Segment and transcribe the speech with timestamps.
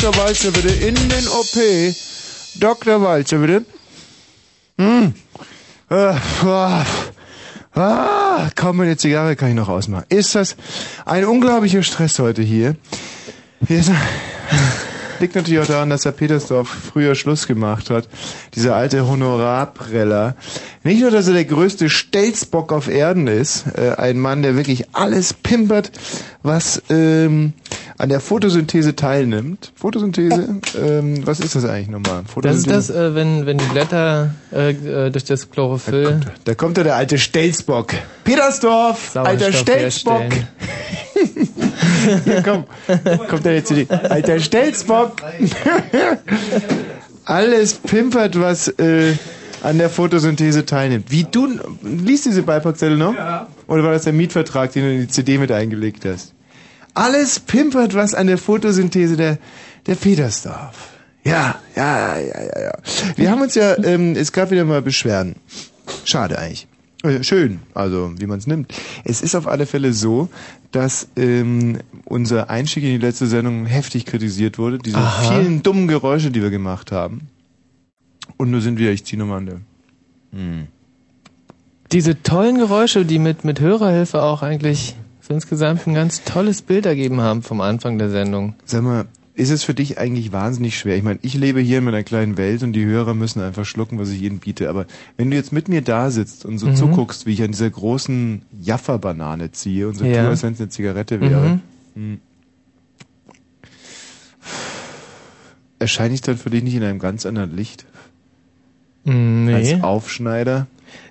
[0.00, 0.16] Dr.
[0.16, 0.68] Walzer, bitte.
[0.68, 1.56] In den OP.
[2.60, 3.02] Dr.
[3.02, 3.64] Walzer, bitte.
[4.78, 5.12] Hm.
[5.90, 6.14] Äh,
[6.44, 6.86] ah,
[7.74, 10.04] ah, kaum eine Zigarre kann ich noch ausmachen.
[10.08, 10.54] Ist das
[11.04, 12.76] ein unglaublicher Stress heute hier?
[13.66, 13.90] Hier ist,
[15.18, 18.08] liegt natürlich auch daran, dass der Petersdorf früher Schluss gemacht hat.
[18.54, 20.36] Dieser alte Honorarpreller.
[20.84, 24.94] Nicht nur, dass er der größte Stelzbock auf Erden ist, äh, ein Mann, der wirklich
[24.94, 25.90] alles pimpert,
[26.44, 27.52] was ähm,
[27.98, 29.72] an der Photosynthese teilnimmt.
[29.74, 32.22] Photosynthese, ähm, was ist das eigentlich nochmal?
[32.42, 36.04] Das ist das, äh, wenn, wenn die Blätter äh, äh durch das Chlorophyll...
[36.04, 37.94] Da kommt, da kommt da der alte Stelzbock.
[38.22, 40.22] Petersdorf, alter Stelzbock.
[42.24, 42.64] Hier, komm.
[43.28, 43.86] Kommt er jetzt die.
[43.90, 45.16] Alter Stelzbock.
[47.24, 49.14] Alles pimpert, was äh,
[49.62, 51.10] an der Photosynthese teilnimmt.
[51.10, 51.48] Wie du.
[51.82, 53.14] Liest diese Beipackzettel noch?
[53.14, 53.48] Ja.
[53.66, 56.32] Oder war das der Mietvertrag, den du in die CD mit eingelegt hast?
[56.98, 59.38] Alles pimpert, was an der Photosynthese der,
[59.86, 60.98] der Petersdorf.
[61.22, 62.72] Ja, ja, ja, ja, ja.
[63.14, 65.36] Wir haben uns ja, ähm, es gab wieder mal Beschwerden.
[66.04, 66.66] Schade eigentlich.
[67.04, 68.74] Äh, schön, also wie man es nimmt.
[69.04, 70.28] Es ist auf alle Fälle so,
[70.72, 74.78] dass ähm, unser Einstieg in die letzte Sendung heftig kritisiert wurde.
[74.78, 75.30] Diese Aha.
[75.30, 77.28] vielen dummen Geräusche, die wir gemacht haben.
[78.38, 79.60] Und nur sind wir, ich ziehe nochmal an der.
[80.32, 80.66] Hm.
[81.92, 84.96] Diese tollen Geräusche, die mit, mit Hörerhilfe auch eigentlich
[85.28, 88.54] so insgesamt ein ganz tolles Bild ergeben haben vom Anfang der Sendung.
[88.64, 89.04] Sag mal,
[89.34, 90.96] ist es für dich eigentlich wahnsinnig schwer?
[90.96, 93.98] Ich meine, ich lebe hier in meiner kleinen Welt und die Hörer müssen einfach schlucken,
[93.98, 94.70] was ich ihnen biete.
[94.70, 94.86] Aber
[95.16, 96.76] wenn du jetzt mit mir da sitzt und so mhm.
[96.76, 100.22] zuguckst, wie ich an dieser großen Jaffa-Banane ziehe und so ja.
[100.22, 101.60] tue, als wenn es eine Zigarette wäre,
[101.94, 102.10] mhm.
[102.12, 102.20] Hm.
[105.78, 107.84] erscheine ich dann für dich nicht in einem ganz anderen Licht?
[109.04, 109.54] Mm, nee.
[109.54, 110.66] Als Aufschneider?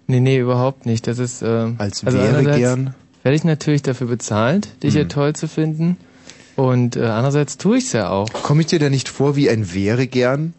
[0.07, 1.07] Nee, nee, überhaupt nicht.
[1.07, 2.95] Das ist äh, als also wäre gern.
[3.23, 5.97] Werde ich natürlich dafür bezahlt, dich ja toll zu finden.
[6.55, 8.31] Und äh, andererseits tue ich es ja auch.
[8.31, 10.53] Komme ich dir da nicht vor wie ein wäre gern?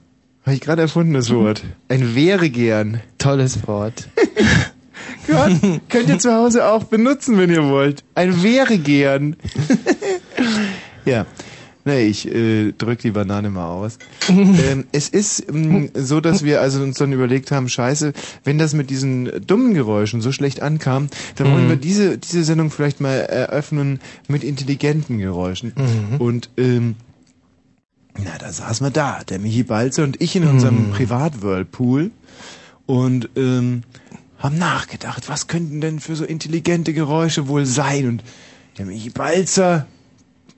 [0.45, 1.63] Habe ich gerade erfunden, das Wort.
[1.89, 3.01] Ein wäre gern.
[3.19, 4.09] Tolles Wort.
[5.27, 5.53] Gott,
[5.91, 8.03] könnt ihr zu Hause auch benutzen, wenn ihr wollt.
[8.15, 9.37] Ein wäre gern.
[11.05, 11.27] ja.
[11.85, 13.99] Nee, ich äh, drück die Banane mal aus.
[14.29, 18.13] ähm, es ist ähm, so, dass wir also uns dann überlegt haben, scheiße,
[18.45, 21.53] wenn das mit diesen dummen Geräuschen so schlecht ankam, dann mhm.
[21.55, 25.73] wollen wir diese, diese Sendung vielleicht mal eröffnen mit intelligenten Geräuschen.
[25.77, 26.17] Mhm.
[26.19, 26.97] Und ähm,
[28.23, 30.91] na, da saßen wir da, der Michi Balzer und ich in unserem mhm.
[30.91, 32.11] Privat-Whirlpool
[32.87, 33.83] und ähm,
[34.39, 38.09] haben nachgedacht, was könnten denn für so intelligente Geräusche wohl sein?
[38.09, 38.25] Und
[38.77, 39.87] der Michi Balzer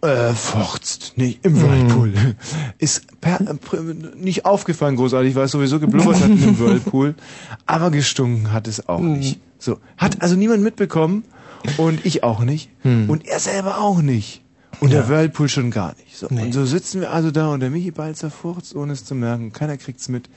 [0.03, 2.09] äh, forzt, nicht im Whirlpool.
[2.09, 2.35] Mm.
[2.79, 3.55] Ist per, äh,
[4.17, 7.15] nicht aufgefallen großartig, weil es sowieso geblubbert hat im Whirlpool.
[7.67, 9.13] Aber gestunken hat es auch mm.
[9.13, 9.41] nicht.
[9.59, 9.79] So.
[9.97, 11.25] Hat also niemand mitbekommen
[11.77, 12.71] und ich auch nicht.
[12.85, 13.11] Mm.
[13.11, 14.43] Und er selber auch nicht.
[14.81, 15.01] Und ja.
[15.01, 16.17] der Whirlpool schon gar nicht.
[16.17, 16.29] So.
[16.31, 16.45] Nee.
[16.45, 19.53] Und so sitzen wir also da und der Michi Balzer furzt, ohne es zu merken.
[19.53, 20.31] Keiner kriegt's mit.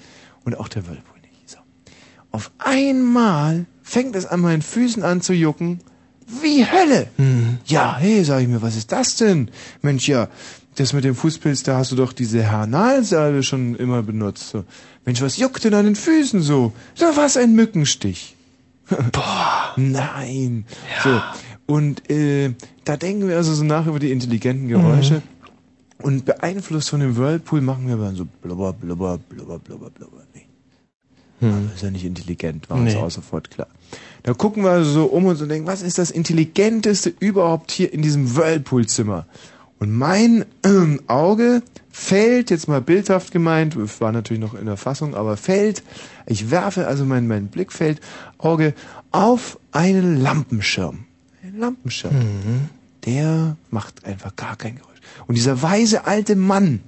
[0.44, 1.50] Und auch der Whirlpool nicht.
[1.50, 1.58] So.
[2.32, 5.80] Auf einmal fängt es an meinen Füßen an zu jucken
[6.42, 7.08] wie Hölle.
[7.18, 7.58] Mhm.
[7.66, 9.50] Ja, hey, sag ich mir, was ist das denn?
[9.82, 10.28] Mensch, ja,
[10.76, 14.50] das mit dem Fußpilz, da hast du doch diese Hernalsalbe schon immer benutzt.
[14.50, 14.64] So.
[15.06, 16.74] Mensch, was juckt denn an den Füßen so?
[16.96, 18.36] So was ein Mückenstich.
[19.12, 19.74] Boah.
[19.76, 20.66] Nein.
[21.04, 21.12] Ja.
[21.68, 21.74] So.
[21.74, 22.54] Und äh,
[22.84, 25.16] da denken wir also so nach über die intelligenten Geräusche.
[25.16, 25.22] Mhm.
[26.04, 30.24] Und beeinflusst von dem Whirlpool machen wir dann so blubber, blubber, blubber, blubber, blubber.
[31.44, 31.52] Nee.
[31.52, 31.66] Hm.
[31.68, 33.68] Das ist ja nicht intelligent, war uns auch sofort klar.
[34.24, 38.02] Da gucken wir so um uns und denken, was ist das Intelligenteste überhaupt hier in
[38.02, 39.26] diesem Whirlpool-Zimmer?
[39.80, 45.14] Und mein äh, Auge fällt, jetzt mal bildhaft gemeint, war natürlich noch in der Fassung,
[45.14, 45.84] aber fällt,
[46.26, 48.00] ich werfe also mein, mein Blickfeld,
[48.38, 48.74] Auge
[49.12, 51.06] auf einen Lampenschirm.
[51.44, 52.16] Ein Lampenschirm.
[52.16, 52.70] Mhm.
[53.06, 55.02] Der macht einfach gar kein Geräusch.
[55.28, 56.80] Und dieser weise alte Mann,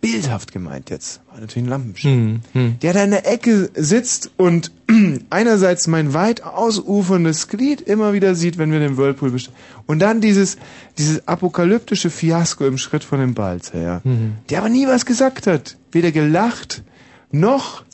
[0.00, 2.78] bildhaft gemeint jetzt, war natürlich ein Lampenschirm, mhm.
[2.80, 4.70] der da in der Ecke sitzt und
[5.30, 9.56] einerseits mein weit ausuferndes Glied immer wieder sieht, wenn wir den Whirlpool bestellen.
[9.86, 10.56] Und dann dieses,
[10.98, 14.00] dieses apokalyptische Fiasko im Schritt von dem Balzer, ja.
[14.04, 14.34] Mhm.
[14.50, 15.76] Der aber nie was gesagt hat.
[15.90, 16.82] Weder gelacht,
[17.30, 17.84] noch,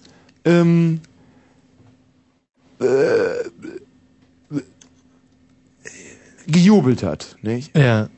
[0.45, 1.01] ähm,
[2.81, 2.85] äh,
[6.47, 7.77] gejubelt hat, nicht?
[7.77, 8.09] Ja.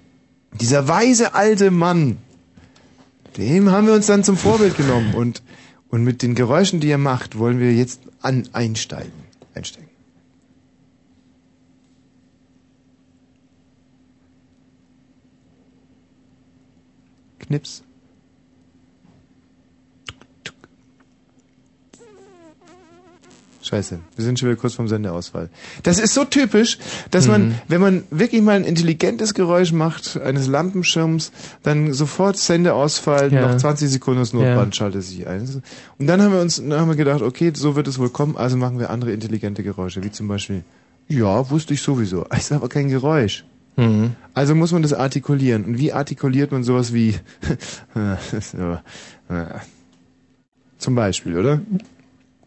[0.60, 2.18] Dieser weise alte Mann,
[3.36, 5.42] dem haben wir uns dann zum Vorbild genommen und,
[5.88, 9.12] und mit den Geräuschen, die er macht, wollen wir jetzt an, einsteigen.
[9.54, 9.90] Einsteigen.
[17.38, 17.85] Knips.
[23.66, 25.50] Scheiße, wir sind schon wieder kurz vom Sendeausfall.
[25.82, 26.78] Das ist so typisch,
[27.10, 27.54] dass man, mhm.
[27.66, 31.32] wenn man wirklich mal ein intelligentes Geräusch macht, eines Lampenschirms,
[31.64, 33.48] dann sofort Sendeausfall, ja.
[33.48, 34.78] noch 20 Sekunden das Notband ja.
[34.78, 35.62] schaltet sich ein.
[35.98, 38.36] Und dann haben wir uns, dann haben wir gedacht, okay, so wird es wohl kommen,
[38.36, 40.62] also machen wir andere intelligente Geräusche, wie zum Beispiel,
[41.08, 43.44] ja, wusste ich sowieso, ist aber kein Geräusch.
[43.74, 44.12] Mhm.
[44.32, 45.64] Also muss man das artikulieren.
[45.64, 47.16] Und wie artikuliert man sowas wie,
[50.78, 51.60] zum Beispiel, oder?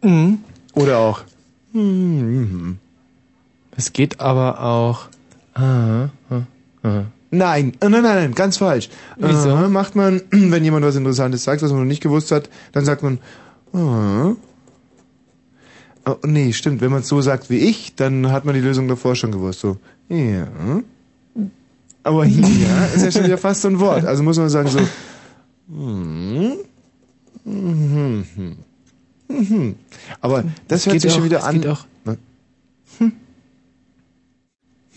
[0.02, 0.40] Mhm.
[0.80, 1.22] Oder auch.
[3.76, 5.08] Es geht aber auch.
[5.54, 7.06] Aha, aha.
[7.32, 8.90] Nein, nein, nein, nein, ganz falsch.
[9.18, 9.50] Wieso?
[9.52, 12.86] Aha, macht man, wenn jemand was Interessantes sagt, was man noch nicht gewusst hat, dann
[12.86, 13.20] sagt man.
[13.74, 14.36] Aha.
[16.06, 16.80] Oh, nee, stimmt.
[16.80, 19.60] Wenn man es so sagt wie ich, dann hat man die Lösung davor schon gewusst.
[19.60, 20.48] So, ja.
[22.04, 24.06] Aber ja, ist ja schon wieder fast so ein Wort.
[24.06, 24.80] Also muss man sagen so.
[25.68, 26.54] hm,
[27.44, 28.56] mhm, mhm,
[29.30, 29.76] mhm.
[30.22, 31.56] Aber das hört geht sich auch- schon wieder an.
[31.62, 32.18] geht auch- Was?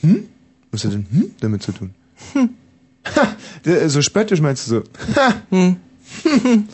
[0.01, 0.25] Hm?
[0.73, 1.95] Was hat denn hm damit zu tun?
[2.35, 4.83] Ha, der- so spöttisch meinst du so.
[5.17, 5.35] Ha.
[5.51, 5.77] Hm.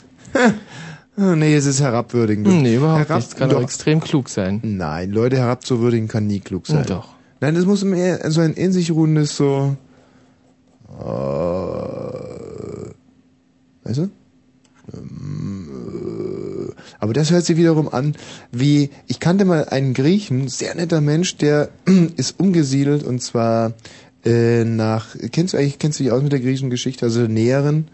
[1.20, 2.46] Oh, nee, es ist herabwürdigend.
[2.46, 3.28] Nee, überhaupt Herab- nicht.
[3.30, 3.60] Es kann doch.
[3.60, 4.60] extrem klug sein.
[4.62, 6.86] Nein, Leute herabzuwürdigen kann nie klug sein.
[6.86, 7.08] Doch.
[7.40, 9.76] Nein, das muss mehr so ein in sich ruhendes so.
[10.88, 11.02] Äh,
[13.82, 14.10] weißt du?
[14.94, 15.68] Ähm,
[16.04, 16.07] äh,
[16.99, 18.14] Aber das hört sich wiederum an
[18.52, 21.70] wie, ich kannte mal einen Griechen, sehr netter Mensch, der
[22.16, 23.73] ist umgesiedelt und zwar
[24.25, 27.88] äh, nach, kennst du eigentlich, kennst du dich aus mit der griechischen Geschichte, also näheren,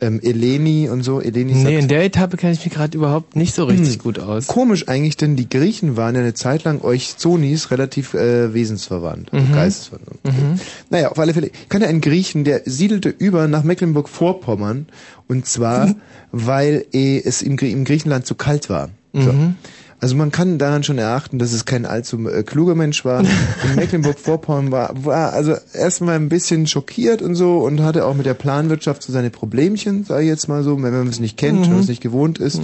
[0.00, 3.34] ähm, Eleni und so, Eleni Nee, sagt- in der Etappe kenne ich mich gerade überhaupt
[3.34, 3.98] nicht so richtig Hm.
[4.02, 4.46] gut aus.
[4.46, 9.32] Komisch eigentlich, denn die Griechen waren ja eine Zeit lang euch Zonis relativ äh, wesensverwandt,
[9.32, 9.52] also Mhm.
[9.54, 10.24] geistesverwandt.
[10.24, 10.60] Mhm.
[10.90, 11.46] Naja, auf alle Fälle.
[11.46, 14.86] Ich kannte einen Griechen, der siedelte über nach Mecklenburg-Vorpommern
[15.28, 15.94] und zwar,
[16.32, 18.90] weil eh, es im, Grie- im Griechenland zu kalt war.
[19.12, 19.32] So.
[19.32, 19.54] Mhm.
[20.00, 23.20] Also man kann daran schon erachten, dass es kein allzu äh, kluger Mensch war.
[23.64, 28.26] In Mecklenburg-Vorpommern war, war also erstmal ein bisschen schockiert und so und hatte auch mit
[28.26, 31.60] der Planwirtschaft so seine Problemchen, sage ich jetzt mal so, wenn man es nicht kennt,
[31.60, 31.64] Mhm.
[31.64, 32.60] wenn man es nicht gewohnt ist.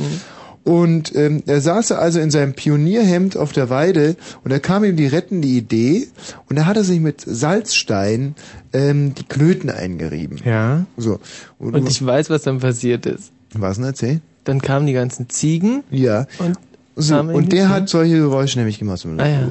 [0.65, 4.95] Und ähm, er saß also in seinem Pionierhemd auf der Weide und da kam ihm
[4.95, 6.07] die rettende Idee
[6.49, 8.37] und da hat er sich mit Salzstein
[8.73, 10.39] ähm, die Klöten eingerieben.
[10.45, 10.87] Ja.
[10.97, 11.19] So.
[11.59, 13.33] Und ich weiß, was dann passiert ist.
[13.55, 14.21] Was denn erzähl?
[14.45, 15.83] Dann kamen die ganzen Ziegen.
[15.91, 16.27] Ja.
[16.39, 16.57] Und,
[16.97, 18.99] So, und der hat solche Geräusche nämlich gemacht.
[18.99, 19.51] So, Ah, ja.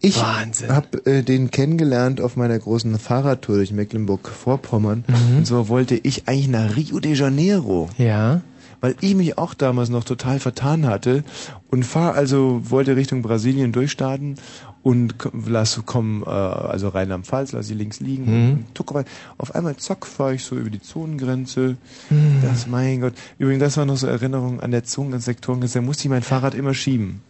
[0.00, 5.04] Ich habe äh, den kennengelernt auf meiner großen Fahrradtour durch Mecklenburg-Vorpommern.
[5.06, 5.38] Mhm.
[5.38, 7.88] Und zwar wollte ich eigentlich nach Rio de Janeiro.
[7.98, 8.40] Ja.
[8.80, 11.24] Weil ich mich auch damals noch total vertan hatte
[11.70, 14.36] und fahr also, wollte Richtung Brasilien durchstarten
[14.84, 15.14] und
[15.46, 18.24] lass komm, äh, also Rheinland-Pfalz, lass sie links liegen.
[18.26, 18.52] Mhm.
[18.52, 19.06] Und tuck rein.
[19.38, 21.76] Auf einmal zack, fahre ich so über die Zonengrenze.
[22.10, 22.42] Mhm.
[22.42, 23.14] Das, mein Gott.
[23.38, 25.78] Übrigens, das war noch so Erinnerung an der Zonengrenze, Sektorengrenze.
[25.78, 27.22] Da musste ich mein Fahrrad immer schieben.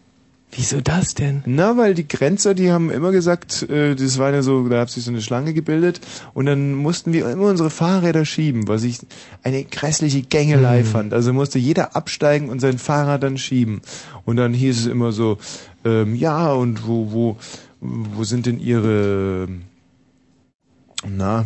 [0.55, 1.43] Wieso das denn?
[1.45, 4.89] Na, weil die Grenzer, die haben immer gesagt, äh, das war ja so, da hat
[4.89, 5.99] sich so eine Schlange gebildet
[6.33, 8.99] und dann mussten wir immer unsere Fahrräder schieben, was ich
[9.43, 10.85] eine grässliche Gängelei Hm.
[10.85, 11.13] fand.
[11.13, 13.81] Also musste jeder absteigen und sein Fahrrad dann schieben.
[14.23, 15.37] Und dann hieß es immer so,
[15.83, 17.37] ähm, ja, und wo, wo,
[17.81, 19.47] wo sind denn ihre,
[21.05, 21.45] na,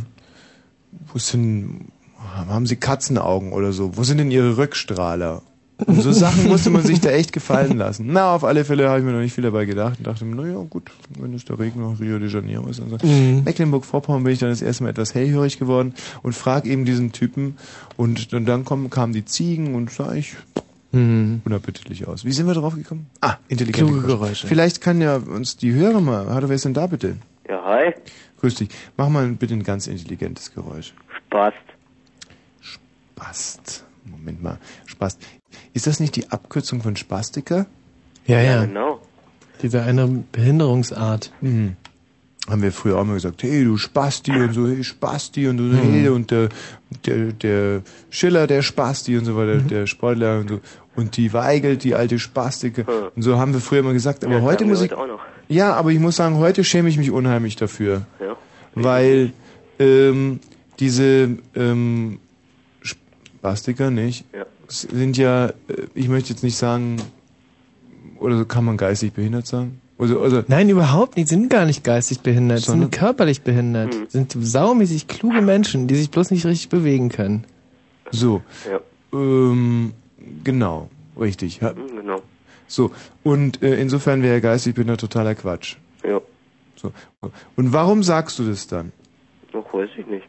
[1.12, 1.88] wo sind,
[2.18, 3.98] haben sie Katzenaugen oder so?
[3.98, 5.42] Wo sind denn ihre Rückstrahler?
[5.86, 8.08] Und so Sachen musste man sich da echt gefallen lassen.
[8.10, 10.36] Na, auf alle Fälle habe ich mir noch nicht viel dabei gedacht und dachte mir,
[10.36, 12.98] naja, gut, wenn es der Regen nach Rio de Janeiro ist und so.
[13.08, 13.44] Mhm.
[13.46, 17.58] Mecklenburg-Vorpommern bin ich dann das erste Mal etwas hellhörig geworden und frag eben diesen Typen
[17.98, 20.36] und dann, dann kommen, kamen die Ziegen und sah ich
[20.92, 21.44] Mhm.
[21.46, 22.26] unappetitlich aus.
[22.26, 23.06] Wie sind wir drauf gekommen?
[23.22, 24.48] Ah, intelligente Kluge Geräusche.
[24.48, 27.16] Vielleicht kann ja uns die Hörer mal, hallo, wer ist denn da bitte?
[27.48, 27.94] Ja, hi.
[28.42, 28.70] Grüß dich.
[28.98, 30.94] Mach mal bitte ein ganz intelligentes Geräusch.
[31.28, 31.54] Spaß.
[32.62, 33.84] Spast.
[34.06, 34.58] Moment mal.
[34.88, 35.20] Spast.
[35.74, 37.66] Ist das nicht die Abkürzung von Spastiker?
[38.26, 38.66] Ja, ja.
[38.66, 39.00] Genau.
[39.62, 41.32] Diese eine Behinderungsart.
[41.42, 41.76] Mhm.
[42.50, 45.64] Haben wir früher auch mal gesagt, hey du Spasti und so, hey Spasti und so,
[45.64, 45.92] Mhm.
[45.92, 46.50] hey und der,
[47.06, 49.68] der, der Schiller, der Spasti und so weiter, Mhm.
[49.68, 50.60] der Sportler und so.
[50.96, 52.86] Und die Weigelt, die alte Spastiker.
[53.16, 55.20] Und so haben wir früher mal gesagt, aber Ja, heute muss ich, heute auch noch.
[55.48, 58.06] ja, aber ich muss sagen, heute schäme ich mich unheimlich dafür.
[58.20, 58.36] Ja.
[58.76, 59.34] Weil,
[59.78, 60.40] ähm,
[60.80, 62.20] diese, ähm,
[62.82, 64.26] Spastiker, nicht?
[64.34, 64.46] Ja.
[64.70, 65.54] Sind ja, äh,
[65.94, 66.98] ich möchte jetzt nicht sagen,
[68.20, 69.82] oder so kann man geistig behindert sagen?
[69.98, 71.28] Also, also, Nein, überhaupt nicht.
[71.28, 72.60] Sie sind gar nicht geistig behindert.
[72.60, 73.94] Sie Sondern- sind körperlich behindert.
[73.94, 74.06] Mhm.
[74.08, 77.44] Sind saumäßig kluge Menschen, die sich bloß nicht richtig bewegen können.
[78.12, 78.42] So.
[78.70, 78.80] Ja.
[79.12, 79.94] Ähm,
[80.44, 81.60] genau, richtig.
[81.60, 81.72] Ja.
[81.76, 82.22] Hm, Genau.
[82.68, 82.92] So,
[83.24, 85.76] und äh, insofern wäre geistig behindert totaler Quatsch.
[86.04, 86.22] Ja.
[86.76, 86.92] So.
[87.58, 88.92] Und warum sagst du das dann?
[89.54, 90.28] Noch weiß ich nicht.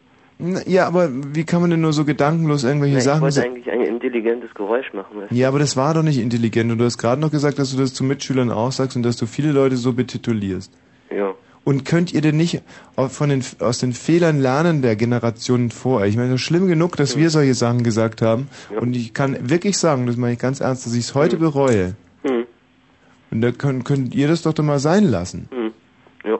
[0.65, 3.51] Ja, aber wie kann man denn nur so gedankenlos irgendwelche Na, ich Sachen wollte sagen?
[3.51, 5.21] eigentlich ein intelligentes Geräusch machen.
[5.29, 5.35] du?
[5.35, 6.71] Ja, aber das war doch nicht intelligent.
[6.71, 9.17] Und du hast gerade noch gesagt, dass du das zu Mitschülern auch sagst und dass
[9.17, 10.71] du viele Leute so betitulierst.
[11.15, 11.33] Ja.
[11.63, 12.63] Und könnt ihr denn nicht
[12.95, 16.09] von den, aus den Fehlern lernen der Generationen vor euch?
[16.09, 18.49] Ich meine, das ist schlimm genug, dass wir solche Sachen gesagt haben.
[18.73, 18.79] Ja.
[18.79, 21.93] Und ich kann wirklich sagen, das meine ich ganz ernst, dass ich es heute bereue.
[22.23, 22.45] Hm.
[23.29, 25.47] Und da könnt, könnt ihr das doch doch mal sein lassen.
[25.51, 25.71] Hm.
[26.25, 26.39] Ja.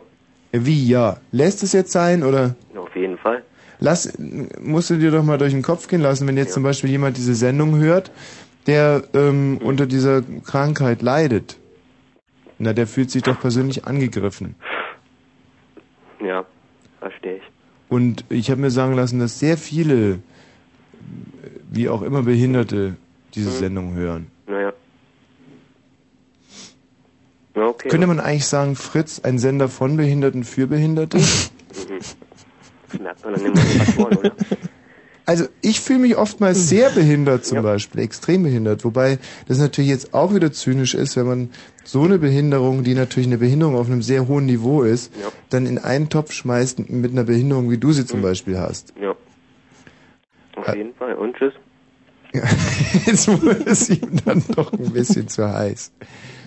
[0.54, 1.18] Wie, ja?
[1.32, 3.44] Lässt es jetzt sein oder Auf jeden Fall.
[3.82, 4.14] Lass,
[4.62, 7.18] musst du dir doch mal durch den Kopf gehen lassen, wenn jetzt zum Beispiel jemand
[7.18, 8.12] diese Sendung hört,
[8.68, 11.58] der ähm, unter dieser Krankheit leidet.
[12.60, 14.56] Na, der fühlt sich doch persönlich angegriffen.
[16.24, 16.46] Ja.
[17.00, 17.44] Verstehe ich.
[17.90, 20.20] Und ich habe mir sagen lassen, dass sehr viele,
[21.72, 22.96] wie auch immer Behinderte,
[23.34, 23.56] diese Mhm.
[23.56, 24.28] Sendung hören.
[24.48, 24.74] Naja.
[27.56, 27.90] Ja, okay.
[27.90, 31.18] Könnte man eigentlich sagen, Fritz, ein Sender von Behinderten für Behinderte?
[33.00, 34.32] Man an den Moderatoren, oder?
[35.24, 37.62] Also ich fühle mich oftmals sehr behindert zum Ja.
[37.62, 38.84] Beispiel, extrem behindert.
[38.84, 41.50] Wobei das natürlich jetzt auch wieder zynisch ist, wenn man
[41.84, 45.32] so eine Behinderung, die natürlich eine Behinderung auf einem sehr hohen Niveau ist, Ja.
[45.50, 48.94] dann in einen Topf schmeißt mit einer Behinderung, wie du sie zum Beispiel hast.
[49.00, 49.16] Ja.
[50.56, 51.14] Auf jeden Fall.
[51.14, 51.54] Und tschüss.
[52.34, 52.42] Ja,
[53.06, 55.92] Jetzt wurde es ihm dann doch ein bisschen zu heiß.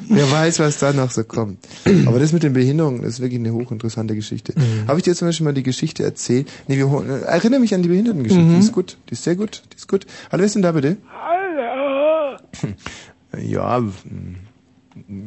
[0.09, 1.59] Wer weiß, was da noch so kommt.
[2.07, 4.55] Aber das mit den Behinderungen ist wirklich eine hochinteressante Geschichte.
[4.87, 6.51] Habe ich dir zum Beispiel mal die Geschichte erzählt?
[6.69, 8.45] Nee, wir holen, erinnere mich an die Behindertengeschichte.
[8.45, 8.97] Die ist gut.
[9.09, 9.63] Die ist sehr gut.
[9.73, 10.07] Die ist gut.
[10.31, 10.97] Hallo, wer ist denn da bitte?
[11.11, 12.37] Hallo.
[13.41, 14.37] Ja, mm,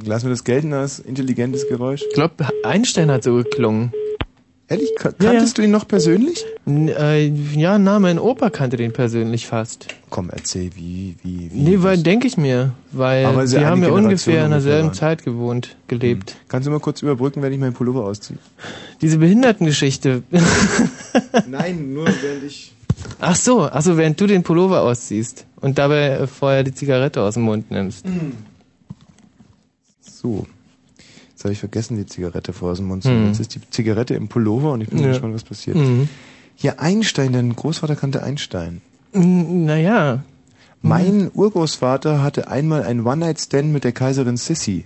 [0.05, 2.03] lassen wir das gelten als intelligentes Geräusch.
[2.07, 3.91] Ich glaube, Einstein hat so geklungen.
[4.69, 6.43] Ehrlich, ka- Ja, kanntest du ihn noch persönlich?
[6.65, 9.87] N äh, ja, na, mein Opa kannte den persönlich fast.
[10.09, 11.57] Komm, erzähl, wie, wie, wie.
[11.57, 14.93] Nee, weil denke ich mir, weil Aber ja die haben ja ungefähr in derselben waren.
[14.93, 16.35] Zeit gewohnt, gelebt.
[16.49, 18.39] Kannst du mal kurz überbrücken, wenn ich meinen Pullover ausziehe?
[19.01, 20.23] Diese Behindertengeschichte.
[21.47, 22.73] Nein, nur wenn ich...
[23.21, 27.21] Ach so, ach so, während du den Pullover ausziehst und dabei äh, vorher die Zigarette
[27.21, 28.05] aus dem Mund nimmst.
[30.01, 30.45] So.
[31.47, 33.27] Habe ich vergessen, die Zigarette vor aus dem Mund zu Mhm.
[33.27, 35.07] Jetzt ist die Zigarette im Pullover und ich bin Ja.
[35.09, 35.77] gespannt, was passiert.
[35.77, 36.09] Mhm.
[36.57, 38.81] Ja, Einstein, dein Großvater kannte Einstein.
[39.13, 40.23] N- Naja,
[40.81, 44.85] Mein Urgroßvater hatte einmal ein One-Night-Stand mit der Kaiserin Sissi.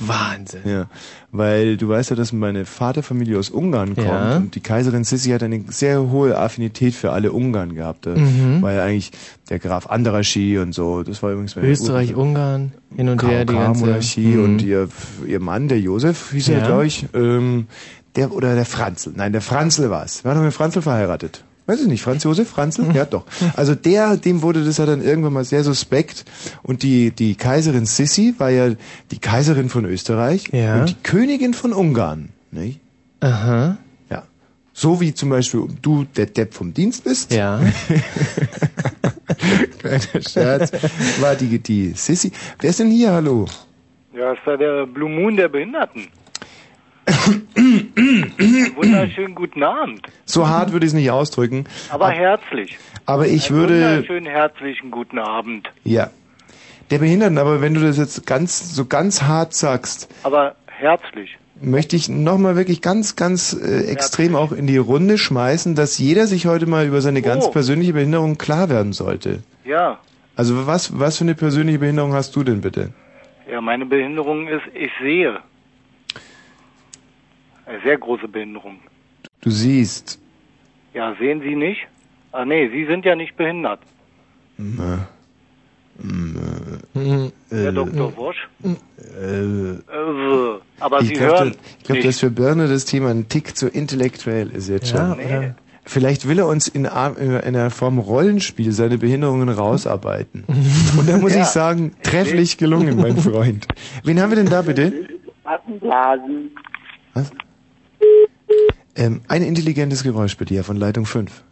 [0.00, 0.60] Wahnsinn.
[0.64, 0.86] Ja,
[1.32, 4.36] weil du weißt ja, dass meine Vaterfamilie aus Ungarn kommt Ja.
[4.36, 8.06] und die Kaiserin Sissi hat eine sehr hohe Affinität für alle Ungarn gehabt.
[8.06, 8.62] Da Mhm.
[8.62, 9.10] War ja eigentlich
[9.50, 11.02] der Graf Andraschi und so.
[11.02, 13.86] Das war übrigens Österreich, Ungarn, hin und her die ganze
[14.20, 14.44] Mhm.
[14.44, 14.88] und ihr,
[15.26, 16.66] ihr Mann, der Josef, hieß er, Ja.
[16.66, 17.66] glaube ich, ähm,
[18.16, 19.12] der oder der Franzl.
[19.16, 20.24] Nein, der Franzl war's.
[20.24, 21.44] War doch mit Franzl verheiratet.
[21.68, 22.82] Weiß ich nicht, Franz Josef, Franzl?
[22.82, 22.94] Mhm.
[22.94, 23.24] Ja, doch.
[23.54, 26.24] Also der, dem wurde das ja dann irgendwann mal sehr suspekt.
[26.62, 28.70] Und die, die Kaiserin Sissi war ja
[29.10, 30.80] die Kaiserin von Österreich Ja.
[30.80, 32.30] und die Königin von Ungarn.
[32.50, 32.80] Nicht?
[33.20, 33.76] Aha,
[34.10, 34.22] Ja.
[34.72, 37.32] So wie zum Beispiel du der Depp vom Dienst bist.
[37.34, 37.60] ja.
[39.78, 40.72] Kleiner Scherz.
[41.20, 42.32] War die, die Sissi.
[42.60, 43.12] Wer ist denn hier?
[43.12, 43.46] Hallo?
[44.16, 46.08] Ja, ist da der Blue Moon der Behinderten.
[48.76, 50.00] Wunderschönen guten Abend.
[50.24, 51.64] So hart würde ich es nicht ausdrücken.
[51.90, 52.78] Aber herzlich.
[53.06, 55.70] Aber ich Einen würde, Wunderschönen herzlichen guten Abend.
[55.84, 56.10] ja.
[56.90, 61.36] Der Behinderten, aber wenn du das jetzt ganz, so ganz hart sagst, Aber herzlich.
[61.60, 66.26] möchte ich nochmal wirklich ganz, ganz äh, extrem auch in die Runde schmeißen, dass jeder
[66.26, 67.50] sich heute mal über seine ganz Oh.
[67.50, 69.42] persönliche Behinderung klar werden sollte.
[69.66, 69.98] Ja.
[70.34, 72.88] Also was, was für eine persönliche Behinderung hast du denn bitte?
[73.52, 75.40] Ja, meine Behinderung ist, ich sehe.
[77.68, 78.78] Eine sehr große Behinderung.
[79.42, 80.18] Du siehst.
[80.94, 81.86] Ja, sehen Sie nicht?
[82.32, 83.80] Ah, nee, Sie sind ja nicht behindert.
[84.56, 85.08] Na,
[86.00, 87.32] Mhm.
[87.50, 88.16] Herr Dr.
[88.16, 88.48] Wosch.
[88.62, 88.68] äh,
[89.72, 89.78] Äh,
[90.78, 92.06] aber ich Sie glaube, hören ich glaub, nicht.
[92.08, 95.24] dass für Birne das Thema ein Tick zu intellektuell ist jetzt Ja, schon.
[95.24, 95.54] oder?
[95.84, 100.44] Vielleicht will er uns in, einer Form Rollenspiel seine Behinderungen rausarbeiten.
[100.46, 103.66] Und da muss ich sagen, trefflich gelungen, mein Freund.
[104.04, 104.92] Wen haben wir denn da bitte?
[105.44, 106.50] Attenblasen.
[107.14, 107.32] Was?
[108.98, 111.44] Ähm, ein intelligentes Geräusch bitte, ja, von Leitung 5.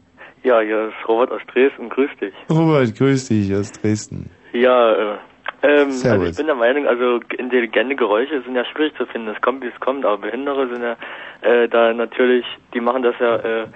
[0.42, 1.88] Ja, hier ist Robert aus Dresden.
[1.88, 2.34] Grüß dich.
[2.50, 4.30] Robert, grüß dich aus Dresden.
[4.52, 5.18] Ja, äh,
[5.62, 9.28] ähm, also ich bin der Meinung, also intelligente Geräusche sind ja schwierig zu finden.
[9.28, 10.96] Es kommt, wie es kommt, aber Behinderte sind ja
[11.42, 13.66] äh, da natürlich, die machen das ja äh,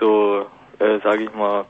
[0.00, 0.46] so,
[0.80, 1.66] äh, sage ich mal,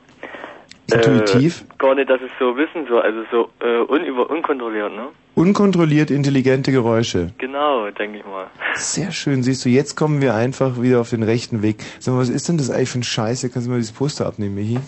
[0.93, 5.07] Intuitiv, Äh, gar nicht, dass es so wissen, so, also so äh, unüber, unkontrolliert, ne?
[5.35, 7.31] unkontrolliert intelligente Geräusche.
[7.37, 8.47] Genau, denke ich mal.
[8.75, 11.77] Sehr schön, siehst du, jetzt kommen wir einfach wieder auf den rechten Weg.
[11.99, 13.49] Sag mal, was ist denn das eigentlich für ein Scheiße?
[13.49, 14.79] Kannst du mal dieses Poster abnehmen, Michi?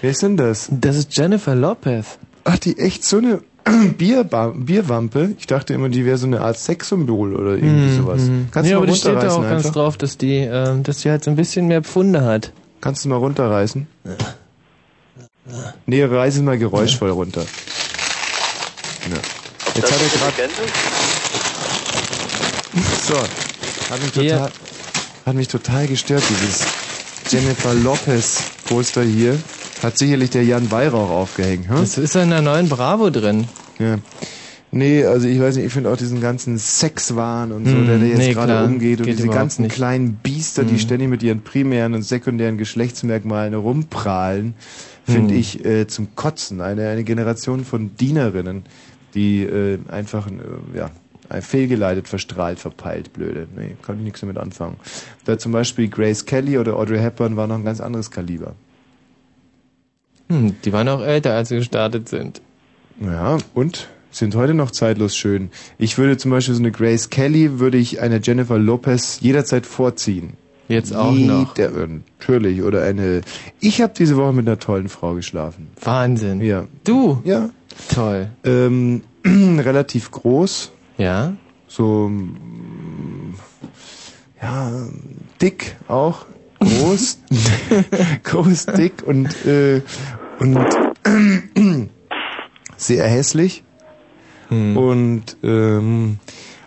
[0.00, 0.68] Wer ist denn das?
[0.70, 2.18] Das ist Jennifer Lopez.
[2.44, 3.40] Ach, die echt so eine
[3.98, 5.34] Bierba Bierwampe?
[5.38, 8.28] Ich dachte immer, die wäre so eine Art Sexsymbol oder irgendwie sowas.
[8.50, 9.72] Kannst ja, du aber mal die steht da runterreißen auch ganz einfach?
[9.80, 12.52] drauf, dass die, ähm, dass die halt so ein bisschen mehr Pfunde hat.
[12.80, 13.86] Kannst du mal runterreißen?
[15.86, 17.42] Nee, reiß es mal geräuschvoll runter.
[19.10, 19.16] Ja.
[19.74, 20.52] Jetzt hat er gerade?
[23.06, 24.50] So, hat mich total,
[25.26, 26.64] hat mich total gestört, dieses
[27.30, 29.38] Jennifer Lopez Poster hier.
[29.82, 31.76] Hat sicherlich der Jan Weihrauch aufgehängt, hm?
[31.80, 33.46] Das ist ja in der neuen Bravo drin.
[33.78, 33.98] Ja.
[34.70, 37.98] Nee, also ich weiß nicht, ich finde auch diesen ganzen Sexwahn und so, Mm, der
[37.98, 39.74] da jetzt nee, gerade umgeht und Geht diese ganzen nicht.
[39.74, 40.78] kleinen Biester, die Mm.
[40.78, 44.54] ständig mit ihren primären und sekundären Geschlechtsmerkmalen rumprahlen,
[45.04, 45.38] finde Mm.
[45.38, 46.60] ich äh, zum Kotzen.
[46.60, 48.64] Eine, eine Generation von Dienerinnen,
[49.14, 50.90] die äh, einfach, äh, ja,
[51.40, 53.48] fehlgeleitet, verstrahlt, verpeilt, blöde.
[53.56, 54.76] Nee, kann ich nichts damit anfangen.
[55.24, 58.54] Da zum Beispiel Grace Kelly oder Audrey Hepburn war noch ein ganz anderes Kaliber.
[60.28, 62.40] Hm, die waren auch älter, als sie gestartet sind.
[63.00, 63.88] Ja, und?
[64.10, 65.50] sind heute noch zeitlos schön.
[65.76, 70.34] Ich würde zum Beispiel so eine Grace Kelly, würde ich einer Jennifer Lopez jederzeit vorziehen.
[70.68, 71.54] Jetzt auch noch.
[71.56, 72.62] Natürlich.
[72.62, 73.20] Oder eine.
[73.60, 75.68] Ich habe diese Woche mit einer tollen Frau geschlafen.
[75.82, 76.40] Wahnsinn.
[76.40, 76.64] Ja.
[76.84, 77.20] Du?
[77.24, 77.50] Ja.
[77.92, 78.30] Toll.
[78.44, 80.72] Ähm, relativ groß.
[80.96, 81.34] Ja.
[81.68, 82.08] So.
[82.08, 83.34] mm,
[84.40, 84.72] Ja,
[85.40, 86.24] dick auch.
[86.60, 87.18] Groß.
[88.24, 89.82] groß, dick und, äh,
[90.38, 90.58] und
[92.76, 93.62] sehr hässlich.
[94.50, 96.18] Und ähm,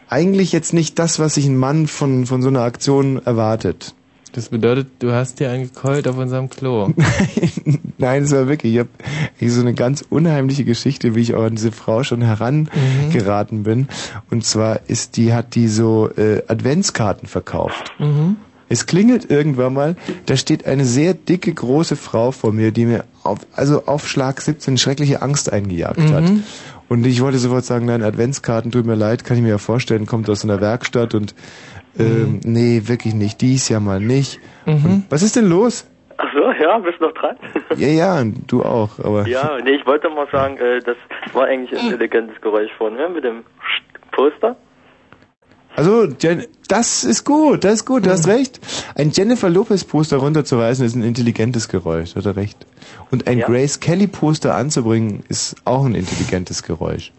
[0.09, 3.93] eigentlich jetzt nicht das, was sich ein Mann von, von so einer Aktion erwartet.
[4.33, 6.89] Das bedeutet, du hast dir einen gekeult auf unserem Klo.
[7.97, 8.89] Nein, es war wirklich, ich habe
[9.41, 13.87] so eine ganz unheimliche Geschichte, wie ich auch an diese Frau schon herangeraten bin.
[14.29, 17.91] Und zwar ist die, hat die so äh, Adventskarten verkauft.
[17.97, 18.35] Mhm.
[18.69, 23.05] Es klingelt irgendwann mal, da steht eine sehr dicke, große Frau vor mir, die mir
[23.23, 26.25] auf, also auf Schlag 17 schreckliche Angst eingejagt hat.
[26.89, 26.97] Mhm.
[26.97, 30.05] Und ich wollte sofort sagen, nein, Adventskarten, tut mir leid, kann ich mir ja vorstellen,
[30.05, 31.35] kommt aus einer Werkstatt und
[31.99, 34.39] ähm, nee, wirklich nicht, dies ja mal nicht.
[34.65, 35.89] Und, was ist denn los?
[36.17, 37.37] Ach so, ja, bist noch dran?
[37.77, 40.97] Ja, ja, du auch, aber ja, nee, ich wollte mal sagen, äh, das
[41.33, 43.43] war eigentlich ein intelligentes Geräusch vorhin, ja, mit dem
[44.11, 44.55] Poster.
[45.77, 48.59] Also, Jen das ist gut, das ist gut, du hast recht.
[48.95, 52.65] Ein Jennifer Lopez Poster runterzureißen ist ein intelligentes Geräusch, hat er recht.
[53.11, 53.45] Und ein Ja.
[53.45, 57.11] Grace Kelly Poster anzubringen ist auch ein intelligentes Geräusch.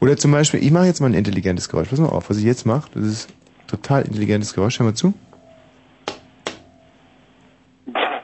[0.00, 1.88] Oder zum Beispiel, ich mache jetzt mal ein intelligentes Geräusch.
[1.88, 3.28] Pass mal auf, was ich jetzt mache, das ist
[3.68, 4.80] total intelligentes Geräusch.
[4.80, 5.14] Hör mal zu.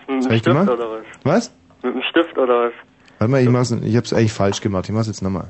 [0.09, 0.69] Mit ich Stift gemacht?
[0.69, 1.05] oder was?
[1.23, 1.51] Was?
[1.85, 2.73] Mit dem Stift oder was?
[3.19, 4.87] Warte mal, ich mach's, ich hab's eigentlich falsch gemacht.
[4.87, 5.47] Ich mach's jetzt nochmal.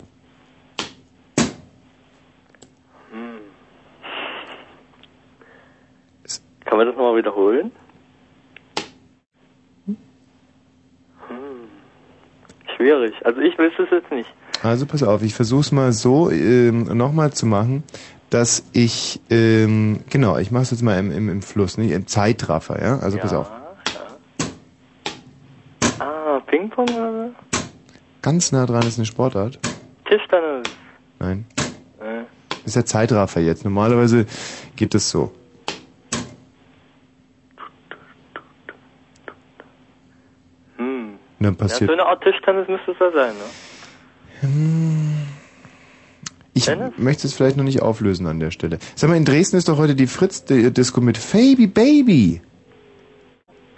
[6.65, 7.73] Kann man das nochmal wiederholen?
[9.87, 9.97] Hm.
[12.77, 13.15] Schwierig.
[13.25, 14.31] Also ich wüsste es jetzt nicht.
[14.63, 17.85] Also pass auf, ich versuch's mal so ähm, nochmal zu machen,
[18.31, 22.83] dass ich, ähm, genau, ich mach's jetzt mal im, im, im Fluss, nicht im Zeitraffer,
[22.83, 22.99] ja?
[22.99, 23.51] Also pass auf.
[26.01, 27.31] Ah, Ping-Pong oder?
[28.23, 29.59] Ganz nah dran ist eine Sportart.
[30.07, 30.67] Tischtennis.
[31.19, 31.47] Nein.
[32.01, 33.65] Äh, Das ist der Zeitraffer jetzt.
[33.65, 34.27] Normalerweise
[34.77, 35.31] geht es so.
[40.79, 41.19] hm.
[41.49, 41.91] Und dann Ja, passiert.
[41.91, 43.45] so eine Art Tischtennis müsste es ja sein, ne?
[46.57, 48.79] Ich möchte es vielleicht noch nicht auflösen an der Stelle.
[48.95, 52.43] Sag mal, in Dresden ist doch heute die Fritz-Disco mit Faby Baby.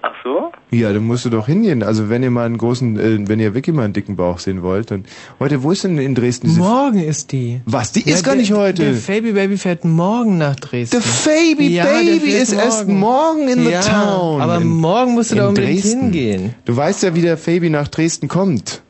[0.09, 0.53] Ach so?
[0.71, 1.83] Ja, dann musst du doch hingehen.
[1.83, 4.62] Also wenn ihr mal einen großen, äh, wenn ihr wirklich mal einen dicken Bauch sehen
[4.62, 5.05] wollt, dann
[5.40, 7.61] heute, wo ist denn in Dresden diese Morgen ist die.
[7.66, 7.90] Was?
[7.90, 8.83] Die Ja, ist gar der- nicht heute.
[8.85, 11.01] Der Faby Baby fährt morgen nach Dresden.
[11.01, 14.40] The Faby Ja, der Baby fährt ist erst morgen in the ja, town.
[14.40, 16.01] Aber In- morgen musst du da in unbedingt Dresden.
[16.03, 16.55] hingehen.
[16.66, 18.83] Du weißt ja, wie der Faby nach Dresden kommt.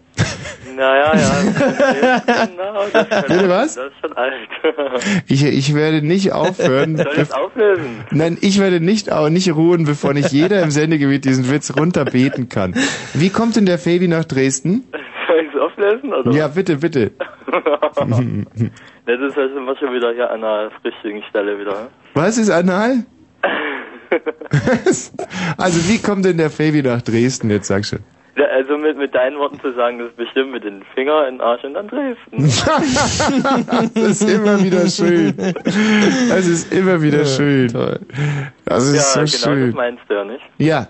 [0.76, 2.46] Naja, ja.
[2.46, 3.74] genau, das ist schon, Bitte was?
[3.76, 4.48] Das ist schon alt.
[5.28, 6.96] Ich, ich werde nicht aufhören.
[6.96, 8.04] Soll ich auflösen?
[8.10, 12.48] Nein, ich werde nicht, auch nicht ruhen, bevor nicht jeder im Sendegebiet diesen Witz runterbeten
[12.48, 12.74] kann.
[13.14, 14.84] Wie kommt denn der Fabi nach Dresden?
[15.26, 16.12] Soll ich es auflösen?
[16.12, 16.30] Oder?
[16.32, 17.12] Ja, bitte, bitte.
[19.06, 21.88] Das ist halt immer schon wieder hier an der richtigen Stelle wieder.
[22.14, 23.06] Was ist anal?
[25.56, 27.50] also wie kommt denn der Fabi nach Dresden?
[27.50, 28.00] Jetzt sag schon.
[28.36, 31.36] Ja, also mit, mit deinen Worten zu sagen, das ist bestimmt mit den Finger in
[31.36, 32.42] den Arsch und dann Dresden.
[33.94, 35.34] das ist immer wieder schön.
[36.28, 37.72] Das ist immer wieder schön.
[38.66, 39.66] Das ist ja, so genau, schön.
[39.68, 40.42] das meinst du ja nicht.
[40.58, 40.86] Ja.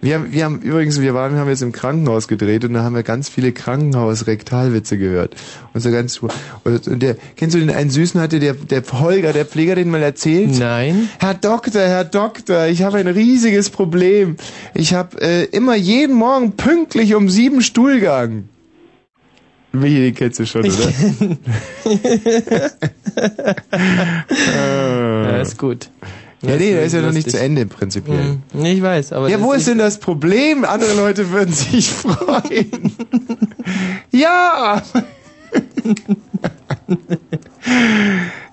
[0.00, 2.82] Wir haben, wir haben übrigens, wir waren, wir haben jetzt im Krankenhaus gedreht und da
[2.82, 5.34] haben wir ganz viele Krankenhaus-Rektalwitze gehört.
[5.72, 6.20] Und so ganz,
[6.64, 10.02] und der, kennst du den einen Süßen hatte der, der Holger, der Pfleger, den mal
[10.02, 10.58] erzählt?
[10.58, 11.08] Nein.
[11.18, 14.36] Herr Doktor, Herr Doktor, ich habe ein riesiges Problem.
[14.74, 18.48] Ich habe äh, immer jeden Morgen pünktlich um sieben Stuhlgang.
[19.72, 20.92] Michi, den kennst du schon, oder?
[25.36, 25.88] Ja, ist gut.
[26.42, 28.38] Ja, nee, der ist ja noch nicht zu Ende prinzipiell.
[28.52, 29.28] Hm, ich weiß, aber.
[29.28, 30.64] Ja, das wo ist denn das Problem?
[30.64, 32.92] Andere Leute würden sich freuen.
[34.10, 34.82] ja!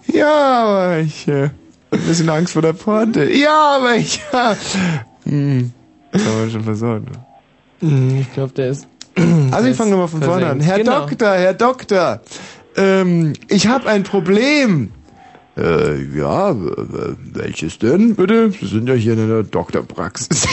[0.08, 1.50] ja, aber ich äh,
[1.92, 3.32] ein bisschen Angst vor der Pointe.
[3.32, 4.22] Ja, aber ich...
[4.32, 4.56] Ja.
[5.26, 5.72] Hm,
[6.12, 7.08] kann man schon versorgen.
[7.80, 8.88] Hm, Ich glaube, der ist.
[9.52, 10.60] Also ich fange nochmal von vorne an.
[10.60, 11.02] Herr Genau.
[11.02, 12.22] Doktor, Herr Doktor,
[12.76, 14.92] ähm, ich habe ein Problem.
[15.56, 18.52] Äh, ja, welches denn, bitte?
[18.60, 20.28] Sie sind ja hier in einer Doktorpraxis.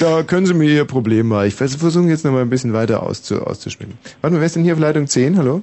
[0.00, 1.46] da können Sie mir Ihr Problem mal.
[1.46, 3.98] Ich vers- versuche jetzt nochmal ein bisschen weiter auszu auszuschmücken.
[4.22, 5.36] Warte mal, wer ist denn hier auf Leitung 10?
[5.36, 5.62] Hallo?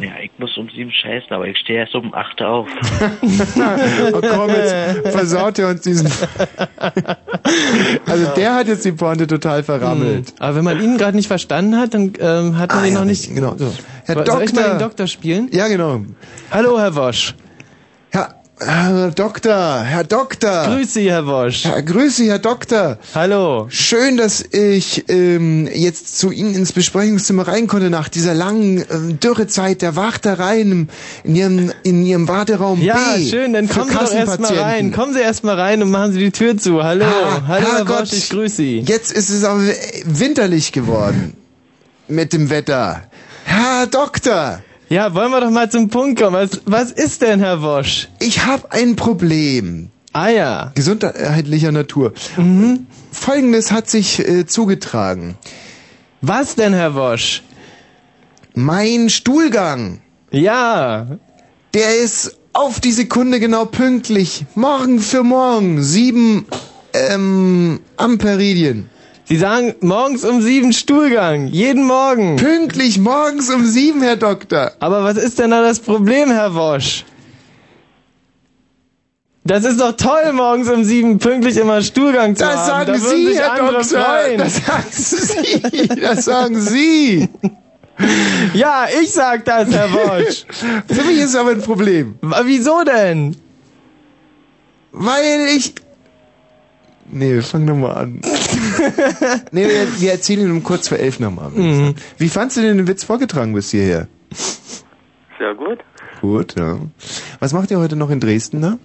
[0.00, 2.68] Ja, ich muss um sieben scheißen, aber ich stehe erst um acht auf.
[4.12, 6.10] oh komm, jetzt versaut er uns diesen...
[8.06, 10.32] Also der hat jetzt die Pointe total verrammelt.
[10.38, 12.98] Aber wenn man ihn gerade nicht verstanden hat, dann ähm, hat man Ah, ihn ja,
[13.00, 13.34] noch nicht.
[13.34, 13.54] genau.
[13.56, 13.72] So.
[14.06, 14.74] Herr Soll ich mal Doktor.
[14.74, 15.48] den Doktor spielen?
[15.52, 16.00] Ja, genau.
[16.50, 17.34] Hallo, Herr Wosch.
[18.10, 20.66] Herr, Herr Doktor, Herr Doktor.
[20.66, 21.64] Grüß Sie, Herr Wosch.
[21.64, 22.98] Herr, grüß Sie, Herr Doktor.
[23.14, 23.66] Hallo.
[23.70, 29.18] Schön, dass ich ähm, jetzt zu Ihnen ins Besprechungszimmer rein konnte nach dieser langen ähm,
[29.18, 30.90] Dürrezeit der Wartereien
[31.24, 33.30] in Ihrem, in Ihrem Warteraum Ja, B.
[33.30, 34.62] schön, dann kommen Sie doch erst mal Kassenpatienten.
[34.62, 34.92] rein.
[34.92, 36.82] Kommen Sie erst mal rein und machen Sie die Tür zu.
[36.84, 37.06] Hallo.
[37.06, 38.02] Ah, Hallo, Herr Herrgott.
[38.02, 38.80] Wosch, ich grüße Sie.
[38.80, 39.62] Jetzt ist es aber
[40.04, 41.32] winterlich geworden
[42.08, 43.04] mit dem Wetter.
[43.44, 46.34] Herr Doktor, Ja, wollen wir doch mal zum Punkt kommen.
[46.34, 48.08] Was, was ist denn, Herr Wosch?
[48.18, 49.90] ich habe ein Problem.
[50.12, 50.72] Ah ja.
[50.74, 52.12] Gesundheitlicher Natur.
[52.36, 52.86] Mhm.
[53.12, 55.36] Folgendes hat sich äh, zugetragen.
[56.22, 57.42] Was denn, Herr Wosch?
[58.54, 60.00] Mein Stuhlgang,
[60.32, 61.06] Ja.
[61.72, 64.44] der ist auf die Sekunde genau pünktlich.
[64.56, 65.84] Morgen für morgen.
[65.84, 66.46] Sieben
[66.92, 68.90] ähm, Amperidien.
[69.30, 71.46] Sie sagen morgens um sieben Stuhlgang.
[71.46, 72.34] Jeden Morgen.
[72.34, 74.72] Pünktlich morgens um sieben, Herr Doktor.
[74.80, 77.04] Aber was ist denn da das Problem, Herr Wosch?
[79.44, 82.86] Das ist doch toll, morgens um sieben pünktlich immer Stuhlgang zu Das haben.
[82.88, 83.84] sagen da Sie, Herr Doktor.
[84.02, 84.38] freuen.
[84.38, 85.88] Das sagen Sie.
[86.00, 87.28] Das sagen Sie.
[88.54, 90.44] ja, ich sag das, Herr Wosch.
[90.88, 92.18] Für mich ist es aber ein Problem.
[92.46, 93.36] Wieso denn?
[94.90, 95.72] Weil ich...
[97.12, 98.20] Nee, wir fangen nochmal an.
[99.52, 101.50] nee, wir, wir erzählen ihn um kurz vor elf nochmal.
[101.50, 101.94] Mhm.
[102.18, 104.06] Wie fandst du denn den Witz vorgetragen bis hierher?
[105.38, 105.78] Sehr gut.
[106.20, 106.78] Gut, ja.
[107.40, 108.78] Was macht ihr heute noch in Dresden da?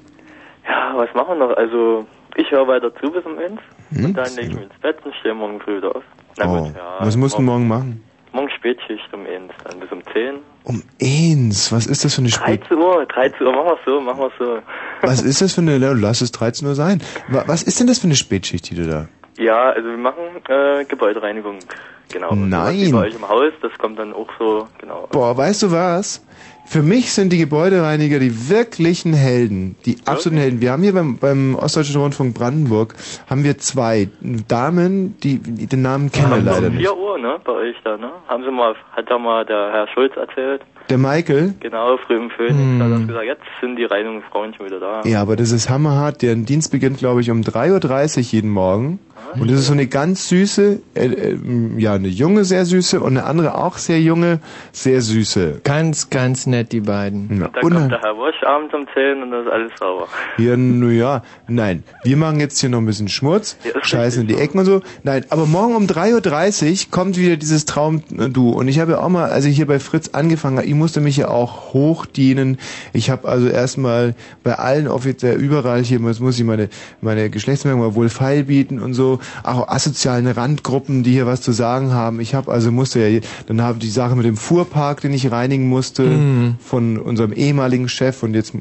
[0.68, 1.58] Ja, was machen wir noch?
[1.58, 3.60] Also, ich höre weiter zu bis um eins.
[3.94, 4.06] Hm?
[4.06, 6.04] Und dann lege ich mich ins Bett und stehe morgen früh wieder auf.
[6.38, 6.96] Na Oh, gut, ja.
[7.00, 8.04] was musst du morgen machen?
[8.36, 10.36] Morgen Spätschicht um eins, dann bis um 10.
[10.66, 11.72] Um eins.
[11.72, 12.62] Was ist das für eine Spät...
[12.70, 14.60] 13 Uhr, 13 Uhr, machen wir so, machen wir so.
[15.02, 15.78] Was ist das für eine...
[15.78, 17.02] Lass es 13 Uhr sein.
[17.30, 19.08] Wa- Was ist denn das für eine Spätschicht, die du da...
[19.38, 21.60] Ja, also wir machen äh, Gebäudereinigung.
[22.12, 22.30] Genau.
[22.30, 22.92] So was Nein.
[22.92, 25.08] Bei euch im Haus, das kommt dann auch so, genau.
[25.12, 26.25] Boah, weißt du was?
[26.66, 30.62] Für mich sind die Gebäudereiniger die wirklichen Helden, die absoluten Helden.
[30.62, 32.96] Wir haben hier beim, beim Ostdeutschen Rundfunk Brandenburg
[33.30, 34.10] haben wir zwei
[34.48, 36.80] Damen, die, die den Namen kennen leider nicht.
[36.80, 38.12] 4 Uhr, ne, bei euch da, ne?
[38.28, 40.62] Haben sie mal, hat da mal der Herr Schulz erzählt.
[40.90, 42.80] Der Michael, Genau, früh im Phoenix, Hm.
[42.80, 45.02] da hat er gesagt, jetzt sind die Reinigungsfrauen schon wieder da.
[45.06, 46.22] ja, aber das ist hammerhart.
[46.22, 49.00] Deren Dienst beginnt, glaube ich, um 3.30 Uhr jeden Morgen.
[49.40, 51.38] Und das ist so eine ganz süße, äh, äh,
[51.78, 54.40] ja, eine junge, sehr süße und eine andere auch sehr junge,
[54.72, 55.62] sehr süße.
[55.64, 57.42] Ganz, ganz nett, die beiden.
[57.42, 60.08] Ja, Da und kommt der Herr Wosch abends um 10 und dann ist alles sauber.
[60.38, 61.84] Ja, nu ja, nein.
[62.04, 64.82] Wir machen jetzt hier noch ein bisschen Schmutz, Ja, scheißen in die Ecken und so.
[65.04, 68.52] Nein, aber morgen um 3.30 Uhr kommt wieder dieses Traum-Du.
[68.52, 71.28] Und ich habe ja auch mal, als ich hier bei Fritz angefangen musste mich ja
[71.30, 72.58] auch hochdienen.
[72.94, 76.70] Ich habe also erstmal bei allen offiziell überall hier, muss, muss ich meine,
[77.02, 79.20] meine Geschlechtsmerkmale wohl feilbieten und so.
[79.44, 82.20] Auch asozialen Randgruppen, die hier was zu sagen haben.
[82.20, 85.68] Ich habe also musste ja, dann habe die Sache mit dem Fuhrpark, den ich reinigen
[85.68, 86.56] musste, Mhm.
[86.60, 88.54] von unserem ehemaligen Chef und jetzt,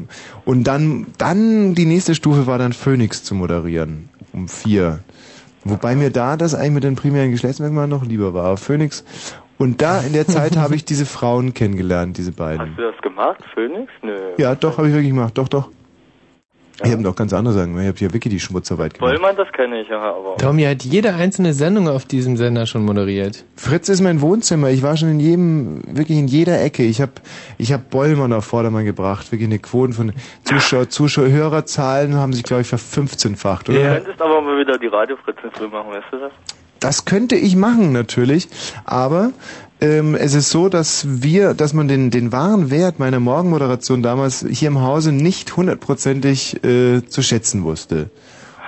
[0.45, 4.09] und dann, dann die nächste Stufe war dann Phoenix zu moderieren.
[4.33, 5.01] Um vier.
[5.65, 8.57] Wobei mir da das eigentlich mit den primären Geschlechtsmerkmalen noch lieber war.
[8.57, 9.05] Phoenix.
[9.65, 12.61] Und da in der Zeit habe ich diese Frauen kennengelernt, diese beiden.
[12.61, 13.91] Hast du das gemacht, Phoenix?
[14.03, 14.15] Nö.
[14.37, 15.39] Ja, doch, habe ich wirklich gemacht.
[15.39, 15.71] Doch, doch.
[16.85, 17.81] Ich habe noch ganz andere Sachen.
[17.81, 19.11] Ich habe hier wirklich die Schmutzarbeit gemacht.
[19.11, 20.37] Bollmann, das kenne ich, ja, aber.
[20.37, 23.47] Tommy hat jede einzelne Sendung auf diesem Sender schon moderiert.
[23.57, 24.69] Fritz ist mein Wohnzimmer.
[24.69, 26.83] Ich war schon in jedem, wirklich in jeder Ecke.
[26.83, 27.13] Ich habe,
[27.57, 29.33] ich habe Bollmann auf Vordermann gebracht.
[29.33, 33.79] Wirklich eine Quoten von Zuschauer, Zuschauer, Hörerzahlen haben sich, glaube ich, verfünfzehnfacht, oder?
[33.79, 36.33] Du könntest aber mal wieder die Radiofritzen früh machen, weißt du das?
[36.85, 38.47] Das könnte ich machen, natürlich.
[38.85, 39.33] Aber
[39.81, 44.45] ähm, es ist so, dass wir, dass man den, den wahren Wert meiner Morgenmoderation damals
[44.47, 48.11] hier im Hause nicht hundertprozentig äh, zu schätzen wusste.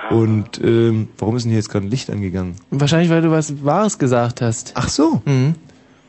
[0.09, 2.55] Und ähm, warum ist denn hier jetzt gerade ein Licht angegangen?
[2.71, 4.71] Wahrscheinlich, weil du was Wahres gesagt hast.
[4.73, 5.21] Ach so.
[5.25, 5.53] Mhm.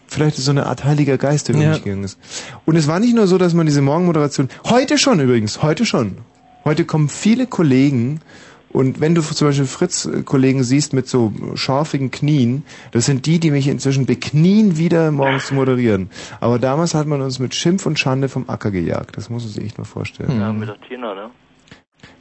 [0.07, 1.71] Vielleicht ist so eine Art heiliger Geist, der über Ja.
[1.73, 2.19] mich gegangen ist.
[2.65, 6.17] Und es war nicht nur so, dass man diese Morgenmoderation, heute schon übrigens, heute schon.
[6.65, 8.21] Heute kommen viele Kollegen
[8.71, 13.51] und wenn du zum Beispiel Fritz-Kollegen siehst mit so scharfigen Knien, das sind die, die
[13.51, 16.11] mich inzwischen beknien, wieder morgens zu moderieren.
[16.41, 19.17] Aber damals hat man uns mit Schimpf und Schande vom Acker gejagt.
[19.17, 20.39] Das muss man sich echt mal vorstellen.
[20.39, 21.31] Ja, mit der Tina, ne?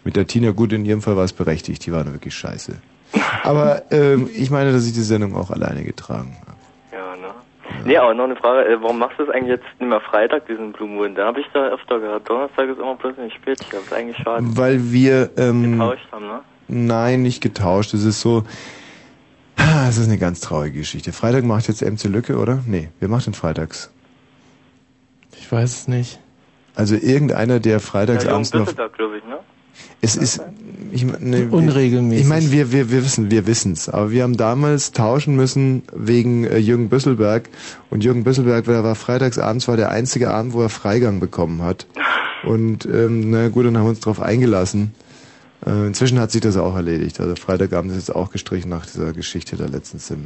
[0.03, 2.73] Mit der Tina, gut, in ihrem Fall war es berechtigt, die waren wirklich scheiße.
[3.43, 6.56] Aber ähm, ich meine, dass ich die Sendung auch alleine getragen habe.
[7.69, 7.83] Ja, ne?
[7.85, 10.45] Nee, aber noch eine Frage, äh, warum machst du das eigentlich jetzt nicht mehr Freitag,
[10.47, 11.15] diesen Blue Moon?
[11.15, 12.29] Da habe ich da öfter gehabt.
[12.29, 13.59] Donnerstag ist immer plötzlich spät.
[13.61, 14.43] Ich glaube, das ist eigentlich schade.
[14.47, 16.39] Weil wir ähm, Getauscht haben, ne?
[16.67, 17.93] Nein, nicht getauscht.
[17.93, 18.43] Es ist so.
[19.87, 21.13] Es ist eine ganz traurige Geschichte.
[21.13, 22.59] Freitag macht jetzt MC Lücke, oder?
[22.67, 23.91] Nee, wer macht denn freitags?
[25.35, 26.19] Ich weiß es nicht.
[26.75, 28.39] Also irgendeiner, der freitags Ja, noch.
[28.39, 29.39] Düsseldorf, glaube ich, ne?
[30.01, 30.41] Es ist
[30.91, 32.21] ich, ne, Unregelmäßig.
[32.21, 33.89] Ich meine, wir, wir, wir wissen, wir wissen's.
[33.89, 37.49] Aber wir haben damals tauschen müssen wegen äh, Jürgen Büsselberg.
[37.89, 41.87] Und Jürgen Büsselberg, der war freitagsabends, war der einzige Abend, wo er Freigang bekommen hat.
[42.43, 44.93] Und ähm, na gut, dann haben wir uns darauf eingelassen.
[45.65, 47.19] Äh, inzwischen hat sich das auch erledigt.
[47.19, 50.25] Also Freitagabend ist jetzt auch gestrichen nach dieser Geschichte da letztens im.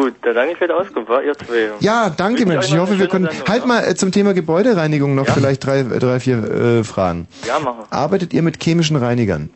[0.00, 1.72] Gut, dann danke für die Auskunft, war ihr zwei.
[1.80, 2.68] Ja, danke Mensch.
[2.68, 3.26] Ich hoffe, wir können.
[3.26, 5.34] Sendung, Halt mal äh, zum Thema Gebäudereinigung noch Ja?
[5.34, 7.28] vielleicht drei, drei vier äh, Fragen.
[7.46, 7.84] Ja, machen.
[7.90, 9.50] Arbeitet ihr mit chemischen Reinigern?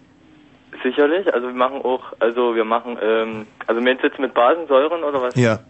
[0.82, 5.02] Sicherlich, also wir machen auch, also wir machen, ähm, also meinst du jetzt mit Basensäuren
[5.02, 5.34] oder was?
[5.34, 5.60] Ja.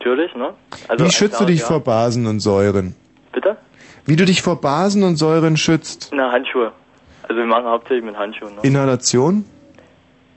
[0.00, 0.52] Natürlich, ne?
[0.88, 1.66] Also Wie schützt du klar, dich ja.
[1.66, 2.96] vor Basen und Säuren?
[3.32, 3.56] Bitte?
[4.04, 6.10] Wie du dich vor Basen und Säuren schützt?
[6.12, 6.72] Na, Handschuhe.
[7.22, 8.62] Also wir machen hauptsächlich mit Handschuhen, ne?
[8.62, 9.44] Inhalation?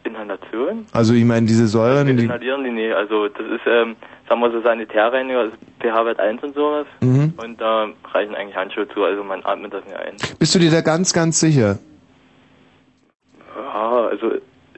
[0.03, 0.85] Inhalation?
[0.93, 3.95] Also ich meine diese Säuren, Wir die, inhalieren die, nee, also das ist, ähm,
[4.27, 6.85] sagen wir so Sanitärreiniger, also pH-Wert 1 und sowas.
[7.01, 7.33] Mhm.
[7.43, 10.15] Und da reichen eigentlich Handschuhe zu, also man atmet das nicht ein.
[10.39, 11.79] bist du dir da ganz, ganz sicher?
[13.55, 14.31] Ja, also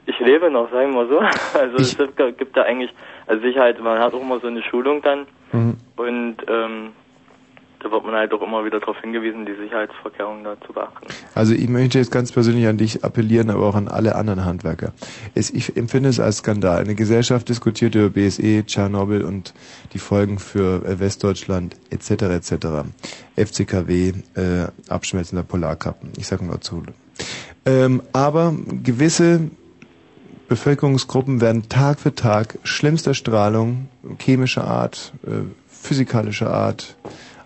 [0.06, 1.20] ich lebe noch, sagen wir mal so.
[1.58, 2.90] Also es gibt, gibt da eigentlich,
[3.26, 5.76] also Sicherheit, man hat auch immer so eine Schulung dann Mhm.
[5.96, 6.88] und ähm,
[7.84, 11.06] da wird man halt auch immer wieder darauf hingewiesen, die Sicherheitsvorkehrungen da zu beachten.
[11.34, 14.92] Also ich möchte jetzt ganz persönlich an dich appellieren, aber auch an alle anderen Handwerker.
[15.34, 16.78] Es, ich empfinde es als Skandal.
[16.78, 19.52] Eine Gesellschaft diskutiert über BSE, Tschernobyl und
[19.92, 22.10] die Folgen für äh, Westdeutschland etc.
[22.22, 22.52] etc.
[23.36, 26.12] FCKW, äh, Abschmelzen Polarkappen.
[26.16, 26.82] Ich sage nur zu.
[27.66, 29.50] Ähm, aber gewisse
[30.48, 36.96] Bevölkerungsgruppen werden Tag für Tag schlimmster Strahlung, chemischer Art, äh, physikalischer Art,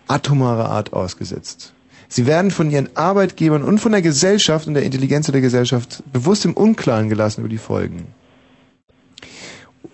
[0.09, 1.73] atomarer Art ausgesetzt.
[2.09, 6.45] Sie werden von ihren Arbeitgebern und von der Gesellschaft und der Intelligenz der Gesellschaft bewusst
[6.47, 8.07] im Unklaren gelassen über die Folgen.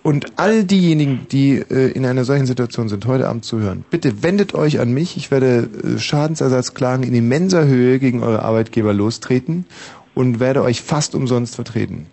[0.01, 4.53] Und all diejenigen, die äh, in einer solchen Situation sind, heute Abend zuhören, bitte wendet
[4.53, 5.17] euch an mich.
[5.17, 9.65] Ich werde äh, Schadensersatzklagen in immenser Höhe gegen eure Arbeitgeber lostreten
[10.13, 12.07] und werde euch fast umsonst vertreten.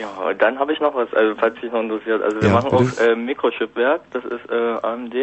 [0.00, 2.22] Ja, dann habe ich noch was, also falls dich noch interessiert.
[2.22, 2.92] Also wir Ja, machen bitte.
[3.02, 4.54] auch äh, Mikrochipwerk, das ist äh,
[4.86, 5.14] AMD.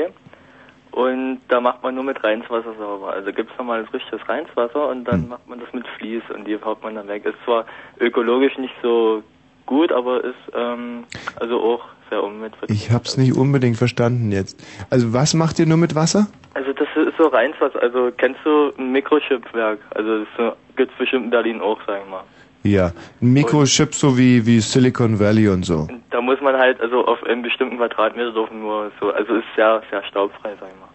[0.97, 3.13] Und da macht man nur mit Reinswasser sauber.
[3.13, 5.29] Also gibt's normales richtiges Reinswasser und dann Hm.
[5.29, 7.23] macht man das mit Vlies und die haut man dann weg.
[7.23, 7.65] Ist zwar
[7.99, 9.21] ökologisch nicht so
[9.67, 11.03] gut, aber ist ähm,
[11.39, 12.88] also auch sehr umweltverträglich.
[12.88, 14.60] Ich hab's nicht unbedingt verstanden jetzt.
[14.89, 16.25] Also was macht ihr nur mit Wasser?
[16.55, 17.79] Also das ist so Reinswasser.
[17.79, 19.77] Also kennst du ein Mikrochipwerk?
[19.93, 22.23] Also das so, gibt's bestimmt in Berlin auch, sag ich mal.
[22.71, 25.88] Ja, Mikrochip so wie, wie Silicon Valley und so.
[26.12, 29.82] Da muss man halt, also auf einem bestimmten Quadratmeter dürfen nur so, also ist sehr,
[29.89, 30.88] sehr staubfrei, sag ich mal.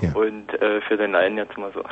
[0.00, 0.14] Ja.
[0.14, 1.82] Und äh, für den Laien jetzt mal so.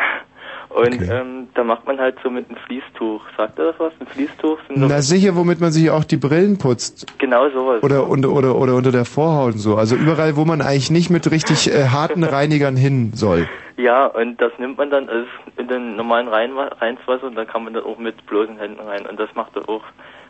[0.70, 1.08] Und Okay.
[1.10, 3.22] ähm, da macht man halt so mit einem Fließtuch.
[3.36, 3.92] Sagt er das was?
[4.00, 7.06] Ein Fließtuch sind Na sicher, womit man sich auch die Brillen putzt.
[7.18, 7.82] genau sowas.
[7.82, 9.76] Oder, unter oder, oder unter der Vorhaut und so.
[9.76, 13.48] Also überall, wo man eigentlich nicht mit richtig äh, harten Reinigern hin soll.
[13.78, 15.26] Ja, und das nimmt man dann also
[15.56, 19.06] in den normalen Rein Reinswasser und da kann man dann auch mit bloßen Händen rein.
[19.06, 19.82] Und das macht er auch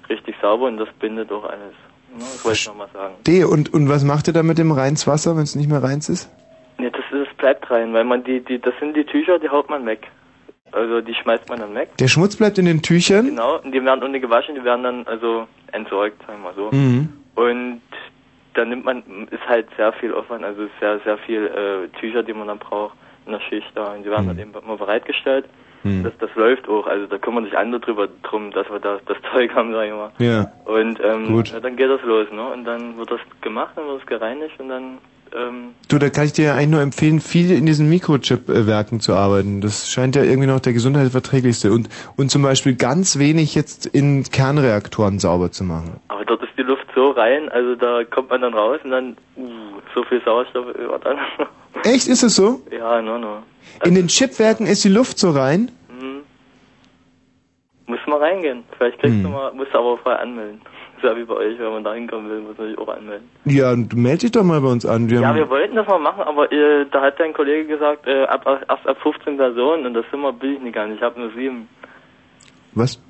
[0.09, 1.75] richtig sauber und das bindet auch alles.
[2.19, 3.15] Das wollte ich nochmal sagen.
[3.27, 6.09] D und, und was macht ihr da mit dem Reinswasser, wenn es nicht mehr reins
[6.09, 6.31] ist?
[6.79, 9.49] Nee, das, ist, das bleibt rein, weil man die, die, das sind die Tücher, die
[9.49, 10.07] haut man weg.
[10.73, 11.97] Also die schmeißt man dann weg.
[11.99, 13.27] Der Schmutz bleibt in den Tüchern.
[13.27, 16.71] Genau, und die werden ohne gewaschen, die werden dann also entsorgt, sagen wir mal so.
[16.71, 17.13] Mhm.
[17.35, 17.83] Und
[18.55, 22.33] dann nimmt man, ist halt sehr viel Aufwand, also sehr, sehr viel äh, Tücher, die
[22.33, 23.93] man dann braucht in der Schicht da.
[23.93, 25.45] Und die werden dann eben immer bereitgestellt.
[25.85, 26.03] Mhm.
[26.03, 29.17] Das, das läuft auch, also da kümmern sich andere drüber drum, dass wir da das
[29.33, 30.11] Zeug haben, sag ich mal.
[30.19, 30.51] Ja.
[30.65, 31.53] Und ähm, Gut.
[31.53, 32.49] ja, dann geht das los, ne?
[32.49, 34.99] Und dann wird das gemacht, dann wird es gereinigt und dann
[35.35, 39.15] ähm, Du, da kann ich dir ja eigentlich nur empfehlen, viel in diesen Mikrochip-Werken zu
[39.15, 39.61] arbeiten.
[39.61, 41.73] Das scheint ja irgendwie noch der gesundheitsverträglichste.
[41.73, 46.01] Und, und zum Beispiel ganz wenig jetzt in Kernreaktoren sauber zu machen.
[46.09, 49.17] Aber dort ist die Luft so rein, also da kommt man dann raus und dann,
[49.37, 49.49] uh,
[49.95, 51.17] so viel Sauerstoff über dann.
[51.85, 52.61] Echt, ist es so?
[52.71, 53.39] ja, no, no.
[53.85, 55.71] In den Chipwerken ist die Luft so rein?
[55.89, 56.21] Mhm.
[57.87, 58.65] Muss mal reingehen.
[58.77, 59.23] Vielleicht kriegst Hm.
[59.23, 60.61] du mal, musst du aber vorher anmelden.
[60.99, 63.29] Ist ja wie bei euch, wenn man da hinkommen will, muss man sich auch anmelden.
[63.45, 65.09] Ja, du melde dich doch mal bei uns an.
[65.09, 68.25] Wir Ja, wir wollten das mal machen, aber äh, da hat dein Kollege gesagt, äh,
[68.25, 70.97] ab, erst ab 15 Personen und das Zimmer will ich nicht gar nicht.
[70.97, 71.69] Ich habe nur sieben.
[72.75, 73.01] was?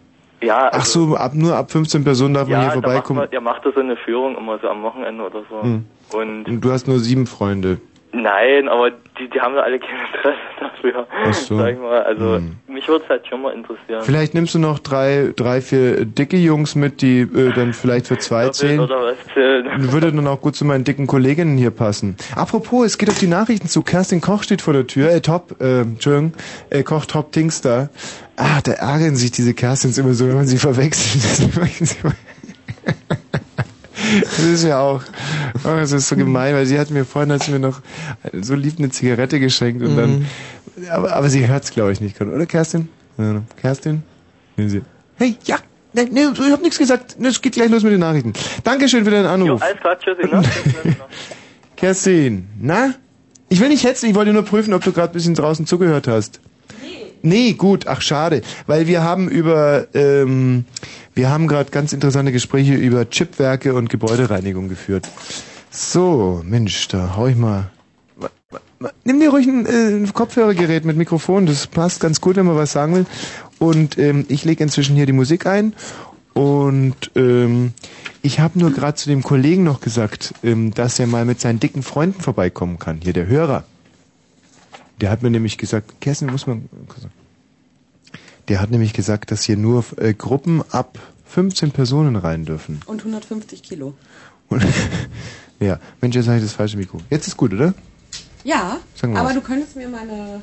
[0.43, 2.85] Ja, Ach also, so, ab, nur ab 15 Personen darf man ja, hier da macht
[2.85, 3.21] vorbeikommen.
[3.21, 5.63] man, der macht da so eine Führung immer so am Wochenende oder so.
[5.63, 5.85] Hm.
[6.13, 7.81] Und Und du hast nur sieben Freunde.
[8.23, 11.07] Nein, aber die, die haben ja alle kein Interesse dafür.
[11.25, 11.59] Ach so.
[11.59, 12.03] Sag ich mal.
[12.03, 12.57] Also Hm.
[12.69, 14.03] mich würde es halt schon mal interessieren.
[14.03, 18.19] Vielleicht nimmst du noch drei, drei, vier dicke Jungs mit, die äh, dann vielleicht für
[18.19, 18.81] zwei zählen.
[18.81, 19.93] Oder was zählen.
[19.93, 22.17] Würde dann auch gut zu meinen dicken Kolleginnen hier passen.
[22.35, 23.83] Apropos, es geht auf die Nachrichten zu.
[23.83, 25.11] Kerstin Koch steht vor der Tür.
[25.11, 26.33] Äh, Top, äh, Entschuldigung,
[26.71, 27.89] äh, Koch Top Tingstar.
[28.37, 31.49] Ah, da ärgern sich diese Kerstins immer so, wenn man sie verwechselt.
[34.23, 35.03] Das ist ja auch,
[35.65, 37.81] oh, das ist so gemein, weil sie hat mir vorhin, hat sie mir noch
[38.41, 40.27] so lieb eine Zigarette geschenkt und dann,
[40.91, 42.89] aber, aber sie hört's glaube ich nicht, oder Kerstin?
[43.61, 44.03] Kerstin?
[44.57, 44.83] Nehmen Sie.
[45.17, 45.57] Hey, ja.
[45.93, 47.17] Nee, nee, ich hab nichts gesagt.
[47.21, 48.33] Es geht gleich los mit den Nachrichten.
[48.63, 49.63] Dankeschön für deinen Jo, Anruf.
[49.63, 50.43] alles klar, tschüssi, ne?
[51.77, 52.95] Kerstin, na?
[53.49, 56.07] Ich will nicht hetzen, ich wollte nur prüfen, ob du gerade ein bisschen draußen zugehört
[56.07, 56.41] hast.
[57.23, 60.65] Nee, gut, ach schade, weil wir haben über, ähm,
[61.15, 65.09] wir haben gerade ganz interessante Gespräche über Chipwerke und Gebäudereinigung geführt.
[65.71, 67.71] So, Mensch, da hau ich mal.
[68.19, 72.37] Ma- ma- ma- Nimm dir ruhig ein, äh, Kopfhörergerät mit Mikrofon, das passt ganz gut,
[72.37, 73.07] wenn man was sagen will.
[73.59, 75.75] Und ähm, ich lege inzwischen hier die Musik ein
[76.35, 77.73] und ähm,
[78.23, 81.59] ich habe nur gerade zu dem Kollegen noch gesagt, ähm, dass er mal mit seinen
[81.59, 83.01] dicken Freunden vorbeikommen kann.
[83.03, 83.65] Hier der Hörer.
[85.01, 86.69] Der hat mir nämlich gesagt, Kerstin, muss man.
[88.49, 92.81] Der hat nämlich gesagt, dass hier nur äh, Gruppen ab 15 Personen rein dürfen.
[92.87, 93.95] Und 150 Kilo.
[94.49, 94.65] Und,
[95.61, 96.99] ja, Mensch, jetzt habe ich das falsche Mikro.
[97.11, 97.75] Jetzt ist gut, oder?
[98.45, 99.35] Ja, aber was.
[99.35, 100.43] du könntest mir meine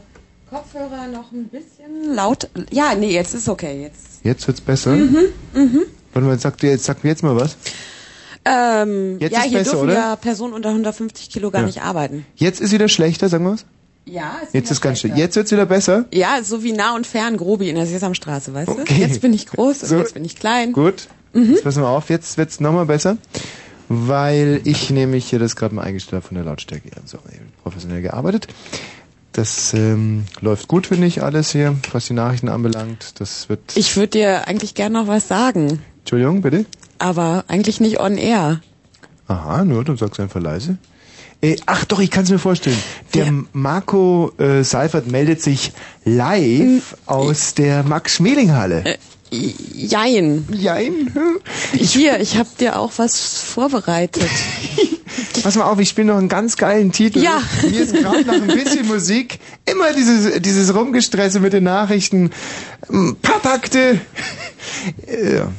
[0.49, 2.47] Kopfhörer noch ein bisschen laut.
[2.71, 3.81] Ja, nee, jetzt ist okay.
[3.81, 4.23] Jetzt.
[4.23, 4.91] Jetzt wird's besser.
[4.91, 5.81] Mhm, mhm.
[6.13, 7.57] Warte mal, sag, dir, jetzt, sag mir jetzt mal was.
[8.47, 9.93] Ähm, Jetzt ja, ist hier besser, dürfen oder?
[9.95, 11.67] ja Personen unter 150 Kilo gar Ja.
[11.67, 12.27] nicht arbeiten.
[12.35, 13.65] Jetzt ist wieder schlechter, sagen wir was?
[14.05, 15.17] Ja, ist Jetzt ist ganz schlecht.
[15.17, 16.05] Jetzt wird's wieder besser.
[16.13, 18.83] Ja, so wie nah und fern Grobi in der Sesamstraße, weißt Okay.
[18.87, 18.93] du?
[19.01, 19.97] Jetzt bin ich groß und So.
[19.97, 20.73] jetzt bin ich klein.
[20.73, 21.07] Gut.
[21.33, 21.51] Mhm.
[21.53, 23.17] Jetzt passen wir auf, jetzt wird's nochmal besser.
[23.87, 26.89] Weil ich nämlich hier das gerade mal eingestellt habe von der Lautstärke.
[27.05, 27.19] So,
[27.63, 28.47] professionell gearbeitet.
[29.31, 33.19] Das ähm, läuft gut, finde ich, alles hier, was die Nachrichten anbelangt.
[33.19, 33.59] Das wird.
[33.75, 36.65] Ich würde dir eigentlich gern noch was sagen, Entschuldigung, bitte.
[36.99, 38.61] aber eigentlich nicht on air.
[39.27, 40.77] Aha, nur, dann sagst du einfach leise.
[41.45, 42.77] Äh, ach doch, ich kann es mir vorstellen.
[43.13, 45.73] Der Marco äh, Seifert meldet sich
[46.03, 48.97] live aus der Max-Schmeling-Halle.
[49.29, 50.47] Jein.
[50.51, 51.13] Jein?
[51.73, 54.29] Hier, ich habe dir auch was vorbereitet.
[55.43, 57.19] Pass mal auf, ich spiele noch einen ganz geilen Titel.
[57.19, 57.41] Ja.
[57.61, 62.31] Mir ist gerade nach ein bisschen Musik immer dieses, dieses Rumgestresse mit den Nachrichten.
[62.89, 63.99] Ein paar Takte.
[65.07, 65.51] Ja.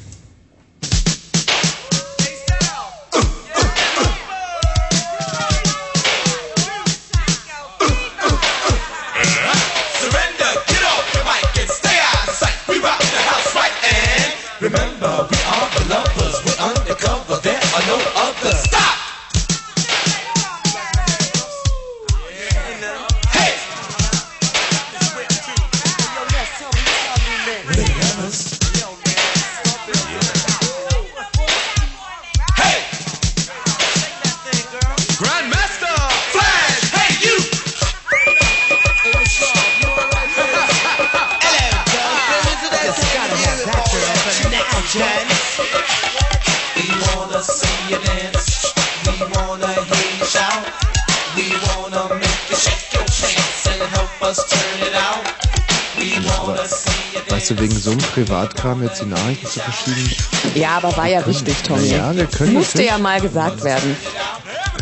[58.16, 60.10] Privatkram jetzt die Nachrichten zu verschieben?
[60.54, 61.88] Ja, aber war ja richtig, Tommy.
[61.88, 63.94] Ja, wir können Musste ja mal gesagt werden.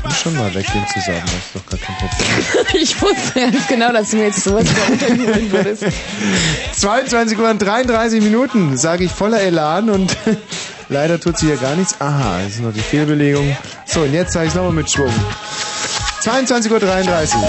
[0.01, 2.67] Können schon mal weggehen zusammen, das ist doch gar kein Problem.
[2.81, 5.83] Ich wusste ganz genau, dass du mir jetzt sowas unterjubeln würdest.
[6.75, 10.17] 22 Uhr und 33 Minuten, sage ich voller Elan und
[10.89, 11.97] leider tut sie hier gar nichts.
[12.01, 13.57] Aha, das ist noch die Fehlbelegung.
[13.85, 15.13] So, und jetzt sage ich nochmal mit Schwung.
[16.23, 17.49] 22.33 Uhr.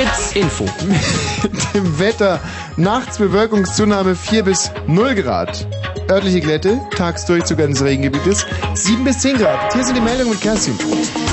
[0.00, 0.64] It's Info.
[1.42, 2.40] Mit dem Wetter.
[2.80, 5.66] Nachts Bewölkungszunahme 4 bis 0 Grad.
[6.10, 9.74] Örtliche Glätte, Tagsdurchzug eines Regengebietes 7 bis 10 Grad.
[9.74, 10.78] Hier sind die Meldungen mit Kerstin.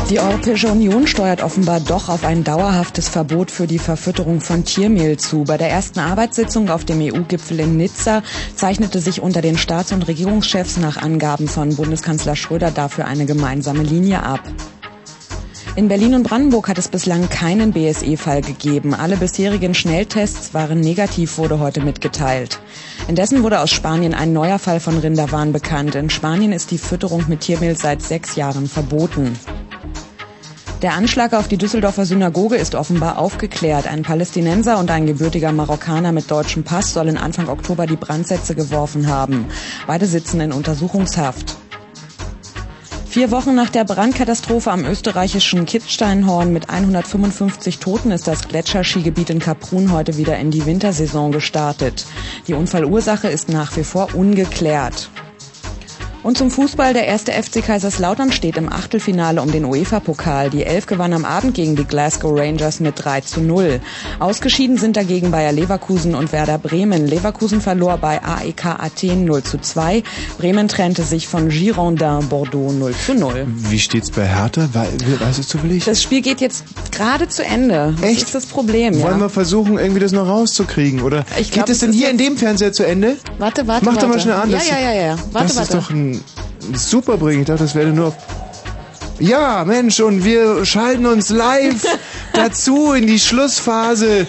[0.10, 5.16] Die Europäische Union steuert offenbar doch auf ein dauerhaftes Verbot für die Verfütterung von Tiermehl
[5.16, 5.46] zu.
[5.46, 8.24] Bei der ersten Arbeitssitzung auf dem EU-Gipfel in Nizza
[8.54, 13.84] zeichnete sich unter den Staats- und Regierungschefs nach Angaben von Bundeskanzler Schröder dafür eine gemeinsame
[13.84, 14.42] Linie ab.
[15.78, 18.96] In Berlin und Brandenburg hat es bislang keinen BSE-Fall gegeben.
[18.96, 22.60] Alle bisherigen Schnelltests waren negativ, wurde heute mitgeteilt.
[23.08, 25.94] Indessen wurde aus Spanien ein neuer Fall von Rinderwahn bekannt.
[25.94, 29.38] In Spanien ist die Fütterung mit Tiermehl seit sechs Jahren verboten.
[30.82, 33.86] Der Anschlag auf die Düsseldorfer Synagoge ist offenbar aufgeklärt.
[33.86, 39.06] Ein Palästinenser und ein gebürtiger Marokkaner mit deutschem Pass sollen Anfang Oktober die Brandsätze geworfen
[39.06, 39.46] haben.
[39.86, 41.56] Beide sitzen in Untersuchungshaft.
[43.18, 49.40] Vier Wochen nach der Brandkatastrophe am österreichischen Kitzsteinhorn mit 155 Toten ist das Gletscherskigebiet in
[49.40, 52.06] Kaprun heute wieder in die Wintersaison gestartet.
[52.48, 55.10] Die Unfallursache ist nach wie vor ungeklärt.
[56.28, 60.50] Und zum Fußball, der erste FC Kaiserslautern steht im Achtelfinale um den UEFA-Pokal.
[60.50, 63.80] Die Elf gewann am Abend gegen die Glasgow Rangers mit 3 zu 0.
[64.20, 67.08] Ausgeschieden sind dagegen Bayer Leverkusen und Werder Bremen.
[67.08, 70.04] Leverkusen verlor bei AEK Athen 0 zu 2.
[70.38, 73.46] Bremen trennte sich von Girondin Bordeaux 0 zu 0.
[73.48, 74.68] Wie steht's bei Hertha?
[74.74, 74.90] Wei-
[75.26, 75.86] Weißt du zufällig?
[75.86, 77.96] Das Spiel geht jetzt gerade zu Ende.
[78.02, 78.24] Das Echt?
[78.24, 79.20] ist das Problem, Wollen ja.
[79.22, 81.04] wir versuchen, irgendwie das noch rauszukriegen?
[81.04, 83.16] Oder Ich glaub, geht es denn hier in dem Fernseher zu Ende?
[83.38, 84.06] Warte, warte, Mach warte.
[84.08, 84.50] doch mal schnell an.
[84.50, 85.16] Ja, ja, ja, ja.
[85.32, 85.78] Warte, das warte.
[85.78, 86.17] ist doch ein
[86.74, 87.42] super Bring.
[87.42, 88.16] Ich dachte, das wäre nur auf...
[89.20, 91.84] Ja, Mensch, und wir schalten uns live
[92.34, 94.28] dazu in die Schlussphase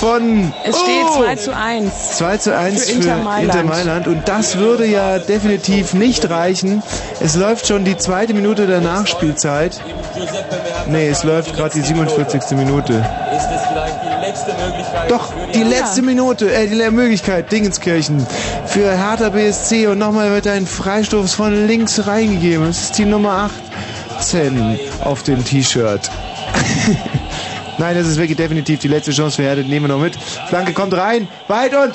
[0.00, 0.52] von...
[0.64, 1.22] es steht Oh!
[1.22, 1.92] 2 zu 1.
[2.18, 3.68] 2 zu 1 Für für, Inter Inter, Mailand.
[3.68, 4.06] Mailand.
[4.08, 6.82] Und das würde ja definitiv nicht reichen.
[7.20, 9.80] Es läuft schon die zweite Minute der Nachspielzeit.
[10.88, 12.56] Nee, es läuft gerade die 47.
[12.58, 12.94] Minute.
[12.94, 18.26] Ist es vielleicht die letzte Möglichkeit Doch, für die letzte Minute, äh, die Möglichkeit, Dingenskirchen
[18.66, 22.68] für Hertha BSC und nochmal wird ein Freistoß von links reingegeben.
[22.68, 23.48] Es ist die Nummer
[24.18, 26.10] 18 auf dem T-Shirt.
[27.78, 30.16] Nein, das ist wirklich definitiv die letzte Chance für Hertha, die nehmen wir noch mit.
[30.48, 31.94] Flanke kommt rein, weit und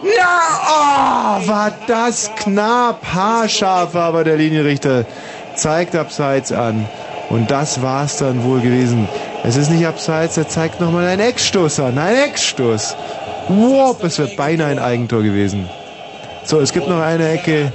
[0.00, 5.04] na, oh, war das knapp, haarscharf war aber der Linienrichter.
[5.56, 6.86] Zeigt abseits an.
[7.30, 9.08] Und das war's dann wohl gewesen.
[9.44, 11.98] Es ist nicht abseits, er zeigt nochmal einen Eckstoß an.
[11.98, 12.96] Ein Eckstoß.
[13.48, 15.68] Wow, es wäre beinahe ein Eigentor gewesen.
[16.44, 17.72] So, es gibt noch eine Ecke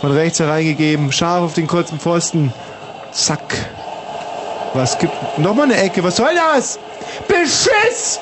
[0.00, 1.10] von rechts hereingegeben.
[1.12, 2.52] Scharf auf den kurzen Pfosten.
[3.12, 3.54] Zack.
[4.74, 5.12] Was gibt.
[5.38, 6.02] Nochmal eine Ecke.
[6.04, 6.78] Was soll das?
[7.28, 8.20] Beschiss!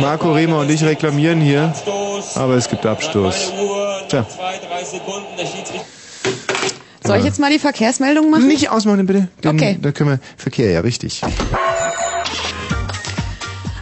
[0.00, 1.72] Marco Rehmer und ich reklamieren hier.
[2.34, 3.52] Aber es gibt Abstoß.
[4.08, 4.24] Tja.
[7.06, 8.48] Soll ich jetzt mal die Verkehrsmeldung machen?
[8.48, 9.28] Nicht ausmachen, bitte.
[9.44, 9.78] Denn Okay.
[9.80, 10.18] Da können wir.
[10.36, 11.22] Verkehr, ja, richtig.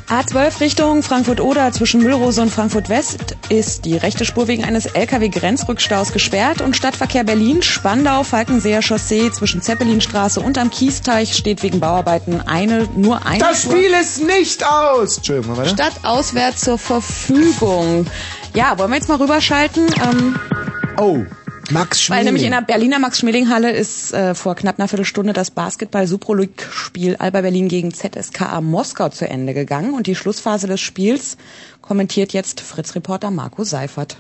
[0.08, 6.60] A12 Richtung Frankfurt-Oder zwischen Müllrose und Frankfurt-West ist die rechte Spur wegen eines LKW-Grenzrückstaus gesperrt
[6.60, 12.86] und Stadtverkehr Berlin, Spandau, Falkenseer Chaussee zwischen Zeppelinstraße und am Kiesteich steht wegen Bauarbeiten eine,
[12.94, 13.72] nur eine Das Spur.
[13.76, 15.16] Spiel ist nicht aus!
[15.16, 15.70] Entschuldigung, mal weiter.
[15.70, 18.06] Stadt auswärts zur Verfügung.
[18.54, 19.86] Ja, wollen wir jetzt mal rüberschalten?
[20.02, 20.36] Ähm,
[20.96, 21.24] Oh,
[21.70, 22.24] Max weil Schmeling.
[22.24, 27.68] nämlich in der Berliner Max-Schmeling-Halle ist äh, vor knapp einer Viertelstunde das Basketball-Super-League-Spiel Alba Berlin
[27.68, 31.36] gegen ZSKA Moskau zu Ende gegangen und die Schlussphase des Spiels
[31.80, 34.18] kommentiert jetzt Fritz-Reporter Marco Seifert.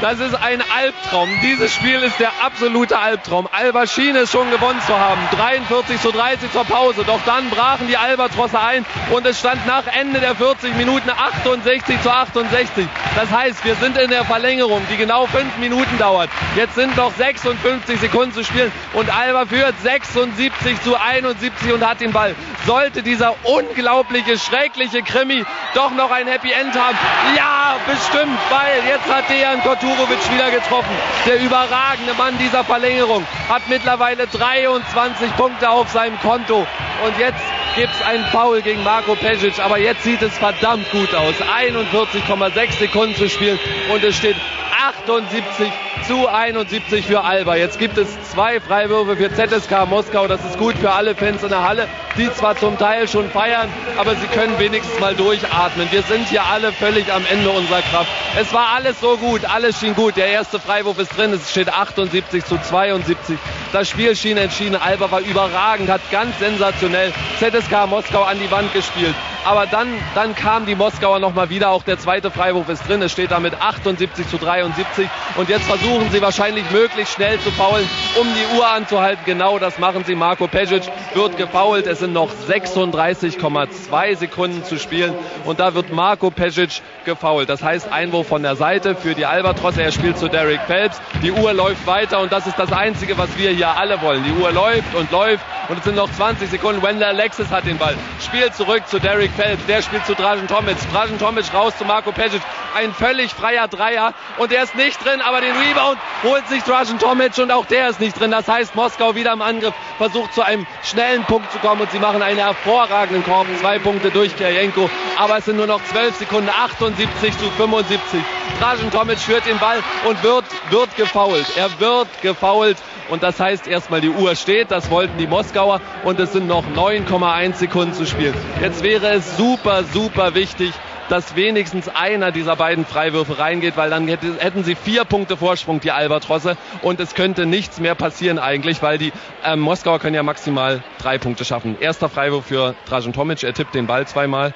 [0.00, 1.28] Das ist ein Albtraum.
[1.42, 3.46] Dieses Spiel ist der absolute Albtraum.
[3.52, 5.20] Alba schien es schon gewonnen zu haben.
[5.36, 7.04] 43 zu 30 zur Pause.
[7.06, 12.00] Doch dann brachen die Albatrosse ein und es stand nach Ende der 40 Minuten 68
[12.00, 12.88] zu 68.
[13.14, 16.30] Das heißt, wir sind in der Verlängerung, die genau 5 Minuten dauert.
[16.56, 22.00] Jetzt sind noch 56 Sekunden zu spielen und Alba führt 76 zu 71 und hat
[22.00, 22.34] den Ball.
[22.66, 25.44] Sollte dieser unglaubliche, schreckliche Krimi
[25.74, 26.96] doch noch ein Happy End haben?
[27.36, 30.94] Ja, bestimmt, weil jetzt hat Dejan Koturovic wieder getroffen.
[31.26, 36.66] Der überragende Mann dieser Verlängerung hat mittlerweile 23 Punkte auf seinem Konto.
[37.04, 37.42] Und jetzt
[37.76, 39.58] gibt es einen Foul gegen Marco Pesic.
[39.60, 41.34] Aber jetzt sieht es verdammt gut aus.
[41.34, 43.58] 41,6 Sekunden zu spielen
[43.92, 44.36] und es steht
[44.80, 45.70] 78
[46.06, 47.56] zu 71 für Alba.
[47.56, 50.26] Jetzt gibt es zwei Freiwürfe für ZSK Moskau.
[50.26, 51.86] Das ist gut für alle Fans in der Halle,
[52.16, 55.88] die zwar zum Teil schon feiern, aber sie können wenigstens mal durchatmen.
[55.90, 58.10] Wir sind hier alle völlig am Ende unserer Kraft.
[58.38, 60.16] Es war alles so gut, alles schien gut.
[60.16, 63.38] Der erste Freiwurf ist drin, es steht 78 zu 72.
[63.72, 64.76] Das Spiel schien entschieden.
[64.76, 69.14] Alba war überragend, hat ganz sensationell ZSK Moskau an die Wand gespielt.
[69.44, 71.70] Aber dann, dann kamen die Moskauer nochmal wieder.
[71.70, 73.00] Auch der zweite Freiwurf ist drin.
[73.00, 75.08] Es steht damit 78 zu 73.
[75.36, 77.88] Und jetzt versuchen sie wahrscheinlich möglichst schnell zu faulen,
[78.20, 79.22] um die Uhr anzuhalten.
[79.24, 80.14] Genau das machen sie.
[80.14, 80.82] Marco Pesic
[81.14, 81.86] wird gefoult.
[81.86, 85.14] Es sind noch 36,2 Sekunden zu spielen.
[85.46, 87.48] Und da wird Marco Pesic gefoult.
[87.48, 89.82] Das heißt Einwurf von der Seite für die Albatrosse.
[89.82, 91.00] Er spielt zu Derek Phelps.
[91.22, 94.22] Die Uhr läuft weiter und das ist das Einzige, was wir hier alle wollen.
[94.22, 96.82] Die Uhr läuft und läuft und es sind noch 20 Sekunden.
[96.82, 97.96] Wendell Alexis hat den Ball.
[98.20, 99.64] Spielt zurück zu Derek Phelps.
[99.66, 100.76] Der spielt zu Dražen Tomic.
[100.92, 102.42] Dražen Tomic raus zu Marco Pesic.
[102.76, 106.98] Ein völlig freier Dreier und der ist nicht drin, aber den Rebound holt sich Dražen
[106.98, 108.30] Tomic und auch der ist nicht drin.
[108.30, 111.98] Das heißt, Moskau wieder im Angriff versucht zu einem schnellen Punkt zu kommen und sie
[111.98, 113.46] machen einen hervorragenden Korb.
[113.60, 116.48] Zwei Punkte durch Kirienko, aber es sind nur noch 12 Sekunden.
[116.48, 118.20] 78 zu 75.
[118.60, 119.78] Dražen Tomic führt den Ball
[120.08, 121.46] und wird, wird gefoult.
[121.56, 122.76] Er wird gefoult.
[123.10, 126.64] Und das heißt erstmal, die Uhr steht, das wollten die Moskauer und es sind noch
[126.74, 128.34] 9,1 Sekunden zu spielen.
[128.60, 130.72] Jetzt wäre es super, super wichtig,
[131.08, 135.80] dass wenigstens einer dieser beiden Freiwürfe reingeht, weil dann hätte- hätten sie vier Punkte Vorsprung,
[135.80, 136.56] die Albatrosse.
[136.82, 139.12] Und es könnte nichts mehr passieren eigentlich, weil die
[139.44, 141.76] ähm, Moskauer können ja maximal drei Punkte schaffen.
[141.80, 144.54] Erster Freiwurf für Dražen Tomic, er tippt den Ball zweimal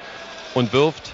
[0.53, 1.11] und wirft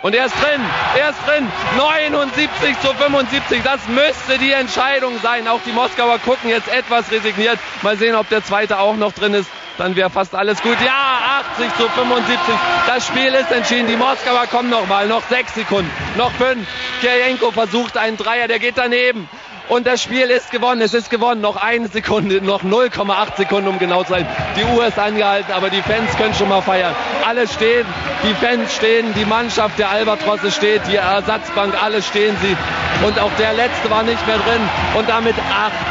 [0.00, 0.60] Und er ist drin,
[0.96, 1.50] er ist drin.
[1.76, 5.48] 79 zu 75, das müsste die Entscheidung sein.
[5.48, 7.58] Auch die Moskauer gucken jetzt etwas resigniert.
[7.82, 9.50] Mal sehen, ob der zweite auch noch drin ist.
[9.76, 10.76] Dann wäre fast alles gut.
[10.84, 12.38] Ja, 80 zu 75.
[12.86, 13.86] Das Spiel ist entschieden.
[13.86, 15.06] Die Moskauer kommen nochmal.
[15.06, 15.90] Noch sechs Sekunden.
[16.16, 16.66] Noch fünf.
[17.00, 18.48] Kirienko versucht einen Dreier.
[18.48, 19.28] Der geht daneben.
[19.68, 20.80] Und das Spiel ist gewonnen.
[20.80, 21.40] Es ist gewonnen.
[21.42, 24.26] Noch eine Sekunde, noch 0,8 Sekunden, um genau zu sein.
[24.56, 26.94] Die Uhr ist angehalten, aber die Fans können schon mal feiern.
[27.26, 27.86] Alle stehen,
[28.24, 32.56] die Fans stehen, die Mannschaft der Albatrosse steht, die Ersatzbank, alle stehen sie.
[33.06, 34.60] Und auch der letzte war nicht mehr drin.
[34.96, 35.34] Und damit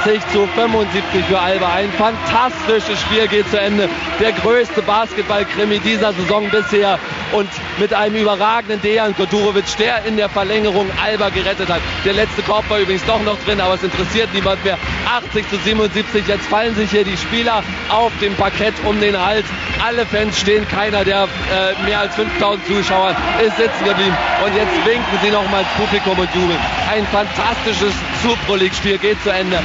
[0.03, 1.73] 80 zu 75 für Alba.
[1.73, 3.87] Ein fantastisches Spiel geht zu Ende.
[4.19, 6.99] Der größte Basketball-Krimi dieser Saison bisher.
[7.31, 11.81] Und mit einem überragenden Dejan Kodurovic, der in der Verlängerung Alba gerettet hat.
[12.03, 14.77] Der letzte Korb war übrigens doch noch drin, aber es interessiert niemand mehr.
[15.05, 16.25] 80 zu 77.
[16.25, 19.45] Jetzt fallen sich hier die Spieler auf dem Parkett um den Hals.
[19.85, 20.65] Alle Fans stehen.
[20.69, 23.15] Keiner der äh, mehr als 5000 Zuschauer
[23.45, 24.15] ist sitzen geblieben.
[24.45, 26.59] Und jetzt winken sie nochmal ins Publikum und jubeln.
[26.89, 27.93] Ein fantastisches
[28.23, 29.59] Super League-Spiel geht zu Ende.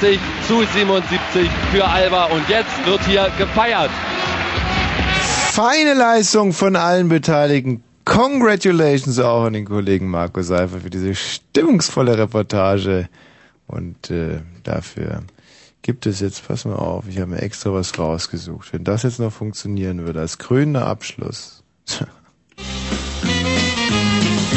[0.00, 0.18] 80
[0.48, 2.24] zu 77 für Alba.
[2.26, 3.90] Und jetzt wird hier gefeiert.
[5.52, 7.82] Feine Leistung von allen Beteiligten.
[8.06, 13.08] Congratulations auch an den Kollegen Marco Seifer für diese stimmungsvolle Reportage.
[13.66, 15.22] Und äh, dafür
[15.82, 18.72] gibt es jetzt, pass mal auf, ich habe mir extra was rausgesucht.
[18.72, 21.62] Wenn das jetzt noch funktionieren würde, als krönender Abschluss.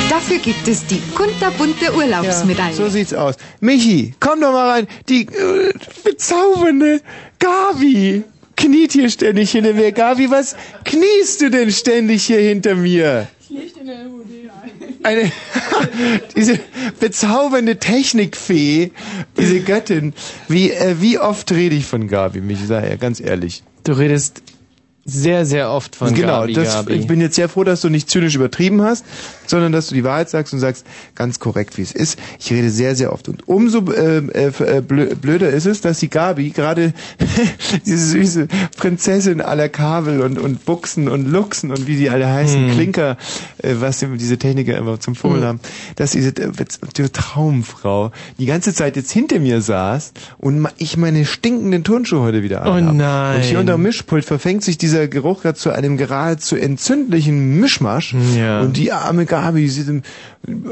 [0.09, 2.73] Dafür gibt es die kunterbunte Urlaubsmedaille.
[2.73, 3.35] so sieht's aus.
[3.61, 4.87] Michi, komm doch mal rein.
[5.07, 5.71] Die äh,
[6.03, 7.01] bezaubernde
[7.37, 8.23] Gabi
[8.55, 9.91] kniet hier ständig hinter mir.
[9.91, 13.27] Gabi, was kniest du denn ständig hier hinter mir?
[15.03, 15.31] Eine,
[16.35, 16.59] diese
[16.99, 18.91] bezaubernde Technikfee,
[19.37, 20.13] diese Göttin.
[20.47, 22.65] Wie, äh, wie oft rede ich von Gabi, Michi?
[22.65, 23.63] Sag ja, ganz ehrlich.
[23.83, 24.43] Du redest
[25.05, 26.93] sehr, sehr oft von genau, Gabi, Gabi.
[26.93, 29.05] ich bin jetzt sehr froh, dass du nicht zynisch übertrieben hast,
[29.49, 30.85] sondern dass du die Wahrheit sagst und sagst
[31.15, 32.19] ganz korrekt, wie es ist.
[32.39, 33.27] Ich rede sehr, sehr oft.
[33.29, 36.93] Und umso äh, äh, blö- blöder ist es, dass die Gabi gerade
[37.85, 38.47] diese süße
[38.77, 42.71] Prinzessin aller Kabel und, und Buchsen und Luchsen und wie die alle heißen, Hm.
[42.71, 43.17] Klinker,
[43.63, 45.47] äh, was die- diese Techniker immer zum Vogel Hm.
[45.47, 45.59] haben,
[45.95, 46.51] dass diese äh,
[46.97, 52.43] die Traumfrau die ganze Zeit jetzt hinter mir saß und ich meine stinkenden Turnschuhe heute
[52.43, 52.93] wieder Oh anhab.
[52.95, 53.35] nein.
[53.37, 58.15] Und hier unter dem Mischpult verfängt sich dieser Geruch gerade zu einem geradezu entzündlichen Mischmasch.
[58.37, 58.61] Ja.
[58.61, 60.05] Und die arme Gabi sie sind-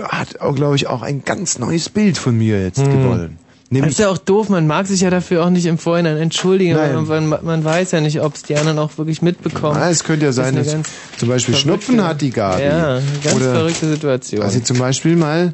[0.03, 2.91] hat auch, glaube ich, auch ein ganz neues Bild von mir jetzt Hm.
[2.91, 3.37] gewollen.
[3.39, 6.15] Das Nämlich, ist ja auch doof, man mag sich ja dafür auch nicht im Vorhinein
[6.15, 9.75] entschuldigen, man, man weiß ja nicht, ob es die anderen auch wirklich mitbekommen.
[9.75, 10.73] Ah, es könnte ja sein, dass
[11.17, 12.63] zum Beispiel Schnupfen hat die Gabi.
[12.63, 14.39] Ja, eine ganz Oder verrückte Situation.
[14.39, 15.53] dass sie zum Beispiel mal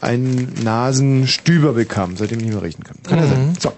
[0.00, 2.96] einen Nasenstüber bekam, seitdem ich nicht mehr riechen kann.
[3.02, 3.28] Kann ja Mhm.
[3.30, 3.56] sein.
[3.60, 3.72] So,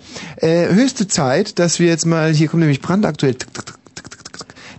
[0.47, 3.75] äh, höchste Zeit, dass wir jetzt mal, hier kommt nämlich brandaktuell tick, tick, tick,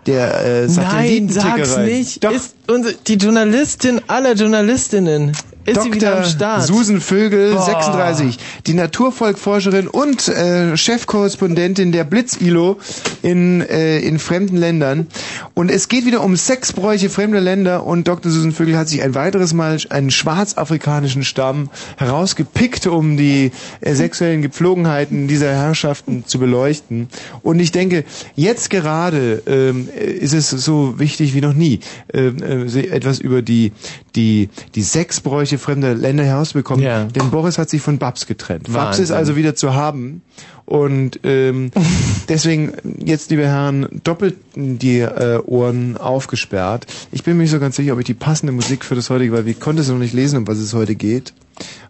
[0.08, 2.24] der äh, Nein, Satellitenticker sag's nicht.
[2.24, 2.32] Doch.
[2.32, 5.36] Ist unsere, die Journalistin aller Journalistinnen.
[5.66, 6.64] Ist sie wieder am Start?
[6.64, 7.62] Susan Vögel, Boah.
[7.66, 12.78] 36, die Naturvolkforscherin und äh, Chefkorrespondentin der Blitz-ILO
[13.22, 15.08] in, äh, in fremden Ländern.
[15.54, 18.32] Und es geht wieder um Sexbräuche fremder Länder und Dr.
[18.32, 23.52] Susan Vögel hat sich ein weiteres Mal einen schwarzafrikanischen Stamm herausgepickt, um die
[23.82, 27.08] äh, sexuellen Gepflogenheiten dieser Herrschaften zu beleuchten.
[27.44, 28.04] Und ich denke,
[28.36, 31.80] jetzt gerade ähm, ist es so wichtig wie noch nie,
[32.14, 33.72] ähm, äh, etwas über die,
[34.16, 36.84] die, die Sexbräuche fremder Länder herausbekommen.
[36.84, 37.06] Ja.
[37.06, 38.64] Denn Boris hat sich von Babs getrennt.
[38.64, 39.04] Babs Wahnsinn.
[39.04, 40.22] ist also wieder zu haben.
[40.66, 41.72] Und ähm,
[42.30, 46.88] deswegen jetzt, liebe Herren, doppelt die äh, Ohren aufgesperrt.
[47.12, 49.34] Ich bin mir nicht so ganz sicher, ob ich die passende Musik für das heutige,
[49.34, 51.34] weil wir konnten es noch nicht lesen, um was es heute geht.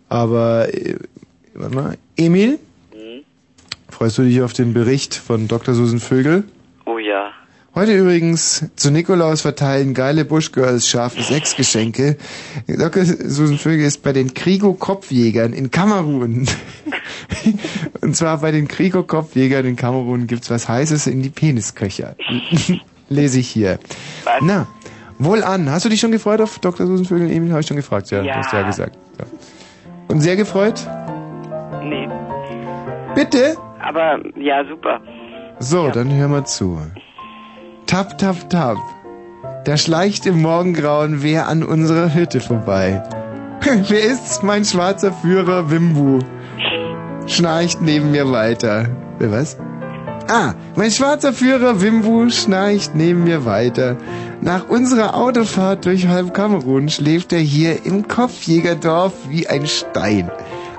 [0.10, 0.96] Aber äh,
[1.54, 2.60] warte mal, Emil,
[3.90, 5.76] freust du dich auf den Bericht von Dr.
[5.76, 6.44] Susan Vögel?
[7.74, 7.82] Ja.
[7.82, 12.18] Heute übrigens zu Nikolaus verteilen geile Bushgirls scharfe Sexgeschenke.
[12.68, 13.06] Dr.
[13.06, 16.48] Susan Vögel ist bei den Krigo-Kopfjägern in Kamerun.
[18.02, 22.16] Und zwar bei den Krigo-Kopfjägern in Kamerun gibt's was Heißes in die Penisköcher.
[23.10, 23.80] Lese ich hier.
[24.42, 24.68] Na,
[25.18, 25.70] wohl an.
[25.70, 26.86] Hast du dich schon gefreut auf Dr.
[26.88, 27.32] Susan Vögel?
[27.32, 28.12] Emil, habe ich schon gefragt.
[28.12, 28.34] Ja, Ja.
[28.34, 28.98] du hast ja gesagt.
[29.18, 29.26] Ja.
[30.10, 30.86] Und sehr gefreut?
[31.84, 32.08] Nee.
[33.16, 33.56] Bitte?
[33.80, 35.00] Aber ja, super.
[35.60, 36.80] So, dann hör mal zu.
[37.92, 38.78] Tap, tap, tap.
[39.66, 43.04] Da schleicht im Morgengrauen wer an unserer Hütte vorbei.
[43.66, 44.42] wer ist's?
[44.42, 46.20] Mein schwarzer Führer Wimbu.
[47.28, 48.88] Schnarcht neben mir weiter.
[49.20, 49.58] Wer was?
[50.30, 53.98] Ah, mein schwarzer Führer Wimbu schnarcht neben mir weiter.
[54.40, 60.32] Nach unserer Autofahrt durch halb Kamerun schläft er hier im Kopfjägerdorf wie ein Stein.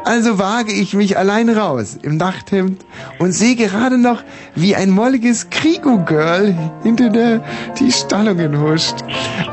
[0.04, 2.84] Also wage ich mich allein raus im Nachthemd
[3.18, 4.22] und sehe gerade noch,
[4.54, 7.44] wie ein molliges Krigo-Girl hinter der
[7.78, 8.96] die Stallungen huscht.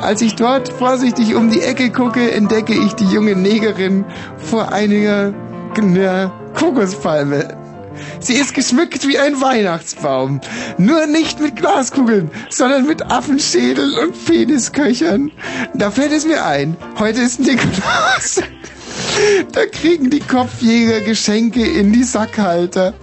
[0.01, 4.05] Als ich dort vorsichtig um die Ecke gucke, entdecke ich die junge Negerin
[4.37, 5.33] vor einiger
[5.77, 7.55] einer Kokospalme.
[8.19, 10.41] Sie ist geschmückt wie ein Weihnachtsbaum.
[10.77, 15.31] Nur nicht mit Glaskugeln, sondern mit Affenschädeln und Penisköchern.
[15.73, 18.41] Da fällt es mir ein, heute ist Nikolaus.
[19.51, 22.93] Da kriegen die Kopfjäger Geschenke in die Sackhalter.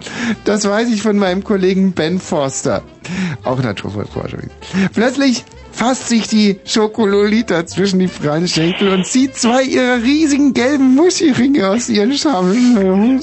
[0.44, 2.82] Das weiß ich von meinem Kollegen Ben Forster.
[3.44, 4.38] Auch Naturforscher.
[4.94, 5.44] Plötzlich
[5.76, 11.68] fasst sich die Schokololita zwischen die freien Schenkel und zieht zwei ihrer riesigen gelben Muschiringe
[11.68, 13.20] aus ihren Schammeln.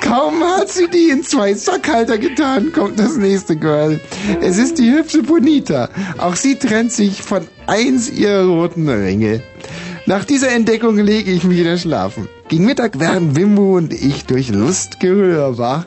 [0.00, 4.00] Kaum hat sie die in zwei Sackhalter getan, kommt das nächste Girl.
[4.40, 5.88] Es ist die hübsche Bonita.
[6.18, 9.40] Auch sie trennt sich von eins ihrer roten Ringe.
[10.06, 12.28] Nach dieser Entdeckung lege ich mich wieder schlafen.
[12.48, 15.86] Gegen Mittag werden Wimbo und ich durch Lustgerühr wach.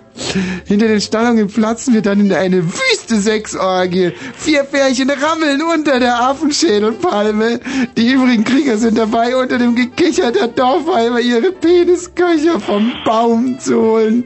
[0.66, 4.12] Hinter den Stallungen platzen wir dann in eine wüste Sexorgie.
[4.36, 7.60] Vier Pärchen rammeln unter der Affenschädelpalme.
[7.95, 13.80] Die übrigen Krieger sind dabei, unter dem Gekicher der Dorfweiber ihre Penisköcher vom Baum zu
[13.80, 14.26] holen.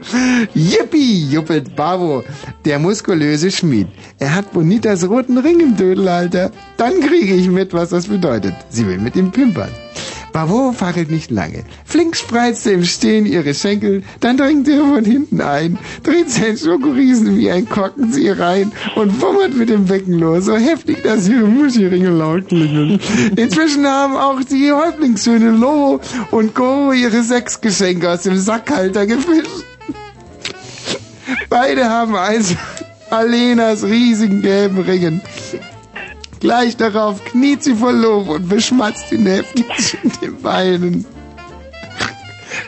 [0.54, 2.24] Yippie, juppelt Bavo,
[2.64, 3.88] der muskulöse Schmied.
[4.18, 6.50] Er hat Bonitas roten Ring im Dödelalter.
[6.78, 8.54] Dann kriege ich mit, was das bedeutet.
[8.70, 9.70] Sie will mit ihm pimpern.
[10.32, 11.64] Bravo fackelt nicht lange.
[11.84, 17.36] Flink spreizte im Stehen ihre Schenkel, dann dringt er von hinten ein, dreht sein Schokoriesen
[17.38, 22.10] wie ein Korkenzieher rein und wummert mit dem Becken los, so heftig, dass ihre Muschiringe
[22.10, 22.98] laut klingeln.
[23.36, 29.64] Inzwischen haben auch die Häuptlingssöhne Lobo und Goro ihre Sexgeschenke aus dem Sackhalter gefischt.
[31.48, 32.54] Beide haben eins
[33.10, 35.20] Alenas riesigen gelben Ringen.
[36.42, 41.04] Gleich darauf kniet sie vor Lob und beschmatzt ihn heftig zwischen den Beinen.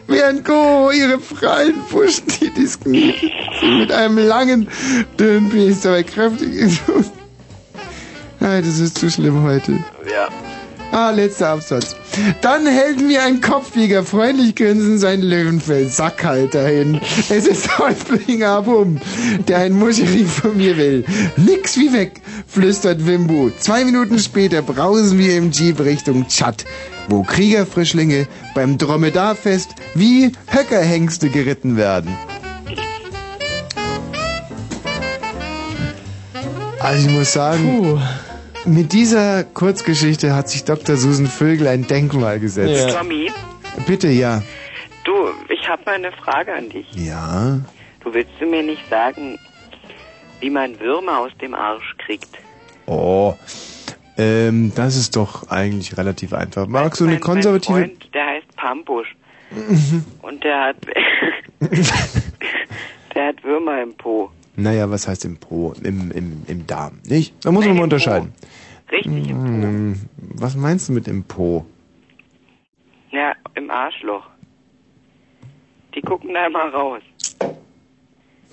[0.07, 3.17] Während Go ihre freien Fußtitis kniet,
[3.61, 4.69] sie mit einem langen,
[5.19, 6.83] dünnen Penis dabei kräftig ist.
[8.39, 9.73] Nein, das ist zu schlimm heute.
[10.09, 10.29] Ja.
[10.95, 11.97] Ah, letzter Absatz.
[12.41, 17.01] Dann hält mir ein Kopfjäger freundlich grinsend sein Löwenfell Sackhalter hin.
[17.29, 19.01] Es ist Häuptling Abum,
[19.49, 21.05] der ein Muschering von mir will.
[21.37, 23.51] Nix wie weg, flüstert Wimbu.
[23.59, 26.65] Zwei Minuten später brausen wir im Jeep Richtung Tschad,
[27.09, 32.17] wo Kriegerfrischlinge beim Dromedarfest wie Höckerhengste geritten werden.
[36.79, 38.01] Also ich muss sagen,
[38.67, 40.97] mit dieser Kurzgeschichte hat sich Dr.
[40.97, 42.97] Susan Vögel ein Denkmal gesetzt.
[42.97, 43.31] Tommy,
[43.87, 44.43] Bitte, ja.
[45.05, 45.13] du,
[45.49, 46.87] ich habe mal eine Frage an dich.
[46.95, 47.61] Ja.
[48.01, 49.39] Du willst du mir nicht sagen,
[50.41, 52.29] wie man Würmer aus dem Arsch kriegt?
[52.87, 53.35] Oh.
[54.17, 56.67] Ähm, das ist doch eigentlich relativ einfach.
[56.67, 57.79] Magst du eine Mein konservative...
[57.79, 59.17] Freund, der heißt Pampusch.
[60.23, 60.77] Und der hat,
[63.15, 64.31] der hat Würmer im Po.
[64.57, 65.75] Naja, was heißt im Po?
[65.83, 67.35] Im, im, im Darm, nicht?
[67.45, 68.33] Da muss man mal unterscheiden.
[68.91, 70.01] Richtig im Hm,
[70.35, 71.67] Was meinst du mit im Po?
[73.11, 74.27] Ja, im Arschloch.
[75.95, 77.03] Die gucken da immer raus.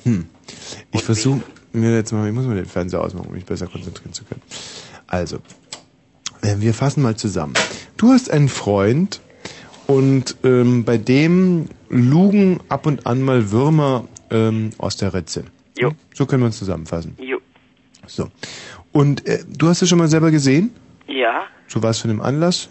[0.03, 0.27] Hm.
[0.91, 1.41] Ich versuche
[1.73, 4.41] mir jetzt mal, ich muss mal den Fernseher ausmachen, um mich besser konzentrieren zu können.
[5.07, 5.37] Also,
[6.41, 7.53] äh, wir fassen mal zusammen.
[7.97, 9.21] Du hast einen Freund
[9.87, 15.45] und ähm, bei dem lugen ab und an mal Würmer ähm, aus der Ritze.
[15.77, 15.91] Jo.
[16.13, 17.15] So können wir uns zusammenfassen.
[17.19, 17.39] Jo.
[18.07, 18.29] So.
[18.91, 20.71] Und äh, du hast es schon mal selber gesehen?
[21.07, 22.69] Ja, Zu was für einem Anlass?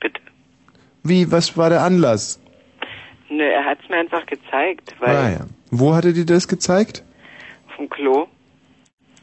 [0.00, 0.20] Bitte?
[1.02, 2.40] Wie, was war der Anlass?
[3.30, 5.46] nö, er hat's mir einfach gezeigt, weil ah, ja.
[5.70, 7.02] Wo hat er dir das gezeigt?
[7.76, 8.28] vom Klo.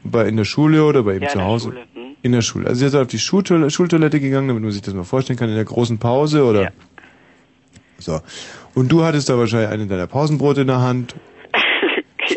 [0.04, 1.68] Bei in der Schule oder bei ihm Ja, zu in der Hause?
[1.70, 2.16] Schule, hm.
[2.22, 2.68] In der Schule.
[2.68, 5.48] Also ihr seid auf die Schultoilette, Schultoilette gegangen, damit man sich das mal vorstellen kann,
[5.48, 6.72] in der großen Pause oder?
[7.98, 8.20] So.
[8.74, 11.14] Und du hattest da wahrscheinlich einen deiner Pausenbrote in der Hand.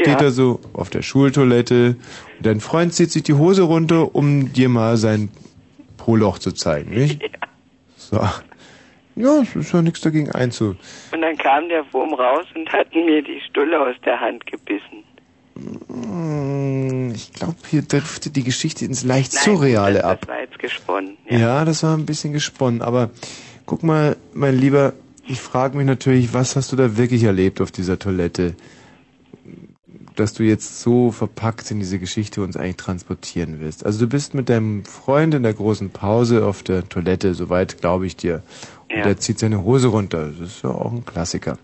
[0.05, 0.27] Steht Ja.
[0.27, 1.95] da so auf der Schultoilette
[2.37, 5.29] und dein Freund zieht sich die Hose runter, um dir mal sein
[5.97, 7.21] Poloch zu zeigen, nicht?
[7.97, 8.17] So.
[9.15, 10.75] Ja, es ist ja nichts dagegen einzu.
[11.11, 15.03] Und dann kam der Wurm raus und hat mir die Stulle aus der Hand gebissen.
[15.87, 20.19] Mm, Ich glaube, hier driftet die Geschichte ins leicht Nein, Surreale das, ab.
[20.21, 21.17] Das war jetzt gesponnen.
[21.29, 21.65] Ja.
[21.65, 22.81] das war ein bisschen gesponnen.
[22.81, 23.09] Aber
[23.65, 24.93] guck mal, mein Lieber,
[25.27, 28.55] ich frage mich natürlich, was hast du da wirklich erlebt auf dieser Toilette?
[30.15, 33.85] Dass du jetzt so verpackt in diese Geschichte uns eigentlich transportieren willst.
[33.85, 38.05] Also du bist mit deinem Freund in der großen Pause auf der Toilette, soweit glaube
[38.07, 38.41] ich dir.
[38.89, 39.03] Und Ja.
[39.03, 40.31] der zieht seine Hose runter.
[40.39, 41.57] Das ist ja auch ein Klassiker.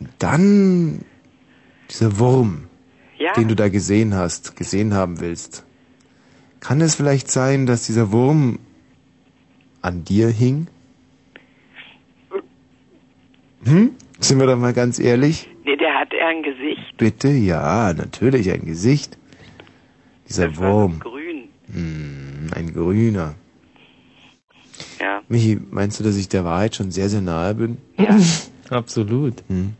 [0.00, 1.04] Und dann
[1.90, 2.64] dieser Wurm,
[3.18, 3.32] Ja.
[3.34, 5.64] den du da gesehen hast, gesehen haben willst.
[6.60, 8.58] Kann es vielleicht sein, dass dieser Wurm
[9.82, 10.68] an dir hing?
[13.64, 13.90] Hm?
[14.20, 15.48] Sind wir doch mal ganz ehrlich?
[15.64, 16.77] Nee, der hat eher ein Gesicht.
[16.98, 19.16] Bitte, ja, natürlich, ein Gesicht.
[20.28, 20.98] Dieser Wurm.
[20.98, 21.44] Grün.
[21.72, 23.34] Hm, ein grüner.
[25.00, 25.22] Ja.
[25.28, 27.78] Michi, meinst du, dass ich der Wahrheit schon sehr, sehr nahe bin?
[27.96, 28.18] Ja.
[28.70, 29.42] Absolut.
[29.48, 29.74] Hm.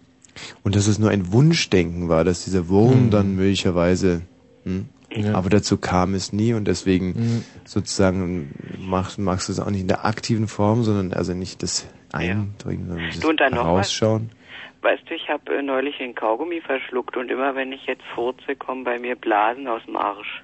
[0.63, 3.11] Und dass es nur ein Wunschdenken war, dass dieser Wurm Hm.
[3.11, 4.23] dann möglicherweise.
[4.65, 4.87] Hm?
[5.11, 5.35] Ja.
[5.35, 7.45] Aber dazu kam es nie und deswegen Hm.
[7.65, 11.87] sozusagen machst, machst du es auch nicht in der aktiven Form, sondern also nicht das
[12.13, 13.93] Eindringen, sondern das Du, und dann noch was?
[14.83, 18.55] Weißt du, ich habe äh, neulich einen Kaugummi verschluckt und immer wenn ich jetzt furze,
[18.57, 20.43] kommen bei mir Blasen aus dem Arsch.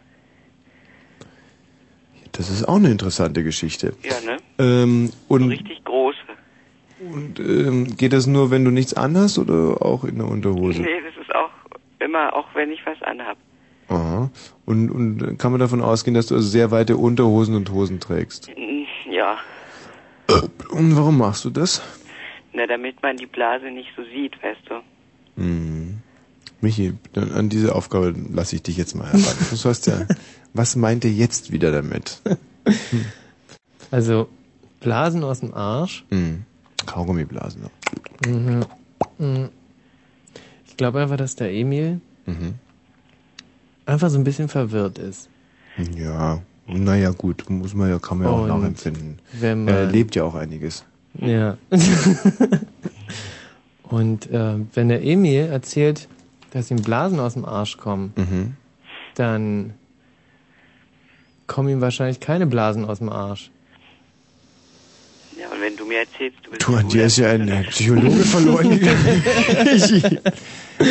[2.33, 3.95] Das ist auch eine interessante Geschichte.
[4.03, 4.39] Ja, ne?
[4.59, 6.19] Ähm, und Richtig große.
[6.99, 10.83] und ähm, geht das nur, wenn du nichts anhast oder auch in der Unterhose?
[10.83, 11.51] Nee, das ist auch
[12.01, 13.37] immer, auch wenn ich was anhab.
[13.89, 14.31] Aha.
[14.67, 18.51] Und, und kann man davon ausgehen, dass du also sehr weite Unterhosen und Hosen trägst?
[19.09, 19.39] Ja.
[20.71, 21.83] Und warum machst du das?
[22.55, 25.43] Na, damit man die Blase nicht so sieht, weißt du.
[25.43, 25.99] Hm.
[26.61, 29.37] Michi, an diese Aufgabe lasse ich dich jetzt mal heran.
[29.51, 30.07] Du sollst ja.
[30.55, 32.21] Was meint ihr jetzt wieder damit?
[33.91, 34.29] Also,
[34.81, 36.05] Blasen aus dem Arsch.
[36.11, 36.45] Hm.
[36.87, 37.67] Kaugummiblasen.
[38.27, 38.65] Mhm.
[39.19, 39.49] Mhm.
[40.67, 42.55] Ich glaube einfach, dass der Emil Mhm.
[43.87, 45.29] einfach so ein bisschen verwirrt ist.
[45.97, 49.19] Ja, naja, gut, muss man ja, kann man ja auch Und nachempfinden.
[49.33, 50.85] wenn er erlebt ja auch einiges.
[51.21, 51.57] Ja.
[53.85, 56.09] Und äh, wenn der Emil erzählt,
[56.53, 58.55] dass ihm Blasen aus dem Arsch kommen, Mhm.
[59.15, 59.75] dann
[61.47, 63.51] kommen ihm wahrscheinlich keine Blasen aus dem Arsch.
[65.39, 68.23] Ja, und wenn du mir erzählst, du bist Du, an dir ist ja ein Psychologe
[68.25, 69.23] verloren gegangen.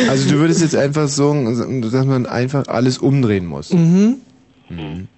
[0.08, 3.72] also du würdest jetzt einfach sagen, dass man einfach alles umdrehen muss.
[3.72, 4.18] Mhm.
[4.68, 5.08] Mhm.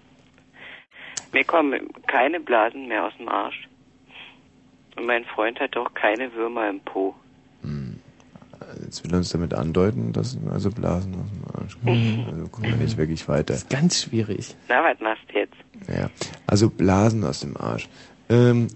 [1.33, 1.75] Mir kommen
[2.07, 3.69] keine Blasen mehr aus dem Arsch.
[4.97, 7.15] Und mein Freund hat auch keine Würmer im Po.
[8.83, 12.27] Jetzt will er uns damit andeuten, dass ihm also Blasen aus dem Arsch kommen.
[12.31, 13.57] Also kommen wir nicht wirklich weiter.
[13.71, 14.55] Ganz schwierig.
[14.69, 15.55] Na, was machst du jetzt?
[15.89, 16.11] Ja,
[16.47, 17.89] also Blasen aus dem Arsch.
[18.29, 18.69] Ähm,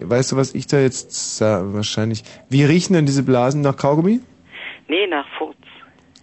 [0.00, 2.24] weißt du, was ich da jetzt sag, wahrscheinlich...
[2.48, 4.20] Wie riechen denn diese Blasen nach Kaugummi?
[4.86, 5.56] Nee, nach Furz.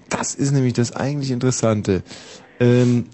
[0.09, 2.03] Das ist nämlich das eigentlich Interessante.
[2.59, 3.05] Ähm,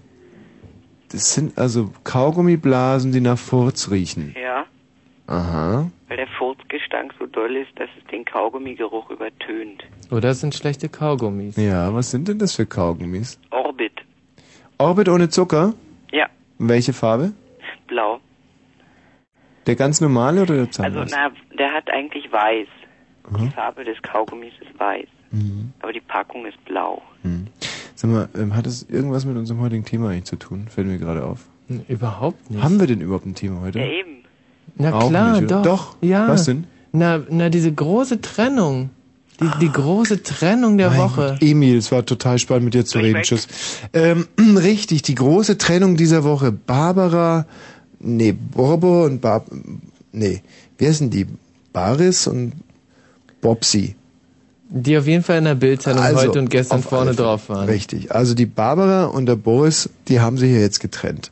[1.09, 4.35] das sind also Kaugummiblasen, die nach Furz riechen.
[4.41, 4.65] Ja,
[5.27, 5.89] Aha.
[6.11, 9.81] Weil der Furzgestank so doll ist, dass es den Kaugummigeruch übertönt.
[10.11, 11.55] Oder es sind schlechte Kaugummis.
[11.55, 13.39] Ja, was sind denn das für Kaugummis?
[13.49, 13.93] Orbit.
[14.77, 15.73] Orbit ohne Zucker?
[16.11, 16.27] Ja,
[16.59, 17.31] Welche Farbe?
[17.87, 18.19] blau.
[19.67, 21.17] Der ganz normale oder der Also, Zahnbürste?
[21.17, 22.67] na, der hat eigentlich weiß.
[23.37, 23.51] Die Mhm.
[23.51, 25.07] Farbe des Kaugummis ist weiß.
[25.31, 25.71] Mhm.
[25.81, 27.01] Aber die Packung ist blau.
[27.23, 27.47] Mhm.
[27.95, 30.67] Sag mal, ähm, hat das irgendwas mit unserem heutigen Thema eigentlich zu tun?
[30.67, 31.45] Fällt mir gerade auf.
[31.87, 32.61] Überhaupt nicht.
[32.61, 33.79] Haben wir denn überhaupt ein Thema heute?
[33.79, 34.20] Ja, eben.
[34.75, 35.61] Na Auch klar, nicht, doch.
[35.63, 35.95] Doch.
[36.01, 36.27] Ja.
[36.27, 36.65] Was denn?
[36.91, 38.89] Na, na, diese große Trennung.
[39.39, 41.37] Die, die große Trennung der Mein Woche.
[41.39, 43.15] Gott, Emil, es war total spannend mit dir zu reden.
[43.15, 43.23] weg?
[43.23, 43.47] Tschüss.
[43.93, 46.51] Ähm, richtig, die große Trennung dieser Woche.
[46.51, 47.47] Barbara,
[47.99, 49.43] nee, Borbo und Bar,
[50.11, 50.41] nee,
[50.77, 51.25] wie heißen die?
[51.73, 52.53] Baris und
[53.39, 53.95] Bobsi.
[54.69, 57.67] Die auf jeden Fall in der Bildzeitung Also, heute und gestern vorne drauf waren.
[57.67, 58.13] Richtig.
[58.13, 61.31] Also die Barbara und der Boris, die haben sich ja jetzt getrennt.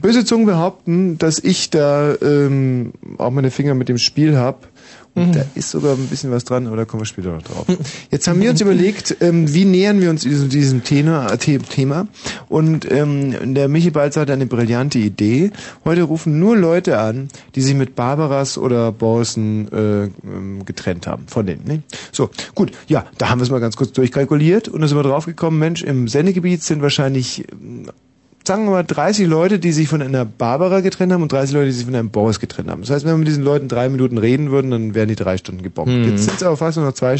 [0.00, 4.68] Böse Zungen behaupten, dass ich da ähm, auch meine Finger mit dem Spiel hab.
[5.14, 7.64] Und da ist sogar ein bisschen was dran, aber da kommen wir später noch drauf.
[8.10, 12.06] Jetzt haben wir uns überlegt, ähm, wie nähern wir uns diesem, diesem Thema, The- Thema.
[12.50, 15.52] Und ähm, der Michi Balzer hat eine brillante Idee.
[15.86, 21.24] Heute rufen nur Leute an, die sich mit Barbaras oder Borsen äh, ähm, getrennt haben.
[21.28, 21.64] Von denen.
[21.64, 21.82] Ne?
[22.12, 22.72] So, gut.
[22.86, 25.82] Ja, da haben wir es mal ganz kurz durchkalkuliert und da sind wir draufgekommen, Mensch,
[25.82, 27.46] im Sendegebiet sind wahrscheinlich
[28.46, 31.66] sagen wir mal 30 Leute, die sich von einer Barbara getrennt haben und 30 Leute,
[31.66, 32.82] die sich von einem Boris getrennt haben.
[32.82, 35.36] Das heißt, wenn wir mit diesen Leuten drei Minuten reden würden, dann wären die drei
[35.36, 35.90] Stunden gebombt.
[35.90, 36.04] Hm.
[36.04, 37.16] Jetzt sind es aber fast nur noch zwei.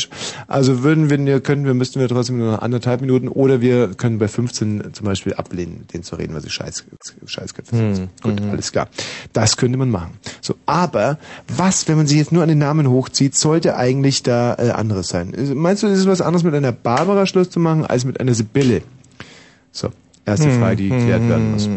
[0.47, 4.19] Also würden wir, könnten wir, müssten wir trotzdem nur noch anderthalb Minuten oder wir können
[4.19, 6.85] bei 15 zum Beispiel ablehnen, mit denen zu reden, weil sie scheiß,
[7.25, 7.99] Scheißköpfe sind.
[7.99, 8.09] Hm.
[8.23, 8.89] Gut, alles klar.
[9.33, 10.19] Das könnte man machen.
[10.41, 11.19] So, aber
[11.49, 15.09] was, wenn man sich jetzt nur an den Namen hochzieht, sollte eigentlich da äh, anderes
[15.09, 15.35] sein?
[15.55, 18.35] Meinst du, ist es was anderes mit einer Barbara Schluss zu machen als mit einer
[18.35, 18.83] Sibylle?
[19.73, 19.91] So,
[20.27, 21.69] erste Hm, Frage, die geklärt werden muss.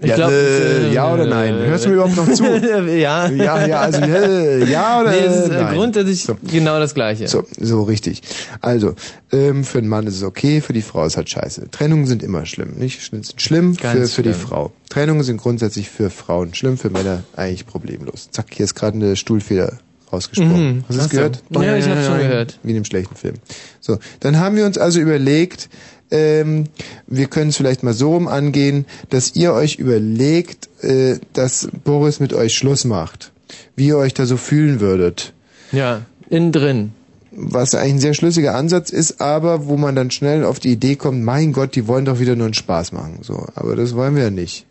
[0.00, 1.54] Ich Ja, glaub, äh, äh, ja oder nein?
[1.54, 2.42] Hörst du mir überhaupt noch zu?
[2.96, 3.28] ja.
[3.28, 5.76] Ja, ja, also äh, ja oder Nee, es ist äh, nein?
[5.76, 7.28] grundsätzlich genau das Gleiche.
[7.28, 8.20] So, so richtig.
[8.60, 8.94] Also,
[9.30, 11.70] ähm, für einen Mann ist es okay, für die Frau ist halt scheiße.
[11.70, 13.08] Trennungen sind immer schlimm, nicht?
[13.08, 14.40] Sind schlimm für, Ganz für die schlimm.
[14.40, 14.72] Frau.
[14.90, 18.28] Trennungen sind grundsätzlich für Frauen schlimm, für Männer eigentlich problemlos.
[18.32, 19.74] Zack, hier ist gerade eine Stuhlfeder
[20.12, 20.78] rausgesprungen.
[20.78, 20.84] Mhm.
[20.88, 21.16] Hast du es Ach so.
[21.16, 21.42] gehört?
[21.50, 22.58] Ja, ich hab's schon gehört.
[22.64, 23.34] Wie in einem schlechten Film.
[23.80, 25.68] So, dann haben wir uns also überlegt,
[26.14, 26.66] ähm,
[27.08, 32.20] wir können es vielleicht mal so rum angehen, dass ihr euch überlegt, äh, dass Boris
[32.20, 33.32] mit euch Schluss macht.
[33.74, 35.32] Wie ihr euch da so fühlen würdet.
[35.72, 36.92] Ja, innen drin.
[37.32, 40.94] was eigentlich ein sehr schlüssiger Ansatz ist, aber wo man dann schnell auf die Idee
[40.94, 43.18] kommt, mein Gott, die wollen doch wieder nur einen Spaß machen.
[43.22, 44.66] So, aber das wollen wir ja nicht.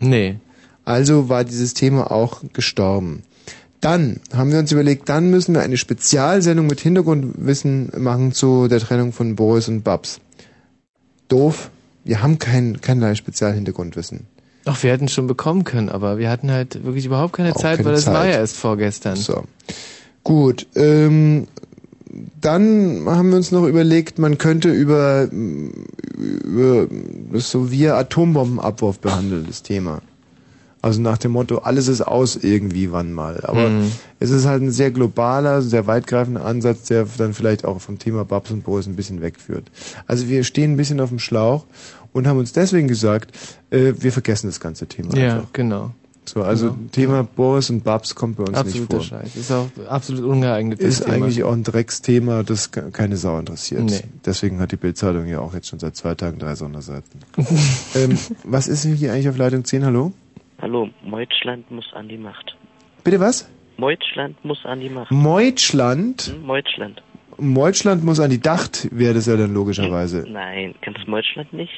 [0.00, 0.36] Nee.
[0.84, 3.22] Also war dieses Thema auch gestorben.
[3.80, 8.80] Dann haben wir uns überlegt, dann müssen wir eine Spezialsendung mit Hintergrundwissen machen zu der
[8.80, 10.18] Trennung von Boris und Babs.
[11.28, 11.70] Doof.
[12.04, 14.26] Wir haben kein, keinerlei Spezialhintergrundwissen.
[14.64, 17.60] Ach, wir hätten es schon bekommen können, aber wir hatten halt wirklich überhaupt keine Auch
[17.60, 18.32] Zeit, keine weil es war Zeit.
[18.34, 19.16] ja erst vorgestern.
[19.16, 19.44] So.
[20.24, 21.46] Gut, ähm,
[22.40, 26.86] dann haben wir uns noch überlegt, man könnte über, über
[27.32, 30.02] das so wie Atombombenabwurf behandeln, das Thema.
[30.88, 33.40] Also nach dem Motto, alles ist aus irgendwie wann mal.
[33.44, 33.92] Aber Mhm.
[34.20, 38.24] es ist halt ein sehr globaler, sehr weitgreifender Ansatz, der dann vielleicht auch vom Thema
[38.24, 39.70] Babs und Boris ein bisschen wegführt.
[40.06, 41.66] Also wir stehen ein bisschen auf dem Schlauch
[42.14, 43.32] und haben uns deswegen gesagt,
[43.70, 45.52] äh, wir vergessen das ganze Thema Ja, einfach.
[45.52, 45.90] genau.
[46.24, 46.76] So, also Genau.
[46.92, 49.18] Thema Boris und Babs kommt bei uns Absoluter nicht vor.
[49.20, 49.34] Scheiß.
[49.36, 50.78] Ist auch absolut ungeeignet.
[50.78, 51.14] Ist Thema.
[51.14, 53.84] eigentlich auch ein Drecksthema, das ke- keine Sau interessiert.
[53.84, 54.00] Nee.
[54.26, 57.20] Deswegen hat die Bildzeitung ja auch jetzt schon seit zwei Tagen drei Sonderseiten.
[57.94, 59.84] ähm, was ist denn hier eigentlich auf Leitung 10?
[59.86, 60.12] Hallo?
[60.60, 62.56] Hallo, Meutschland muss an die Macht.
[63.04, 63.48] Bitte was?
[63.76, 65.10] Meutschland muss an die Macht.
[65.12, 66.22] Meutschland?
[66.22, 67.02] Hm, Meutschland.
[67.38, 70.26] Meutschland muss an die Dacht, wäre das ja dann logischerweise.
[70.28, 71.72] Nein, kennst du Meutschland nicht?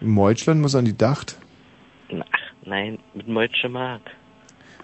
[0.00, 1.36] Meutschland muss an die Dacht?
[2.12, 2.24] Ach,
[2.64, 4.02] nein, mit Meutsche Mark.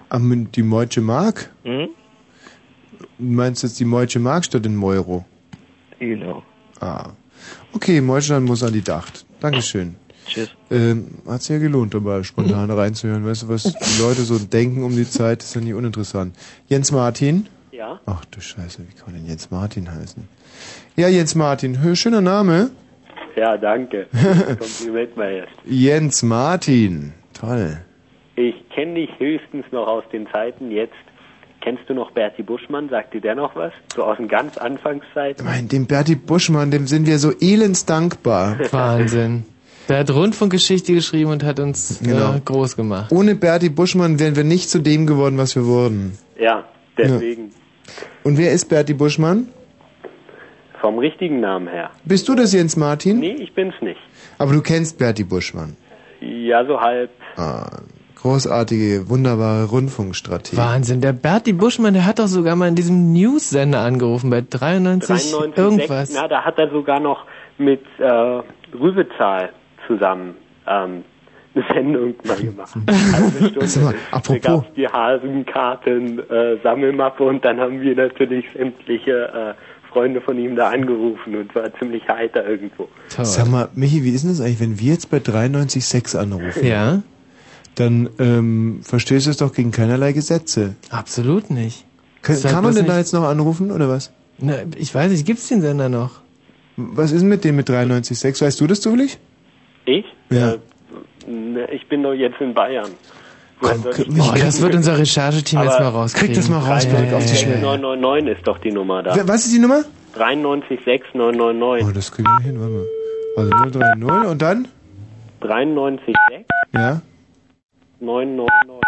[0.09, 1.51] Ah, mit die Meutsche Mark?
[1.63, 1.91] Hm?
[2.99, 5.25] Du meinst jetzt die Meutsche Mark statt den Meuro?
[6.01, 6.43] Genau.
[6.81, 7.11] Ah.
[7.73, 9.25] Okay, Meutschland muss an die Dacht.
[9.39, 9.95] Dankeschön.
[10.27, 10.51] Tschüss.
[10.71, 13.27] Ähm, hat sich ja gelohnt, dabei spontan reinzuhören.
[13.27, 16.37] Weißt du, was die Leute so denken um die Zeit, ist ja nie uninteressant.
[16.69, 17.49] Jens Martin?
[17.71, 18.01] Ja?
[18.07, 20.29] Ach du Scheiße, wie kann man denn Jens Martin heißen?
[20.97, 22.71] Ja, Jens Martin, hö, schöner Name.
[23.37, 24.07] Ja, danke.
[24.59, 25.53] Kompliment mal erst.
[25.65, 27.13] Jens Martin.
[27.33, 27.79] Toll.
[28.37, 30.95] Ich kenne dich höchstens noch aus den Zeiten jetzt.
[31.61, 32.89] Kennst du noch Bertie Buschmann?
[32.89, 33.73] Sagt dir der noch was?
[33.95, 35.45] So aus den ganz Anfangszeiten?
[35.45, 38.59] Mein, dem Bertie Buschmann, dem sind wir so elends dankbar.
[38.73, 39.45] Wahnsinn.
[39.93, 42.33] Der hat Rundfunkgeschichte geschrieben und hat uns Genau.
[42.37, 43.13] äh, groß gemacht.
[43.13, 46.17] Ohne Bertie Buschmann wären wir nicht zu dem geworden, was wir wurden.
[46.41, 46.65] Ja,
[46.97, 47.51] deswegen.
[48.23, 49.49] Und wer ist Bertie Buschmann?
[50.81, 51.91] Vom richtigen Namen her.
[52.07, 53.19] Bist du das Jens Martin?
[53.19, 54.01] Nee, ich bin's nicht.
[54.39, 55.77] Aber du kennst Bertie Buschmann.
[56.23, 57.11] Ja, so halb.
[57.37, 57.83] Ah,
[58.17, 60.57] großartige, wunderbare Rundfunkstrategie.
[60.57, 61.03] Wahnsinn.
[61.03, 65.59] Der Bertie Buschmann, der hat doch sogar mal in diesem News-Sender angerufen bei 93, 93,
[65.59, 66.13] irgendwas.
[66.15, 67.27] na, da hat er sogar noch
[67.59, 68.41] mit äh,
[68.75, 69.51] Rübezahl
[69.87, 70.35] zusammen
[70.67, 71.05] ähm,
[71.55, 72.75] eine Sendung mal gemacht.
[72.87, 73.67] Also eine Stunde.
[73.67, 80.21] Sag Da gab's die Hasenkarten äh, Sammelmappe und dann haben wir natürlich sämtliche äh, Freunde
[80.21, 82.89] von ihm da angerufen und war ziemlich heiter irgendwo.
[83.09, 86.67] Sag mal, Michi, wie ist denn das eigentlich, wenn wir jetzt bei 93.6 anrufen?
[86.67, 87.03] Ja.
[87.75, 90.77] Dann ähm, verstößt es doch gegen keinerlei Gesetze.
[90.91, 91.85] Absolut nicht.
[92.23, 94.13] Kann, halt kann man denn da jetzt noch anrufen, oder was?
[94.39, 96.21] Na, ich weiß nicht, gibt's den Sender noch?
[96.77, 98.43] Was ist denn mit dem mit 93.6?
[98.43, 99.19] Weißt du das zufällig?
[99.85, 100.05] Ich?
[100.31, 100.53] Ja.
[100.53, 100.59] Äh,
[101.31, 102.91] ne, ich bin doch jetzt in Bayern.
[102.91, 102.99] Ich-
[103.65, 106.27] Oh, das wird unser Rechercheteam jetzt mal rauskriegen.
[106.29, 107.61] Krieg das mal raus, Birk, auf die Schnelle.
[107.61, 109.17] 999 ist doch die Nummer da.
[109.29, 109.85] Was ist die Nummer?
[110.17, 112.87] 936 Oh, das kriegen wir hin, warte mal.
[113.37, 114.69] Also 030 und dann?
[115.41, 117.01] 936 Ja.
[118.01, 118.83] 999.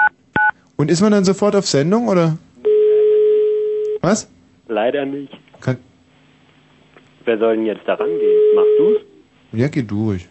[0.76, 2.36] Und ist man dann sofort auf Sendung, oder?
[4.00, 4.28] Was?
[4.68, 5.32] Leider nicht.
[5.60, 5.76] Kann,
[7.24, 8.40] Wer soll denn jetzt da rangehen?
[8.56, 8.98] Machst du's?
[9.52, 10.28] ja, geh durch.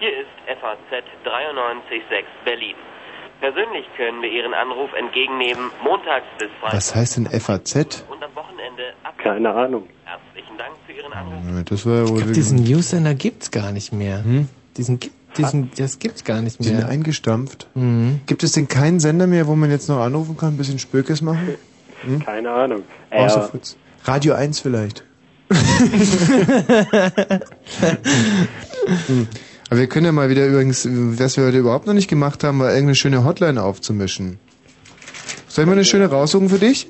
[0.00, 0.30] Hier ist
[0.60, 2.74] FAZ 93.6 Berlin.
[3.40, 8.04] Persönlich können wir Ihren Anruf entgegennehmen, montags bis freitags Was heißt denn FAZ?
[8.10, 9.14] und am Wochenende ab.
[9.18, 9.88] Keine Ahnung.
[10.04, 11.64] Herzlichen Dank für Ihren Anruf.
[11.66, 14.24] Das war ja wohl Ich glaub, diesen News-Sender gibt's gar nicht mehr.
[14.24, 14.48] Hm?
[14.76, 16.88] Diesen, gibt- diesen, das gibt's gar nicht Die sind mehr.
[16.88, 17.66] eingestampft.
[17.74, 18.20] Mhm.
[18.26, 21.22] Gibt es denn keinen Sender mehr, wo man jetzt noch anrufen kann, ein bisschen Spökes
[21.22, 21.56] machen?
[22.02, 22.24] Hm?
[22.24, 22.82] Keine Ahnung.
[23.10, 23.76] Äh, Außer Fritz.
[24.04, 25.04] Radio 1 vielleicht.
[29.06, 29.28] Hm.
[29.70, 32.58] Aber wir können ja mal wieder übrigens, was wir heute überhaupt noch nicht gemacht haben,
[32.58, 34.40] war irgendeine schöne Hotline aufzumischen.
[35.46, 36.88] Soll ich mal eine schöne raussuchen für dich?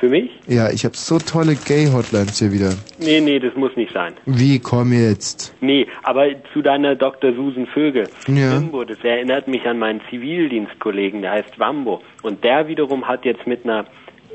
[0.00, 0.28] Für mich?
[0.48, 2.74] Ja, ich habe so tolle Gay-Hotlines hier wieder.
[2.98, 4.14] Nee, nee, das muss nicht sein.
[4.26, 5.54] Wie, komm jetzt.
[5.60, 7.32] Nee, aber zu deiner Dr.
[7.32, 8.08] Susan Vögel.
[8.26, 8.56] Ja.
[8.56, 12.02] Wimbo, das erinnert mich an meinen Zivildienstkollegen, der heißt Wambo.
[12.22, 13.86] Und der wiederum hat jetzt mit einer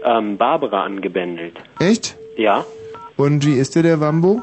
[0.05, 1.57] ähm, Barbara angebändelt.
[1.79, 2.15] Echt?
[2.37, 2.65] Ja?
[3.17, 4.41] Und wie ist der, der Wambo?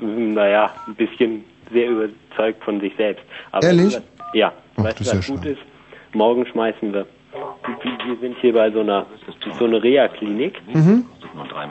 [0.00, 3.24] Naja, ein bisschen sehr überzeugt von sich selbst.
[3.52, 3.94] Aber Ehrlich?
[3.96, 4.02] du,
[4.38, 4.52] Ja.
[4.76, 5.54] Ach, weißt du, das ist was ja gut schade.
[5.54, 5.62] ist?
[6.14, 7.06] Morgen schmeißen wir.
[8.06, 9.06] Wir sind hier bei so einer,
[9.58, 10.54] so einer Reha-Klinik.
[10.72, 11.04] Mhm.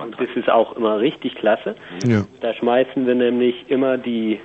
[0.01, 1.75] Und das ist auch immer richtig klasse.
[2.05, 2.25] Ja.
[2.41, 4.39] Da schmeißen wir nämlich immer die.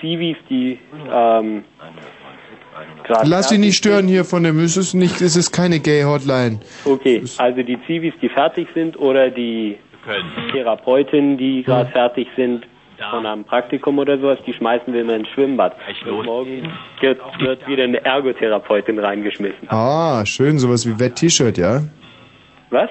[0.00, 0.78] Zivis, die
[1.12, 1.64] ähm,
[3.04, 4.58] gerade Lass dich fertig nicht stören hier von dem.
[4.60, 6.60] Es ist nicht, es ist keine Gay-Hotline.
[6.84, 9.76] Okay, also die Zivis, die fertig sind oder die
[10.52, 12.66] Therapeutinnen, die gerade fertig sind
[13.10, 15.76] von einem Praktikum oder sowas, die schmeißen wir immer ins Schwimmbad.
[16.08, 19.68] Und morgen wird, wird wieder eine Ergotherapeutin reingeschmissen.
[19.68, 21.82] Ah, schön, sowas wie Wett-T-Shirt, ja?
[22.70, 22.90] Was?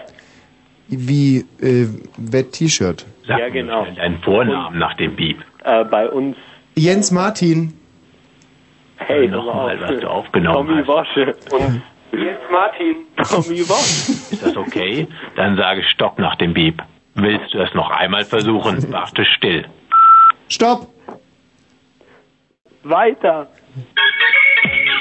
[0.88, 1.88] Wie äh,
[2.18, 3.06] Wett-T-Shirt.
[3.24, 3.86] ja, genau.
[3.96, 5.38] Deinen Vornamen nach dem Beep.
[5.64, 6.36] Äh, bei uns,
[6.76, 7.74] Jens Martin.
[8.98, 10.88] hey, Nochmal, was du aufgenommen Tommy hast.
[10.88, 11.36] Wasche.
[11.52, 11.82] Und
[12.12, 12.96] jetzt Martin.
[13.18, 14.12] Tommy Wasche.
[14.12, 15.08] Ist das okay?
[15.36, 16.82] Dann sage Stopp nach dem Beep.
[17.16, 18.92] Willst du es noch einmal versuchen?
[18.92, 19.66] Warte still.
[20.56, 20.88] Stopp!
[22.84, 23.48] Weiter.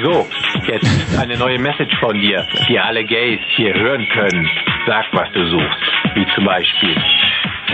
[0.03, 0.27] So,
[0.67, 4.51] jetzt eine neue Message von dir, die alle Gays hier hören können.
[4.89, 6.17] Sag, was du suchst.
[6.17, 6.97] Wie zum Beispiel.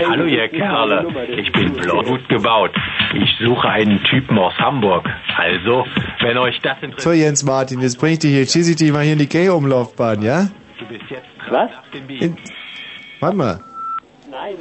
[0.07, 2.71] Hallo ihr Kerle, ich bin blaugut gebaut.
[3.15, 5.09] Ich suche einen Typen aus Hamburg.
[5.35, 5.87] Also,
[6.19, 8.91] wenn euch das interessiert, So, Jens Martin, jetzt bring ich dich hier, schieße ich dich
[8.91, 10.49] mal hier in die Gay-Umlaufbahn, ja?
[10.77, 11.71] du bist jetzt Was?
[12.19, 12.37] In,
[13.19, 13.59] warte mal.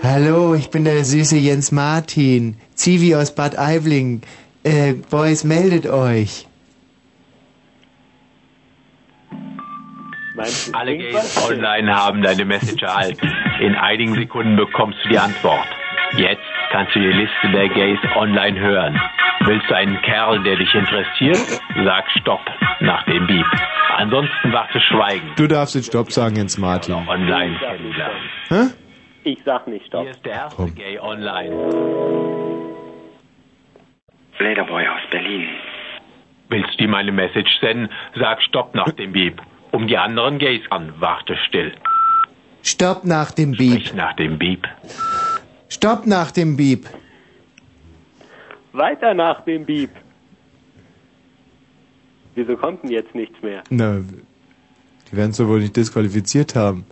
[0.02, 2.56] Hallo, ich bin der süße Jens Martin.
[2.80, 4.22] Zivi aus Bad Aibling.
[4.64, 6.46] Äh, Boys, meldet euch.
[10.72, 13.30] alle Gays online haben deine Message erhalten.
[13.60, 15.68] In einigen Sekunden bekommst du die Antwort.
[16.16, 16.40] Jetzt
[16.72, 18.98] kannst du die Liste der Gays online hören.
[19.40, 21.60] Willst du einen Kerl, der dich interessiert?
[21.84, 22.40] Sag Stopp
[22.80, 23.44] nach dem Beep.
[23.98, 25.30] Ansonsten warte Schweigen.
[25.36, 26.94] Du darfst jetzt Stopp sagen, Jens Martin.
[26.94, 28.22] Online kennenlernen.
[28.48, 28.62] Hä?
[29.24, 30.04] Ich sag nicht Stopp.
[30.04, 32.69] Hier ist der erste Gay online.
[34.40, 35.48] Lederboy aus Berlin.
[36.48, 37.88] Willst du ihm eine Message senden?
[38.18, 39.40] Sag Stopp nach dem Beep.
[39.70, 41.72] Um die anderen Gays an, warte still.
[42.62, 43.72] Stopp nach dem Beep.
[43.72, 44.66] Sprich nach dem Beep.
[45.68, 46.86] Stopp nach dem Beep.
[48.72, 49.90] Weiter nach dem Beep.
[52.34, 53.62] Wieso kommt denn jetzt nichts mehr?
[53.70, 56.84] Na, die werden es doch wohl nicht disqualifiziert haben.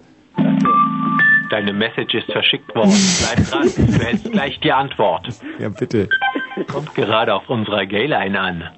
[1.50, 2.92] Deine Message ist verschickt worden.
[2.92, 5.28] Bleib dran, du hältst gleich die Antwort.
[5.58, 6.08] Ja, bitte.
[6.66, 8.70] Kommt gerade auf unserer Gayline an.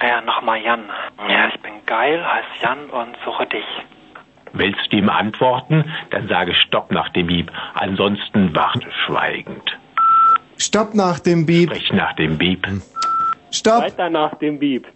[0.00, 0.84] Ja, nochmal Jan.
[1.28, 3.64] Ja, ich bin geil, heiß Jan und suche dich.
[4.52, 5.84] Willst du ihm antworten?
[6.10, 7.50] Dann sage Stopp nach dem Beep.
[7.74, 9.76] Ansonsten warte schweigend.
[10.56, 11.70] Stopp nach dem Beep.
[11.70, 12.66] Sprich nach dem Beep.
[13.50, 13.82] Stopp.
[13.82, 14.86] Weiter nach dem Beep.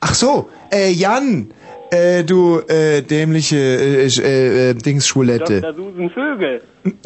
[0.00, 1.52] Ach so, äh, Jan.
[1.90, 5.62] Äh, du, äh, dämliche, äh, äh, äh, Dings Schwulette.
[5.62, 5.74] Dr.
[5.74, 6.62] Susan Vögel.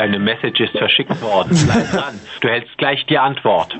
[0.00, 1.50] Deine Message ist verschickt worden.
[1.66, 2.18] Bleib dran.
[2.40, 3.78] Du hältst gleich die Antwort.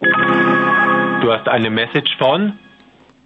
[0.00, 2.58] Du hast eine Message von?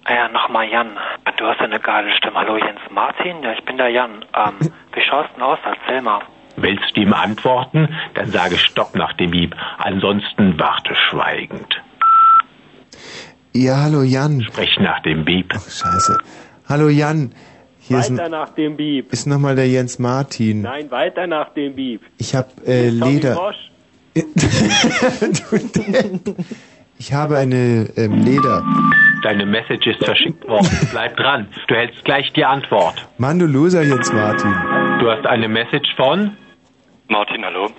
[0.07, 0.99] Ja, nochmal Jan.
[1.39, 2.37] Du hast eine geile Stimme.
[2.37, 3.43] Hallo Jens Martin.
[3.43, 4.23] Ja, ich bin der Jan.
[4.37, 5.59] Ähm, wie schaust denn aus?
[5.65, 6.21] Erzähl mal.
[6.57, 7.89] Willst du ihm antworten?
[8.13, 9.57] Dann sage Stopp nach dem Beep.
[9.79, 11.81] Ansonsten warte schweigend.
[13.55, 14.43] Ja, hallo Jan.
[14.43, 15.55] Sprich nach dem Beep.
[15.55, 16.19] Scheiße.
[16.69, 17.33] Hallo Jan.
[17.91, 19.13] Hier ist, Weiter nach dem Beep.
[19.13, 20.63] ist nochmal der Jens Martin.
[20.63, 22.01] Nein, weiter nach dem Beep.
[22.19, 23.53] Ich hab äh, Leder.
[26.99, 28.63] Ich habe eine ähm, Leder.
[29.23, 30.69] Deine Message ist verschickt worden.
[30.91, 31.49] Bleib dran.
[31.67, 33.09] Du hältst gleich die Antwort.
[33.17, 34.53] Mann, du Loser, Jens Martin.
[35.01, 36.37] Du hast eine Message von?
[37.09, 37.71] Martin, hallo.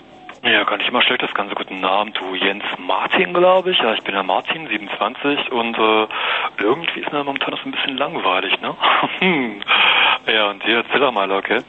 [0.44, 2.14] Ja, gar nicht mal schlecht, das ganze guten Namen.
[2.14, 3.78] Du Jens Martin, glaube ich.
[3.78, 6.08] Ja, ich bin der Martin, 27 und äh,
[6.60, 8.76] irgendwie ist mir momentan das ein bisschen langweilig, ne?
[10.34, 11.62] ja, und dir erzähl doch mal, okay?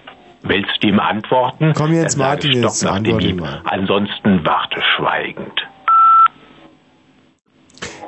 [0.43, 1.75] Willst du ihm antworten?
[1.77, 3.41] Komm jetzt, Dann Martin, jetzt Stopp nach dem antworte Beep.
[3.41, 3.63] mal.
[3.65, 5.69] Ansonsten warte schweigend.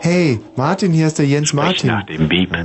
[0.00, 1.88] Hey, Martin, hier ist der Jens Sprich Martin.
[1.90, 2.56] nach dem Beep.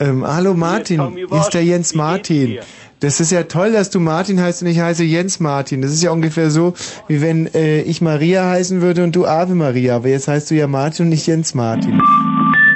[0.00, 2.58] Ähm, hallo Martin, hier ist der Jens Martin.
[3.00, 5.80] Das ist ja toll, dass du Martin heißt und ich heiße Jens Martin.
[5.80, 6.74] Das ist ja ungefähr so,
[7.08, 9.96] wie wenn äh, ich Maria heißen würde und du Ave Maria.
[9.96, 12.02] Aber jetzt heißt du ja Martin und nicht Jens Martin.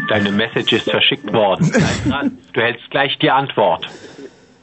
[0.08, 1.70] Deine Message ist verschickt worden.
[2.54, 3.86] Du hältst gleich die Antwort.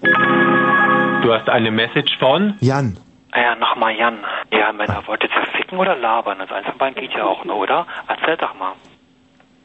[0.02, 2.56] Du hast eine Message von?
[2.62, 2.98] Jan.
[3.36, 4.20] Ja, nochmal Jan.
[4.52, 6.40] Ja, Männer, wollt ihr zerficken oder labern?
[6.40, 7.86] Das eins von beiden geht ja auch, ne, oder?
[8.08, 8.74] Erzähl doch mal.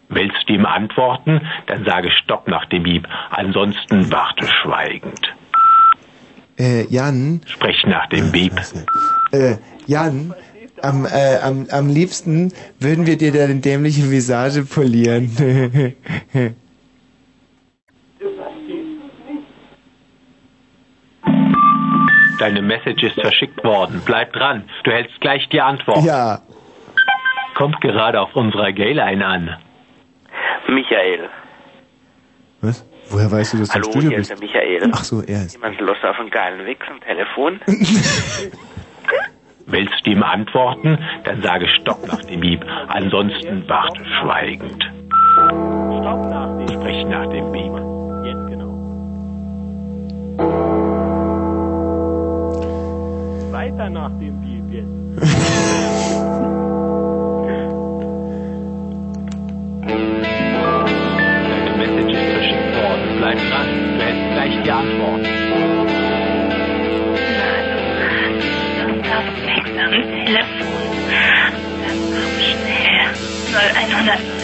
[0.08, 1.40] Willst du ihm antworten?
[1.66, 3.08] Dann sage Stopp nach dem Beep.
[3.30, 5.34] Ansonsten warte schweigend.
[6.58, 7.40] Äh, Jan.
[7.46, 8.54] Sprich nach dem Beep.
[9.32, 9.56] Äh,
[9.86, 10.34] Jan,
[10.82, 15.30] am, äh, am, am liebsten würden wir dir deine dämliche Visage polieren.
[22.38, 24.02] Deine Message ist verschickt worden.
[24.04, 24.64] Bleib dran.
[24.84, 26.04] Du hältst gleich die Antwort.
[26.04, 26.40] ja.
[27.54, 29.56] Kommt gerade auf unserer Gayline an.
[30.68, 31.30] Michael.
[32.60, 32.84] Was?
[33.10, 34.42] Woher weißt du, dass du Hallo, im Studio hier ist bist?
[34.42, 34.90] der Michael.
[34.92, 35.52] Ach so, er ist.
[35.54, 37.60] Jemand Lust auf einen geilen Wix am Telefon?
[39.68, 40.98] Willst du ihm antworten?
[41.24, 42.64] Dann sage Stopp nach dem Beep.
[42.88, 44.82] Ansonsten warte schweigend.
[44.82, 47.72] Stopp nach dem Sprich nach dem Beep.
[48.24, 48.72] Jetzt genau.
[53.52, 54.86] Weiter nach dem Beep jetzt.
[64.46, 65.24] gleich die Antwort.
[70.24, 70.66] Telefon.
[72.38, 73.10] Schnell.
[73.52, 74.35] 0100.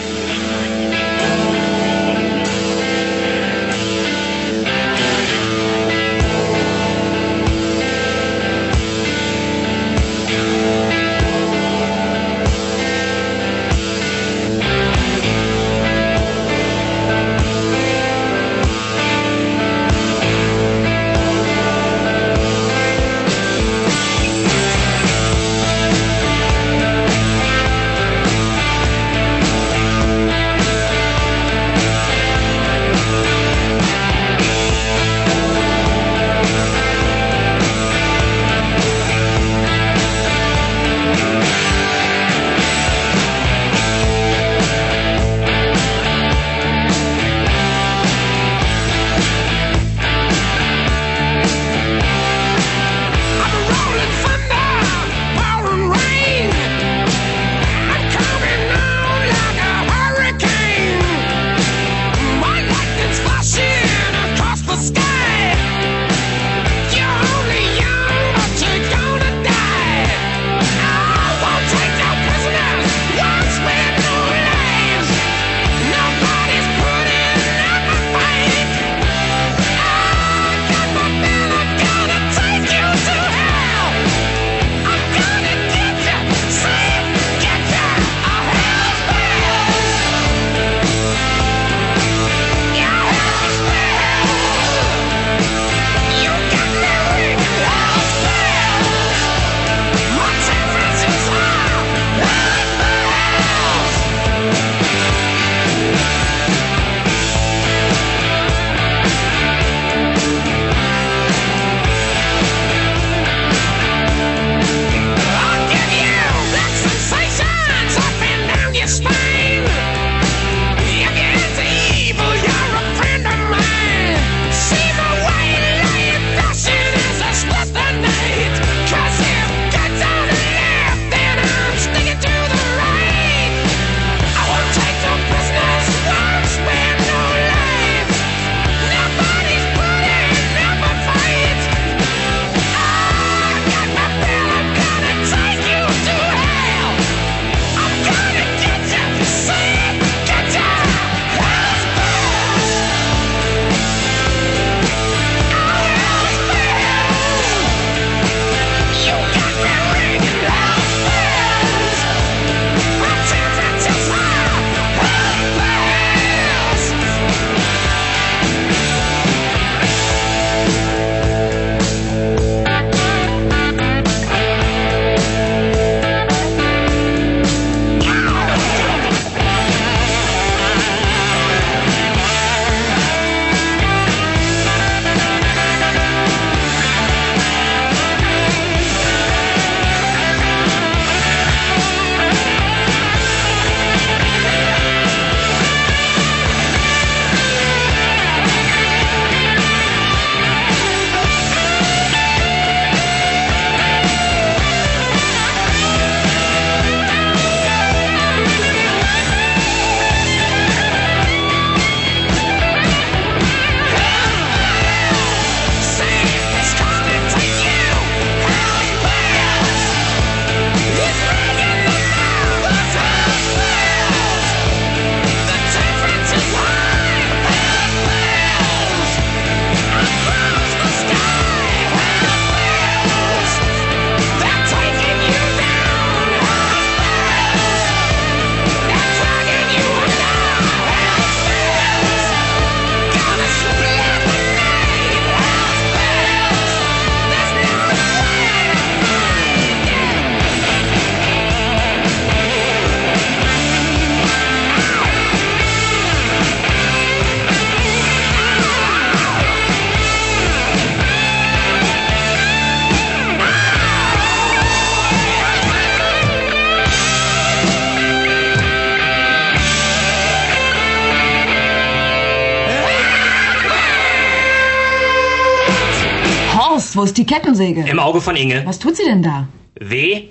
[277.03, 277.81] wo ist die Kettensäge?
[277.81, 278.61] Im Auge von Inge.
[278.65, 279.45] Was tut sie denn da?
[279.77, 280.29] W.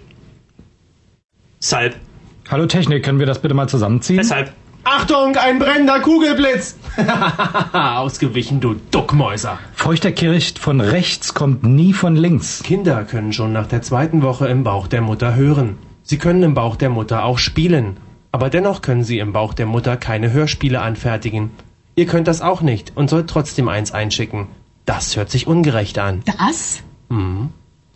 [1.61, 1.97] Salb.
[2.51, 4.19] Hallo Technik, können wir das bitte mal zusammenziehen?
[4.19, 4.55] Weshalb?
[4.82, 6.77] Achtung, ein brennender Kugelblitz!
[7.74, 9.59] Ausgewichen, du Duckmäuser.
[9.74, 12.62] Feuchterkircht von rechts kommt nie von links.
[12.62, 15.77] Kinder können schon nach der zweiten Woche im Bauch der Mutter hören.
[16.03, 17.99] Sie können im Bauch der Mutter auch spielen.
[18.32, 21.51] Aber dennoch können sie im Bauch der Mutter keine Hörspiele anfertigen.
[21.97, 24.47] Ihr könnt das auch nicht und sollt trotzdem eins einschicken.
[24.84, 26.22] Das hört sich ungerecht an.
[26.38, 26.82] Das?
[27.09, 27.50] Hm.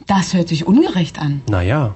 [0.06, 1.42] Das hört sich ungerecht an.
[1.50, 1.94] Naja,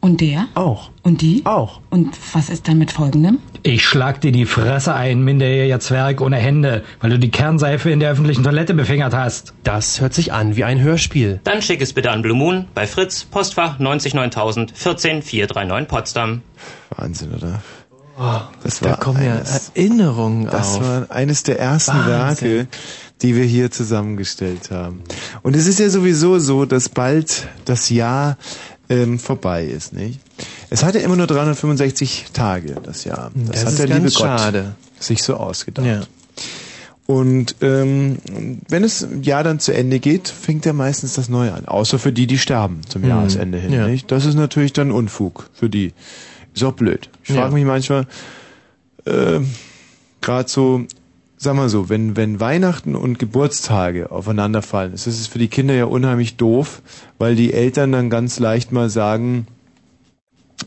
[0.00, 0.46] Und der?
[0.54, 0.90] auch.
[1.02, 1.46] Und die?
[1.46, 1.80] Auch.
[1.90, 3.38] Und was ist dann mit folgendem?
[3.62, 8.00] Ich schlag dir die Fresse ein, minderjähriger Zwerg ohne Hände, weil du die Kernseife in
[8.00, 9.54] der öffentlichen Toilette befingert hast.
[9.64, 11.40] Das hört sich an wie ein Hörspiel.
[11.44, 16.42] Dann schick es bitte an Blue Moon bei Fritz, Postfach 99000 14439 Potsdam.
[16.90, 17.62] Wahnsinn, oder?
[18.20, 20.82] Oh, Das da war kommen ja eines- Erinnerungen Das auf.
[20.82, 22.48] war eines der ersten Wahnsinn.
[22.50, 22.68] Werke,
[23.22, 25.02] die wir hier zusammengestellt haben.
[25.42, 28.36] Und es ist ja sowieso so, dass bald das Jahr
[28.88, 30.20] ähm, vorbei ist, nicht?
[30.70, 33.30] Es hat ja immer nur 365 Tage, das Jahr.
[33.34, 34.74] Das, Das hat ist der liebe Gott schade.
[35.00, 35.86] sich so ausgedacht.
[35.86, 36.00] Ja.
[37.06, 38.18] Und ähm,
[38.68, 41.64] wenn das Jahr dann zu Ende geht, fängt ja meistens das Neue an.
[41.66, 43.08] Außer für die, die sterben zum Mhm.
[43.08, 43.72] Jahresende hin.
[43.72, 43.88] Ja.
[43.88, 44.10] Nicht?
[44.12, 45.94] Das ist natürlich dann Unfug für die.
[46.54, 47.08] Ist auch blöd.
[47.24, 47.50] Ich frage Ja.
[47.54, 48.06] mich manchmal,
[49.06, 49.40] äh,
[50.20, 50.84] gerade so,
[51.38, 55.84] sag mal so, wenn, wenn Weihnachten und Geburtstage aufeinanderfallen, ist es für die Kinder ja
[55.84, 56.82] unheimlich doof,
[57.16, 59.46] weil die Eltern dann ganz leicht mal sagen,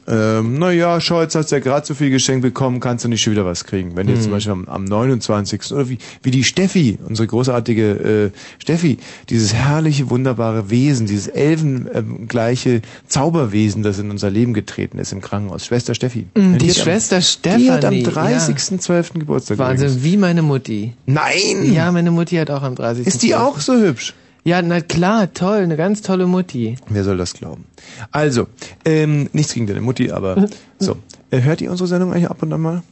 [0.07, 3.21] ähm, naja, schau, jetzt hast du ja gerade so viel geschenkt bekommen, kannst du nicht
[3.21, 3.95] schon wieder was kriegen.
[3.95, 4.23] Wenn du jetzt Mhm.
[4.23, 5.71] zum Beispiel am, am 29.
[5.73, 8.97] oder wie, wie die Steffi, unsere großartige äh, Steffi,
[9.29, 15.65] dieses herrliche, wunderbare Wesen, dieses elfengleiche Zauberwesen, das in unser Leben getreten ist im Krankenhaus.
[15.65, 16.27] Schwester Steffi.
[16.35, 17.63] Mm, Die am- Schwester Stefanie.
[17.65, 18.07] Die hat am ja.
[18.09, 19.19] 30.12.
[19.19, 19.55] Geburtstag.
[19.57, 19.81] übrigens.
[19.81, 20.93] Wahnsinn, wie meine Mutti.
[21.05, 21.73] Nein!
[21.73, 23.07] Ja, meine Mutti hat auch am 30.
[23.07, 24.13] Ist die auch so hübsch?
[24.43, 26.75] Ja, na klar, toll, eine ganz tolle Mutti.
[26.89, 27.65] Wer soll das glauben?
[28.11, 28.47] Also,
[28.85, 30.47] ähm, nichts gegen deine Mutti, aber
[30.79, 30.97] so.
[31.29, 32.83] Äh, hört ihr unsere Sendung eigentlich ab und an mal?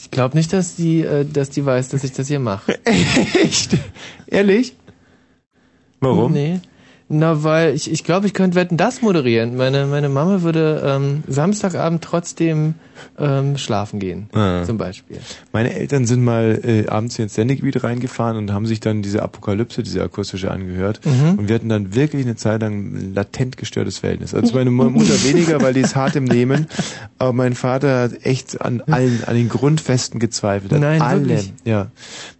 [0.00, 2.78] Ich glaube nicht, dass die, äh, dass die weiß, dass ich das hier mache.
[2.84, 3.76] Echt?
[4.26, 4.76] Ehrlich?
[6.00, 6.32] Warum?
[6.32, 6.60] Nee.
[7.10, 9.56] Na, weil ich, ich glaube, ich könnte Wetten das moderieren.
[9.56, 12.74] Meine, meine Mama würde ähm, Samstagabend trotzdem
[13.18, 14.64] ähm, schlafen gehen, Ah.
[14.64, 15.18] zum Beispiel.
[15.52, 19.22] Meine Eltern sind mal äh, abends hier ins Sendegebiet reingefahren und haben sich dann diese
[19.22, 21.00] Apokalypse, diese akustische angehört.
[21.06, 21.38] Mhm.
[21.38, 24.34] Und wir hatten dann wirklich eine Zeit lang ein latent gestörtes Verhältnis.
[24.34, 26.66] Also meine Mu- Mutter weniger, weil die ist hart im Nehmen.
[27.18, 30.72] Aber mein Vater hat echt an allen, an den Grundfesten gezweifelt.
[30.74, 31.28] An Nein, allem.
[31.28, 31.52] wirklich?
[31.64, 31.86] Ja.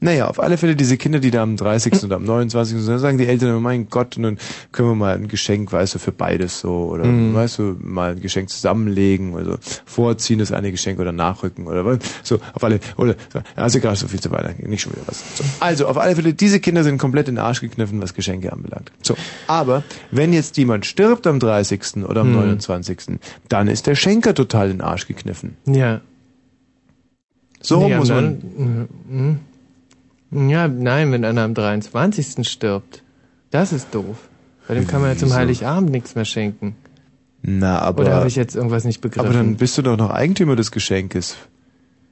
[0.01, 2.03] Naja, auf alle Fälle diese Kinder, die da am 30.
[2.05, 2.77] oder am 29.
[2.79, 4.39] sind, dann sagen die Eltern, immer, mein Gott, und dann
[4.73, 6.71] können wir mal ein Geschenk, weißt du, für beides so.
[6.93, 7.35] Oder Mhm.
[7.35, 9.57] weißt du, mal ein Geschenk zusammenlegen, also
[9.87, 11.99] vorziehen das eine Geschenk oder nachrücken oder was.
[12.23, 13.15] So, auf alle, oder,
[13.57, 15.23] also gerade so viel zu Weihnachten, nicht schon wieder was.
[15.37, 15.45] So.
[15.61, 18.93] Also, auf alle Fälle, diese Kinder sind komplett in den Arsch gekniffen, was Geschenke anbelangt.
[19.03, 19.17] So.
[19.47, 22.05] Aber, wenn jetzt jemand stirbt am 30.
[22.05, 22.37] oder am Mhm.
[22.59, 23.19] 29.,
[23.49, 25.57] dann ist der Schenker total in den Arsch gekniffen.
[25.67, 26.01] Ja.
[27.61, 29.39] So Nee, muss man.
[30.31, 30.51] Mhm.
[30.51, 32.45] Ja, nein, wenn einer am 23.
[32.47, 33.03] stirbt.
[33.51, 34.28] Das ist doof.
[34.69, 35.33] Bei dem kann man ja zum?
[35.33, 36.77] Heiligabend nichts mehr schenken.
[37.43, 38.03] Na, aber.
[38.03, 39.27] Oder habe ich jetzt irgendwas nicht begriffen?
[39.27, 41.37] aber dann bist du doch noch Eigentümer des Geschenkes.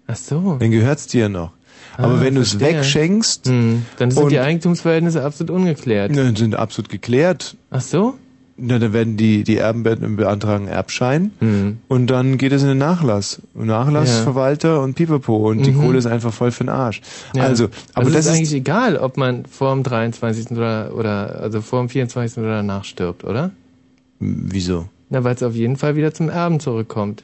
[0.07, 0.57] Ach so.
[0.59, 1.53] Dann gehört's dir noch.
[1.99, 6.13] Aber Ah, wenn du es wegschenkst, Hm, dann sind die Eigentumsverhältnisse absolut ungeklärt.
[6.13, 7.57] ne, sind absolut geklärt.
[7.71, 8.15] Ach so?
[8.59, 11.77] Na, dann werden die, die Erben werden beantragen Erbschein Hm.
[11.89, 13.43] und dann geht es in den Nachlass.
[13.55, 15.81] Nachlassverwalter und Pipapo und die Mhm.
[15.83, 17.03] Kohle ist einfach voll für den Arsch.
[17.35, 17.43] Ja.
[17.43, 20.53] Also, aber also das ist ist, eigentlich egal, ob man vor dem 23.
[20.53, 22.39] oder, oder also vor dem 24.
[22.39, 23.51] oder danach stirbt, oder?
[24.19, 24.87] wieso?
[25.11, 27.23] Na, weil es auf jeden Fall wieder zum Erben zurückkommt.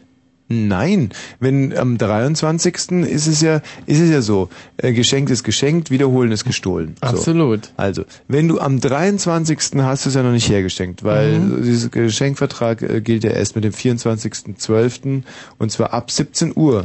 [0.53, 1.11] Nein,
[1.41, 2.75] wenn am 23.
[3.09, 6.95] ist es ja, ist es ja so, äh, geschenkt ist geschenkt, wiederholen ist gestohlen.
[7.01, 7.09] So.
[7.09, 7.71] Absolut.
[7.77, 9.81] Also, wenn du am 23.
[9.83, 11.63] hast du es ja noch nicht hergeschenkt, weil Mhm.
[11.63, 15.23] dieser Geschenkvertrag äh, gilt ja erst mit dem 24.12.
[15.59, 16.85] und zwar ab 17 Uhr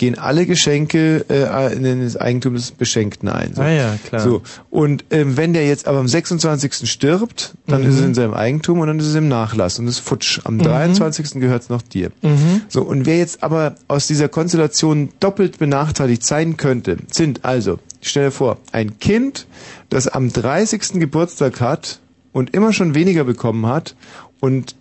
[0.00, 3.52] gehen alle Geschenke äh, in das Eigentum des Beschenkten ein.
[3.54, 3.60] So.
[3.60, 4.22] Ah ja, klar.
[4.22, 4.40] So.
[4.70, 6.90] Und ähm, wenn der jetzt aber am 26.
[6.90, 7.88] stirbt, dann Mhm.
[7.90, 10.40] ist es in seinem Eigentum und dann ist es im Nachlass und ist futsch.
[10.44, 10.62] Am Mhm.
[10.62, 11.38] 23.
[11.42, 12.12] gehört es noch dir.
[12.22, 12.62] Mhm.
[12.68, 18.24] So, und wer jetzt aber aus dieser Konstellation doppelt benachteiligt sein könnte, sind also, stell
[18.28, 19.46] dir vor, ein Kind,
[19.90, 20.98] das am 30.
[20.98, 22.00] Geburtstag hat
[22.32, 23.94] und immer schon weniger bekommen hat
[24.40, 24.76] und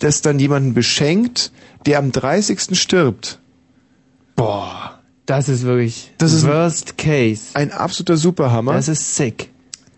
[0.00, 1.52] das dann jemanden beschenkt,
[1.86, 2.74] der am 30.
[2.76, 3.38] stirbt.
[4.36, 7.42] Boah, das ist wirklich Das ist ein- Worst Case.
[7.54, 8.72] Ein absoluter Superhammer.
[8.74, 9.50] Das ist sick.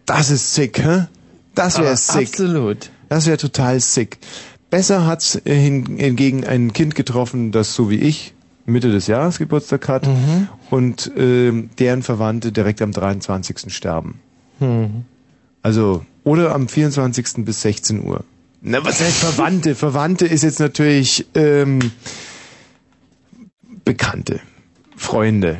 [0.06, 1.06] Das ist sick, hä?
[1.54, 2.28] Das wäre sick.
[2.28, 2.90] Absolut.
[3.08, 4.18] Das wäre total sick.
[4.70, 8.34] Besser hat's äh, hin, hingegen ein Kind getroffen, das so wie ich
[8.66, 10.48] Mitte des Jahres Geburtstag hat Mhm.
[10.70, 13.72] und ähm, deren Verwandte direkt am 23.
[13.72, 14.20] sterben.
[14.58, 15.04] Hm.
[15.62, 17.44] Also Oder am 24.
[17.44, 18.24] bis 16 Uhr.
[18.62, 19.74] Na, was heißt Verwandte?
[19.74, 21.78] Verwandte ist jetzt natürlich ähm,
[23.84, 24.40] Bekannte,
[24.96, 25.58] Freunde.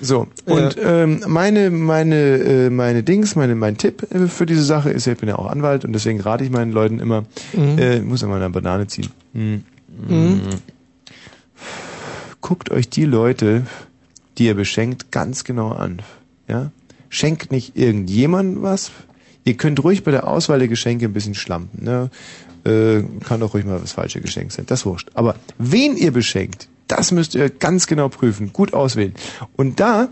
[0.00, 4.90] So, und ähm, meine, meine, äh, meine Dings, meine, mein Tipp äh, für diese Sache
[4.90, 7.78] ist, ich bin ja auch Anwalt und deswegen rate ich meinen Leuten immer, Mhm.
[7.78, 9.10] äh, ich muss einmal eine Banane ziehen.
[9.32, 9.64] Mhm.
[10.08, 10.40] Mhm.
[12.40, 13.64] Guckt euch die Leute,
[14.38, 16.00] die ihr beschenkt, ganz genau an.
[16.48, 16.72] Ja?
[17.08, 18.90] Schenkt nicht irgendjemandem was.
[19.44, 21.84] Ihr könnt ruhig bei der Auswahl der Geschenke ein bisschen schlampen.
[21.84, 22.10] Ne?
[22.64, 24.66] Äh, kann doch ruhig mal das falsche Geschenk sein.
[24.66, 25.10] Das wurscht.
[25.14, 28.52] Aber wen ihr beschenkt, das müsst ihr ganz genau prüfen.
[28.52, 29.14] Gut auswählen.
[29.56, 30.08] Und da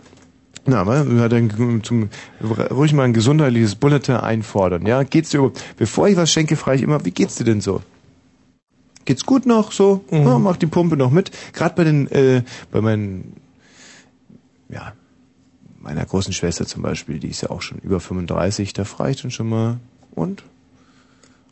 [0.67, 2.11] na, ja, dann zum,
[2.43, 4.87] ruhig mal ein gesundheitliches Bulletin einfordern.
[4.87, 7.61] Ja, geht's dir überhaupt, bevor ich was schenke, frage ich immer, wie geht's dir denn
[7.61, 7.83] so?
[9.07, 10.05] Geht's gut noch so?
[10.11, 11.31] Ja, mach die Pumpe noch mit.
[11.55, 13.37] Gerade bei den, äh, bei meinen,
[14.69, 14.93] ja,
[15.81, 19.23] meiner großen Schwester zum Beispiel, die ist ja auch schon über 35, da frage ich
[19.23, 19.79] dann schon mal,
[20.15, 20.45] und?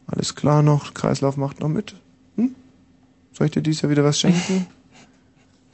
[0.06, 0.92] Alles klar noch?
[0.92, 1.94] Kreislauf macht noch mit?
[2.36, 2.54] Hm?
[3.32, 4.66] Soll ich dir dieses Jahr wieder was schenken?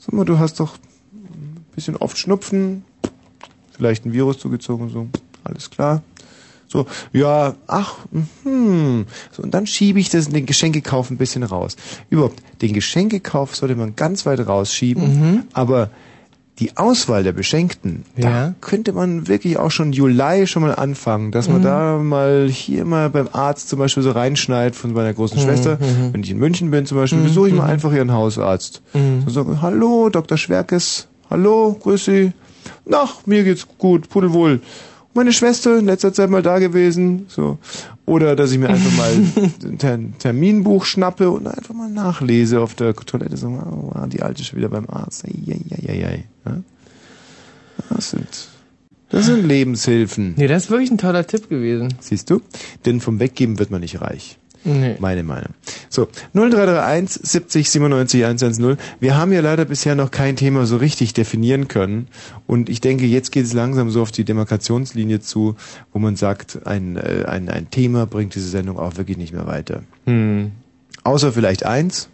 [0.04, 0.74] Sag mal, du hast doch
[1.12, 2.84] ein bisschen oft Schnupfen,
[3.72, 5.08] vielleicht ein Virus zugezogen, so.
[5.44, 6.02] Alles klar.
[6.68, 7.98] So, ja, ach,
[8.42, 9.06] hm.
[9.30, 11.76] So, und dann schiebe ich das, den Geschenkekauf ein bisschen raus.
[12.10, 15.42] Überhaupt, den Geschenkekauf sollte man ganz weit rausschieben, Mhm.
[15.52, 15.90] aber
[16.60, 18.54] die Auswahl der Beschenkten, da Ja.
[18.60, 21.64] könnte man wirklich auch schon Juli schon mal anfangen, dass man Mhm.
[21.64, 25.78] da mal hier mal beim Arzt zum Beispiel so reinschneidet von meiner großen Mhm, Schwester.
[25.80, 26.12] mhm.
[26.12, 27.70] Wenn ich in München bin zum Beispiel, Mhm, besuche ich mal mhm.
[27.70, 28.82] einfach ihren Hausarzt.
[28.92, 29.22] Mhm.
[29.26, 30.38] So sage, hallo, Dr.
[30.38, 32.32] Schwerkes, hallo, grüß Sie.
[32.92, 34.60] Ach, mir geht's gut, pudelwohl.
[35.14, 37.58] Meine Schwester in letzter Zeit mal da gewesen, so.
[38.04, 39.12] Oder dass ich mir einfach mal
[39.64, 44.44] ein Ter Terminbuch schnappe und einfach mal nachlese auf der Toilette, so, oh, die Alte
[44.44, 45.24] schon wieder beim Arzt.
[45.24, 46.24] Eieieiei.
[46.44, 46.56] Ja?
[47.90, 48.48] Das sind,
[49.08, 50.34] das sind Lebenshilfen.
[50.36, 51.94] Nee, das ist wirklich ein toller Tipp gewesen.
[52.00, 52.40] Siehst du?
[52.84, 54.38] Denn vom Weggeben wird man nicht reich.
[54.64, 54.96] Nee.
[54.98, 55.50] Meine Meinung.
[55.90, 58.78] So, 0331 70 97 110.
[58.98, 62.08] Wir haben ja leider bisher noch kein Thema so richtig definieren können.
[62.46, 65.56] Und ich denke, jetzt geht es langsam so auf die Demarkationslinie zu,
[65.92, 69.46] wo man sagt, ein, äh, ein, ein Thema bringt diese Sendung auch wirklich nicht mehr
[69.46, 69.82] weiter.
[70.06, 70.52] Hm.
[71.02, 72.08] Außer vielleicht eins,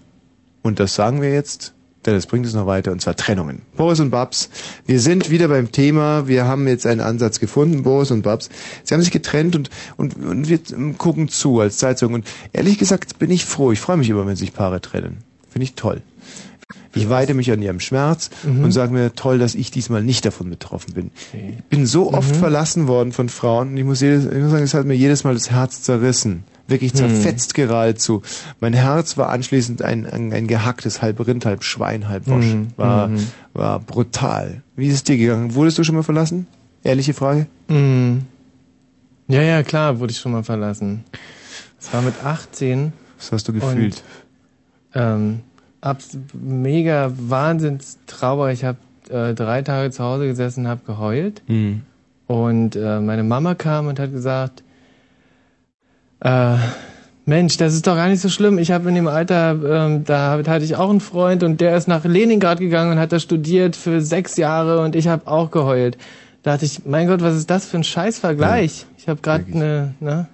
[0.63, 1.75] und das sagen wir jetzt,
[2.07, 3.63] denn es bringt es noch weiter, und zwar Trennungen.
[3.77, 4.49] Boris und Babs,
[4.87, 8.49] wir sind wieder beim Thema, wir haben jetzt einen Ansatz gefunden, Boris und Babs.
[8.85, 10.59] Sie haben sich getrennt und, und, und wir
[10.97, 12.15] gucken zu als Zeitung.
[12.15, 15.19] Und ehrlich gesagt bin ich froh, ich freue mich immer, wenn sich Paare trennen.
[15.51, 16.01] Finde ich toll.
[16.95, 18.65] Ich weide mich an ihrem Schmerz Mhm.
[18.65, 21.11] und sage mir, toll, dass ich diesmal nicht davon betroffen bin.
[21.33, 22.39] Ich bin so oft Mhm.
[22.39, 25.23] verlassen worden von Frauen und ich muss, jedes, ich muss sagen, es hat mir jedes
[25.23, 26.45] Mal das Herz zerrissen.
[26.71, 26.99] Wirklich Mhm.
[26.99, 28.23] zerfetzt geradezu.
[28.61, 32.47] Mein Herz war anschließend ein, ein, ein gehacktes, halb Rind, halb Schwein, halb Wosch.
[32.47, 32.69] Mhm.
[32.77, 33.27] War, Mhm.
[33.53, 34.63] war brutal.
[34.77, 35.55] Wie ist es dir gegangen?
[35.55, 36.47] Wurdest du schon mal verlassen?
[36.83, 37.47] Ehrliche Frage?
[37.69, 38.23] Mhm.
[39.29, 41.05] Ja, ja, klar, wurde ich schon mal verlassen.
[41.79, 42.93] Es war mit 18.
[43.19, 44.03] Was hast du gefühlt?
[44.95, 45.41] Und, ähm,
[45.81, 48.51] abs mega Wahnsinnstrauer.
[48.51, 48.79] Ich habe
[49.09, 51.43] äh, drei Tage zu Hause gesessen, habe geheult.
[52.27, 54.63] Und äh, meine Mama kam und hat gesagt,
[56.21, 56.57] äh,
[57.27, 58.59] Mensch, das ist doch gar nicht so schlimm.
[58.59, 61.87] Ich habe in dem Alter, ähm, da hatte ich auch einen Freund und der ist
[61.87, 65.97] nach Leningrad gegangen und hat da studiert für sechs Jahre und ich habe auch geheult.
[66.43, 68.87] Da dachte ich, mein Gott, was ist das für ein Scheißvergleich?
[68.99, 70.27] Ich habe gerade eine, ne?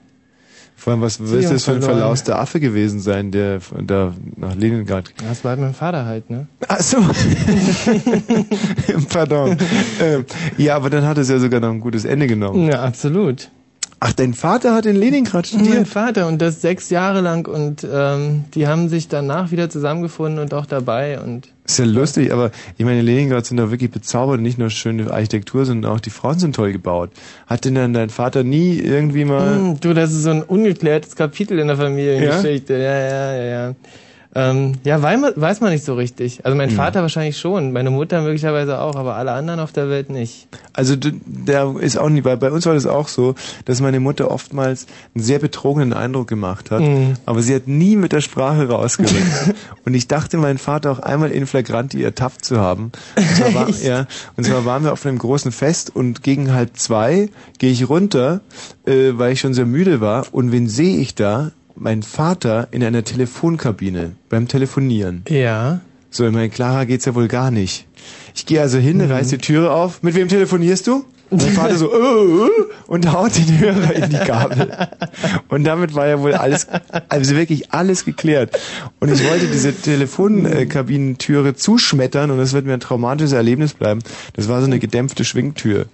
[0.78, 5.12] Vor allem, was wird das für ein verlauster Affe gewesen sein, der da nach Leningrad
[5.26, 6.46] Das war halt mein Vater halt, ne?
[6.68, 6.98] Ach so.
[9.08, 9.56] Pardon.
[10.00, 10.24] ähm,
[10.58, 12.68] ja, aber dann hat es ja sogar noch ein gutes Ende genommen.
[12.68, 13.50] Ja, absolut.
[13.98, 15.88] Ach, dein Vater hat in Leningrad Mein studiert?
[15.88, 20.52] Vater und das sechs Jahre lang und ähm, die haben sich danach wieder zusammengefunden und
[20.52, 24.40] auch dabei und Ist ja lustig, aber ich meine, in Leningrad sind da wirklich bezaubert,
[24.40, 27.10] nicht nur schöne Architektur, sondern auch die Frauen sind toll gebaut.
[27.46, 29.56] Hat denn dann dein Vater nie irgendwie mal...
[29.56, 32.74] Hm, du, das ist so ein ungeklärtes Kapitel in der Familiengeschichte.
[32.74, 33.74] Ja, ja, ja, ja.
[34.38, 36.44] Ähm, ja, weil man, weiß man nicht so richtig.
[36.44, 36.74] Also mein Mhm.
[36.74, 40.46] Vater wahrscheinlich schon, meine Mutter möglicherweise auch, aber alle anderen auf der Welt nicht.
[40.74, 43.34] Also der ist auch nie, bei, bei uns war das auch so,
[43.64, 47.14] dass meine Mutter oftmals einen sehr betrogenen Eindruck gemacht hat, Mhm.
[47.24, 49.54] aber sie hat nie mit der Sprache rausgerückt.
[49.86, 52.92] und ich dachte, meinen Vater auch einmal in Flagranti ertappt zu haben.
[53.16, 54.06] Und zwar, war, ja,
[54.36, 58.42] und zwar waren wir auf einem großen Fest und gegen halb zwei gehe ich runter,
[58.86, 61.52] äh, weil ich schon sehr müde war und wen sehe ich da?
[61.78, 65.24] Mein Vater in einer Telefonkabine beim Telefonieren.
[65.28, 65.80] Ja.
[66.10, 67.86] So, ich meine, klarer geht's ja wohl gar nicht.
[68.34, 69.10] Ich gehe also hin, Mhm.
[69.10, 70.02] reiß die Türe auf.
[70.02, 71.04] Mit wem telefonierst du?
[71.28, 72.48] Und mein Vater so, äh,
[72.86, 74.70] und haut den Hörer in die Kabel.
[75.48, 76.68] Und damit war ja wohl alles,
[77.08, 78.56] also wirklich alles geklärt.
[79.00, 84.02] Und ich wollte diese Telefonkabinentüre zuschmettern und das wird mir ein traumatisches Erlebnis bleiben.
[84.34, 85.86] Das war so eine gedämpfte Schwingtür.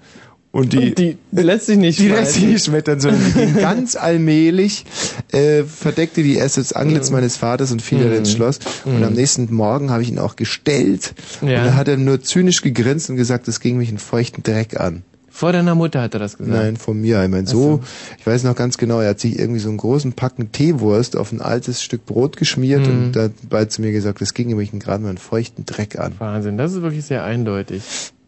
[0.52, 4.84] Und die, Und die lässt sich nicht die lässt sich nicht schmettern, sondern ganz allmählich,
[5.32, 7.16] äh, verdeckte die erst das Antlitz Mhm.
[7.16, 8.58] meines Vaters und fiel dann ins Schloss.
[8.84, 11.14] Und am nächsten Morgen habe ich ihn auch gestellt.
[11.40, 11.60] Ja.
[11.60, 14.78] Und da hat er nur zynisch gegrinst und gesagt, das ging mich einen feuchten Dreck
[14.78, 15.04] an.
[15.30, 16.54] Vor deiner Mutter hat er das gesagt.
[16.54, 17.22] Nein, von mir.
[17.24, 17.80] Ich meine, so,
[18.18, 21.32] ich weiß noch ganz genau, er hat sich irgendwie so einen großen Packen Teewurst auf
[21.32, 22.92] ein altes Stück Brot geschmiert Mhm.
[23.06, 26.12] und dabei zu mir gesagt, das ging mich gerade mal einen feuchten Dreck an.
[26.18, 27.82] Wahnsinn, das ist wirklich sehr eindeutig.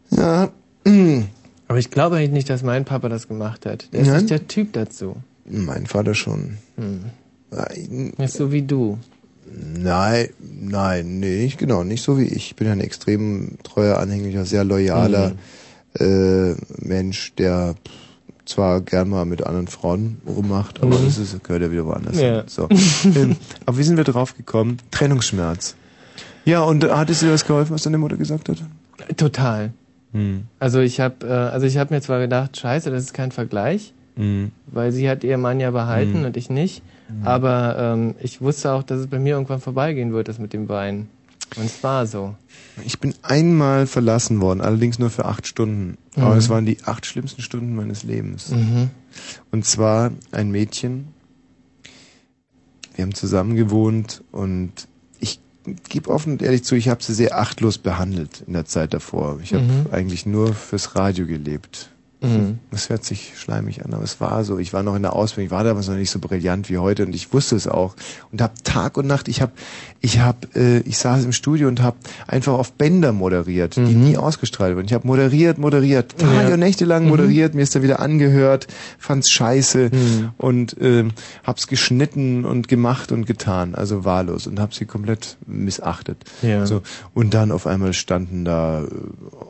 [0.09, 0.49] Ja.
[1.75, 3.93] Aber ich glaube eigentlich nicht, dass mein Papa das gemacht hat.
[3.93, 4.17] Der ist Nein?
[4.19, 5.17] nicht der Typ dazu.
[5.45, 6.59] Mein Vater schon.
[6.77, 7.01] Hm.
[7.51, 8.13] Nein.
[8.17, 8.97] Ist so wie du.
[9.77, 12.37] Nein, nein, nicht genau, nicht so wie ich.
[12.51, 15.33] Ich bin ja ein extrem treuer, anhänglicher, sehr loyaler
[15.99, 17.75] äh, Mensch, der
[18.47, 21.05] zwar gern mal mit anderen Frauen rummacht, aber Mhm.
[21.07, 22.37] das ist, gehört ja wieder woanders Ja.
[22.37, 22.43] hin.
[22.47, 22.69] So.
[23.17, 23.35] ähm,
[23.67, 24.77] aber wie sind wir drauf gekommen?
[24.93, 25.75] Trennungsschmerz.
[26.45, 28.63] Ja, und hat es dir was geholfen, was deine Mutter gesagt hat?
[29.17, 29.73] Total.
[30.15, 30.45] Hm.
[30.59, 33.93] Also ich habe, äh, also ich habe mir zwar gedacht, scheiße, das ist kein Vergleich,
[34.17, 34.53] Hm.
[34.67, 36.25] weil sie hat ihr Mann ja behalten Mhm.
[36.27, 36.83] und ich nicht.
[37.23, 40.69] Aber ähm, ich wusste auch, dass es bei mir irgendwann vorbeigehen wird, das mit dem
[40.71, 41.09] Wein.
[41.57, 42.35] Und es war so.
[42.85, 45.99] Ich bin einmal verlassen worden, allerdings nur für acht Stunden.
[46.17, 46.39] Aber Mhm.
[46.39, 48.51] es waren die acht schlimmsten Stunden meines Lebens.
[48.51, 48.91] Mhm.
[49.53, 51.09] Und zwar ein Mädchen.
[52.95, 54.73] Wir haben zusammen gewohnt und
[55.89, 59.39] gebe offen und ehrlich zu, ich habe sie sehr achtlos behandelt in der Zeit davor.
[59.43, 59.87] Ich habe Mhm.
[59.93, 61.91] eigentlich nur fürs Radio gelebt.
[62.25, 62.59] Mhm.
[62.71, 64.59] Das hört sich schleimig an, aber es war so.
[64.59, 67.05] Ich war noch in der Ausbildung, ich war damals noch nicht so brillant wie heute
[67.05, 67.95] und ich wusste es auch
[68.33, 69.53] und habe Tag und Nacht, ich habe,
[70.01, 71.97] ich habe, äh, ich saß im Studio und habe
[72.27, 74.87] einfach auf Bänder moderiert, die nie ausgestrahlt wurden.
[74.87, 76.49] Ich habe moderiert, moderiert, Tage Mhm.
[76.49, 76.55] Ja.
[76.55, 77.11] und Nächte lang Mhm.
[77.11, 78.67] moderiert, mir ist dann wieder angehört,
[78.99, 80.31] fand's scheiße Mhm.
[80.39, 81.11] und ähm,
[81.45, 86.25] hab's geschnitten und gemacht und getan, also wahllos und hab sie komplett missachtet.
[86.43, 86.65] Ja.
[86.67, 86.83] So
[87.13, 88.87] und dann auf einmal standen da äh,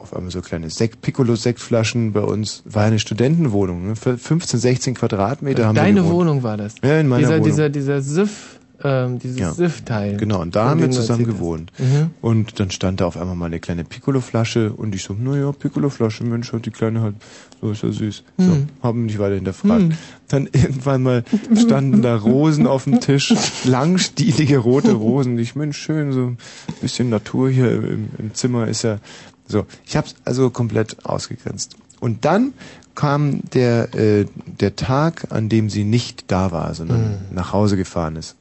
[0.01, 2.63] auf einmal so kleine Sekt, Piccolo-Sektflaschen bei uns.
[2.65, 3.97] War eine Studentenwohnung, ne?
[3.97, 6.15] Für 15, 16 Quadratmeter haben wir Deine gewohnt.
[6.15, 6.75] Wohnung war das.
[6.83, 7.45] Ja, in meiner dieser, Wohnung.
[7.45, 9.53] Dieser, dieser Siff, ähm, dieses Ja.
[9.53, 10.17] Siff-Teil.
[10.17, 11.73] Genau, und da haben wir zusammen gewohnt.
[11.79, 12.11] Mhm.
[12.23, 16.25] Und dann stand da auf einmal mal eine kleine Piccolo-Flasche und ich so, naja, Piccolo-Flasche,
[16.25, 17.17] Mensch, hat die kleine halt,
[17.61, 18.23] so ist ja süß.
[18.39, 18.69] So, Hm.
[18.83, 19.83] haben mich weiter hinterfragt.
[19.83, 19.93] Hm.
[20.29, 21.25] Dann irgendwann mal
[21.57, 23.35] standen da Rosen auf dem Tisch,
[23.65, 25.39] langstielige rote Rosen.
[25.39, 26.39] Ich, Mensch, schön, so ein
[26.81, 28.99] bisschen Natur hier im, im Zimmer ist ja
[29.47, 29.67] so.
[29.87, 31.77] Ich hab's also komplett ausgegrenzt.
[32.05, 32.53] Und dann
[32.95, 34.27] kam der, äh,
[34.61, 37.35] der Tag, an dem sie nicht da war, sondern Hm.
[37.35, 38.37] nach Hause gefahren ist.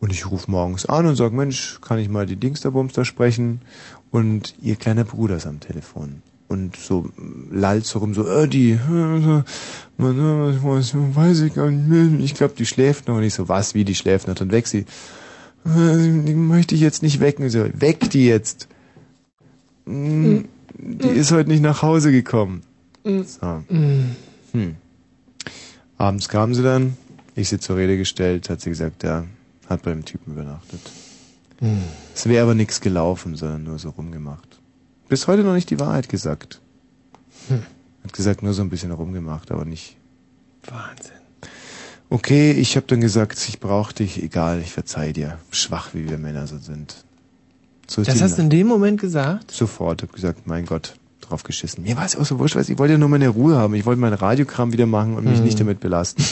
[0.00, 3.60] Und ich rufe morgens an und sag, Mensch, kann ich mal die Dingsterbums da sprechen?
[4.10, 6.22] Und ihr kleiner Bruder ist am Telefon.
[6.46, 7.08] Und so
[7.50, 9.42] lallt so rum, so, äh, die, äh, äh,
[9.98, 12.20] weiß ich gar nicht mehr.
[12.24, 13.16] Ich glaube, die schläft noch.
[13.16, 14.34] Und ich so, was, wie, die schläft noch?
[14.36, 14.84] Dann weg sie.
[15.66, 17.48] Äh, Die möchte ich jetzt nicht wecken.
[17.50, 18.68] So, weck die jetzt.
[19.86, 20.44] Mm,
[20.78, 22.62] Die ist heute nicht nach Hause gekommen.
[23.04, 23.62] So.
[23.68, 24.16] Mhm.
[24.52, 24.76] Hm.
[25.98, 26.96] Abends kam sie dann,
[27.34, 29.24] ich sie zur Rede gestellt, hat sie gesagt, ja,
[29.68, 30.80] hat bei dem Typen übernachtet.
[31.60, 31.82] Mhm.
[32.14, 34.58] Es wäre aber nichts gelaufen, sondern nur so rumgemacht.
[35.08, 36.60] Bis heute noch nicht die Wahrheit gesagt.
[37.48, 37.62] Hm.
[38.02, 39.96] Hat gesagt, nur so ein bisschen rumgemacht, aber nicht.
[40.64, 41.12] Wahnsinn.
[42.10, 45.38] Okay, ich habe dann gesagt, ich brauche dich, egal, ich verzeih dir.
[45.50, 47.04] Schwach, wie wir Männer so sind.
[47.86, 49.50] So ist Das die hast du in dem Moment gesagt?
[49.50, 50.94] Sofort, hab gesagt, mein Gott,
[51.28, 51.84] drauf geschissen.
[51.84, 53.74] Mir war es auch so wurscht, weil ich wollte ja nur meine Ruhe haben.
[53.74, 55.44] Ich wollte meinen Radiokram wieder machen und mich Mhm.
[55.44, 56.24] nicht damit belasten.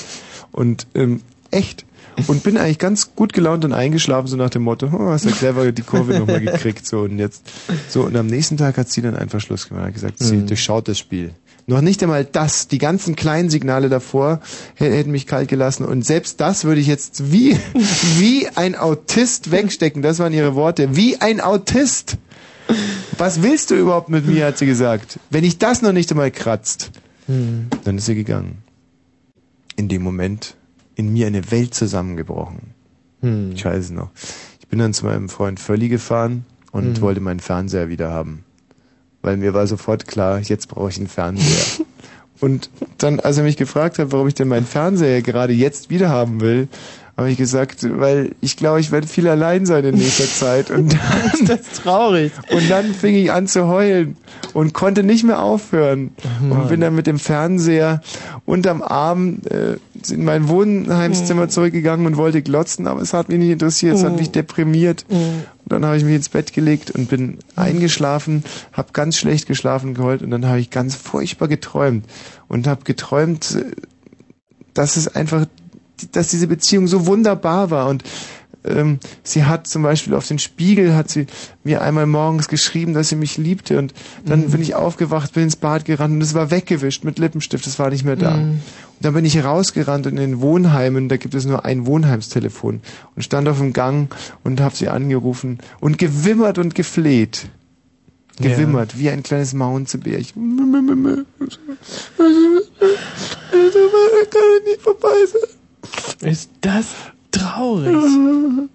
[0.53, 1.21] Und ähm,
[1.51, 1.85] echt.
[2.27, 5.31] Und bin eigentlich ganz gut gelaunt und eingeschlafen, so nach dem Motto, oh, hast du
[5.31, 6.87] clever die Kurve nochmal gekriegt.
[6.87, 7.43] So und jetzt.
[7.89, 9.87] So, und am nächsten Tag hat sie dann einfach Schluss gemacht.
[9.87, 10.47] Hat gesagt, sie Mhm.
[10.47, 11.31] durchschaut das Spiel.
[11.67, 14.41] Noch nicht einmal das, die ganzen kleinen Signale davor
[14.75, 15.87] hä- hätten mich kalt gelassen.
[15.87, 17.57] Und selbst das würde ich jetzt wie,
[18.19, 20.03] wie ein Autist wegstecken.
[20.03, 20.95] Das waren ihre Worte.
[20.97, 22.19] Wie ein Autist.
[23.19, 25.19] Was willst du überhaupt mit mir, hat sie gesagt.
[25.31, 26.91] Wenn ich das noch nicht einmal kratzt.
[27.29, 27.69] Mhm.
[27.85, 28.59] Dann ist sie gegangen.
[29.77, 30.57] In dem Moment
[30.95, 32.75] in mir eine Welt zusammengebrochen.
[33.21, 33.53] Hm.
[33.55, 34.11] Ich weiß es noch.
[34.61, 37.01] Ich bin dann zu meinem Freund Völli gefahren und Mhm.
[37.01, 38.45] wollte meinen Fernseher wieder haben.
[39.23, 41.85] Weil mir war sofort klar, jetzt brauche ich einen Fernseher.
[42.41, 42.69] und
[42.99, 46.41] dann, als er mich gefragt hat, warum ich denn meinen Fernseher gerade jetzt wieder haben
[46.41, 46.69] will,
[47.23, 50.71] habe ich gesagt, weil ich glaube, ich werde viel allein sein in nächster Zeit.
[50.71, 50.93] Und
[51.39, 52.33] dann, das ist traurig.
[52.51, 54.17] Und dann fing ich an zu heulen
[54.53, 56.13] und konnte nicht mehr aufhören.
[56.49, 58.03] und bin dann mit dem Fernseher
[58.45, 59.77] unterm Arm äh,
[60.13, 64.17] in mein Wohnheimszimmer zurückgegangen und wollte glotzen, aber es hat mich nicht interessiert, es hat
[64.17, 65.05] mich deprimiert.
[65.09, 69.95] Und dann habe ich mich ins Bett gelegt und bin eingeschlafen, habe ganz schlecht geschlafen
[69.95, 72.05] geheult und dann habe ich ganz furchtbar geträumt
[72.49, 73.65] und habe geträumt, äh,
[74.75, 75.47] dass es einfach,
[76.11, 78.03] dass diese Beziehung so wunderbar war und
[78.65, 81.27] ähm, sie hat zum Beispiel auf den Spiegel, hat sie
[81.65, 83.93] mir einmal morgens geschrieben, dass sie mich liebte und
[84.25, 84.51] dann Mhm.
[84.53, 87.91] bin ich aufgewacht, bin ins Bad gerannt und es war weggewischt mit Lippenstift, es war
[87.91, 88.37] nicht mehr da.
[88.37, 88.51] Mhm.
[88.51, 88.61] Und
[89.01, 92.83] dann bin ich rausgerannt und in den Wohnheimen, da gibt es nur ein Wohnheimstelefon
[93.17, 94.15] und stand auf dem Gang
[94.45, 97.47] und habe sie angerufen und gewimmert und gefleht.
[98.41, 98.51] Ja.
[98.51, 100.57] Gewimmert, wie ein kleines Maunzebärchen.
[104.31, 105.62] Kann nicht vorbei sein.
[106.21, 106.87] Ist das
[107.31, 107.97] traurig?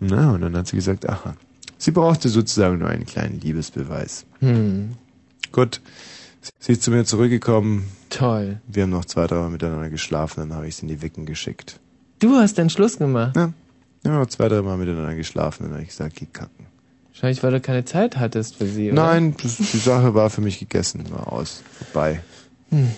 [0.00, 1.34] Na, und dann hat sie gesagt, aha,
[1.78, 4.24] sie brauchte sozusagen nur einen kleinen Liebesbeweis.
[4.40, 4.92] Hm.
[5.52, 5.80] Gut,
[6.58, 7.84] sie ist zu mir zurückgekommen.
[8.10, 8.60] Toll.
[8.66, 11.26] Wir haben noch zwei, drei Mal miteinander geschlafen, dann habe ich sie in die Wicken
[11.26, 11.80] geschickt.
[12.18, 13.36] Du hast den Schluss gemacht.
[13.36, 13.52] Ja.
[14.02, 16.66] Wir haben noch zwei, drei Mal miteinander geschlafen, dann habe ich gesagt, geh kacken.
[17.12, 19.02] Wahrscheinlich, weil du keine Zeit hattest für sie, oder?
[19.02, 22.20] Nein, die Sache war für mich gegessen, war aus, vorbei.
[22.70, 22.88] Hm.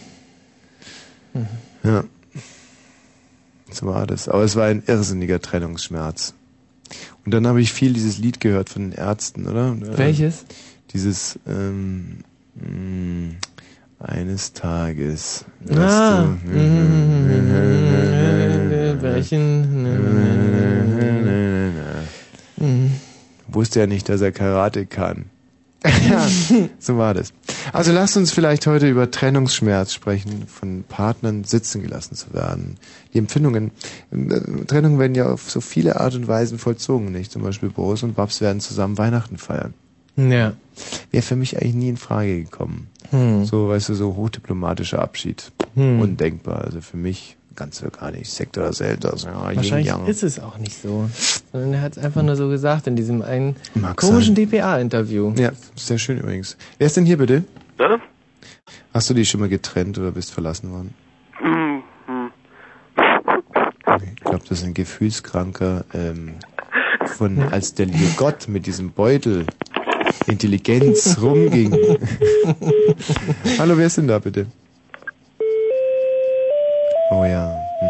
[1.32, 1.46] Hm.
[1.82, 2.04] Ja.
[3.74, 4.28] So war das.
[4.28, 6.34] Aber es war ein irrsinniger Trennungsschmerz.
[7.24, 9.72] Und dann habe ich viel dieses Lied gehört von den Ärzten, oder?
[9.82, 10.44] Äh, Welches?
[10.92, 12.18] Dieses ähm,
[12.54, 13.34] mh,
[13.98, 15.44] eines Tages.
[15.76, 16.26] Ah.
[16.44, 16.50] du-
[22.56, 22.92] Mhm.
[23.48, 25.26] Wusste ja nicht, dass er Karate kann.
[26.08, 26.26] ja,
[26.78, 27.32] so war das.
[27.72, 32.76] Also lasst uns vielleicht heute über Trennungsschmerz sprechen, von Partnern sitzen gelassen zu werden.
[33.12, 33.70] Die Empfindungen,
[34.10, 37.30] äh, Trennungen werden ja auf so viele Art und Weisen vollzogen, nicht?
[37.30, 39.74] Zum Beispiel Boris und Babs werden zusammen Weihnachten feiern.
[40.16, 40.54] Ja.
[41.10, 42.88] Wäre für mich eigentlich nie in Frage gekommen.
[43.10, 43.44] Hm.
[43.44, 45.52] So, weißt du, so hochdiplomatischer Abschied.
[45.74, 46.00] Hm.
[46.00, 46.64] Undenkbar.
[46.64, 48.30] Also für mich ganz oder gar nicht.
[48.30, 49.24] Sekt oder Selters.
[49.24, 51.08] Ja, Wahrscheinlich ist es auch nicht so.
[51.52, 55.32] Sondern er hat es einfach nur so gesagt in diesem einen Mag komischen DPA-Interview.
[55.36, 56.56] Ja, sehr schön übrigens.
[56.78, 57.44] Wer ist denn hier bitte?
[57.78, 57.98] Ja?
[58.92, 60.94] Hast du dich schon mal getrennt oder bist verlassen worden?
[61.38, 62.30] Hm, hm.
[64.14, 66.34] Ich glaube, das ist ein Gefühlskranker, ähm,
[67.06, 69.46] von als der liebe Gott mit diesem Beutel
[70.26, 71.72] Intelligenz rumging.
[73.58, 74.46] Hallo, wer ist denn da bitte?
[77.14, 77.50] Oh ja.
[77.80, 77.88] Hm.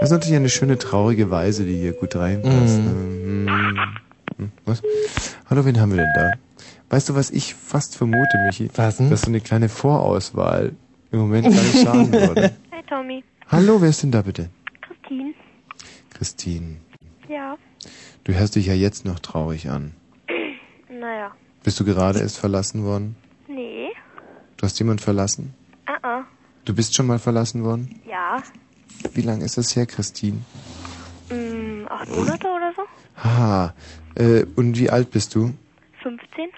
[0.00, 2.78] Das ist natürlich eine schöne traurige Weise, die hier gut reinpasst.
[2.78, 3.44] Mhm.
[3.44, 3.52] ne?
[3.52, 3.78] Hm.
[4.38, 4.52] Hm.
[4.64, 4.82] Was?
[5.48, 6.32] Hallo, wen haben wir denn da?
[6.90, 8.70] Weißt du, was ich fast vermute, Michi?
[8.74, 9.10] Was denn?
[9.10, 10.72] Dass so eine kleine Vorauswahl
[11.10, 12.52] im Moment gar nicht schaden würde.
[12.72, 13.24] Hi Tommy.
[13.48, 14.48] Hallo, wer ist denn da bitte?
[14.80, 15.34] Christine.
[16.14, 16.76] Christine,
[17.28, 17.56] Ja.
[18.24, 19.94] du hörst dich ja jetzt noch traurig an.
[20.90, 21.32] Naja.
[21.64, 23.16] Bist du gerade erst verlassen worden?
[23.48, 23.88] Nee.
[24.56, 25.54] Du hast jemand verlassen?
[25.86, 26.24] Ah, ah.
[26.64, 28.00] Du bist schon mal verlassen worden?
[28.08, 28.42] Ja.
[29.14, 30.38] Wie lange ist das her, Christine?
[31.30, 32.82] Mm, acht Monate oder so?
[33.22, 33.74] Haha.
[34.14, 35.52] Äh, und wie alt bist du?
[36.02, 36.50] 15?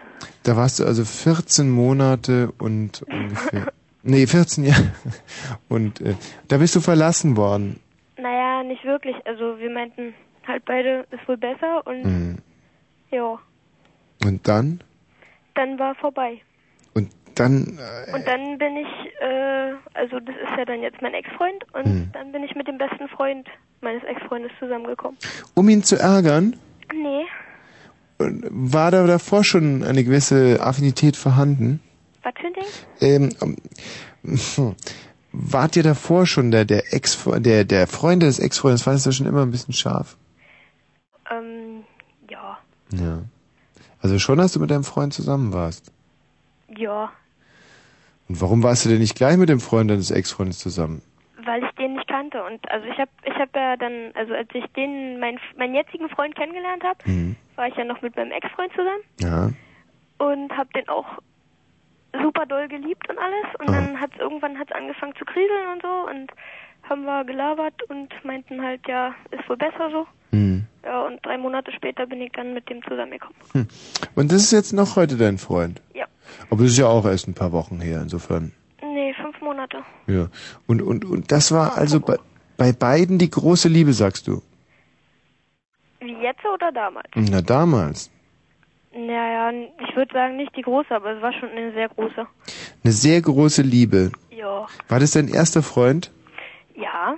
[0.43, 3.73] Da warst du also 14 Monate und ungefähr.
[4.03, 4.93] nee, 14 Jahre.
[5.69, 6.15] Und äh,
[6.49, 7.79] da bist du verlassen worden.
[8.17, 9.17] Naja, nicht wirklich.
[9.27, 10.15] Also wir meinten
[10.47, 12.39] halt beide, ist wohl besser und Mhm.
[13.11, 13.39] ja,
[14.25, 14.83] Und dann?
[15.55, 16.41] dann war vorbei.
[17.35, 17.79] Und dann.
[18.09, 18.87] Äh, Und dann bin ich,
[19.21, 22.11] äh, also das ist ja dann jetzt mein Ex-Freund und Mhm.
[22.13, 23.47] dann bin ich mit dem besten Freund
[23.81, 25.19] meines Ex-Freundes zusammengekommen.
[25.55, 26.57] um ihn zu ärgern,
[26.95, 27.25] Nee,
[28.19, 31.81] war da davor schon eine gewisse Affinität vorhanden?
[32.23, 33.31] was für ein Ding?
[33.43, 33.57] Ähm,
[34.57, 34.77] ähm,
[35.33, 39.13] wart ihr davor schon der, der Ex, der, der Freunde des Ex-Freundes, war das da
[39.13, 40.17] schon immer ein bisschen scharf?
[41.31, 41.85] Ähm,
[42.31, 42.59] ja,
[42.93, 43.23] Ja.
[44.01, 45.91] Also schon, als du mit deinem Freund zusammen warst.
[46.77, 47.11] ja,
[48.29, 51.03] Und warum warst du denn nicht gleich mit dem Freund deines Ex-Freundes zusammen?
[51.47, 54.49] weil ich den nicht kannte und also ich habe ich habe ja dann, also als
[54.55, 57.37] ich den, mein, meinen jetzigen Freund kennengelernt habe, Mhm.
[57.57, 59.51] war ich ja noch mit meinem Ex-Freund zusammen Ja.
[60.27, 61.05] und habe den auch
[62.23, 65.89] super doll geliebt und alles und dann hat's irgendwann hat's angefangen zu kriseln und so
[66.11, 66.31] und
[66.89, 70.65] haben wir gelabert und meinten halt ja ist wohl besser so Mhm.
[70.83, 73.69] ja und drei Monate später bin ich dann mit dem zusammengekommen Hm.
[74.15, 75.83] Und das ist jetzt noch heute dein Freund?
[75.93, 76.07] ja
[76.51, 78.53] Aber das ist ja auch erst ein paar Wochen her, insofern.
[78.83, 80.29] nee fünf Monate Ja.
[80.67, 82.19] Und, und, und das war also bei,
[82.57, 84.43] bei beiden die große Liebe, sagst du?
[86.01, 88.11] wie jetzt oder damals Na, damals.
[88.93, 89.51] naja
[89.89, 92.27] ich würde sagen nicht die große aber es war schon eine sehr große
[92.85, 94.13] Eine sehr große Liebe.
[94.31, 96.11] ja War das dein erster Freund?
[96.77, 97.15] ja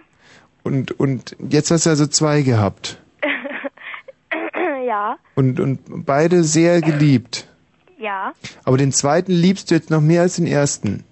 [0.62, 3.00] Und, und jetzt hast du also zwei gehabt.
[4.86, 7.48] ja Und, und beide sehr geliebt.
[7.98, 8.32] Ja
[8.64, 11.04] Aber den zweiten liebst du jetzt noch mehr als den ersten.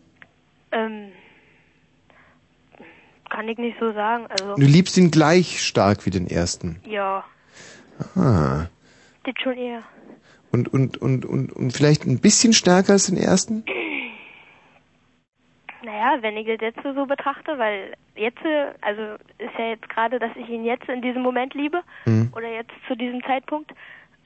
[0.72, 1.08] ähm
[3.30, 6.80] kann ich nicht so sagen also Du liebst ihn gleich stark wie den ersten.
[6.86, 7.24] ja
[8.16, 8.66] Ah.
[9.24, 9.82] das schon eher
[10.52, 13.64] Und, und, und, und, und vielleicht ein bisschen stärker als den ersten?
[15.84, 19.02] Naja, wenn ich das jetzt so betrachte, weil jetzt, äh, also
[19.38, 22.32] ist ja jetzt gerade, dass ich ihn jetzt in diesem Moment liebe Mhm.
[22.34, 23.70] oder jetzt zu diesem Zeitpunkt,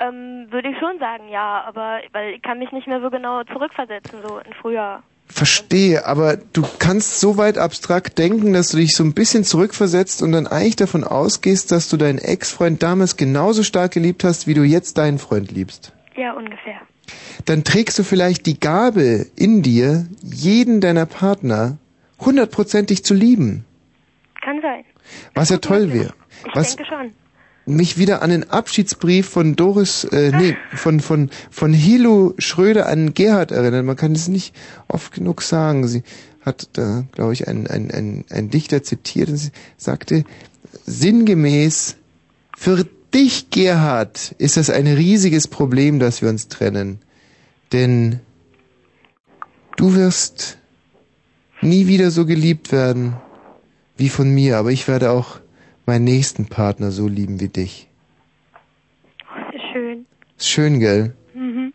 [0.00, 3.42] ähm, würde ich schon sagen, ja, aber weil ich kann mich nicht mehr so genau
[3.44, 5.02] zurückversetzen, so in früher.
[5.26, 10.22] Verstehe, aber du kannst so weit abstrakt denken, dass du dich so ein bisschen zurückversetzt
[10.22, 14.54] und dann eigentlich davon ausgehst, dass du deinen Ex-Freund damals genauso stark geliebt hast, wie
[14.54, 15.92] du jetzt deinen Freund liebst.
[16.16, 16.80] Ja, ungefähr.
[17.44, 21.76] Dann trägst du vielleicht die Gabe in dir, jeden deiner Partner
[22.20, 23.64] hundertprozentig zu lieben.
[24.42, 24.84] Kann sein.
[25.34, 26.14] Was ja toll wäre.
[26.46, 27.12] Ich Was denke schon.
[27.68, 33.14] Mich wieder an den Abschiedsbrief von Doris, äh, nee, von, von, von Hilo Schröder an
[33.14, 33.84] Gerhard erinnert.
[33.84, 34.54] Man kann es nicht
[34.88, 35.86] oft genug sagen.
[35.86, 36.02] Sie
[36.40, 40.24] hat da, glaube ich, ein, ein, ein, ein Dichter zitiert und sie sagte
[40.86, 41.96] sinngemäß,
[42.56, 46.98] für dich, Gerhard, ist das ein riesiges Problem, dass wir uns trennen.
[47.72, 48.20] Denn
[49.76, 50.58] du wirst
[51.60, 53.16] nie wieder so geliebt werden
[53.96, 55.40] wie von mir, aber ich werde auch
[55.88, 57.88] meinen nächsten Partner so lieben wie dich.
[59.18, 60.06] Das ist schön.
[60.36, 61.14] Ist schön, gell?
[61.34, 61.72] Mhm.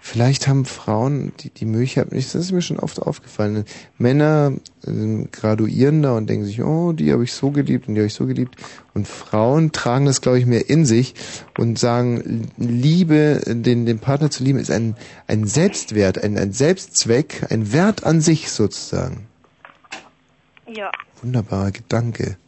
[0.00, 3.64] Vielleicht haben Frauen die, die Möglichkeit, das ist mir schon oft aufgefallen,
[3.98, 4.52] Männer
[4.84, 8.08] ähm, graduieren da und denken sich, oh, die habe ich so geliebt und die habe
[8.08, 8.56] ich so geliebt.
[8.94, 11.14] Und Frauen tragen das, glaube ich, mehr in sich
[11.56, 14.96] und sagen, Liebe, den, den Partner zu lieben, ist ein,
[15.28, 19.28] ein Selbstwert, ein, ein Selbstzweck, ein Wert an sich sozusagen.
[20.66, 20.90] Ja.
[21.22, 22.38] Wunderbarer Gedanke.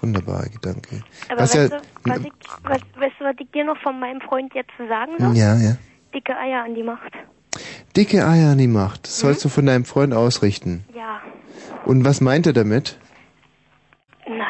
[0.00, 1.02] Wunderbarer Gedanke.
[1.28, 3.98] Aber Was weißt, ja- du, was ich, was, weißt du, was ich dir noch von
[3.98, 5.36] meinem Freund jetzt sagen soll?
[5.36, 5.76] Ja, ja.
[6.14, 7.12] Dicke Eier an die Macht.
[7.96, 9.06] Dicke Eier an die Macht.
[9.06, 10.84] Das sollst du von deinem Freund ausrichten.
[10.94, 11.20] Ja.
[11.84, 12.98] Und was meint er damit?
[14.28, 14.46] Na.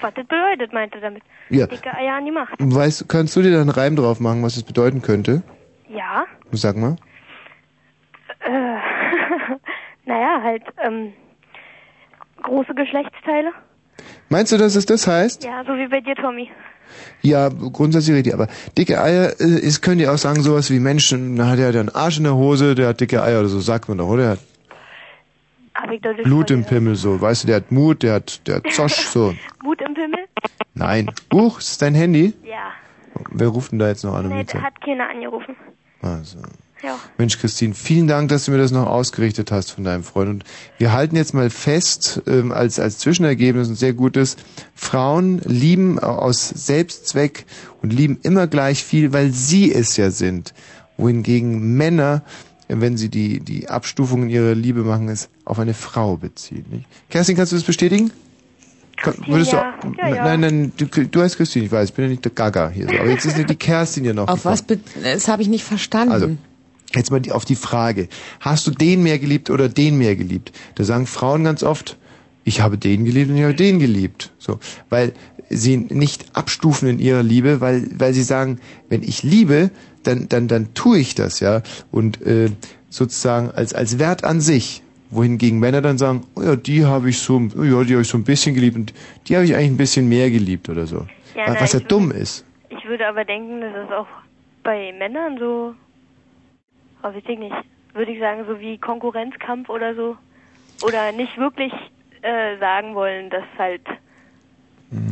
[0.00, 1.22] Was das bedeutet, meinte er damit.
[1.50, 1.66] Ja.
[1.66, 2.54] Dicke Eier an die Macht.
[2.58, 5.42] Weißt, kannst du dir da einen Reim drauf machen, was es bedeuten könnte?
[5.88, 6.24] Ja.
[6.52, 6.96] Sag mal.
[8.40, 8.50] Äh,
[10.06, 11.12] naja, halt, ähm,
[12.42, 13.50] große Geschlechtsteile.
[14.28, 15.44] Meinst du, dass es das heißt?
[15.44, 16.50] Ja, so wie bei dir, Tommy.
[17.22, 21.36] Ja, grundsätzlich richtig, aber dicke Eier, äh, ist, könnt ihr auch sagen, sowas wie Menschen,
[21.36, 23.88] da hat er einen Arsch in der Hose, der hat dicke Eier oder so, sagt
[23.88, 24.24] man doch, oder?
[24.24, 24.38] Er hat
[25.74, 27.20] Hab ich deutlich Blut im Pimmel, so.
[27.20, 29.34] Weißt du, der hat Mut, der hat, der hat Zosch, so.
[29.62, 30.20] Mut im Pimmel?
[30.74, 31.10] Nein.
[31.32, 32.32] Huch, ist das dein Handy?
[32.44, 32.70] Ja.
[33.32, 34.26] Wer ruft denn da jetzt noch an?
[34.26, 34.62] um Nee, die Zeit?
[34.62, 35.54] hat keiner angerufen.
[36.02, 36.38] Also.
[36.82, 36.98] Ja.
[37.18, 40.30] Mensch, Christine, vielen Dank, dass du mir das noch ausgerichtet hast von deinem Freund.
[40.30, 40.44] Und
[40.78, 44.36] wir halten jetzt mal fest, ähm, als, als Zwischenergebnis ein sehr gutes,
[44.74, 47.44] Frauen lieben aus Selbstzweck
[47.82, 50.54] und lieben immer gleich viel, weil sie es ja sind.
[50.96, 52.22] Wohingegen Männer,
[52.68, 56.64] wenn sie die, die Abstufungen ihrer Liebe machen, es auf eine Frau beziehen.
[56.70, 56.86] Nicht?
[57.10, 58.10] Kerstin, kannst du das bestätigen?
[58.96, 59.74] Kann, würdest ja.
[59.82, 60.24] du, Ja, ja.
[60.24, 62.86] Nein, nein, du, du heißt Christine, ich weiß, ich bin ja nicht der Gaga hier
[62.86, 62.94] so.
[62.98, 64.28] Aber jetzt ist nicht die Kerstin ja noch.
[64.28, 64.62] Auf was?
[64.62, 66.12] be- Das habe ich nicht verstanden.
[66.12, 66.30] Also,
[66.94, 68.08] jetzt mal die, auf die Frage.
[68.40, 70.52] Hast du den mehr geliebt oder den mehr geliebt?
[70.74, 71.96] Da sagen Frauen ganz oft,
[72.44, 74.32] ich habe den geliebt und ich habe den geliebt.
[74.38, 74.58] So,
[74.88, 75.12] weil
[75.48, 79.70] sie nicht abstufen in ihrer Liebe, weil, weil sie sagen, wenn ich liebe,
[80.02, 81.62] dann, dann, dann tue ich das, ja.
[81.90, 82.50] Und äh,
[82.88, 84.82] sozusagen als, als Wert an sich.
[85.12, 88.08] Wohingegen Männer dann sagen, oh ja, die habe ich so, oh ja, die habe ich
[88.08, 88.94] so ein bisschen geliebt und
[89.26, 91.06] die habe ich eigentlich ein bisschen mehr geliebt oder so.
[91.34, 92.44] Ja, was na, ja dumm ist.
[92.68, 94.06] Ich würde aber denken, das ist auch
[94.62, 95.74] bei Männern so,
[97.02, 97.54] oh, weiß ich nicht,
[97.94, 100.16] würde ich sagen, so wie Konkurrenzkampf oder so.
[100.82, 101.72] Oder nicht wirklich
[102.22, 103.82] äh, sagen wollen, dass halt,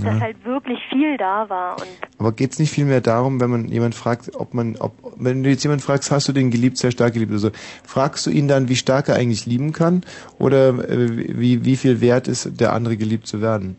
[0.02, 1.76] dass halt wirklich viel da war.
[1.80, 1.88] Und
[2.18, 5.50] Aber geht es nicht vielmehr darum, wenn man jemand fragt, ob man, ob, wenn du
[5.50, 7.50] jetzt jemand fragst, hast du den geliebt, sehr stark geliebt oder so,
[7.84, 10.02] fragst du ihn dann, wie stark er eigentlich lieben kann
[10.38, 13.76] oder äh, wie, wie viel wert ist, der andere geliebt zu werden?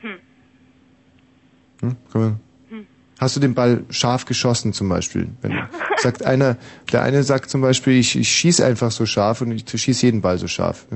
[0.00, 0.16] Hm.
[1.80, 1.96] Hm?
[2.12, 2.40] Kann man,
[3.22, 5.28] Hast du den Ball scharf geschossen zum Beispiel?
[5.42, 5.56] Wenn,
[5.98, 6.56] sagt einer,
[6.90, 10.22] der eine sagt zum Beispiel, ich, ich schieße einfach so scharf und ich schieße jeden
[10.22, 10.86] Ball so scharf.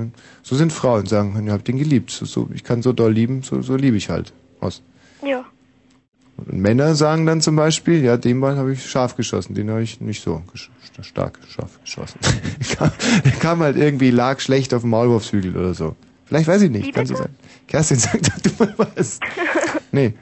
[0.43, 2.11] So sind Frauen, sagen, ich hab den geliebt.
[2.11, 4.33] So, so, ich kann so doll lieben, so, so liebe ich halt.
[4.59, 4.81] Aus.
[5.25, 5.45] ja.
[6.35, 9.81] Und Männer sagen dann zum Beispiel, ja, den Ball habe ich scharf geschossen, den habe
[9.81, 10.43] ich nicht so
[11.01, 12.19] stark scharf geschossen.
[13.23, 15.95] der kam halt irgendwie, lag schlecht auf dem Maulwurfshügel oder so.
[16.25, 17.33] Vielleicht weiß ich nicht, kann so sein.
[17.67, 19.21] Kerstin sagt doch du mal was.
[19.93, 20.13] Nee.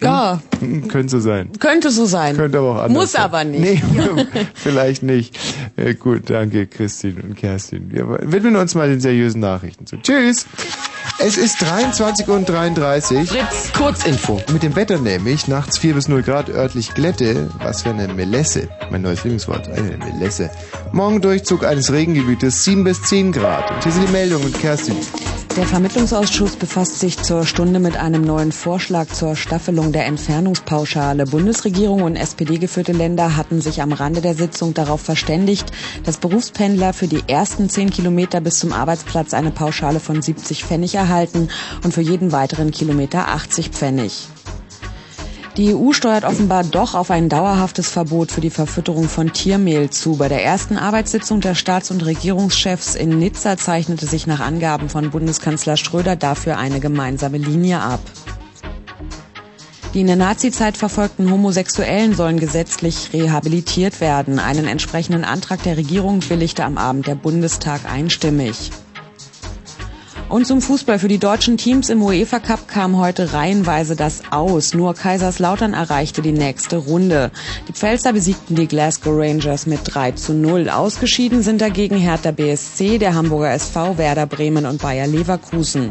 [0.00, 0.40] Ja,
[0.88, 1.50] Könnte so sein.
[1.58, 2.36] könnte so sein.
[2.36, 3.22] Könnte aber auch anders Muss sein.
[3.22, 3.60] aber nicht.
[3.60, 3.82] Nee,
[4.54, 5.38] vielleicht nicht.
[5.76, 7.90] Äh, gut, danke Christine und Kerstin.
[7.90, 9.96] Wir widmen uns mal den seriösen Nachrichten zu.
[9.96, 10.46] Tschüss.
[11.18, 13.28] Es ist 23 und 33.
[13.28, 14.40] Fritz, Kurzinfo.
[14.52, 17.48] Mit dem Wetter nämlich, nachts 4 bis 0 Grad, örtlich Glätte.
[17.62, 18.68] Was für eine Melesse.
[18.90, 20.50] Mein neues Lieblingswort, eine Melesse.
[20.92, 23.70] Morgen Durchzug eines Regengebietes, 7 bis 10 Grad.
[23.70, 24.96] Und hier sind die Meldungen mit Kerstin.
[25.56, 31.24] Der Vermittlungsausschuss befasst sich zur Stunde mit einem neuen Vorschlag zur Staffelung der Entfernungspauschale.
[31.24, 35.72] Bundesregierung und SPD-geführte Länder hatten sich am Rande der Sitzung darauf verständigt,
[36.04, 40.94] dass Berufspendler für die ersten 10 Kilometer bis zum Arbeitsplatz eine Pauschale von 70 Pfennig
[40.94, 41.48] erhalten
[41.82, 44.28] und für jeden weiteren Kilometer 80 Pfennig.
[45.56, 50.16] Die EU steuert offenbar doch auf ein dauerhaftes Verbot für die Verfütterung von Tiermehl zu.
[50.16, 55.10] Bei der ersten Arbeitssitzung der Staats- und Regierungschefs in Nizza zeichnete sich nach Angaben von
[55.10, 58.00] Bundeskanzler Schröder dafür eine gemeinsame Linie ab.
[59.94, 64.38] Die in der Nazizeit verfolgten Homosexuellen sollen gesetzlich rehabilitiert werden.
[64.38, 68.72] Einen entsprechenden Antrag der Regierung willigte am Abend der Bundestag einstimmig.
[70.28, 70.98] Und zum Fußball.
[70.98, 74.74] Für die deutschen Teams im UEFA Cup kam heute reihenweise das Aus.
[74.74, 77.30] Nur Kaiserslautern erreichte die nächste Runde.
[77.68, 80.68] Die Pfälzer besiegten die Glasgow Rangers mit 3 zu 0.
[80.68, 85.90] Ausgeschieden sind dagegen Hertha BSC, der Hamburger SV, Werder Bremen und Bayer Leverkusen.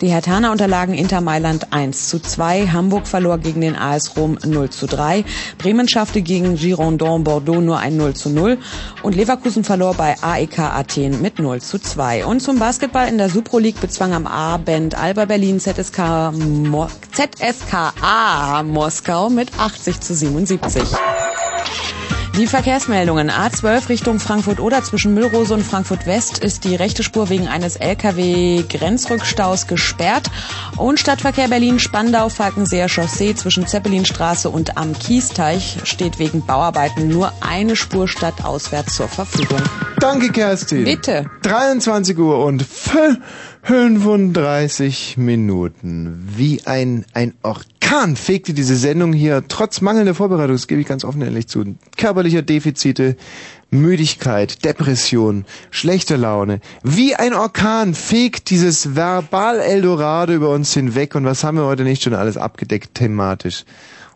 [0.00, 2.66] Die Herthaner unterlagen Inter Mailand 1 zu 2.
[2.68, 5.24] Hamburg verlor gegen den AS Rom 0 zu 3.
[5.58, 8.58] Bremen schaffte gegen Girondin Bordeaux nur ein 0 zu 0.
[9.04, 12.26] Und Leverkusen verlor bei AEK Athen mit 0 zu 2.
[12.26, 18.62] Und zum Basketball in der Supro League bezwang am Abend Alba Berlin ZSK Mo ZSKA
[18.62, 20.82] Moskau mit 80 zu 77.
[22.36, 23.30] Die Verkehrsmeldungen.
[23.30, 30.30] A12 Richtung Frankfurt-Oder zwischen Müllrose und Frankfurt-West ist die rechte Spur wegen eines LKW-Grenzrückstaus gesperrt.
[30.76, 38.06] Und Stadtverkehr Berlin-Spandau-Falkenseer Chaussee zwischen Zeppelinstraße und am Kiesteich steht wegen Bauarbeiten nur eine Spur
[38.06, 39.62] stadtauswärts zur Verfügung.
[39.98, 40.84] Danke, Kerstin.
[40.84, 41.30] Bitte.
[41.40, 42.66] 23 Uhr und
[43.66, 46.24] 35 Minuten.
[46.36, 51.02] Wie ein, ein Orkan fegte diese Sendung hier trotz mangelnder Vorbereitung, das gebe ich ganz
[51.04, 53.16] offen ehrlich zu, körperlicher Defizite,
[53.70, 56.60] Müdigkeit, Depression, schlechte Laune.
[56.84, 61.16] Wie ein Orkan fegt dieses Verbal-Eldorado über uns hinweg.
[61.16, 63.64] Und was haben wir heute nicht schon alles abgedeckt thematisch?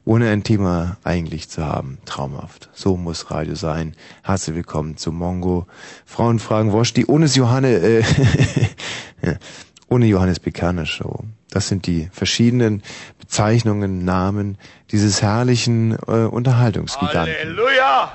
[0.04, 1.98] Ohne ein Thema eigentlich zu haben.
[2.04, 2.68] Traumhaft.
[2.72, 3.94] So muss Radio sein.
[4.22, 5.66] Herzlich willkommen zu Mongo.
[6.06, 8.04] Frauen fragen Wosch, die ohne Johanne, äh,
[9.88, 11.24] ohne Johannes Bekerner Show.
[11.50, 12.82] Das sind die verschiedenen
[13.18, 14.56] Bezeichnungen, Namen
[14.90, 17.34] dieses herrlichen äh, Unterhaltungsgiganten.
[17.38, 18.12] Halleluja!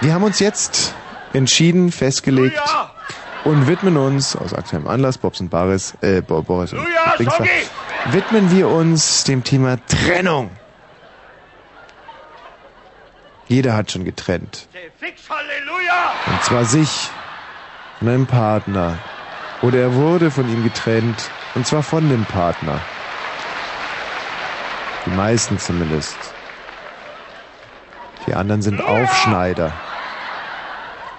[0.00, 0.94] Wir haben uns jetzt
[1.34, 2.90] entschieden, festgelegt Halleluja!
[3.44, 6.80] und widmen uns, aus aktuellem Anlass, Bobs und Baris, äh, Bo- Boris und
[7.18, 7.48] Schoggi!
[8.06, 10.50] Widmen wir uns dem Thema Trennung.
[13.48, 14.68] Jeder hat schon getrennt.
[16.26, 17.10] Und zwar sich
[17.98, 18.98] von einem Partner.
[19.62, 21.30] Oder er wurde von ihm getrennt.
[21.54, 22.80] Und zwar von dem Partner.
[25.04, 26.16] Die meisten zumindest.
[28.26, 29.72] Die anderen sind Aufschneider.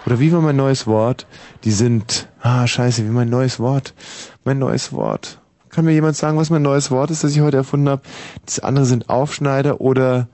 [0.06, 1.28] Oder wie war mein neues Wort?
[1.64, 3.94] Die sind, ah, scheiße, wie mein neues Wort.
[4.46, 5.41] Mein neues Wort.
[5.74, 8.02] Kann mir jemand sagen, was mein neues Wort ist, das ich heute erfunden habe?
[8.46, 10.28] Das andere sind Aufschneider oder,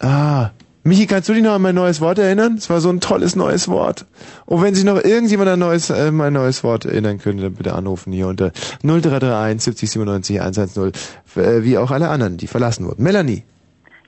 [0.00, 0.50] ah,
[0.84, 2.54] Michi, kannst du dich noch an mein neues Wort erinnern?
[2.56, 4.06] Es war so ein tolles neues Wort.
[4.46, 7.74] Und wenn sich noch irgendjemand an neues, äh, mein neues Wort erinnern könnte, dann bitte
[7.74, 10.92] anrufen hier unter 0331 70 97 110,
[11.36, 13.02] äh, wie auch alle anderen, die verlassen wurden.
[13.02, 13.44] Melanie,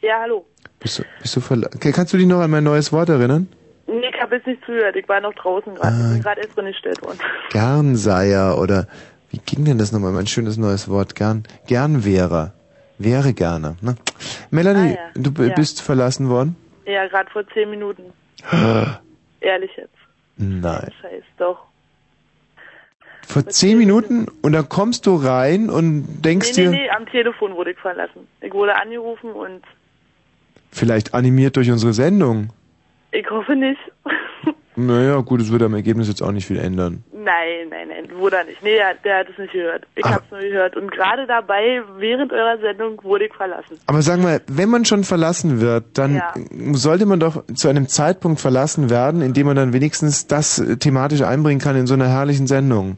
[0.00, 0.46] Ja, hallo.
[0.78, 3.48] bist du, bist du verla Okay, kannst du dich noch an mein neues Wort erinnern?
[3.86, 4.94] Nee, ich habe jetzt nicht zugehört.
[4.96, 5.94] Ich war noch draußen gerade.
[5.94, 6.06] Ah.
[6.06, 7.18] Ich bin gerade erst drin gestellt worden.
[7.50, 8.86] Gernseier oder
[9.31, 10.12] wie ging denn das nochmal?
[10.12, 11.15] Mein schönes neues Wort.
[11.15, 12.52] Gern, gern wäre.
[12.98, 13.77] Wäre gerne.
[13.81, 13.94] Ne?
[14.51, 15.23] Melanie, Ah, ja.
[15.23, 15.55] du Ja.
[15.55, 16.57] bist verlassen worden?
[16.86, 18.02] Ja, gerade vor zehn Minuten.
[19.40, 19.94] Ehrlich jetzt.
[20.36, 20.90] Nein.
[21.01, 21.59] Scheiß, doch.
[23.27, 27.07] Vor zehn Minuten und dann kommst du rein und denkst nee, dir, nee, nee, am
[27.07, 28.27] Telefon wurde ich verlassen.
[28.40, 29.62] Ich wurde angerufen und
[30.73, 32.52] vielleicht animiert durch unsere Sendung.
[33.12, 33.78] ich hoffe nicht.
[34.76, 37.02] Naja, gut, es würde am Ergebnis jetzt auch nicht viel ändern.
[37.12, 38.62] nein, nein, nein, wurde er nicht.
[38.62, 39.86] Nee, der, der hat es nicht gehört.
[39.97, 40.12] Ich Ah.
[40.14, 40.76] hab's nur gehört.
[40.76, 43.78] Und gerade dabei, während eurer Sendung, wurde ich verlassen.
[43.86, 46.32] Aber sag mal, wenn man schon verlassen wird, dann Ja.
[46.72, 51.22] sollte man doch zu einem Zeitpunkt verlassen werden, in dem man dann wenigstens das thematisch
[51.22, 52.97] einbringen kann in so einer herrlichen Sendung.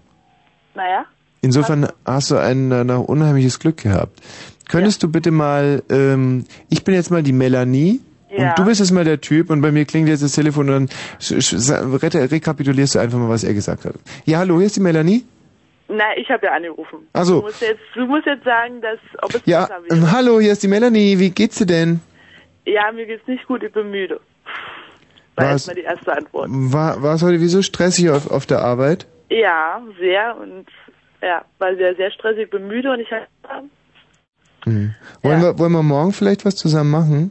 [0.74, 1.04] Naja?
[1.40, 4.20] Insofern hast du ein, äh, unheimliches Glück gehabt.
[4.68, 8.00] Könntest du bitte mal, ähm, ich bin jetzt mal die Melanie
[8.36, 8.50] Ja.
[8.50, 10.90] und du bist jetzt mal der Typ und bei mir klingt jetzt das Telefon und
[11.20, 13.94] dann rekapitulierst du einfach mal, was er gesagt hat.
[14.24, 15.24] Ja, hallo, hier ist die Melanie.
[15.88, 17.00] Nein, ich habe ja angerufen.
[17.12, 17.40] Ach so.
[17.40, 19.96] Du musst jetzt, du musst jetzt sagen, dass, ob es Ja, besser wäre.
[19.96, 21.18] ähm, hallo, hier ist die Melanie.
[21.18, 22.00] Wie geht's dir denn?
[22.64, 24.18] Ja, mir geht's nicht gut, ich bin müde.
[25.34, 25.52] War Was?
[25.52, 26.48] erstmal die erste Antwort.
[26.50, 29.06] War, war es heute wieso stressig auf, auf der Arbeit?
[29.28, 30.66] Ja, sehr und
[31.20, 33.26] ja, war sehr, sehr stressig, ich bin müde und ich hab,
[34.64, 34.94] Hm.
[35.22, 37.30] Wollen, wir, wollen wir morgen vielleicht was zusammen machen?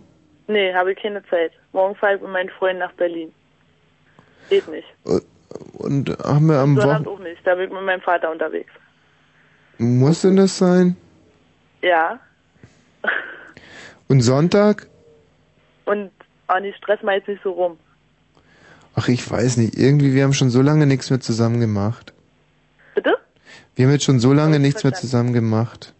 [0.52, 1.52] Nee, habe ich keine Zeit.
[1.74, 3.32] Morgen fahre ich mit meinen Freunden nach Berlin.
[4.50, 4.88] Geht nicht.
[5.06, 5.20] Äh,
[5.78, 7.10] Und haben wir am Wochenende...
[7.10, 7.46] auch nicht.
[7.46, 8.72] Da bin ich mit meinem Vater unterwegs.
[9.78, 10.96] Muss denn das sein?
[11.82, 12.20] Ja.
[14.08, 14.88] Und Sonntag?
[15.86, 16.12] Und
[16.50, 17.78] oh nee, stress mal jetzt nicht so rum.
[18.96, 19.76] Ach, ich weiß nicht.
[19.76, 22.14] Irgendwie, wir haben schon so lange nichts mehr zusammen gemacht.
[22.94, 23.18] Bitte?
[23.76, 25.94] Wir haben jetzt schon so lange nichts mehr zusammen gemacht.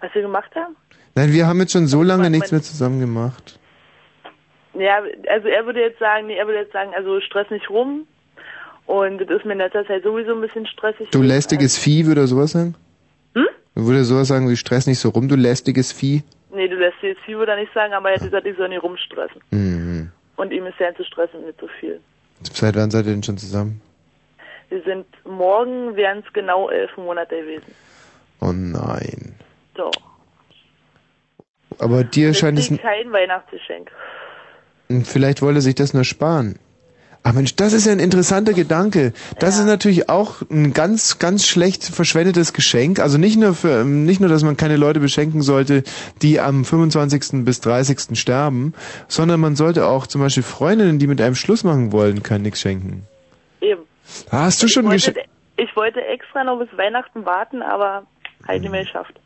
[0.00, 0.76] Was wir gemacht haben?
[1.14, 3.58] Nein, wir haben jetzt schon so lange nichts mehr zusammen gemacht.
[4.74, 8.06] Ja, also er würde jetzt sagen, nee, er würde jetzt sagen, also stress nicht rum.
[8.86, 11.08] Und das ist mir in letzter Zeit sowieso ein bisschen stressig.
[11.10, 12.74] Du lästiges Vieh, würde er sowas sagen?
[13.34, 13.46] Hm?
[13.74, 16.22] Würde er sowas sagen wie Stress nicht so rum, du lästiges Vieh?
[16.54, 18.68] Nee, du lässt jetzt viel, würde er nicht sagen, aber er hat gesagt, ich soll
[18.68, 19.40] nicht rumstressen.
[19.50, 20.12] Mhm.
[20.36, 22.00] Und ihm ist ja zu stressen mit so viel.
[22.42, 23.80] Seit wann seid ihr denn schon zusammen?
[24.68, 27.74] Wir sind, morgen wären es genau elf Monate gewesen.
[28.40, 29.34] Oh nein.
[29.76, 29.90] So.
[31.78, 32.68] Aber dir scheint es...
[32.68, 33.90] Kein Weihnachtsgeschenk.
[35.04, 36.58] Vielleicht wollte er sich das nur sparen.
[37.26, 39.14] Ach Mensch, das ist ja ein interessanter Gedanke.
[39.38, 43.00] Das ist natürlich auch ein ganz, ganz schlecht verschwendetes Geschenk.
[43.00, 45.84] Also nicht nur für, nicht nur, dass man keine Leute beschenken sollte,
[46.20, 47.44] die am 25.
[47.46, 48.18] bis 30.
[48.18, 48.74] sterben,
[49.08, 52.60] sondern man sollte auch zum Beispiel Freundinnen, die mit einem Schluss machen wollen, kein nix
[52.60, 53.06] schenken.
[53.62, 53.84] Eben.
[54.30, 55.20] Hast du schon geschenkt?
[55.56, 58.04] ich wollte extra noch bis Weihnachten warten, aber
[58.46, 59.18] halt nicht mehr geschafft.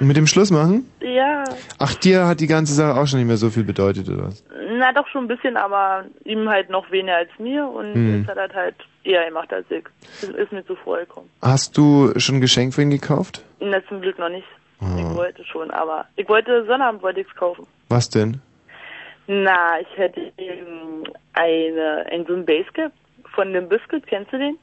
[0.00, 0.90] Mit dem Schluss machen?
[1.00, 1.44] Ja,
[1.78, 4.44] Ach, dir hat die ganze Sache auch schon nicht mehr so viel bedeutet, oder was?
[4.78, 8.18] na doch schon ein bisschen, aber ihm halt noch weniger als mir und Hm.
[8.20, 9.84] jetzt hat er halt eher gemacht als ich.
[10.20, 11.28] Das ist mir zuvor gekommen.
[11.42, 13.42] Hast du schon ein Geschenk für ihn gekauft?
[13.60, 14.46] Na, zum Glück noch nicht.
[14.80, 15.14] Ich Ah.
[15.16, 17.66] wollte schon, aber ich wollte Sonnabend wollte ich's kaufen.
[17.88, 18.40] Was denn?
[19.26, 22.92] Na, ich hätte ihm eine, ein so ein Basecap
[23.34, 24.56] von dem Biscuit, kennst du den?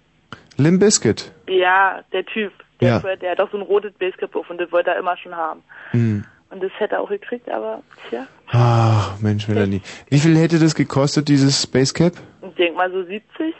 [0.57, 1.31] Limp Bizkit.
[1.49, 2.53] Ja, der Typ.
[2.81, 3.03] Der, Ja.
[3.03, 5.35] wollte- der hat auch so ein rotes Basecap auf und das wollte er immer schon
[5.35, 5.61] haben.
[5.91, 6.23] Hm.
[6.51, 9.81] Und das hätte er auch gekriegt, aber tja, Ach, Mensch, Melanie.
[10.09, 12.13] Wie viel hätte das gekostet, dieses Spacecap?
[12.47, 13.53] ich denk mal so 70.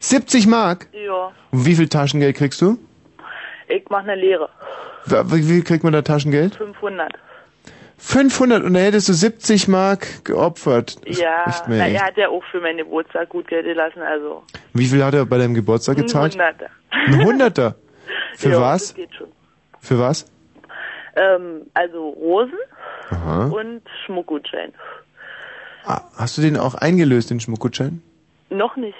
[0.00, 0.88] 70 Mark?
[0.92, 2.78] Ja, Und wie viel Taschengeld kriegst du?
[3.68, 4.48] ich mach eine Lehre.
[5.06, 6.56] Wie viel kriegt man da Taschengeld?
[6.56, 7.12] 500.
[7.98, 10.96] 500 und da hättest du 70 Mark geopfert.
[11.08, 14.42] Das Ja, na, er hat ja auch für meinen Geburtstag gut Geld gelassen, also
[14.74, 16.32] Wie viel hat er bei deinem Geburtstag ein gezahlt?
[16.32, 16.66] Hunderter.
[16.90, 17.76] Ein Hunderter?
[18.36, 18.94] Für ja, was?
[19.80, 20.26] Für was?
[21.16, 22.58] Ähm, also Rosen
[23.10, 23.46] Aha.
[23.46, 24.72] und Schmuckgutschein.
[25.84, 28.00] Ah, Hast du den auch eingelöst, den Schmuckgutschein?
[28.50, 28.96] Noch nicht.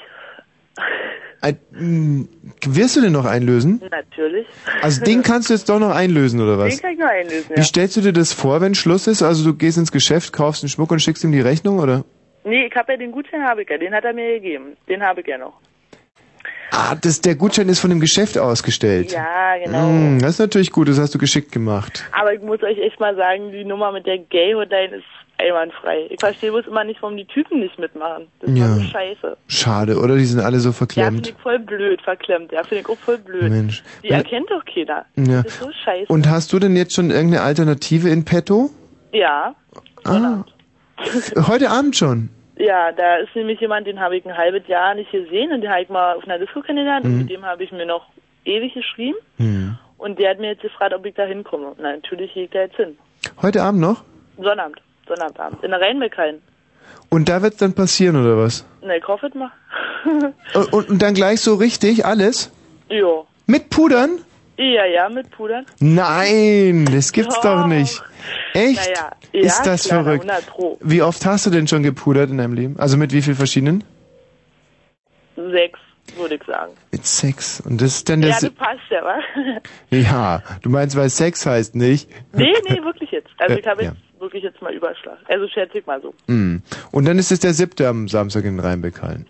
[1.40, 2.24] Ein, mh,
[2.66, 3.82] wirst du den noch einlösen?
[3.90, 4.46] Natürlich.
[4.80, 6.76] Also den kannst du jetzt doch noch einlösen, oder was?
[6.76, 7.62] Den kann ich noch einlösen, Wie ja.
[7.64, 9.22] stellst du dir das vor, wenn Schluss ist?
[9.22, 12.04] Also du gehst ins Geschäft, kaufst den Schmuck und schickst ihm die Rechnung, oder?
[12.44, 13.78] Nee, ich habe ja den Gutschein, habe ich ja.
[13.78, 14.76] Den hat er mir gegeben.
[14.88, 15.54] Den habe ich ja noch.
[16.74, 19.12] Ah, das, der Gutschein ist von dem Geschäft ausgestellt.
[19.12, 19.88] Ja, genau.
[19.90, 22.02] Mm, das ist natürlich gut, das hast du geschickt gemacht.
[22.18, 25.04] Aber ich muss euch echt mal sagen, die Nummer mit der Gay-Hotline ist
[25.36, 26.06] einwandfrei.
[26.08, 28.28] Ich verstehe bloß immer nicht, warum die Typen nicht mitmachen.
[28.40, 28.68] Das ist Ja.
[28.68, 29.36] so scheiße.
[29.48, 30.16] Schade, oder?
[30.16, 31.28] Die sind alle so Ja, finde verklemmt.
[31.28, 32.52] ich voll blöd, verklemmt.
[32.52, 33.50] Ja, finde ich auch voll blöd.
[33.50, 33.82] Mensch.
[34.02, 34.16] Die Ja.
[34.18, 35.04] erkennt doch keiner.
[35.16, 35.42] Ja.
[35.42, 36.10] Das ist so scheiße.
[36.10, 38.70] Und hast du denn jetzt schon irgendeine Alternative in petto?
[39.12, 39.54] ja.
[40.04, 40.44] Ah.
[41.48, 42.28] Heute Abend schon.
[42.64, 45.70] Ja, da ist nämlich jemand, den habe ich ein halbes Jahr nicht gesehen und den
[45.70, 47.18] habe ich mal auf einer Disco kennengelernt und Mhm.
[47.18, 48.06] mit dem habe ich mir noch
[48.44, 49.76] ewig geschrieben Hm.
[49.98, 51.72] und der hat mir jetzt gefragt, ob ich da hinkomme.
[51.78, 52.96] Na, natürlich gehe ich da jetzt hin.
[53.40, 54.04] Heute Abend noch?
[54.38, 54.80] Sonnabend.
[55.08, 55.64] Sonnabendabend.
[55.64, 56.40] In der Rheinbeckhallen.
[57.10, 58.64] Und da wird's dann passieren, oder was?
[58.80, 59.50] Na, ich hoffe es mal.
[60.54, 62.52] Und, und, und dann gleich so richtig alles?
[62.90, 63.26] jo.
[63.46, 64.20] Mit Pudern?
[64.58, 65.64] Ja, ja, mit Pudern.
[65.80, 67.66] Nein, das gibt's doch, Doch.
[67.66, 68.02] nicht.
[68.52, 68.76] Echt?
[68.86, 70.28] Naja, Ist ja, das klar, verrückt?
[70.28, 70.78] 100 Pro.
[70.82, 72.76] Wie oft hast du denn schon gepudert in deinem Leben?
[72.78, 73.82] Also mit wie viel verschiedenen?
[75.36, 75.80] Sechs,
[76.16, 76.72] würde ich sagen.
[76.92, 77.60] Mit Sex.
[77.64, 79.18] Und das ist dann der Ja, das passt ja, wa?
[79.90, 82.08] Ja, du meinst, weil Sex heißt nicht.
[82.32, 83.30] nee, nee, wirklich jetzt.
[83.38, 83.90] Also Äh, ich habe ja.
[83.90, 85.18] jetzt wirklich jetzt mal Überschlag.
[85.28, 86.14] Also schätze ich mal so.
[86.26, 86.58] Mm.
[86.92, 89.26] Und dann ist es der siebte am Samstag in Rheinbeckhallen.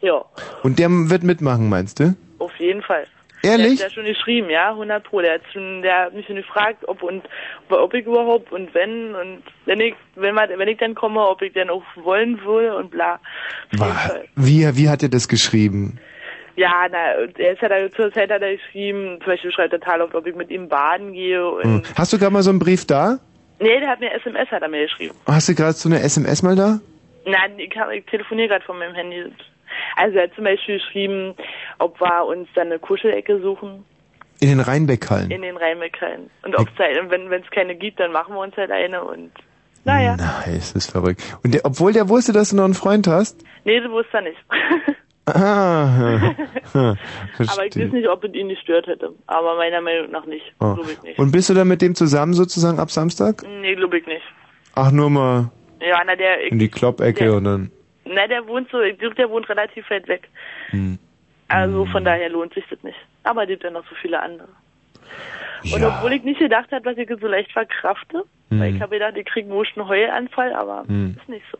[0.00, 0.24] Ja,
[0.64, 2.16] Und der wird mitmachen, meinst du?
[2.38, 3.04] auf jeden Fall.
[3.42, 3.78] Ehrlich?
[3.78, 5.20] Der hat ja schon geschrieben, ja, 100 Pro.
[5.20, 7.22] Der hat schon, der hat mich schon gefragt, ob und
[7.68, 11.42] ob ich überhaupt und wenn und wenn ich, wenn man, wenn ich dann komme, ob
[11.42, 13.18] ich dann auch wollen würde und bla.
[14.36, 15.98] Wie, wie hat er das geschrieben?
[16.54, 16.98] Ja, na,
[17.38, 20.14] er ist ja da, zur Zeit hat er geschrieben, zum Beispiel schreibt er total oft,
[20.14, 21.82] ob ich mit ihm baden gehe und, Hm.
[21.96, 23.18] Hast du gerade mal so einen Brief da?
[23.58, 25.14] nee, der hat mir SMS, hat er mir geschrieben.
[25.26, 26.78] Hast du gerade so eine SMS mal da?
[27.24, 29.24] Nein, ich, hab- ich telefoniere gerade von meinem Handy.
[29.96, 31.34] Also er hat zum Beispiel geschrieben,
[31.78, 33.84] ob wir uns dann eine Kuschelecke suchen
[34.40, 35.30] In den Rheinbeckhallen.
[35.30, 36.30] in den Rheinbeckhallen.
[36.44, 39.30] Und ob halt, wenn es keine gibt, dann machen wir uns halt eine und
[39.84, 40.16] naja.
[40.16, 41.22] Nice, das ist verrückt.
[41.42, 43.44] Und der, obwohl der wusste, dass du noch einen Freund hast?
[43.64, 44.38] Nee, du wusste er nicht.
[45.24, 46.34] Ah,
[46.74, 46.96] Aber
[47.38, 49.10] ich weiß nicht, ob es ihn gestört hätte.
[49.28, 50.42] Aber meiner Meinung nach nicht.
[50.58, 50.74] Oh.
[50.74, 51.18] Glaube ich nicht.
[51.18, 53.44] Und bist du dann mit dem zusammen sozusagen ab Samstag?
[53.60, 54.22] Nee, glaube ich nicht.
[54.74, 55.50] Ach, nur mal
[55.80, 57.70] Ja, na der, in die Kloppecke und dann.
[58.14, 60.28] Na, der wohnt so, ich glaube, der wohnt relativ weit weg.
[60.70, 60.98] Hm.
[61.48, 62.98] Also von daher lohnt sich das nicht.
[63.24, 64.48] Aber es gibt ja noch so viele andere.
[65.64, 65.88] Und Ja.
[65.96, 68.76] obwohl ich nicht gedacht habe, dass ich es so leicht verkrafte, weil Hm.
[68.76, 71.16] ich habe gedacht, ich kriege wohl einen Heulanfall, aber Hm.
[71.20, 71.58] ist nicht so.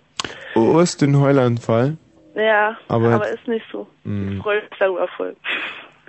[0.60, 1.96] Oh, ist den Heulanfall.
[2.34, 3.86] Ja, Aber- aber, ist nicht so.
[4.04, 4.36] Hm.
[4.36, 5.36] Ich freue mich darüber voll.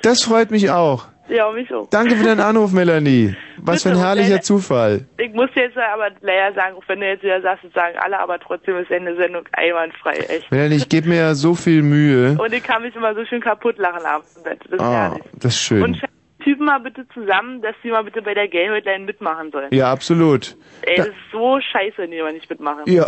[0.03, 1.05] Das freut mich auch.
[1.29, 1.89] Ja, mich auch.
[1.89, 3.35] Danke für deinen Anruf, Melanie.
[3.57, 5.05] Was für ein und herrlicher Zufall.
[5.17, 8.19] Ich muss jetzt aber leider sagen, auch wenn du jetzt wieder sagst, das sagen alle,
[8.19, 10.51] aber trotzdem ist deine Sendung einwandfrei, echt.
[10.51, 12.37] Melanie, ich gebe mir ja so viel Mühe.
[12.37, 14.59] Und ich kann mich immer so schön kaputt lachen abends im Bett.
[14.65, 15.23] Das ist Ah, herrlich.
[15.39, 15.81] das ist schön.
[15.83, 16.01] Und
[16.43, 19.69] Typen mal bitte zusammen, dass die mal bitte bei der Gay Hotline mitmachen sollen.
[19.71, 20.57] Ja, absolut.
[20.81, 22.83] Ey, Da- das ist so scheiße, wenn die mal nicht mitmachen.
[22.85, 23.05] Ja.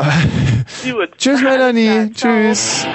[0.89, 1.09] Gut.
[1.17, 2.11] Tschüss, Melanie.
[2.13, 2.87] Tschüss.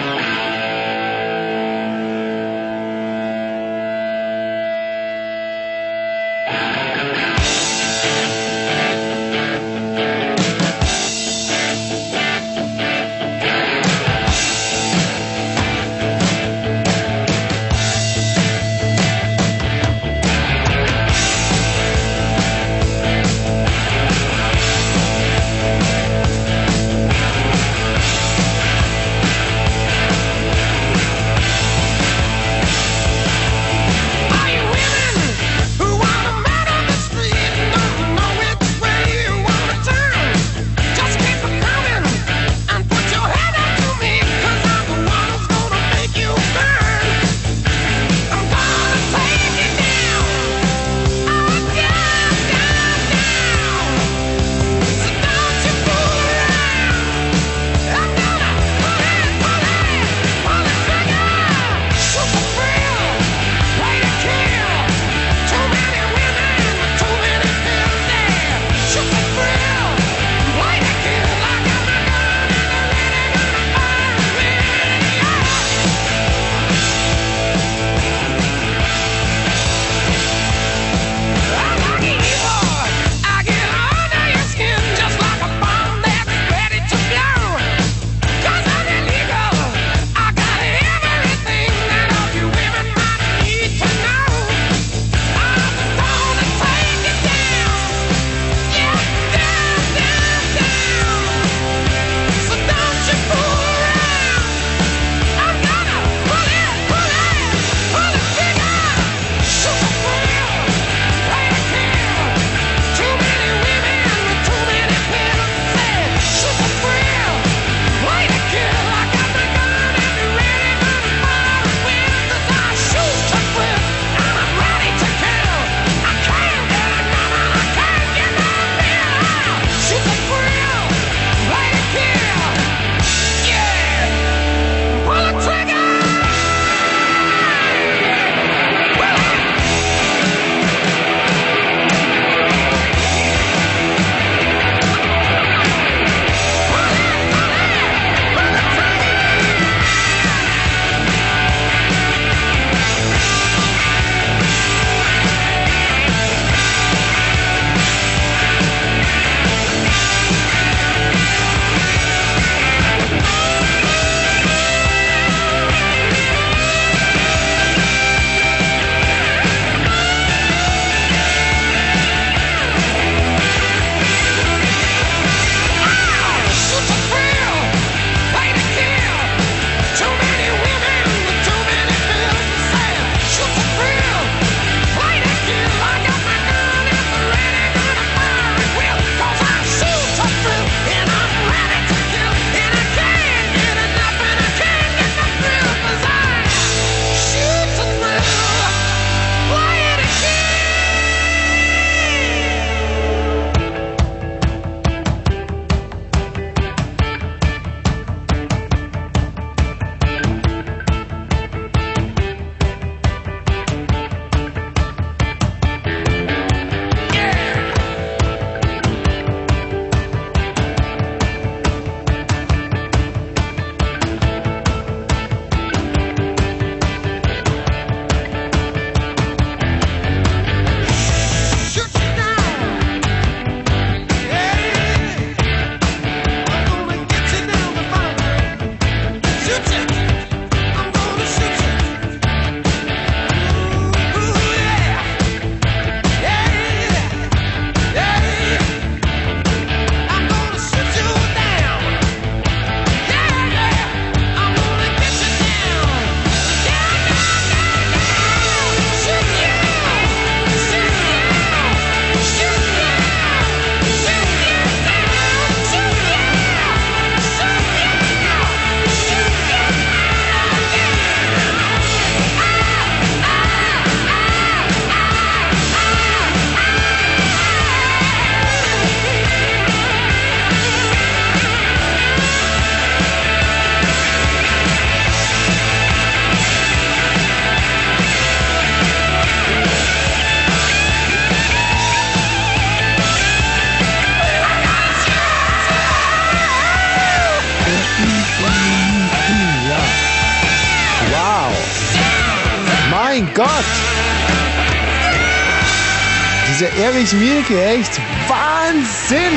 [307.01, 307.98] Erich Mielke, echt
[308.28, 309.32] Wahnsinn!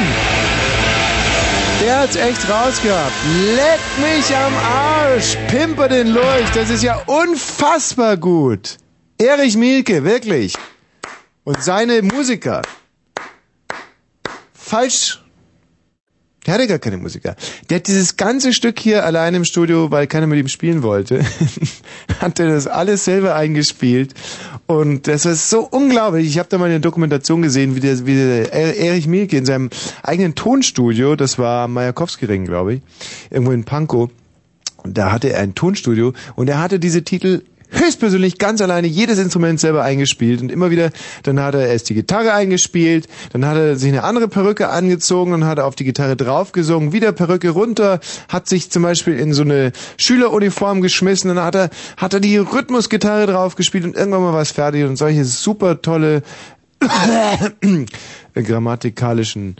[1.81, 3.13] Der hat's echt rausgehabt.
[3.55, 5.37] Leck mich am Arsch!
[5.47, 8.75] Pimper den Lurch, das ist ja unfassbar gut!
[9.17, 10.55] Erich Mielke, wirklich!
[11.45, 12.63] Und seine Musiker.
[14.53, 15.23] Falsch
[16.45, 17.35] der hatte gar keine Musiker.
[17.69, 21.23] Der hat dieses ganze Stück hier allein im Studio, weil keiner mit ihm spielen wollte,
[22.19, 24.13] hat er das alles selber eingespielt.
[24.65, 26.25] Und das ist so unglaublich.
[26.25, 29.45] Ich habe da mal eine Dokumentation gesehen, wie der, wie der Er- Erich Mielke in
[29.45, 29.69] seinem
[30.03, 32.81] eigenen Tonstudio, das war Majakowski-Ring, glaube ich,
[33.29, 34.09] irgendwo in Pankow,
[34.85, 39.59] da hatte er ein Tonstudio und er hatte diese Titel höchstpersönlich ganz alleine jedes Instrument
[39.59, 40.91] selber eingespielt und immer wieder,
[41.23, 45.33] dann hat er erst die Gitarre eingespielt, dann hat er sich eine andere Perücke angezogen
[45.33, 49.41] und hat auf die Gitarre draufgesungen, wieder Perücke runter, hat sich zum Beispiel in so
[49.43, 54.41] eine Schüleruniform geschmissen, dann hat er, hat er die Rhythmusgitarre draufgespielt und irgendwann mal war
[54.41, 56.23] es fertig und solche super tolle
[58.33, 59.55] grammatikalischen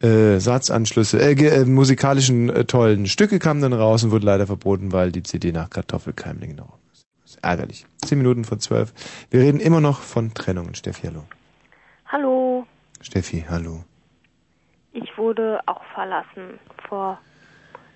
[0.00, 4.92] äh, Satzanschlüsse, äh, äh, musikalischen äh, tollen Stücke kamen dann raus und wurde leider verboten,
[4.92, 6.77] weil die CD nach Kartoffelkeimling noch
[7.42, 7.86] ärgerlich.
[8.04, 8.92] Zehn Minuten vor zwölf.
[9.30, 10.74] Wir reden immer noch von Trennungen.
[10.74, 11.24] Steffi, hallo.
[12.06, 12.66] Hallo,
[13.00, 13.84] Steffi, hallo.
[14.92, 16.58] ich wurde auch verlassen
[16.88, 17.18] vor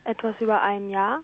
[0.05, 1.21] etwas über einem Jahr.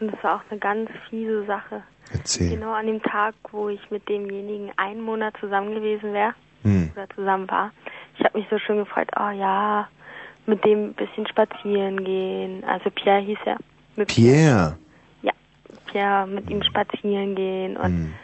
[0.00, 1.82] Und es war auch eine ganz fiese Sache.
[2.12, 2.50] Erzähl.
[2.50, 6.90] Genau an dem Tag, wo ich mit demjenigen einen Monat zusammen gewesen wäre Hm.
[6.94, 7.70] oder zusammen war.
[8.18, 9.88] Ich habe mich so schön gefreut, oh ja,
[10.46, 12.64] mit dem ein bisschen spazieren gehen.
[12.64, 13.58] Also Pierre hieß er.
[13.96, 14.76] Mit Pierre.
[15.94, 18.14] Ja, mit ihm spazieren gehen und Hm.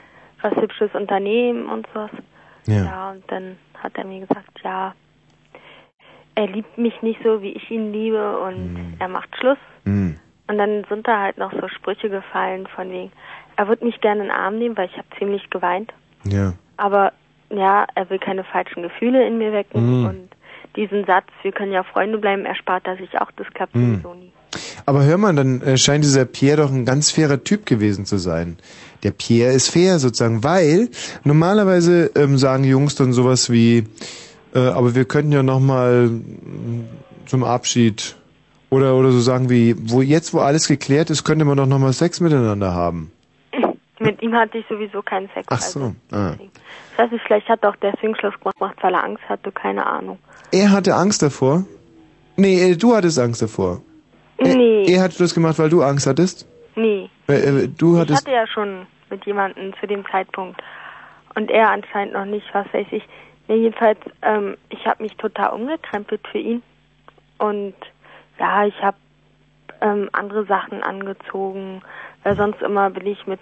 [0.42, 2.10] was Hübsches unternehmen und sowas.
[2.66, 3.10] Ja.
[3.10, 4.94] und dann hat er mir gesagt, ja,
[6.34, 9.58] er liebt mich nicht so, wie ich ihn liebe und er macht Schluss.
[9.84, 10.18] Hm.
[10.48, 13.12] Und dann sind da halt noch so Sprüche gefallen von wegen,
[13.56, 15.92] er wird mich gerne in den Arm nehmen, weil ich habe ziemlich geweint.
[16.24, 16.54] Ja.
[16.76, 17.12] Aber
[17.50, 20.06] ja, er will keine falschen Gefühle in mir wecken Mhm.
[20.06, 20.28] und
[20.76, 23.96] diesen Satz, wir können ja Freunde bleiben, erspart er sich auch, das klappt Mhm.
[24.02, 24.32] sowieso nie.
[24.86, 28.18] Aber hör mal, dann äh, scheint dieser Pierre doch ein ganz fairer Typ gewesen zu
[28.18, 28.58] sein.
[29.02, 30.88] Der Pierre ist fair sozusagen, weil
[31.24, 33.84] normalerweise ähm, sagen Jungs dann sowas wie,
[34.54, 36.84] äh, aber wir könnten ja noch mal mm,
[37.26, 38.16] zum Abschied
[38.70, 41.78] oder oder so sagen wie, wo jetzt wo alles geklärt ist, könnte man doch noch
[41.78, 43.10] mal Sex miteinander haben.
[44.00, 45.46] Mit ihm hatte ich sowieso keinen Sex.
[45.48, 45.94] Ach so.
[46.10, 46.34] Ah.
[46.96, 50.18] Das heißt, vielleicht hat er auch deswegen Schluss gemacht, weil er Angst hatte, keine Ahnung.
[50.50, 51.64] Er hatte Angst davor.
[52.36, 53.80] Nee, äh, du hattest Angst davor.
[54.38, 54.84] Er, Nee.
[54.92, 56.46] er hat Schluss gemacht, weil du Angst hattest.
[56.76, 57.08] Nee.
[57.28, 58.22] Äh, äh, du Ich hattest.
[58.26, 60.60] hatte ja schon mit jemandem zu dem Zeitpunkt.
[61.36, 63.02] Und er anscheinend noch nicht, was weiß ich.
[63.48, 66.62] Nee, jedenfalls, ähm, ich habe mich total umgekrempelt für ihn.
[67.38, 67.74] Und
[68.38, 68.96] ja, ich habe
[69.80, 71.82] ähm, andere Sachen angezogen.
[72.22, 73.40] Weil sonst immer bin ich mit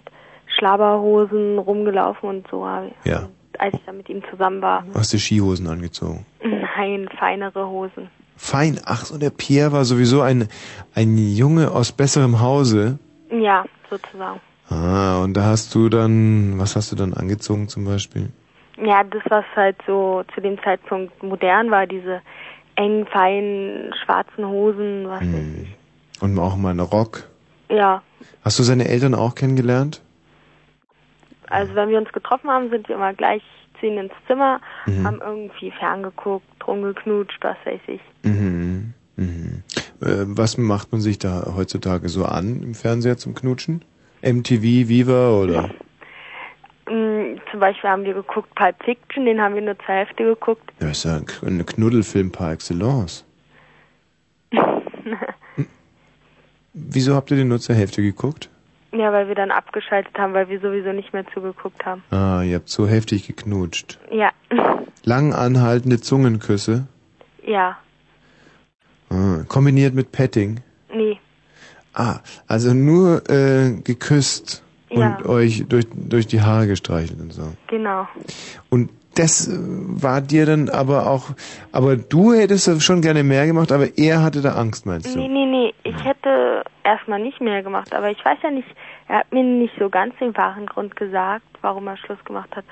[0.59, 2.67] Schlabberhosen rumgelaufen und so.
[3.05, 3.29] Ja.
[3.59, 4.85] Als ich dann mit ihm zusammen war.
[4.95, 6.25] Hast du Skihosen angezogen?
[6.43, 8.09] Nein, feinere Hosen.
[8.37, 8.81] Fein.
[8.85, 10.49] Ach so, der Pierre war sowieso ein,
[10.95, 12.99] ein Junge aus besserem Hause.
[13.31, 14.41] Ja, sozusagen.
[14.69, 18.31] Ah, und da hast du dann, was hast du dann angezogen zum Beispiel?
[18.83, 22.23] Ja, das, was halt so zu dem Zeitpunkt modern war, diese
[22.77, 25.67] engen, feinen, schwarzen Hosen, was Hm.
[26.21, 27.25] Und auch mal einen Rock.
[27.69, 28.03] Ja,
[28.45, 30.01] Hast du seine Eltern auch kennengelernt?
[31.49, 33.43] also wenn wir uns getroffen haben, sind wir immer gleich
[33.83, 35.07] ihnen ins Zimmer, Mhm.
[35.07, 38.01] haben irgendwie ferngeguckt, rumgeknutscht, was weiß ich.
[38.23, 38.95] Mhm.
[39.17, 39.63] Mhm.
[40.01, 43.85] Äh, was macht man sich da heutzutage so an im Fernseher zum Knutschen?
[44.23, 45.71] MTV, Viva oder?
[46.91, 50.69] Mm, Zum Beispiel haben wir geguckt Pulp Fiction, den haben wir nur zur Hälfte geguckt.
[50.81, 53.25] Das ist ja ein Knuddelfilm par excellence.
[56.75, 58.49] Wieso habt ihr den nur zur Hälfte geguckt?
[58.93, 62.03] Ja, weil wir dann abgeschaltet haben, weil wir sowieso nicht mehr zugeguckt haben.
[62.11, 63.99] Ah, ihr habt so heftig geknutscht.
[64.11, 64.31] Ja,
[65.05, 66.87] Lang anhaltende Zungenküsse.
[67.45, 67.77] ja,
[69.11, 70.61] Ah, kombiniert mit Petting.
[70.95, 71.19] nee,
[71.95, 75.25] Ah, also nur äh, geküsst und Ja.
[75.27, 77.53] euch durch, durch die Haare gestreichelt und so.
[77.67, 78.09] genau.
[78.71, 81.31] Und das äh, war dir dann aber auch,
[81.73, 85.33] aber du hättest schon gerne mehr gemacht, aber er hatte da Angst, meinst Nee, du?
[85.33, 85.75] nee, nee.
[85.85, 88.69] Ich hätte erstmal nicht mehr gemacht, aber ich weiß ja nicht,
[89.09, 92.65] er hat mir nicht so ganz den wahren Grund gesagt, warum er Schluss gemacht hat.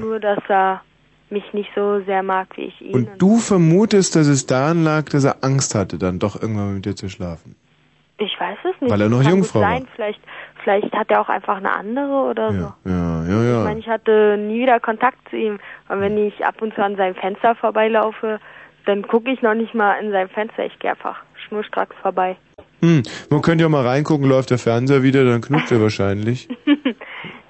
[0.00, 0.82] Nur, dass er
[1.30, 2.94] mich nicht so sehr mag, wie ich ihn.
[2.94, 6.84] Und du vermutest, dass es daran lag, dass er Angst hatte, dann doch irgendwann mit
[6.84, 7.56] dir zu schlafen.
[8.18, 8.90] ich weiß es nicht.
[8.90, 9.86] Weil er noch Jungfrau sein.
[9.94, 10.20] Vielleicht,
[10.64, 12.72] vielleicht hat er auch einfach eine andere oder so.
[12.84, 13.58] Ja, ja, ja.
[13.58, 15.60] Ich meine, ich hatte nie wieder Kontakt zu ihm.
[15.88, 18.40] Und wenn ich ab und zu an seinem Fenster vorbeilaufe,
[18.86, 20.66] dann gucke ich noch nicht mal in sein Fenster.
[20.66, 22.36] Ich gehe einfach schnurstracks vorbei.
[22.82, 26.48] Hm, man könnte ja mal reingucken, läuft der Fernseher wieder, dann knutscht er wahrscheinlich.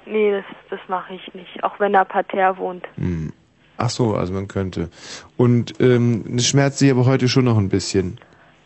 [0.07, 1.65] Nee, das, das mache ich nicht.
[1.65, 2.85] Auch wenn er parterre wohnt.
[2.97, 3.33] Hm.
[3.77, 4.89] Ach so, also man könnte.
[5.37, 8.21] Und ähm, es schmerzt sie aber heute schon noch ein bisschen.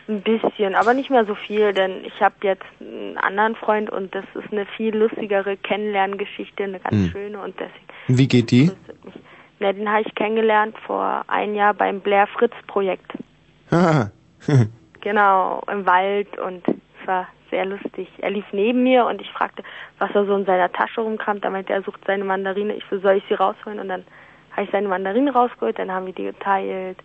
[0.08, 4.14] Ein bisschen, aber nicht mehr so viel, denn ich habe jetzt einen anderen Freund und
[4.14, 7.10] das ist eine viel lustigere Kennenlerngeschichte, eine ganz Hm.
[7.10, 7.84] schöne und deswegen.
[8.18, 8.70] Wie geht die?
[9.60, 13.12] Na, den habe ich kennengelernt vor ein Jahr beim Blair Fritz Projekt.
[15.00, 18.08] Genau, im Wald und es war sehr lustig.
[18.18, 19.62] Er lief neben mir und ich fragte,
[19.98, 21.44] was er so in seiner Tasche rumkramt.
[21.44, 22.74] Da meinte er, er sucht seine Mandarine.
[22.74, 23.78] Ich so, soll ich sie rausholen?
[23.78, 24.04] Und dann
[24.52, 26.98] habe ich seine Mandarine rausgeholt, dann haben wir die geteilt.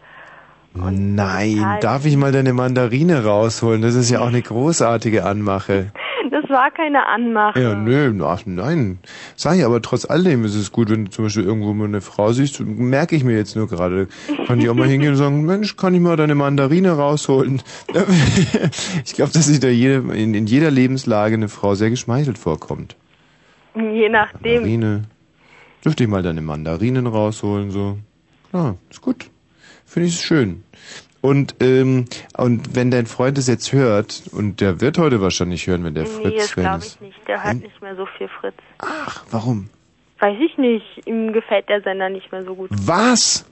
[0.75, 3.81] Nein, total- darf ich mal deine Mandarine rausholen?
[3.81, 5.91] Das ist ja auch eine großartige Anmache.
[6.31, 7.61] Das war keine Anmache.
[7.61, 8.97] Ja, nö, ach nein.
[9.35, 12.01] Sag ich, aber trotz alledem ist es gut, wenn du zum Beispiel irgendwo mal eine
[12.01, 14.07] Frau siehst, merke ich mir jetzt nur gerade,
[14.47, 17.61] kann ich auch mal hingehen und sagen, Mensch, kann ich mal deine Mandarine rausholen?
[19.05, 22.95] ich glaube, dass sich da jede, in, in jeder Lebenslage eine Frau sehr geschmeichelt vorkommt.
[23.75, 24.53] Je nachdem.
[24.61, 25.03] Mandarine.
[25.85, 27.97] Dürfte ich mal deine Mandarinen rausholen, so.
[28.49, 29.29] Klar, ist gut.
[29.93, 30.63] Finde ich schön.
[31.21, 32.05] Und, ähm,
[32.35, 36.05] und wenn dein Freund es jetzt hört, und der wird heute wahrscheinlich hören, wenn der
[36.05, 36.95] nee, Fritz das Fan glaube ist.
[36.95, 37.27] ich nicht.
[37.27, 38.55] Der hört nicht mehr so viel Fritz.
[38.79, 39.69] Ach, warum?
[40.17, 41.05] Weiß ich nicht.
[41.05, 42.71] Ihm gefällt der Sender nicht mehr so gut.
[42.71, 43.45] Was?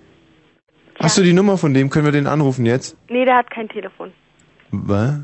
[1.00, 1.92] Hast du die Nummer von dem?
[1.92, 2.98] Können wir den anrufen jetzt?
[3.08, 4.12] Nee, der hat kein Telefon.
[4.72, 5.20] Was?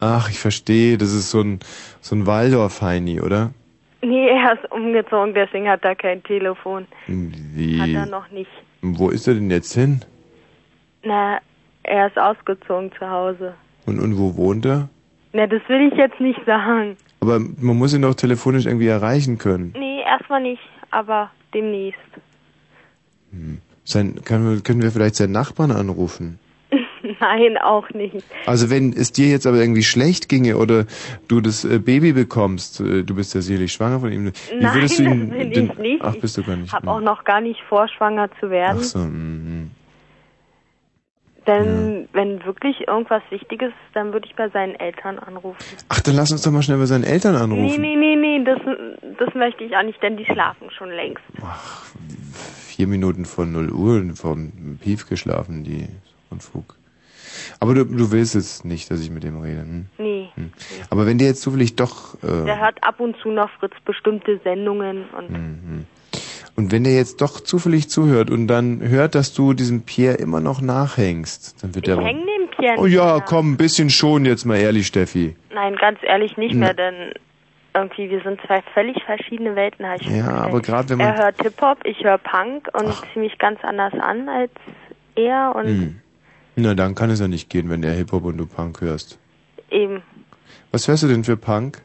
[0.00, 0.96] Ach, ich verstehe.
[0.96, 1.60] Das ist so ein,
[2.00, 3.50] so ein Waldorf-Heini, oder?
[4.00, 6.86] Nee, er ist umgezogen, deswegen hat er kein Telefon.
[7.06, 7.78] Wie?
[7.78, 8.50] Hat er noch nicht.
[8.80, 10.02] Wo ist er denn jetzt hin?
[11.04, 11.38] Na,
[11.82, 13.54] er ist ausgezogen zu Hause.
[13.86, 14.88] Und, und wo wohnt er?
[15.32, 16.96] Na, das will ich jetzt nicht sagen.
[17.20, 19.72] Aber man muss ihn doch telefonisch irgendwie erreichen können.
[19.76, 22.00] Nee, erstmal nicht, aber demnächst.
[23.84, 26.38] Sein, können, wir, können wir vielleicht seinen Nachbarn anrufen?
[27.20, 28.24] Nein, auch nicht.
[28.46, 30.86] Also wenn es dir jetzt aber irgendwie schlecht ginge oder
[31.28, 34.26] du das äh, Baby bekommst, äh, du bist ja sicherlich schwanger von ihm.
[34.26, 36.04] Wie Nein, würdest du das ihn, will den, ich nicht.
[36.04, 36.66] Ach, bist du gar nicht.
[36.66, 36.88] Ich habe hm.
[36.88, 38.78] auch noch gar nicht vor, schwanger zu werden.
[38.80, 39.61] Ach so, mhm.
[41.46, 45.58] Denn wenn wirklich irgendwas Wichtiges ist, dann würde ich bei seinen Eltern anrufen.
[45.88, 47.80] Ach, dann lass uns doch mal schnell bei seinen Eltern Nee, anrufen.
[47.80, 48.58] nee, nee, nee, das,
[49.18, 51.22] das möchte ich auch nicht, denn die schlafen schon längst.
[52.68, 55.88] Vier Minuten vor 0 Uhr vom Pief geschlafen, die
[56.30, 56.76] Unfug.
[57.60, 59.62] Aber du, du willst jetzt nicht, dass ich mit dem rede.
[59.62, 59.86] Hm?
[59.98, 60.28] Nee.
[60.34, 60.52] Hm.
[60.90, 62.14] Aber wenn dir jetzt zufällig doch...
[62.22, 65.86] Äh, Der hört ab und zu noch Fritz bestimmte Sendungen und Mhm.
[66.54, 70.40] Und wenn der jetzt doch zufällig zuhört und dann hört, dass du diesem Pierre immer
[70.40, 72.00] noch nachhängst, dann wird ich er...
[72.02, 73.24] hänge dem Pierre Oh ja, nach.
[73.24, 75.34] komm, ein bisschen schon jetzt mal ehrlich, Steffi.
[75.54, 77.12] Nein, ganz ehrlich nicht mehr, denn
[77.74, 79.86] irgendwie wir sind zwei völlig verschiedene Welten.
[79.86, 80.44] Hab ich Ja, festgestellt.
[80.46, 84.28] aber gerade wenn man- Er hört Hip-Hop, ich höre Punk und ziemlich ganz anders an
[84.28, 84.50] als
[85.14, 85.98] er und Hm.
[86.56, 89.18] Na, dann kann es ja nicht gehen, wenn er Hip-Hop und du Punk hörst.
[89.70, 90.02] eben.
[90.70, 91.80] Was hörst du denn für Punk?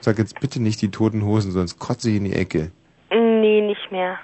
[0.00, 2.72] Sag jetzt bitte nicht die toten Hosen, sonst kotze ich in die Ecke.
[3.50, 4.16] Nee, nicht mehr.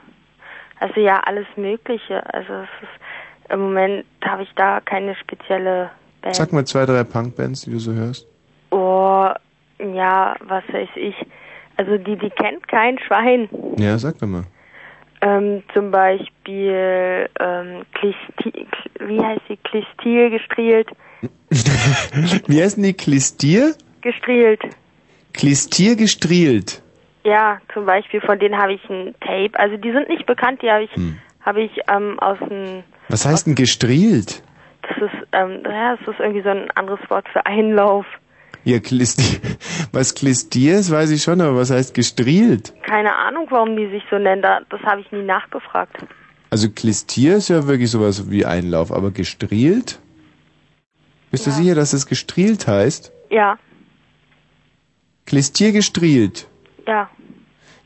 [0.79, 2.23] Also ja, alles Mögliche.
[2.33, 5.91] Also es ist im Moment habe ich da keine spezielle
[6.23, 6.37] Band.
[6.37, 8.27] Sag mal zwei, drei Punk-Bands, die du so hörst.
[8.71, 9.29] Oh,
[9.79, 11.15] ja, was weiß ich.
[11.77, 13.49] Also die, die kennt kein Schwein.
[13.79, 14.45] Ja, sag doch mal.
[15.23, 18.67] Ähm, zum Beispiel ähm, Klisti
[19.01, 19.57] wie heißt sie?
[19.57, 20.89] Klistil gestrielt.
[22.47, 22.93] Wie heißen die?
[22.93, 23.75] Klistier?
[24.03, 24.61] Gestrielt.
[25.33, 26.83] Klistier gestrielt.
[27.27, 29.59] Ja, zum Beispiel von denen habe ich ein Tape.
[29.59, 31.19] Also die sind nicht bekannt, die habe ich Hm.
[31.45, 34.43] habe ich ähm, aus dem Was heißt denn gestrielt?
[34.83, 38.07] das ist ähm, ja, das ist irgendwie so ein anderes Wort für Einlauf.
[38.63, 39.41] Ja, Klistier.
[39.93, 42.73] Was Klistier ist, weiß ich schon, aber was heißt gestrielt?
[42.83, 44.43] Keine Ahnung, warum die sich so nennen.
[44.43, 45.97] Da, das habe ich nie nachgefragt.
[46.51, 49.99] Also Klistier ist ja wirklich sowas wie Einlauf, aber gestrielt?
[51.31, 53.13] Bist du sicher, dass es gestrielt heißt?
[53.31, 53.59] Ja,
[55.27, 56.47] Klistier gestrielt.
[56.87, 57.09] Ja.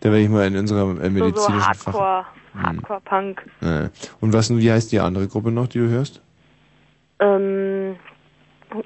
[0.01, 1.87] Da werde ich mal in unserer äh, So, so medizinischen Fach.
[1.87, 2.25] Hardcore,
[2.63, 3.43] Hardcore Punk.
[3.61, 3.89] Äh.
[4.21, 6.23] Und was, wie heißt die andere Gruppe noch, die du hörst?
[7.19, 7.97] Ähm,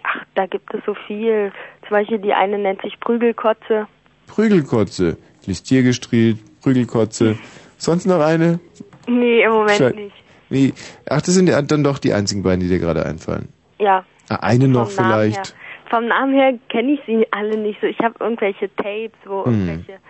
[0.03, 1.53] ach, da gibt es so viel.
[1.83, 3.87] Zum Beispiel die eine nennt sich Prügelkotze.
[4.27, 5.17] Prügelkotze.
[5.45, 7.39] Klistier gestrielt, Prügelkotze.
[7.77, 8.59] Sonst noch eine?
[9.07, 10.17] Nee, im Moment Schei- nicht.
[10.49, 10.75] Wie?
[11.09, 13.49] Ach, das sind dann doch die einzigen beiden, die dir gerade einfallen.
[13.79, 14.05] Ja.
[14.29, 15.49] Ah, eine noch Namen vielleicht.
[15.49, 15.55] Her.
[15.95, 17.87] Vom Namen her kenne ich sie alle nicht so.
[17.87, 19.69] Ich habe irgendwelche Tapes, wo Hm.
[19.69, 20.01] irgendwelche,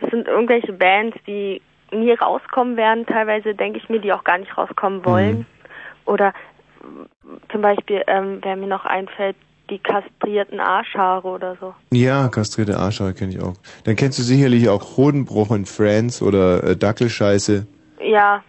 [0.00, 3.04] das sind irgendwelche Bands, die nie rauskommen werden.
[3.04, 5.38] Teilweise denke ich mir, die auch gar nicht rauskommen wollen.
[5.38, 5.46] Hm.
[6.04, 6.32] Oder
[7.50, 9.34] zum Beispiel, ähm, wer mir noch einfällt,
[9.70, 11.74] die kastrierten Arschhaare oder so.
[11.92, 13.54] Ja, kastrierte Arschhaare kenne ich auch.
[13.84, 17.66] Dann kennst du sicherlich auch Hodenbruch in Friends oder äh, Dackelscheiße.
[18.00, 18.44] Ja,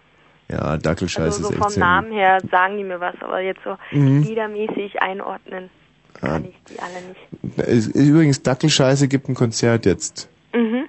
[0.49, 3.61] Ja, Dackelscheiße also so ist echt vom Namen her sagen die mir was, aber jetzt
[3.63, 4.21] so Mhm.
[4.21, 5.71] liedermäßig einordnen.
[6.19, 7.95] Kann ich die alle nicht.
[7.95, 10.27] Übrigens, Dackelscheiße gibt ein Konzert jetzt.
[10.53, 10.85] Mhm.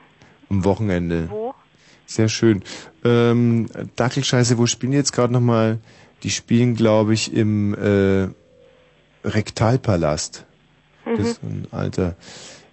[0.48, 1.28] Am Wochenende.
[1.30, 1.54] Wo?
[2.06, 2.62] Sehr schön.
[3.04, 5.78] Ähm, Dackelscheiße, wo spielen die jetzt gerade nochmal?
[6.22, 8.28] Die spielen, glaube ich, im äh,
[9.24, 10.44] Rektalpalast.
[11.04, 11.24] Das Mhm.
[11.24, 12.16] ist ein alter,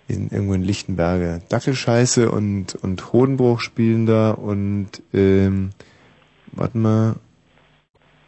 [0.08, 1.42] in, irgendwo in Lichtenberge.
[1.50, 5.70] Dackelscheiße und, und Hodenbruch spielen da und, ähm,
[6.52, 7.16] warte mal,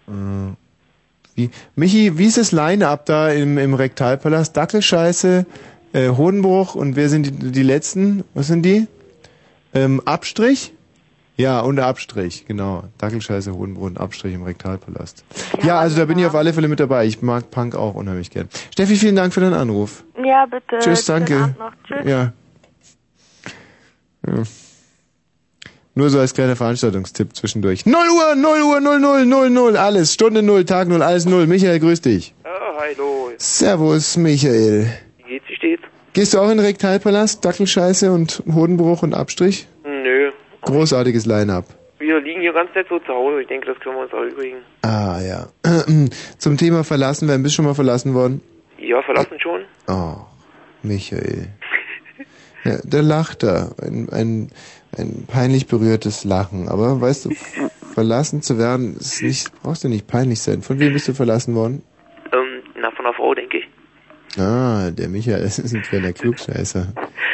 [0.08, 0.54] äh,
[1.40, 4.56] wie, Michi, wie ist das Line-Up da im, im Rektalpalast?
[4.56, 5.46] Dackelscheiße,
[5.94, 8.24] äh, Hodenbruch und wer sind die, die letzten?
[8.34, 8.88] Was sind die?
[9.74, 10.74] Ähm, Abstrich?
[11.38, 12.84] Ja, und Abstrich, genau.
[12.98, 15.24] Dackelscheiße, Hodenbruch und Abstrich im Rektalpalast.
[15.64, 17.06] Ja, also da bin ich auf alle Fälle mit dabei.
[17.06, 18.50] Ich mag Punk auch unheimlich gern.
[18.72, 20.04] Steffi, vielen Dank für deinen Anruf.
[20.22, 20.80] Ja, bitte.
[20.80, 21.56] Tschüss, danke.
[21.88, 22.06] Tschüss.
[22.06, 22.34] Ja.
[24.28, 24.44] ja.
[26.00, 27.86] Nur so als kleiner Veranstaltungstipp zwischendurch.
[27.86, 30.14] 0 Uhr, 0 Uhr, 0, 0, 0, 0, alles.
[30.14, 31.46] Stunde 0, Tag 0, alles 0.
[31.46, 32.34] Michael, grüß dich.
[32.46, 33.32] Ah, hallo.
[33.36, 34.88] Servus, Michael.
[35.18, 35.84] Wie geht's, wie steht's?
[36.14, 37.44] Gehst du auch in den Rektalpalast?
[37.44, 39.68] Dackelscheiße und Hodenbruch und Abstrich?
[39.84, 40.32] Nö.
[40.62, 41.66] Großartiges Line-Up.
[41.98, 43.42] Wir liegen hier ganz nett so zu Hause.
[43.42, 44.60] Ich denke, das können wir uns auch übrigen.
[44.84, 45.48] Ah, ja.
[46.38, 47.44] Zum Thema verlassen werden.
[47.44, 48.40] Bist du schon mal verlassen worden?
[48.78, 49.66] Ja, verlassen schon.
[49.90, 50.16] Oh,
[50.82, 51.50] Michael.
[52.66, 53.72] Ja, der lacht da.
[53.82, 54.52] Ein, ein,
[54.98, 56.68] ein peinlich berührtes Lachen.
[56.68, 57.30] Aber weißt du,
[57.94, 60.62] verlassen zu werden, ist nicht, brauchst du nicht peinlich sein.
[60.62, 61.84] Von wem bist du verlassen worden?
[62.32, 63.68] Ähm, na, von einer Frau, denke ich.
[64.40, 66.94] Ah, der Michael, das ist ein kleiner Klugscheißer.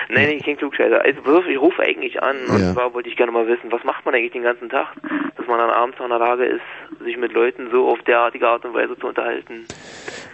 [0.10, 1.02] Nein, nein, kein Klugscheißer.
[1.02, 2.36] Also, ich rufe eigentlich an.
[2.50, 2.74] Und Ja.
[2.74, 4.88] zwar wollte ich gerne mal wissen, was macht man eigentlich den ganzen Tag,
[5.36, 6.62] dass man dann abends noch in der Lage ist,
[7.04, 9.66] sich mit Leuten so auf derartige Art und Weise zu unterhalten.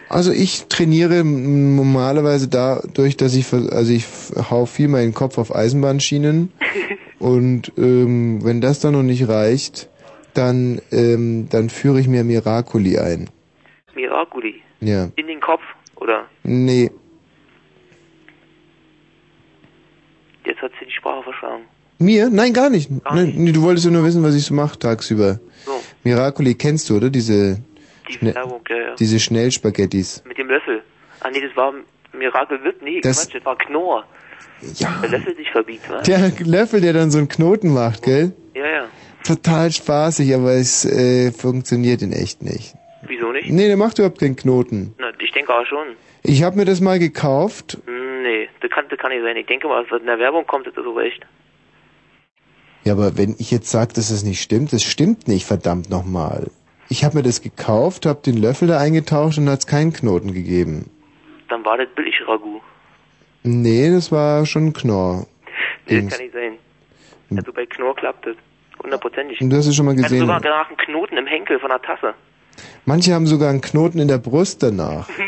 [0.09, 4.05] Also ich trainiere normalerweise dadurch, dass ich, also ich
[4.51, 6.51] hau viel meinen Kopf auf Eisenbahnschienen
[7.21, 9.89] und ähm, wenn das dann noch nicht reicht,
[10.33, 13.29] dann, ähm, dann führe ich mir Miraculi ein.
[13.95, 14.61] Miraculi.
[14.79, 15.09] Ja.
[15.15, 15.61] In den Kopf,
[15.97, 16.25] oder?
[16.43, 16.89] Nee,
[20.45, 21.63] Jetzt hat sie die Sprache verschlagen.
[21.99, 22.29] mir?
[22.31, 22.89] Nein, gar nicht.
[23.05, 25.39] Nein, nee, du wolltest ja nur wissen, was ich so mache tagsüber.
[25.65, 25.79] So.
[26.03, 27.09] Miraculi kennst du, oder?
[27.11, 27.59] Diese,
[28.09, 28.95] Die Schne- Werbung, ja, ja.
[28.95, 30.23] diese Schnellspaghettis.
[30.27, 30.81] Mit dem Löffel.
[31.19, 31.73] Ah, nee, das war
[32.17, 32.81] Miracle Whip.
[32.81, 34.03] Nee, Das- Quatsch, das war Knorr.
[34.75, 34.99] Ja.
[35.01, 36.03] Der Löffel sich verbietet, was?
[36.03, 38.33] Der Löffel, der dann so einen Knoten macht, gell?
[38.53, 38.85] Ja, ja.
[39.23, 42.75] Total spaßig, aber es äh, funktioniert in echt nicht.
[43.07, 43.49] Wieso nicht?
[43.49, 44.93] Nee, der macht überhaupt keinen Knoten.
[44.99, 45.87] Na, ich denke auch schon.
[46.23, 47.77] Ich habe mir das mal gekauft.
[47.85, 49.35] Hm, Nee, das kann, das kann nicht sein.
[49.35, 51.25] Ich denke mal, was in der Werbung kommt, das ist so echt.
[52.83, 56.49] Ja, aber wenn ich jetzt sage, dass es nicht stimmt, das stimmt nicht, verdammt nochmal.
[56.89, 60.89] Ich habe mir das gekauft, habe den Löffel da eingetauscht und hat's keinen Knoten gegeben.
[61.49, 62.61] Dann war das billig Ragout.
[63.43, 65.25] Nee, das war schon Knorr.
[65.87, 66.57] Nee, das kann nicht sein.
[67.35, 68.35] Also bei Knorr klappt das.
[68.83, 69.41] Hundertprozentig.
[69.41, 70.19] Und du hast es schon mal gesehen.
[70.19, 72.13] sogar danach einen Knoten im Henkel von der Tasse.
[72.85, 75.07] Manche haben sogar einen Knoten in der Brust danach.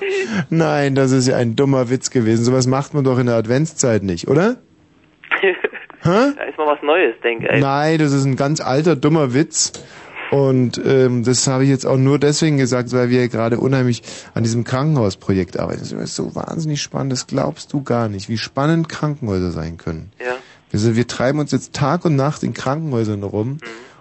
[0.50, 2.44] Nein, das ist ja ein dummer Witz gewesen.
[2.44, 4.56] Sowas macht man doch in der Adventszeit nicht, oder?
[6.02, 7.60] da ist mal was Neues, denke ich.
[7.60, 9.72] Nein, das ist ein ganz alter, dummer Witz.
[10.32, 14.02] Und ähm, das habe ich jetzt auch nur deswegen gesagt, weil wir gerade unheimlich
[14.32, 15.80] an diesem Krankenhausprojekt arbeiten.
[15.80, 20.10] Das ist so wahnsinnig spannend, das glaubst du gar nicht, wie spannend Krankenhäuser sein können.
[20.18, 20.36] Ja.
[20.72, 23.58] Also wir treiben uns jetzt Tag und Nacht in Krankenhäusern rum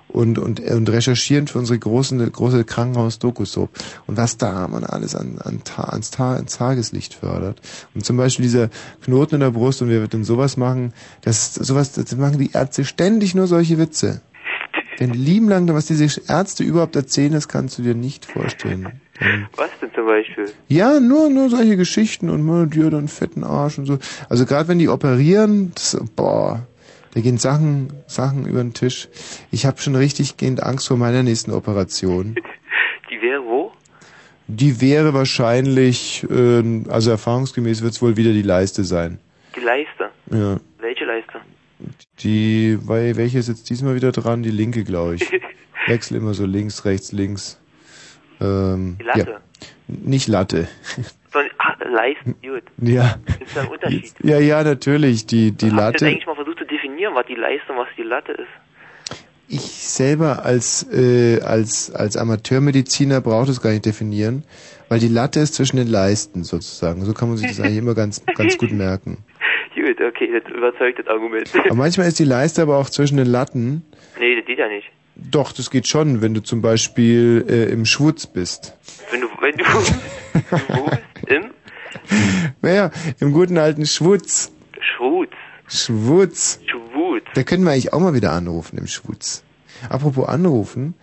[0.07, 3.69] und, und, und recherchieren für unsere großen, große Krankenhaus-Doku-Soap.
[4.07, 7.59] Und was da man alles an, an, Ta- ans, Ta ans Tageslicht fördert.
[7.93, 8.69] Und zum Beispiel dieser
[9.03, 10.93] Knoten in der Brust und wir würden sowas machen,
[11.23, 14.21] das, sowas, das machen die Ärzte ständig nur solche Witze.
[15.01, 19.01] Den lieben lang, was diese Ärzte überhaupt erzählen, das kannst du dir nicht vorstellen.
[19.55, 20.51] Was denn zum Beispiel?
[20.67, 23.97] ja, nur, nur solche Geschichten und mal dir dann fetten Arsch und so.
[24.29, 26.67] Also gerade wenn die operieren, das, boah,
[27.13, 29.09] da gehen Sachen, Sachen über den Tisch.
[29.51, 32.35] Ich habe schon richtig gehend Angst vor meiner nächsten Operation.
[33.09, 33.71] Die wäre wo?
[34.47, 39.19] Die wäre wahrscheinlich, äh, also erfahrungsgemäß wird es wohl wieder die Leiste sein.
[39.55, 40.09] Die Leiste.
[40.29, 40.57] Ja.
[40.79, 41.20] Welche Leiste?
[42.19, 44.43] Die, weil, welche ist jetzt diesmal wieder dran?
[44.43, 45.31] Die linke, glaube ich.
[45.87, 47.59] Wechsel immer so links, rechts, links.
[48.39, 49.31] Ähm, Die Latte.
[49.31, 49.41] Ja.
[49.87, 50.67] Nicht Latte.
[51.33, 52.63] So, ah, Leisten, gut.
[52.81, 53.17] Ja.
[53.39, 54.13] Ist da ein Unterschied?
[54.21, 55.25] Ja, ja, natürlich.
[55.25, 56.07] Die, die Habt ihr Latte.
[56.07, 58.47] eigentlich mal versucht zu definieren, was die Leiste und was die Latte ist?
[59.47, 64.43] Ich selber als, äh, als, als Amateurmediziner brauche das gar nicht definieren,
[64.87, 67.03] weil die Latte ist zwischen den Leisten sozusagen.
[67.03, 69.17] So kann man sich das eigentlich immer ganz, ganz gut merken.
[69.75, 71.49] Gut, okay, das überzeugt das Argument.
[71.65, 73.83] Aber manchmal ist die Leiste aber auch zwischen den Latten.
[74.19, 74.87] nee, das geht ja nicht.
[75.15, 78.77] Doch, das geht schon, wenn du zum Beispiel äh, im Schwutz bist.
[79.11, 81.01] Wenn du, wenn du, du wo bist?
[81.27, 81.51] Im
[82.61, 84.51] Naja, im guten alten Schwutz.
[84.79, 85.31] Schwutz.
[85.67, 86.59] Schwutz.
[86.65, 87.25] Schwutz.
[87.33, 89.43] Da können wir eigentlich auch mal wieder anrufen im Schwutz.
[89.89, 90.95] Apropos anrufen.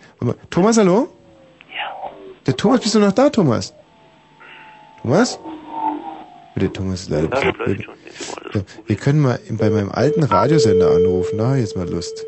[0.49, 1.09] Thomas, hallo?
[1.69, 2.11] Ja.
[2.45, 3.73] Der Thomas, bist du noch da, Thomas?
[5.01, 5.39] Thomas?
[6.59, 7.87] Der Thomas ist leider bisschen blöd.
[8.51, 11.37] So, wir können mal bei meinem alten Radiosender anrufen.
[11.37, 12.25] Da hab ich jetzt mal Lust.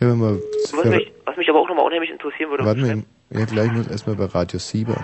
[0.00, 0.40] Ja, wenn wir
[0.72, 3.86] Was mich, was mich aber auch nochmal unheimlich interessieren würde, Warte mal, ja, gleich muss
[3.86, 4.96] erstmal bei Radio Sieber.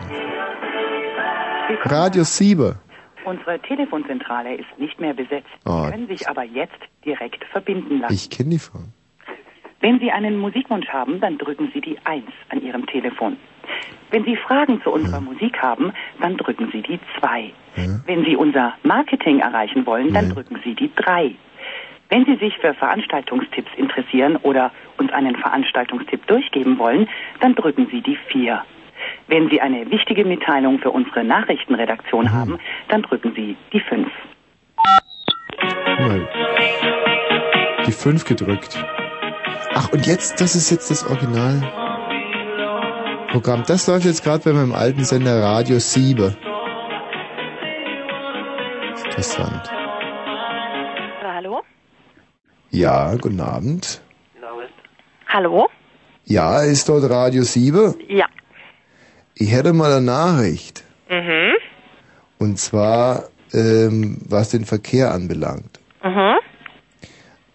[1.84, 2.80] Radio Sieber.
[3.24, 5.48] Unsere Telefonzentrale ist nicht mehr besetzt.
[5.64, 5.84] Oh.
[5.84, 8.14] Sie können sich aber jetzt direkt verbinden lassen.
[8.14, 8.80] Ich kenne die Frau.
[9.80, 13.36] Wenn Sie einen Musikwunsch haben, dann drücken Sie die 1 an Ihrem Telefon.
[14.10, 17.52] Wenn Sie Fragen zu unserer Musik haben, dann drücken Sie die 2.
[18.06, 21.34] Wenn Sie unser Marketing erreichen wollen, dann drücken Sie die 3.
[22.08, 27.08] Wenn Sie sich für Veranstaltungstipps interessieren oder uns einen Veranstaltungstipp durchgeben wollen,
[27.40, 28.64] dann drücken Sie die 4.
[29.28, 34.08] Wenn Sie eine wichtige Mitteilung für unsere Nachrichtenredaktion haben, dann drücken Sie die 5.
[35.60, 36.28] Guck mal.
[37.86, 38.84] Die 5 gedrückt.
[39.80, 43.62] Ach, und jetzt, das ist jetzt das Originalprogramm.
[43.68, 46.36] Das läuft jetzt gerade bei meinem alten Sender Radio Siebe.
[49.04, 49.70] Interessant.
[51.22, 51.62] Hallo?
[52.70, 54.02] Ja, guten Abend.
[55.28, 55.68] Hallo?
[56.24, 57.94] Ja, ist dort Radio Siebe?
[58.08, 58.26] Ja.
[59.36, 60.82] Ich hätte mal eine Nachricht.
[61.08, 61.52] Mhm.
[62.38, 65.78] Und zwar, ähm, was den Verkehr anbelangt.
[66.02, 66.34] Mhm.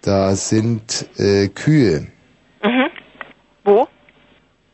[0.02, 2.08] Da sind äh, Kühe.
[3.64, 3.88] Wo?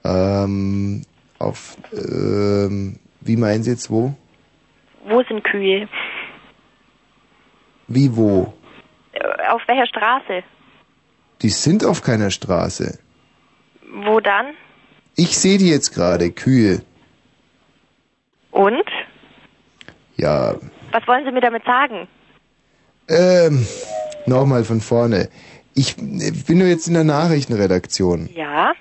[0.03, 1.03] Ähm,
[1.39, 4.13] auf, ähm, wie meinen Sie jetzt wo?
[5.05, 5.87] Wo sind Kühe?
[7.87, 8.53] Wie wo?
[9.13, 10.43] Äh, Auf welcher Straße?
[11.41, 12.99] Die sind auf keiner Straße.
[14.03, 14.47] Wo dann?
[15.15, 16.81] Ich sehe die jetzt gerade, Kühe.
[18.51, 18.83] Und?
[20.17, 20.55] Ja,
[20.91, 22.07] Was wollen Sie mir damit sagen?
[23.07, 23.65] ähm,
[24.27, 25.29] nochmal von vorne.
[25.79, 28.27] Ich, bin nur jetzt in der Nachrichtenredaktion.
[28.35, 28.73] Ja?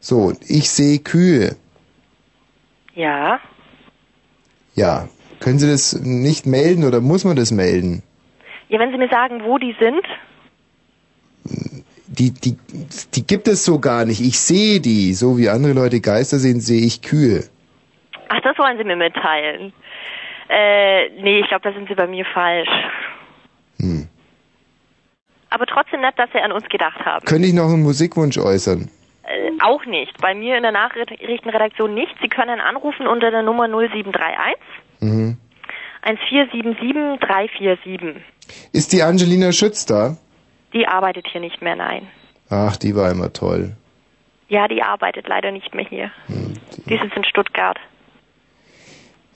[0.00, 1.54] So, ich sehe Kühe.
[2.94, 3.40] Ja?
[4.74, 5.06] Ja,
[5.38, 8.02] können Sie das nicht melden oder muss man das melden?
[8.70, 10.02] Ja, wenn Sie mir sagen, wo die sind?
[12.06, 12.56] Die, die,
[13.14, 14.22] die gibt es so gar nicht.
[14.22, 15.12] Ich sehe die.
[15.12, 17.44] So wie andere Leute Geister sehen, sehe ich Kühe.
[18.30, 19.74] Ach, das wollen Sie mir mitteilen.
[20.48, 22.70] Äh, nee, ich glaube, da sind Sie bei mir falsch.
[23.78, 24.08] Hm.
[25.56, 27.24] Aber trotzdem nett, dass Sie an uns gedacht haben.
[27.24, 28.90] Könnte ich noch einen Musikwunsch äußern?
[29.22, 30.12] Äh, auch nicht.
[30.20, 32.14] Bei mir in der Nachrichtenredaktion nicht.
[32.20, 34.58] Sie können anrufen unter der Nummer 0731
[35.00, 35.38] Mhm.
[36.02, 38.22] 1477 347.
[38.74, 40.18] Ist die Angelina Schütz da?
[40.74, 42.06] Die arbeitet hier nicht mehr, nein.
[42.50, 43.72] Ach, die war immer toll.
[44.48, 46.10] Ja, die arbeitet leider nicht mehr hier.
[46.28, 47.78] Die sitzt in Stuttgart.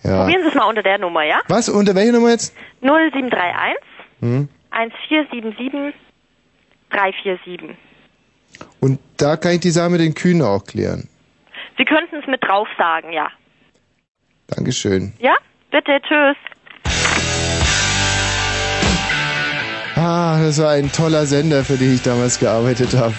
[0.04, 0.18] Ja.
[0.24, 1.40] Probieren Sie es mal unter der Nummer, ja?
[1.48, 1.70] Was?
[1.70, 2.54] Unter welcher Nummer jetzt?
[2.82, 3.78] 0731
[4.20, 4.48] Hm?
[4.70, 5.94] 1477
[6.90, 7.76] 347.
[8.80, 11.08] Und da kann ich die Sache mit den Kühen auch klären.
[11.78, 13.28] Sie könnten es mit drauf sagen, ja.
[14.48, 15.12] Dankeschön.
[15.18, 15.34] Ja?
[15.70, 16.36] Bitte, tschüss.
[19.96, 23.14] Ah, das war ein toller Sender, für den ich damals gearbeitet habe.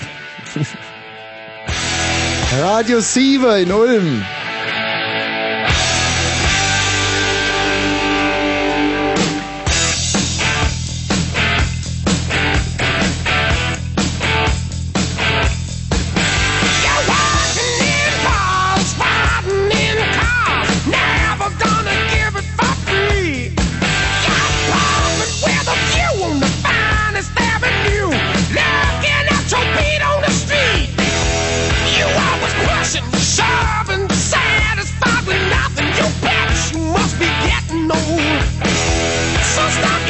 [2.59, 4.25] Radio Siever in Ulm.
[39.51, 40.00] só está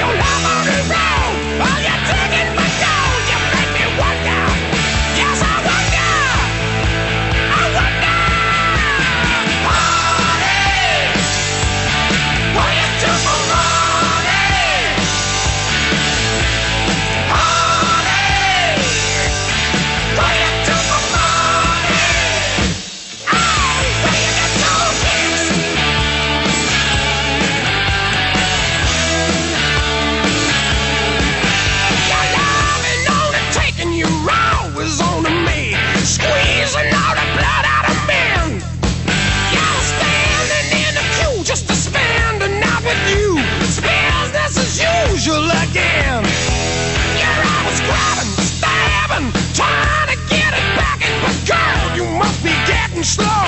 [53.04, 53.41] Что?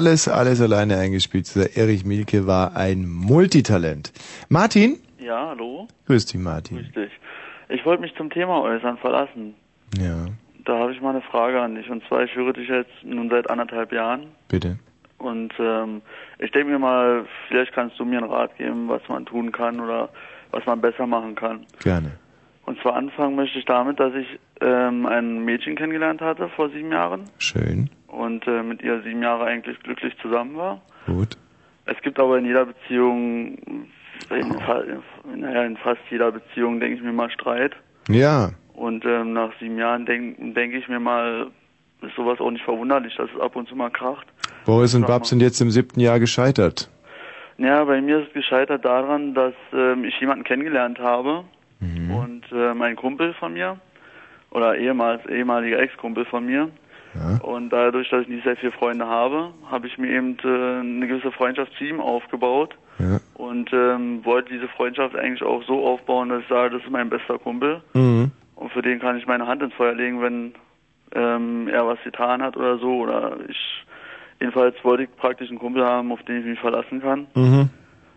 [0.00, 1.46] Alles, alles alleine eingespielt.
[1.46, 4.14] Dieser Erich Mielke war ein Multitalent.
[4.48, 4.96] Martin?
[5.18, 5.88] Ja, hallo.
[6.06, 6.78] Grüß dich, Martin.
[6.78, 7.12] Grüß dich.
[7.68, 9.52] Ich wollte mich zum Thema äußern, verlassen.
[9.98, 10.24] Ja,
[10.64, 11.90] Da habe ich mal eine Frage an dich.
[11.90, 14.28] Und zwar, ich höre dich jetzt nun seit anderthalb Jahren.
[14.48, 14.78] bitte.
[15.18, 16.00] Und ähm,
[16.38, 19.80] ich denke mir mal, vielleicht kannst du mir einen Rat geben, was man tun kann
[19.80, 20.08] oder
[20.50, 21.66] was man besser machen kann.
[21.82, 22.12] Gerne.
[22.64, 26.90] Und zwar anfangen möchte ich damit, dass ich ähm, ein Mädchen kennengelernt hatte vor sieben
[26.90, 27.90] Jahren Schön.
[28.10, 30.80] Und äh, mit ihr sieben Jahre eigentlich glücklich zusammen war.
[31.06, 31.36] Gut.
[31.86, 33.58] Es gibt aber in jeder Beziehung,
[34.30, 34.84] in, fa-
[35.34, 37.74] naja, in fast jeder Beziehung, denke ich mir mal, Streit.
[38.08, 38.50] Ja.
[38.74, 41.48] Und ähm, nach sieben Jahren denke denk ich mir mal,
[42.02, 44.26] ist sowas auch nicht verwunderlich, dass es ab und zu mal kracht.
[44.64, 46.88] Boris und Babs sind jetzt im siebten Jahr gescheitert.
[47.58, 51.44] Ja, bei mir ist es gescheitert daran, dass ähm, ich jemanden kennengelernt habe
[51.80, 53.78] und äh, mein Kumpel von mir
[54.50, 56.68] oder ehemals ehemaliger Ex-Kumpel von mir.
[57.42, 61.06] Und dadurch, dass ich nicht sehr viele Freunde habe, habe ich mir eben äh, eine
[61.06, 62.76] gewisse Freundschaft zu ihm aufgebaut
[63.34, 67.08] und ähm, wollte diese Freundschaft eigentlich auch so aufbauen, dass ich sage, das ist mein
[67.10, 68.30] bester Kumpel Mhm.
[68.56, 70.52] und für den kann ich meine Hand ins Feuer legen, wenn
[71.14, 73.56] ähm, er was getan hat oder so oder ich
[74.38, 77.26] jedenfalls wollte ich praktisch einen Kumpel haben, auf den ich mich verlassen kann.
[77.34, 77.70] Mhm.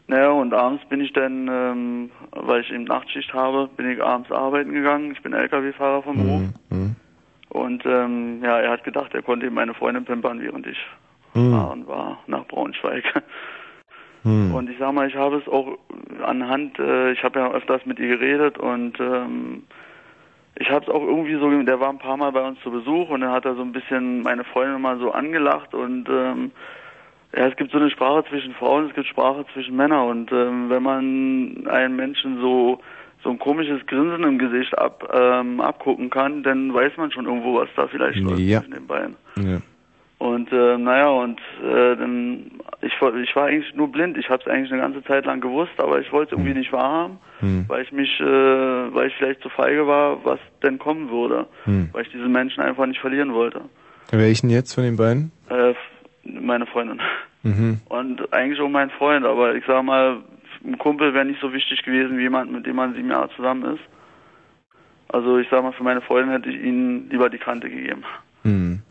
[0.07, 4.31] Naja, und abends bin ich dann, ähm, weil ich eben Nachtschicht habe, bin ich abends
[4.31, 5.11] arbeiten gegangen.
[5.13, 6.41] Ich bin LKW-Fahrer vom Beruf.
[6.69, 6.95] Mhm.
[7.53, 10.77] Und ähm, ja, er hat gedacht, er konnte eben meine Freundin pimpern, während ich
[11.33, 11.51] Mhm.
[11.51, 13.03] fahren war nach Braunschweig.
[14.23, 14.53] Mhm.
[14.53, 15.77] Und ich sag mal, ich habe es auch
[16.25, 19.63] anhand, äh, ich habe ja öfters mit ihr geredet und ähm,
[20.55, 23.09] ich habe es auch irgendwie so, der war ein paar Mal bei uns zu Besuch
[23.09, 26.51] und dann hat er so ein bisschen meine Freundin mal so angelacht und ähm,
[27.35, 30.69] ja, es gibt so eine Sprache zwischen Frauen, es gibt Sprache zwischen Männern und ähm,
[30.69, 32.79] wenn man einen Menschen so
[33.23, 37.55] so ein komisches Grinsen im Gesicht ab ähm, abgucken kann, dann weiß man schon irgendwo,
[37.55, 38.59] was da vielleicht läuft Ja.
[38.59, 39.15] zwischen den beiden.
[39.37, 39.61] Ja.
[40.19, 44.17] Und äh, naja, und äh, dann ich, war- ich war eigentlich nur blind.
[44.17, 46.71] Ich habe es eigentlich eine ganze Zeit lang gewusst, aber ich wollte es irgendwie nicht
[46.71, 47.65] wahrhaben, Hm.
[47.67, 51.89] weil ich mich, äh, weil ich vielleicht zu feige war, was denn kommen würde, Hm.
[51.91, 53.61] weil ich diesen Menschen einfach nicht verlieren wollte.
[54.11, 55.31] Welchen jetzt von den beiden?
[55.49, 55.73] Äh,
[56.23, 57.01] meine Freundin
[57.45, 57.81] Mhm.
[57.89, 60.17] und eigentlich auch mein Freund, aber ich sag mal,
[60.65, 63.75] ein Kumpel wäre nicht so wichtig gewesen wie jemand, mit dem man sieben Jahre zusammen
[63.75, 63.83] ist.
[65.09, 68.03] Also ich sag mal, für meine Freundin hätte ich ihnen lieber die Kante gegeben.
[68.43, 68.81] Mhm.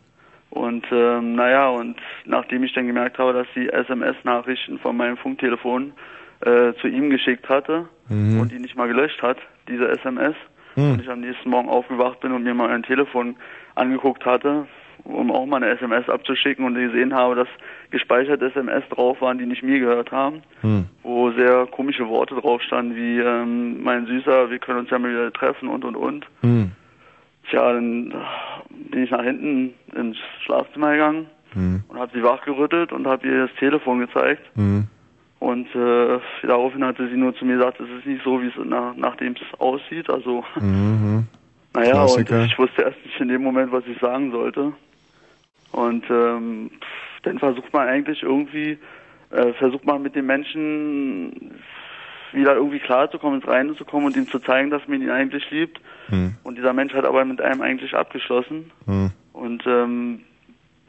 [0.51, 1.95] Und ähm, naja, und
[2.25, 5.93] nachdem ich dann gemerkt habe, dass sie SMS-Nachrichten von meinem Funktelefon
[6.41, 8.39] äh, zu ihm geschickt hatte Mhm.
[8.41, 9.37] und die nicht mal gelöscht hat,
[9.67, 10.35] diese SMS,
[10.75, 10.91] Mhm.
[10.91, 13.35] und ich am nächsten Morgen aufgewacht bin und mir mal mein Telefon
[13.75, 14.67] angeguckt hatte,
[15.05, 17.47] um auch mal eine SMS abzuschicken und gesehen habe, dass
[17.91, 20.85] gespeicherte SMS drauf waren, die nicht mir gehört haben, Mhm.
[21.03, 25.11] wo sehr komische Worte drauf standen, wie ähm, mein Süßer, wir können uns ja mal
[25.11, 26.25] wieder treffen und und und.
[26.41, 26.71] Mhm.
[27.49, 28.13] Tja, dann
[28.69, 31.83] bin ich nach hinten ins Schlafzimmer gegangen Mhm.
[31.89, 34.41] und habe sie wachgerüttelt und habe ihr das Telefon gezeigt.
[34.55, 34.87] Mhm.
[35.39, 38.53] Und äh, daraufhin hatte sie nur zu mir gesagt, es ist nicht so, wie es
[38.65, 40.09] nach, nachdem es aussieht.
[40.09, 41.27] Also, Mhm.
[41.75, 42.45] naja, und Klassiker.
[42.45, 44.71] ich wusste erst nicht in dem Moment, was ich sagen sollte.
[45.73, 46.71] Und ähm,
[47.23, 48.77] dann versucht man eigentlich irgendwie,
[49.31, 51.59] äh, versucht man mit dem Menschen
[52.31, 55.49] wieder irgendwie klarzukommen, ins Reine zu kommen und ihm zu zeigen, dass man ihn eigentlich
[55.51, 55.79] liebt.
[56.09, 56.35] Mhm.
[56.43, 58.71] Und dieser Mensch hat aber mit einem eigentlich abgeschlossen.
[58.85, 59.11] Mhm.
[59.33, 60.21] Und ähm,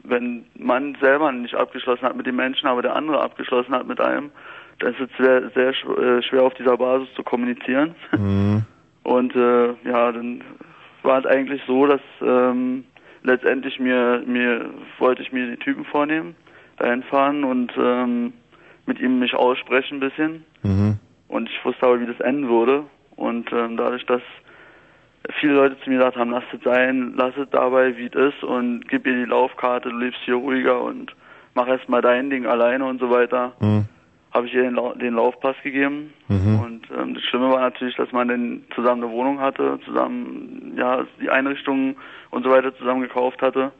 [0.03, 3.99] wenn man selber nicht abgeschlossen hat mit dem Menschen, aber der andere abgeschlossen hat mit
[3.99, 4.31] einem,
[4.79, 7.95] dann ist es sehr, sehr äh, schwer auf dieser Basis zu kommunizieren.
[8.11, 8.63] Mhm.
[9.03, 10.43] Und äh, ja, dann
[11.03, 12.85] war es eigentlich so, dass ähm,
[13.25, 16.35] letztendlich mir, mir wollte ich mir die Typen vornehmen,
[16.77, 18.33] dahin fahren und ähm,
[18.85, 20.45] mit ihm mich aussprechen ein bisschen.
[20.63, 20.99] Mhm.
[21.27, 22.83] Und ich wusste aber, wie das enden würde.
[23.15, 24.21] Und ähm, dadurch, dass
[25.39, 28.43] viele Leute zu mir gesagt haben, lass es sein, lass es dabei, wie es ist
[28.43, 31.15] und gib ihr die Laufkarte, du lebst hier ruhiger und
[31.55, 33.85] mach erst mal dein Ding alleine und so weiter, Mhm.
[34.35, 36.13] Habe ich ihr den, Lau den Laufpass gegeben.
[36.27, 36.59] Mhm.
[36.59, 41.05] Und ähm, das Schlimme war natürlich, dass man dann zusammen eine Wohnung hatte, zusammen ja
[41.21, 41.95] die Einrichtungen
[42.31, 43.71] und so weiter zusammen gekauft hatte.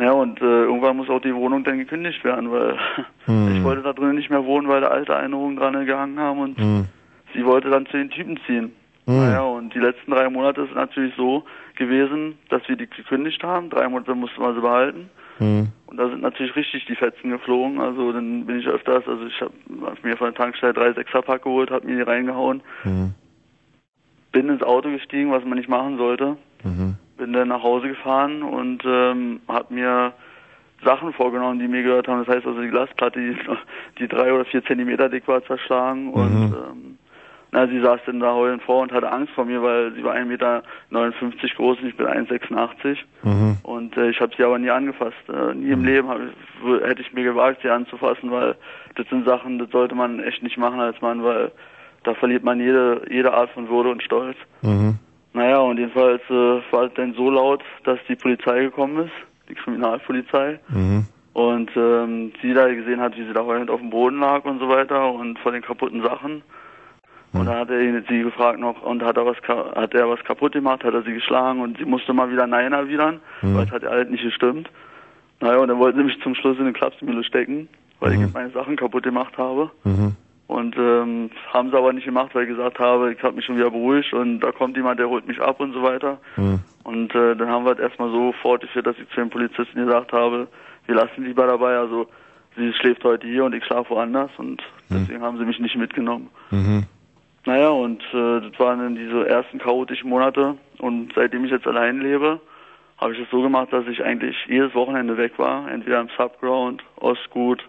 [0.00, 2.76] Ja, und äh, irgendwann muss auch die Wohnung dann gekündigt werden, weil
[3.26, 3.54] Mhm.
[3.54, 6.58] ich wollte da drinnen nicht mehr wohnen, weil da alte Erinnerungen dran gehangen haben und
[6.58, 6.86] Mhm.
[7.34, 8.72] sie wollte dann zu den Typen ziehen.
[9.06, 9.16] Mhm.
[9.16, 11.44] Naja, und die letzten drei Monate ist natürlich so
[11.76, 13.70] gewesen, dass wir die gekündigt haben.
[13.70, 15.08] Drei Monate mussten wir sie behalten.
[15.38, 15.68] Mhm.
[15.86, 17.80] Und da sind natürlich richtig die Fetzen geflogen.
[17.80, 19.52] Also dann bin ich öfters, also ich habe
[19.82, 23.14] hab mir von der Tankstelle drei Sechserpack geholt, habe mir die reingehauen, Mhm.
[24.32, 26.36] bin ins Auto gestiegen, was man nicht machen sollte.
[26.64, 26.96] Mhm.
[27.18, 30.12] Bin dann nach Hause gefahren und ähm, habe mir
[30.82, 32.24] Sachen vorgenommen, die mir gehört haben.
[32.24, 33.36] Das heißt also die Glasplatte, die,
[33.98, 36.54] die drei oder vier Zentimeter dick war, zerschlagen und Mhm.
[36.54, 36.98] ähm,
[37.54, 40.14] Na, sie saß dann da heulend vor und hatte Angst vor mir, weil sie war
[40.14, 40.62] 1,59 Meter
[41.56, 42.96] groß und ich bin 1,86.
[43.24, 43.58] Mhm.
[43.62, 45.16] Und äh, ich habe sie aber nie angefasst.
[45.28, 48.54] Äh, nie im Leben ich, w- hätte ich mir gewagt, sie anzufassen, weil
[48.96, 51.52] das sind Sachen, das sollte man echt nicht machen als Mann, weil
[52.04, 54.36] da verliert man jede, jede Art von Würde und Stolz.
[54.62, 54.96] Mhm.
[55.34, 59.12] Naja, und jedenfalls äh, war es dann so laut, dass die Polizei gekommen ist,
[59.50, 60.58] die Kriminalpolizei.
[60.68, 61.06] Mhm.
[61.34, 64.58] Und ähm, sie da gesehen hat, wie sie da heulend auf dem Boden lag und
[64.58, 66.42] so weiter und vor den kaputten Sachen.
[67.32, 69.36] Und dann hat er ihn- sie gefragt noch, und hat er was
[69.74, 72.72] hat er was kaputt gemacht, hat er sie geschlagen und sie musste mal wieder Nein
[72.72, 73.56] erwidern, Mhm.
[73.56, 74.68] weil es hat ja halt nicht gestimmt.
[75.40, 77.68] Naja, und dann wollten sie mich zum Schluss in eine Klapsmühle stecken,
[78.00, 79.70] weil ich meine Sachen kaputt gemacht habe.
[79.84, 80.14] Mhm.
[80.46, 83.56] Und ähm, haben sie aber nicht gemacht, weil ich gesagt habe, ich habe mich schon
[83.56, 86.18] wieder beruhigt und da kommt jemand, der holt mich ab und so weiter.
[86.36, 86.60] Mhm.
[86.84, 90.12] Und äh, dann haben wir es erstmal so fortgeführt, dass ich zu den Polizisten gesagt
[90.12, 90.48] habe,
[90.86, 92.06] wir lassen lieber dabei, also
[92.56, 96.28] sie schläft heute hier und ich schlafe woanders und deswegen haben sie mich nicht mitgenommen.
[96.50, 96.84] Mhm.
[97.44, 102.00] Naja, und äh, das waren dann diese ersten chaotischen Monate und seitdem ich jetzt allein
[102.00, 102.40] lebe,
[102.98, 106.84] habe ich es so gemacht, dass ich eigentlich jedes Wochenende weg war, entweder im Subground,
[106.96, 107.62] Ostgut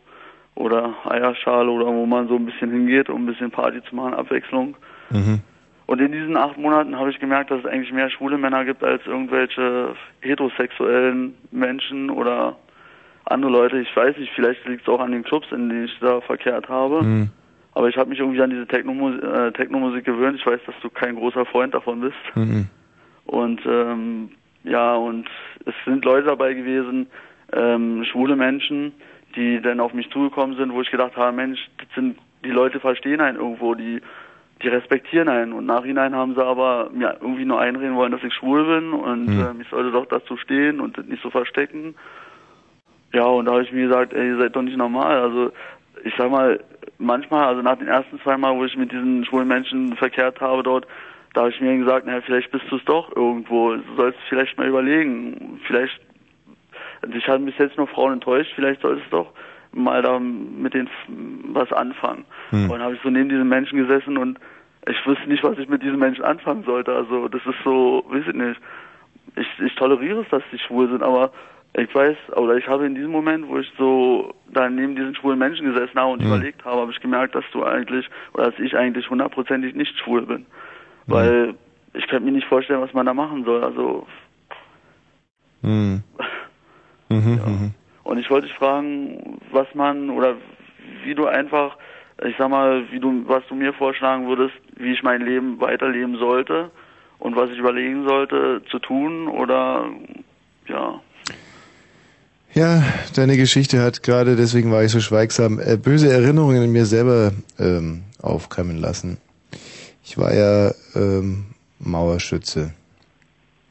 [0.55, 4.13] oder Eierschale oder wo man so ein bisschen hingeht, um ein bisschen Party zu machen,
[4.13, 4.75] Abwechslung.
[5.09, 5.41] Mhm.
[5.87, 8.83] Und in diesen acht Monaten habe ich gemerkt, dass es eigentlich mehr schwule Männer gibt
[8.83, 12.55] als irgendwelche heterosexuellen Menschen oder
[13.25, 13.79] andere Leute.
[13.79, 16.69] Ich weiß nicht, vielleicht liegt es auch an den Clubs, in denen ich da verkehrt
[16.69, 17.03] habe.
[17.03, 17.29] Mhm.
[17.75, 20.37] Aber ich habe mich irgendwie an diese Technomusik, äh, Technomusik gewöhnt.
[20.39, 22.35] Ich weiß, dass du kein großer Freund davon bist.
[22.35, 22.67] Mhm.
[23.25, 24.29] Und ähm,
[24.63, 25.27] ja, und
[25.65, 27.07] es sind Leute dabei gewesen,
[27.51, 28.93] ähm, schwule Menschen,
[29.35, 32.79] die dann auf mich zugekommen sind, wo ich gedacht habe, Mensch, das sind die Leute
[32.79, 34.01] verstehen einen irgendwo, die
[34.61, 35.53] die respektieren einen.
[35.53, 39.25] Und nachhinein haben sie aber mir irgendwie nur einreden wollen, dass ich schwul bin und
[39.25, 39.39] Mhm.
[39.41, 41.95] ähm, ich sollte doch dazu stehen und das nicht so verstecken.
[43.13, 45.19] Ja, und da habe ich mir gesagt, ey, ihr seid doch nicht normal.
[45.19, 45.51] Also
[46.03, 46.59] ich sag mal,
[46.97, 50.63] manchmal, also nach den ersten zwei Mal, wo ich mit diesen schwulen Menschen verkehrt habe
[50.63, 50.87] dort,
[51.33, 53.73] da habe ich mir gesagt, naja, vielleicht bist du es doch irgendwo.
[53.75, 55.59] Du sollst vielleicht mal überlegen.
[55.65, 55.99] Vielleicht,
[57.01, 59.33] also ich habe bis jetzt nur Frauen enttäuscht, vielleicht solltest du doch
[59.71, 60.89] mal da mit denen
[61.51, 62.25] was anfangen.
[62.51, 62.65] Hm.
[62.65, 64.39] Und dann habe ich so neben diesen Menschen gesessen und
[64.87, 66.93] ich wusste nicht, was ich mit diesen Menschen anfangen sollte.
[66.93, 68.59] Also das ist so, weiß ich nicht.
[69.35, 71.31] Ich, ich toleriere es, dass die schwul sind, aber
[71.75, 75.39] ich weiß, oder ich habe in diesem Moment, wo ich so da neben diesen schwulen
[75.39, 76.27] Menschen gesessen habe und Mhm.
[76.27, 80.25] überlegt habe, habe ich gemerkt, dass du eigentlich, oder dass ich eigentlich hundertprozentig nicht schwul
[80.25, 80.45] bin.
[81.07, 81.55] Weil
[81.93, 83.63] ich könnte mir nicht vorstellen, was man da machen soll.
[83.63, 84.07] Also,
[85.63, 86.03] Mhm.
[87.09, 87.39] Mhm.
[87.45, 87.71] Mhm.
[88.03, 90.35] und ich wollte dich fragen, was man, oder
[91.03, 91.77] wie du einfach,
[92.23, 96.17] ich sag mal, wie du, was du mir vorschlagen würdest, wie ich mein Leben weiterleben
[96.17, 96.69] sollte
[97.19, 99.89] und was ich überlegen sollte zu tun oder,
[100.67, 100.99] ja.
[102.55, 102.83] Ja,
[103.15, 107.33] deine Geschichte hat gerade, deswegen war ich so schweigsam, äh, böse Erinnerungen in mir selber
[107.57, 109.17] ähm, aufkommen lassen.
[110.03, 111.45] Ich war ja ähm,
[111.79, 112.71] Mauerschütze.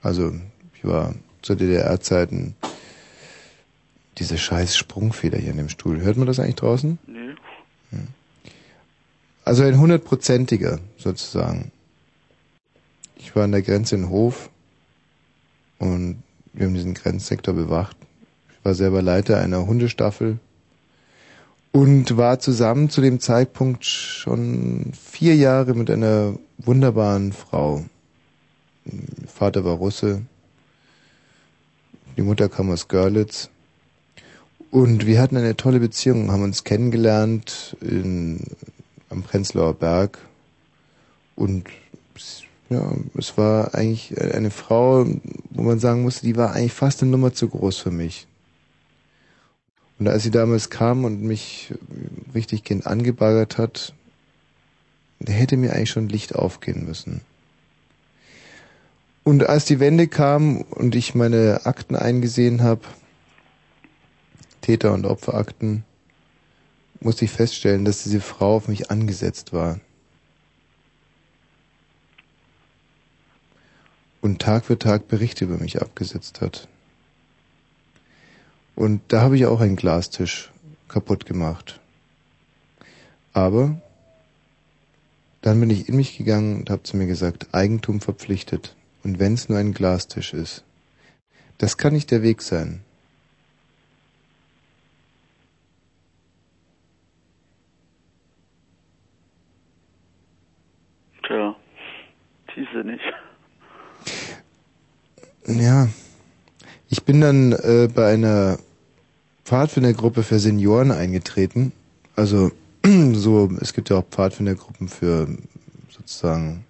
[0.03, 0.33] Also
[0.75, 2.57] ich war zu DDR-Zeiten
[4.19, 6.01] diese scheiß Sprungfeder hier in dem Stuhl.
[6.01, 6.99] Hört man das eigentlich draußen?
[7.07, 7.99] Nee.
[9.45, 11.71] Also ein hundertprozentiger sozusagen.
[13.17, 14.51] Ich war an der Grenze in Hof
[15.79, 17.97] und wir haben diesen Grenzsektor bewacht.
[18.63, 20.39] War selber Leiter einer Hundestaffel
[21.73, 27.85] und war zusammen zu dem Zeitpunkt schon vier Jahre mit einer wunderbaren Frau.
[29.27, 30.23] Vater war Russe,
[32.17, 33.49] die Mutter kam aus Görlitz
[34.71, 38.41] und wir hatten eine tolle Beziehung, haben uns kennengelernt in,
[39.09, 40.19] am Prenzlauer Berg
[41.37, 41.65] und
[42.69, 45.07] ja, es war eigentlich eine Frau,
[45.51, 48.27] wo man sagen musste, die war eigentlich fast eine Nummer zu groß für mich.
[49.99, 51.73] Und als sie damals kam und mich
[52.35, 53.95] richtig Kind angebaggert hat,
[55.21, 57.21] da hätte mir eigentlich schon Licht aufgehen müssen.
[59.25, 62.83] Und als die Wende kam und ich meine Akten eingesehen habe,
[64.63, 65.85] Täter- und Opferakten,
[67.01, 69.81] musste ich feststellen, dass diese Frau auf mich angesetzt war.
[74.21, 76.69] Und Tag für Tag Berichte über mich abgesetzt hat.
[78.75, 80.51] Und da habe ich auch einen Glastisch
[80.89, 81.81] kaputt gemacht.
[83.33, 83.81] Aber
[85.41, 88.77] dann bin ich in mich gegangen und habe zu mir gesagt, Eigentum verpflichtet.
[89.03, 90.65] Und wenn es nur ein Glastisch ist,
[91.59, 92.83] das kann nicht der Weg sein.
[101.27, 101.57] Tja,
[102.55, 103.01] tiefsinnig.
[105.47, 105.89] Ja,
[106.93, 108.59] ich bin dann äh, bei einer
[109.47, 111.73] Pfadfindergruppe für Senioren eingetreten.
[112.17, 112.51] Also
[113.13, 115.37] so, es gibt ja auch Pfadfindergruppen für so
[115.89, 116.67] sozusagen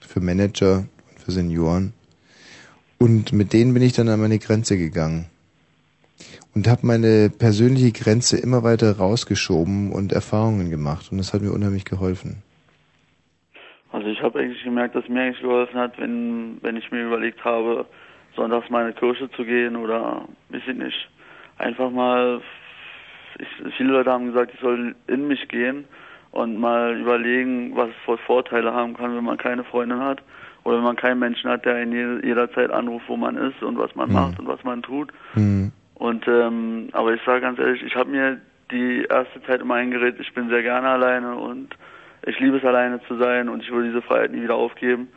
[0.00, 1.92] für Manager und für Senioren.
[2.98, 5.26] Und mit denen bin ich dann an meine Grenze gegangen
[6.54, 11.52] und habe meine persönliche Grenze immer weiter rausgeschoben und Erfahrungen gemacht und das hat mir
[11.52, 12.42] unheimlich geholfen.
[13.92, 17.44] Also ich habe eigentlich gemerkt, dass mir eigentlich geholfen hat, wenn, wenn ich mir überlegt
[17.44, 17.84] habe,
[18.36, 21.08] sonntags mal in eine Kirche zu gehen oder, ich nicht,
[21.58, 22.40] einfach mal,
[23.38, 25.84] ich, viele Leute haben gesagt, ich soll in mich gehen
[26.32, 30.22] und mal überlegen, was es für Vorteile haben kann, wenn man keine Freundin hat
[30.64, 33.78] oder wenn man keinen Menschen hat, der in jede- jederzeit anruft, wo man ist und
[33.78, 34.14] was man Mhm.
[34.14, 35.10] macht und was man tut.
[35.34, 35.70] Hm.
[35.94, 38.40] Und ähm, aber ich sage ganz ehrlich, ich habe mir
[38.70, 41.68] die erste Zeit immer eingeredet, ich bin sehr gerne alleine und
[42.26, 45.08] ich liebe es alleine zu sein und ich will diese Freiheit nie wieder aufgeben.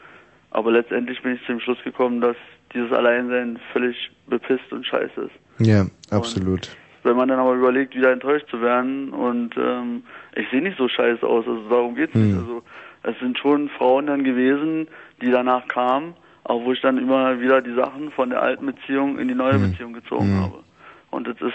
[0.51, 2.35] Aber letztendlich bin ich zu dem Schluss gekommen, dass
[2.73, 5.65] dieses Alleinsein völlig bepisst und scheiße ist.
[5.67, 6.69] Ja, absolut.
[7.03, 10.03] Wenn man dann aber überlegt, wieder enttäuscht zu werden und ähm,
[10.35, 12.31] ich sehe nicht so scheiße aus, also darum geht's nicht.
[12.33, 12.39] Hm.
[12.39, 12.63] Also
[13.03, 14.87] es sind schon Frauen dann gewesen,
[15.21, 19.19] die danach kamen, auch wo ich dann immer wieder die Sachen von der alten Beziehung
[19.19, 19.71] in die neue Hm.
[19.71, 20.63] Beziehung gezogen habe.
[21.09, 21.53] Und das ist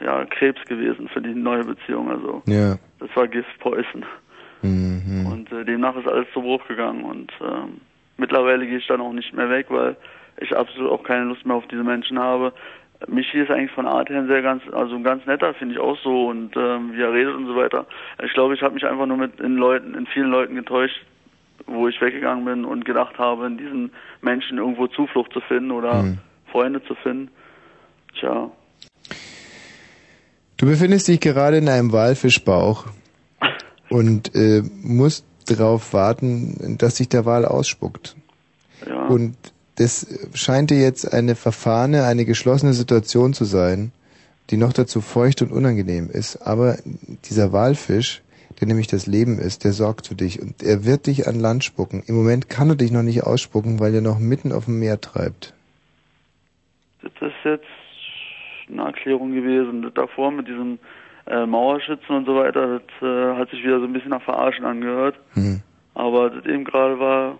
[0.00, 2.10] äh, ja Krebs gewesen für die neue Beziehung.
[2.10, 2.76] Also Ja.
[3.00, 4.04] das war Gift Poison.
[4.62, 5.26] Mhm.
[5.26, 7.04] Und äh, demnach ist alles zu Bruch gegangen.
[7.04, 7.80] Und ähm,
[8.16, 9.96] mittlerweile gehe ich dann auch nicht mehr weg, weil
[10.40, 12.52] ich absolut auch keine Lust mehr auf diese Menschen habe.
[13.08, 15.98] Michi ist eigentlich von Art her sehr ganz, also ein ganz netter, finde ich auch
[16.02, 17.86] so und ähm, wie er redet und so weiter.
[18.24, 21.04] Ich glaube, ich habe mich einfach nur mit in Leuten, in vielen Leuten getäuscht,
[21.66, 26.02] wo ich weggegangen bin und gedacht habe, in diesen Menschen irgendwo Zuflucht zu finden oder
[26.02, 26.18] Hm.
[26.50, 27.30] Freunde zu finden.
[28.18, 28.50] Tja,
[30.56, 32.86] Du befindest dich gerade in einem Walfischbauch
[33.90, 38.16] und äh, musst darauf warten, dass sich der Wal ausspuckt.
[38.86, 39.06] ja.
[39.06, 39.36] Und
[39.76, 43.92] das scheint dir jetzt eine verfahrene, eine geschlossene Situation zu sein,
[44.50, 46.36] die noch dazu feucht und unangenehm ist.
[46.46, 46.76] Aber
[47.24, 48.22] dieser Walfisch,
[48.60, 51.64] der nämlich das Leben ist, der sorgt für dich und er wird dich an Land
[51.64, 52.02] spucken.
[52.06, 55.00] Im Moment kann er dich noch nicht ausspucken, weil er noch mitten auf dem Meer
[55.00, 55.54] treibt.
[57.02, 57.66] Das ist jetzt
[58.70, 59.90] eine Erklärung gewesen.
[59.94, 60.78] Davor mit diesem
[61.26, 64.64] äh, Mauerschützen und so weiter, das äh, hat sich wieder so ein bisschen nach Verarschen
[64.64, 65.16] angehört.
[65.32, 65.62] Hm.
[65.94, 67.38] Aber das eben gerade war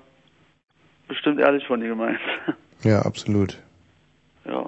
[1.09, 2.19] bestimmt ehrlich von dir gemeint.
[2.83, 3.57] Ja, absolut.
[4.45, 4.67] ja.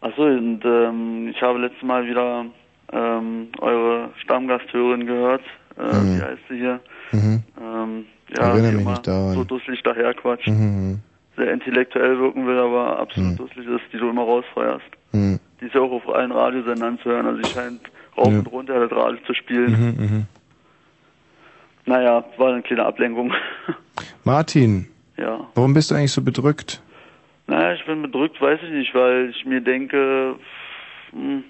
[0.00, 2.46] Achso, und ähm, ich habe letztes Mal wieder
[2.90, 5.42] ähm, eure Stammgasthörerin gehört.
[5.76, 6.16] Äh, Mhm.
[6.18, 6.80] Wie heißt sie hier?
[7.12, 7.42] Mhm.
[7.60, 9.34] Ähm, ja, Erinnere die mich nicht daran.
[9.34, 10.48] so dusselig daherquatscht.
[10.48, 11.00] Mhm.
[11.36, 13.36] Sehr intellektuell wirken will, aber absolut Mhm.
[13.36, 14.86] dusselig ist, die du immer rausfeuerst.
[15.12, 15.38] Mhm.
[15.60, 17.80] Die ist ja auch auf allen Radiosendern zu hören, also sie scheint
[18.16, 18.38] rauf Ja.
[18.38, 19.70] und runter das Radio zu spielen.
[19.70, 20.26] Mhm, mhm.
[21.84, 23.32] Naja, war eine kleine Ablenkung.
[24.24, 24.86] Martin,
[25.18, 25.46] ja.
[25.54, 26.82] warum bist du eigentlich so bedrückt?
[27.46, 30.34] Naja, ich bin bedrückt, weiß ich nicht, weil ich mir denke,
[31.12, 31.44] hm,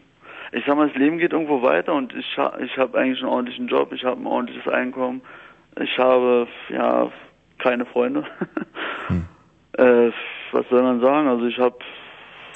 [0.53, 3.69] ich sag mal, das Leben geht irgendwo weiter und ich, ich habe eigentlich einen ordentlichen
[3.69, 5.21] Job, ich habe ein ordentliches Einkommen,
[5.81, 7.11] ich habe, ja,
[7.59, 8.25] keine Freunde.
[9.73, 10.11] äh,
[10.53, 11.29] was soll man sagen?
[11.29, 11.77] Also ich habe,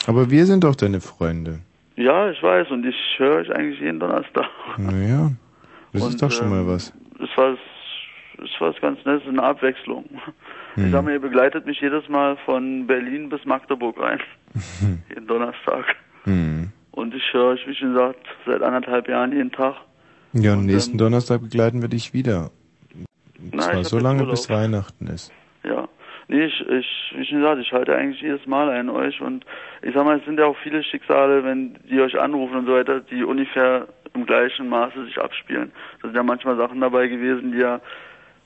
[0.07, 1.61] Aber wir sind doch deine Freunde.
[1.97, 4.49] ja, ich weiß und ich höre euch eigentlich jeden Donnerstag.
[4.79, 5.33] Naja,
[5.93, 6.93] das Und, ist doch schon ähm, mal was.
[7.23, 7.57] Es war,
[8.39, 10.05] es war ganz nett, eine Abwechslung.
[10.77, 10.93] Ich Hm.
[10.93, 14.21] sag mal, ihr begleitet mich jedes Mal von Berlin bis Magdeburg rein.
[15.09, 15.85] jeden Donnerstag.
[16.25, 16.71] Hm.
[16.93, 19.77] Und ich höre euch, wie schon gesagt, seit anderthalb Jahren jeden Tag.
[20.33, 22.51] Ja, und nächsten Donnerstag begleiten wir dich wieder.
[23.39, 25.33] Und ich zwar so lange, bis Weihnachten ist.
[25.65, 25.89] Ja.
[26.29, 29.45] Nee, ich, ich, wie schon gesagt, ich halte eigentlich jedes Mal an euch und
[29.83, 32.73] ich sag mal, es sind ja auch viele Schicksale, wenn die euch anrufen und so
[32.73, 35.73] weiter, die ungefähr im gleichen Maße sich abspielen.
[36.01, 37.81] Da sind ja manchmal Sachen dabei gewesen, die ja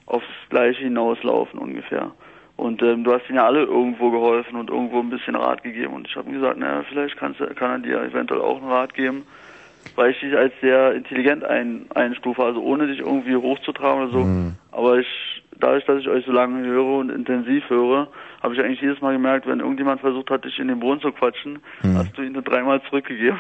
[0.07, 2.13] aufs Gleiche hinauslaufen ungefähr.
[2.57, 5.93] Und ähm, du hast ihnen ja alle irgendwo geholfen und irgendwo ein bisschen Rat gegeben.
[5.93, 8.95] Und ich habe mir gesagt, naja, vielleicht kannst, kann er dir eventuell auch einen Rat
[8.95, 9.27] geben,
[9.95, 14.23] weil ich dich als sehr intelligent ein, einstufe, also ohne dich irgendwie hochzutragen oder so.
[14.23, 14.55] Hm.
[14.73, 18.09] Aber ich, dadurch, dass ich euch so lange höre und intensiv höre,
[18.43, 21.13] habe ich eigentlich jedes Mal gemerkt, wenn irgendjemand versucht hat, dich in den Boden zu
[21.13, 21.99] quatschen, Hm.
[21.99, 23.39] hast du ihn nur dreimal zurückgegeben.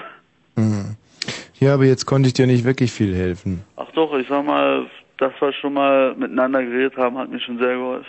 [0.56, 0.96] Mhm.
[1.58, 3.64] Ja, aber jetzt konnte ich dir nicht wirklich viel helfen.
[3.76, 4.86] Ach doch, ich sag mal,
[5.18, 8.06] dass wir schon mal miteinander geredet haben, hat mir schon sehr geholfen.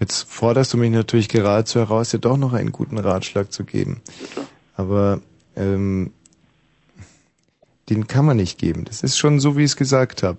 [0.00, 4.02] Jetzt forderst du mich natürlich geradezu heraus, dir doch noch einen guten Ratschlag zu geben.
[4.20, 4.46] Bitte.
[4.76, 5.20] Aber
[5.56, 6.12] ähm,
[7.88, 8.84] den kann man nicht geben.
[8.84, 10.38] Das ist schon so, wie ich es gesagt habe.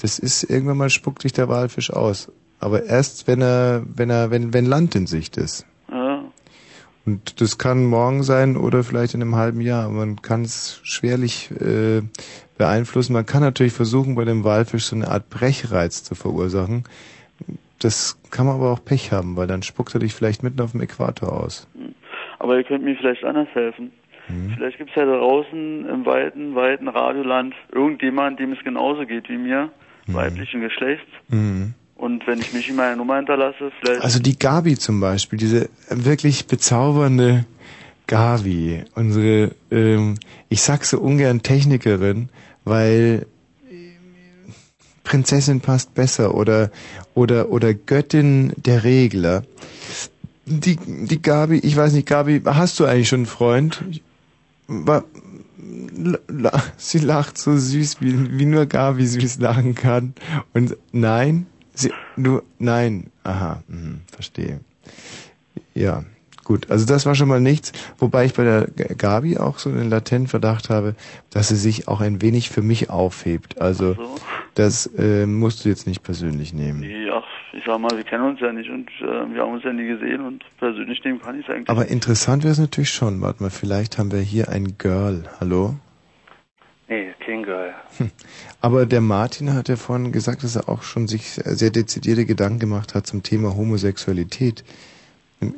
[0.00, 2.32] Das ist irgendwann mal spuckt dich der Walfisch aus.
[2.58, 5.66] Aber erst wenn er, wenn er, wenn, wenn Land in Sicht ist.
[7.04, 9.88] Und das kann morgen sein oder vielleicht in einem halben Jahr.
[9.88, 12.02] Man kann es schwerlich äh,
[12.58, 13.12] beeinflussen.
[13.12, 16.84] Man kann natürlich versuchen, bei dem Walfisch so eine Art Brechreiz zu verursachen.
[17.80, 20.72] Das kann man aber auch Pech haben, weil dann spuckt er dich vielleicht mitten auf
[20.72, 21.66] dem Äquator aus.
[22.38, 23.90] aber ihr könnt mir vielleicht anders helfen.
[24.28, 24.52] Mhm.
[24.56, 29.38] Vielleicht gibt's ja da draußen im weiten, weiten Radioland irgendjemand, dem es genauso geht wie
[29.38, 29.70] mir,
[30.06, 31.08] weiblichen Geschlechts.
[31.28, 31.74] Mhm.
[32.02, 34.02] Und wenn ich Michi meine Nummer hinterlasse, vielleicht.
[34.02, 37.44] Also die Gabi zum Beispiel, diese wirklich bezaubernde
[38.08, 40.16] Gabi, unsere, ähm,
[40.48, 42.28] ich sag so ungern Technikerin,
[42.64, 43.24] weil
[43.70, 44.52] ähm,
[45.04, 46.72] Prinzessin passt besser oder
[47.14, 49.44] oder oder Göttin der Regler.
[50.44, 53.84] Die die Gabi, ich weiß nicht, Gabi, hast du eigentlich schon einen Freund?
[56.78, 60.14] Sie lacht so süß, wie, wie nur Gabi süß lachen kann.
[60.52, 64.60] Und nein, sie, du, nein, aha, mhm, verstehe.
[65.74, 66.04] Ja,
[66.44, 66.70] gut.
[66.70, 67.72] Also das war schon mal nichts.
[67.98, 70.94] Wobei ich bei der Gabi auch so einen latenten Verdacht habe,
[71.30, 73.60] dass sie sich auch ein wenig für mich aufhebt.
[73.60, 73.96] Also
[74.54, 76.84] das äh, musst du jetzt nicht persönlich nehmen.
[77.12, 79.72] Ach, ich sag mal, wir kennen uns ja nicht und äh, wir haben uns ja
[79.72, 81.70] nie gesehen und persönlich nehmen kann ich es eigentlich.
[81.70, 83.20] Aber interessant wäre es natürlich schon.
[83.20, 85.24] Warte mal, vielleicht haben wir hier ein Girl.
[85.40, 85.74] Hallo?
[86.92, 87.72] Nee, kein Girl.
[88.60, 92.58] Aber der Martin hat ja vorhin gesagt, dass er auch schon sich sehr dezidierte Gedanken
[92.58, 94.62] gemacht hat zum Thema Homosexualität.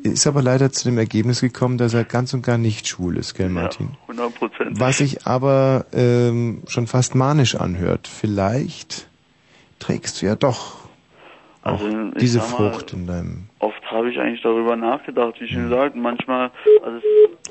[0.05, 3.35] Ist aber leider zu dem Ergebnis gekommen, dass er ganz und gar nicht schwul ist,
[3.35, 3.91] gell, Martin?
[4.03, 4.81] 100 Prozent.
[4.81, 8.07] Was sich aber ähm, schon fast manisch anhört.
[8.09, 9.09] Vielleicht
[9.81, 10.89] trägst du ja doch
[11.63, 13.49] Also, diese mal, Frucht in deinem.
[13.59, 15.97] Oft habe ich eigentlich darüber nachgedacht, wie schon gesagt.
[15.97, 16.51] Manchmal,
[16.85, 17.05] also es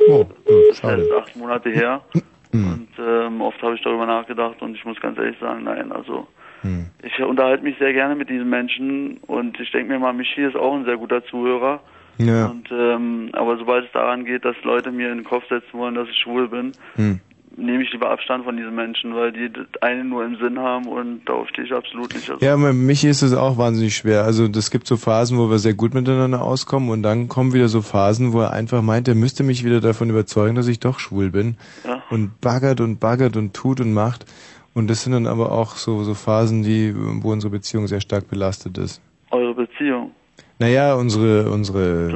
[0.10, 0.26] Oh,
[0.72, 1.04] ist schade.
[1.04, 2.02] jetzt acht Monate her
[2.54, 2.72] Hm.
[2.74, 6.28] und ähm, oft habe ich darüber nachgedacht und ich muss ganz ehrlich sagen, nein, also
[6.62, 6.86] Hm.
[7.04, 10.56] ich unterhalte mich sehr gerne mit diesen Menschen und ich denke mir mal, Michi ist
[10.56, 11.82] auch ein sehr guter Zuhörer.
[12.20, 12.46] Ja.
[12.46, 15.96] Und ähm, aber sobald es daran geht, dass Leute mir in den Kopf setzen wollen,
[15.96, 17.20] dass ich schwul bin, Hm.
[17.56, 20.88] Nehme ich lieber Abstand von diesen Menschen, weil die das eine nur im Sinn haben
[20.88, 22.30] und darauf stehe ich absolut nicht.
[22.30, 24.24] Also, Ja, bei Michi ist es auch wahnsinnig schwer.
[24.24, 27.68] Also es gibt so Phasen, wo wir sehr gut miteinander auskommen und dann kommen wieder
[27.68, 31.00] so Phasen, wo er einfach meint, er müsste mich wieder davon überzeugen, dass ich doch
[31.00, 31.58] schwul bin.
[31.86, 32.02] Ja.
[32.10, 34.26] Und baggert und baggert und tut und macht.
[34.74, 38.28] Und das sind dann aber auch so, so Phasen, die, wo unsere Beziehung sehr stark
[38.30, 39.02] belastet ist.
[39.30, 40.12] Eure Beziehung,
[40.58, 42.08] Naja, unsere, unsere,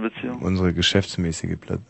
[0.00, 0.38] Beziehung.
[0.40, 1.80] unsere geschäftsmäßige Plat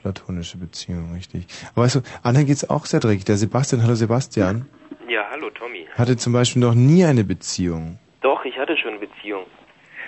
[0.00, 1.46] platonische Beziehung, richtig.
[1.74, 3.24] Aber weißt du, anderen geht's auch sehr dreckig.
[3.24, 4.66] Der Sebastian, hallo Sebastian,
[5.08, 5.86] Ja, hallo Tommy.
[5.94, 7.98] hatte zum Beispiel noch nie eine Beziehung.
[8.20, 9.44] Doch, ich hatte schon eine Beziehung.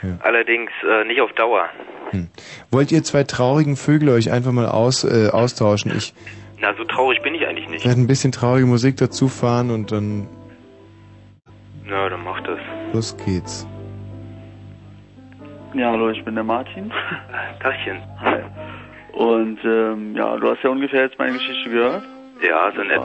[0.02, 0.16] Ja.
[0.20, 1.68] Allerdings äh, nicht auf Dauer.
[2.70, 5.92] Wollt ihr zwei traurigen Vögel euch einfach mal aus, äh, austauschen?
[5.96, 6.14] Ich
[6.60, 7.84] Na, so traurig bin ich eigentlich nicht.
[7.84, 10.28] werde ein bisschen traurige Musik dazu fahren und dann
[11.84, 12.58] Na, dann mach das.
[12.92, 13.66] los geht's.
[15.74, 16.92] Ja, hallo, ich bin der Martin.
[17.60, 17.98] Tachchen.
[18.20, 18.42] Hi.
[19.14, 22.02] Und ähm, ja, du hast ja ungefähr jetzt meine Geschichte gehört.
[22.42, 23.00] Ja, so nett.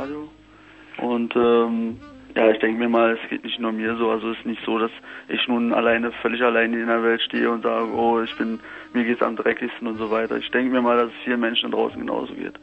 [0.97, 1.99] Und ähm,
[2.35, 4.09] ja, ich denke mir mal, es geht nicht nur mir so.
[4.09, 4.91] Also es ist nicht so, dass
[5.27, 8.59] ich nun alleine, völlig alleine in der Welt stehe und sage, oh, ich bin,
[8.93, 10.37] mir geht's am dreckigsten und so weiter.
[10.37, 12.55] Ich denke mir mal, dass es vielen Menschen draußen genauso geht.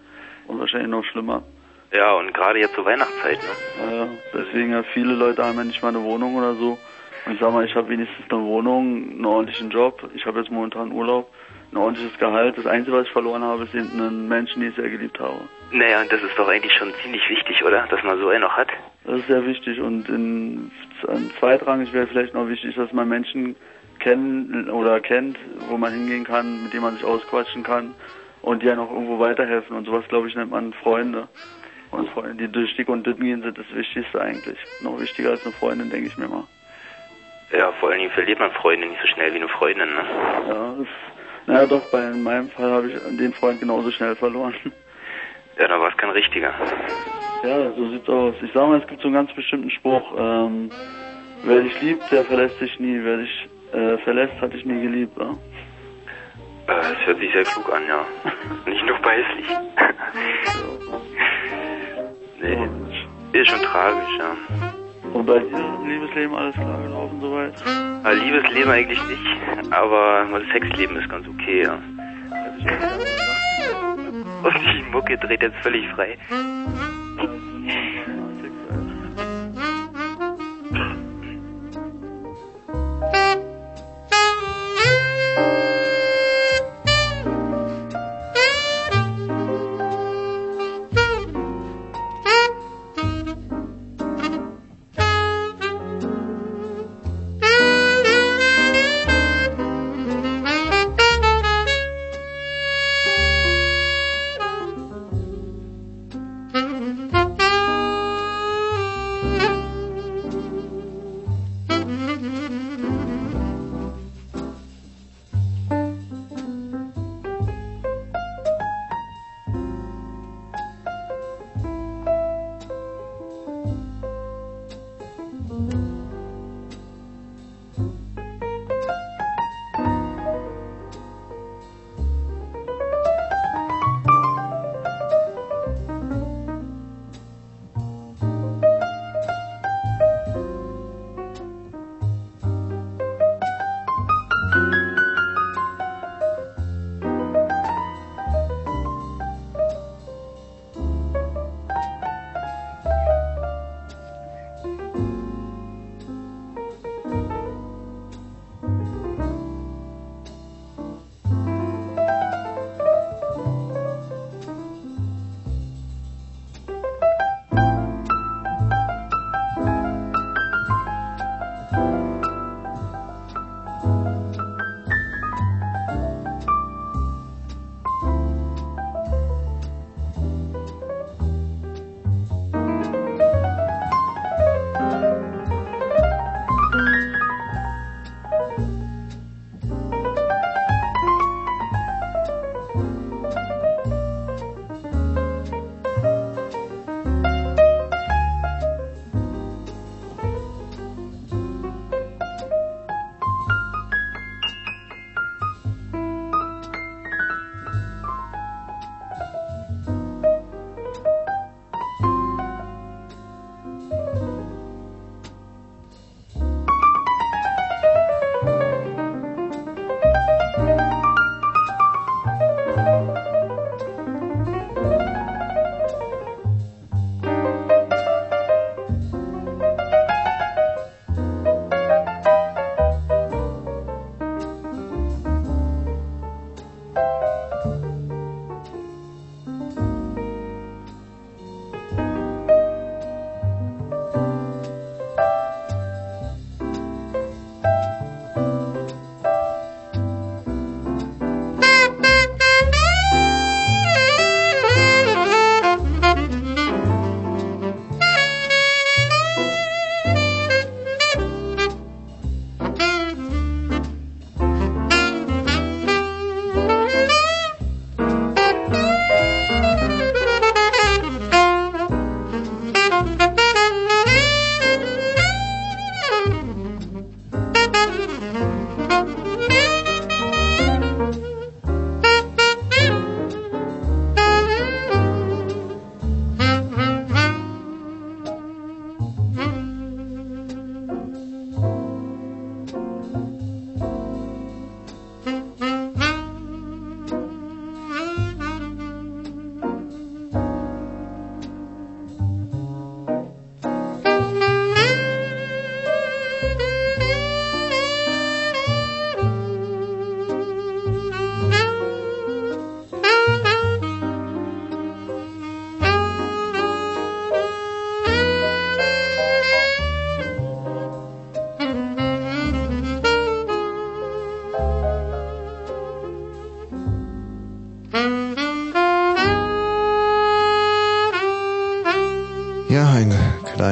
[0.49, 1.45] Und wahrscheinlich noch schlimmer.
[1.93, 3.97] Ja, und gerade jetzt zur Weihnachtszeit, ne?
[3.97, 6.79] Ja, deswegen ja viele Leute haben ja nicht mal eine Wohnung oder so.
[7.27, 10.09] Und ich sag mal, ich habe wenigstens eine Wohnung, einen ordentlichen Job.
[10.15, 11.31] Ich habe jetzt momentan Urlaub,
[11.73, 12.57] ein ordentliches Gehalt.
[12.57, 15.41] Das Einzige, was ich verloren habe, einen Menschen, den ich sehr geliebt habe.
[15.73, 17.87] Naja, und das ist doch eigentlich schon ziemlich wichtig, oder?
[17.91, 18.69] Dass man so einen noch hat.
[19.05, 20.71] Das ist sehr wichtig und in,
[21.09, 23.57] in zweitrangig wäre vielleicht noch wichtig, dass man Menschen
[23.99, 25.39] kennen oder kennt,
[25.69, 27.95] wo man hingehen kann, mit denen man sich ausquatschen kann
[28.43, 31.29] und die ja noch irgendwo weiterhelfen und sowas, glaube ich, nennt man Freunde.
[31.91, 34.59] Und Freunde, die durch dick und dünn gehen, sind das Wichtigste eigentlich.
[34.81, 36.45] Noch wichtiger als eine Freundin, denke ich mir mal.
[37.53, 40.05] Ja, vor allen Dingen verliert man Freunde nicht so schnell wie eine Freundin, ne?
[40.49, 40.89] Ja, das,
[41.47, 44.55] naja doch, bei in meinem Fall habe ich den Freund genauso schnell verloren.
[45.59, 46.53] Ja, dann war es kein richtiger.
[47.43, 48.35] Ja, so sieht's aus.
[48.43, 50.03] Ich sage mal, es gibt so einen ganz bestimmten Spruch.
[50.19, 50.71] Ähm,
[51.45, 52.99] wer dich liebt, der verlässt dich nie.
[53.03, 55.17] Wer dich äh, verlässt, hat dich nie geliebt.
[55.19, 55.31] Ja?
[55.31, 55.35] Äh,
[56.67, 58.05] Das hört sich sehr klug an, ja.
[58.67, 59.47] Nicht nur beißlich.
[62.41, 64.37] nee, ist schon tragisch, ja.
[65.13, 67.55] Und bei dir Liebesleben alles klar gelaufen soweit?
[68.03, 71.79] Aber Liebesleben eigentlich nicht, aber das Sexleben ist ganz okay, ja.
[74.43, 76.17] Und die Mucke dreht jetzt völlig frei.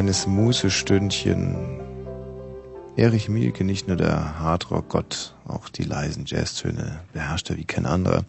[0.05, 1.57] Kleines Mußestündchen.
[2.95, 8.25] Erich Mielke, nicht nur der Hardrock-Gott, auch die leisen Jazztöne beherrscht er wie kein anderer.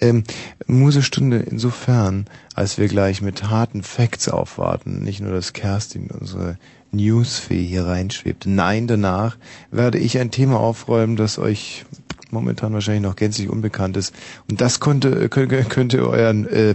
[0.00, 0.24] Ähm,
[0.66, 2.24] Musestunde insofern,
[2.54, 6.56] als wir gleich mit harten Facts aufwarten, nicht nur, dass Kerstin, unsere
[6.92, 8.46] Newsfee, hier reinschwebt.
[8.46, 9.36] Nein, danach
[9.70, 11.84] werde ich ein Thema aufräumen, das euch
[12.30, 14.14] momentan wahrscheinlich noch gänzlich unbekannt ist.
[14.48, 16.74] Und das konnte, könnte, könnte euren äh,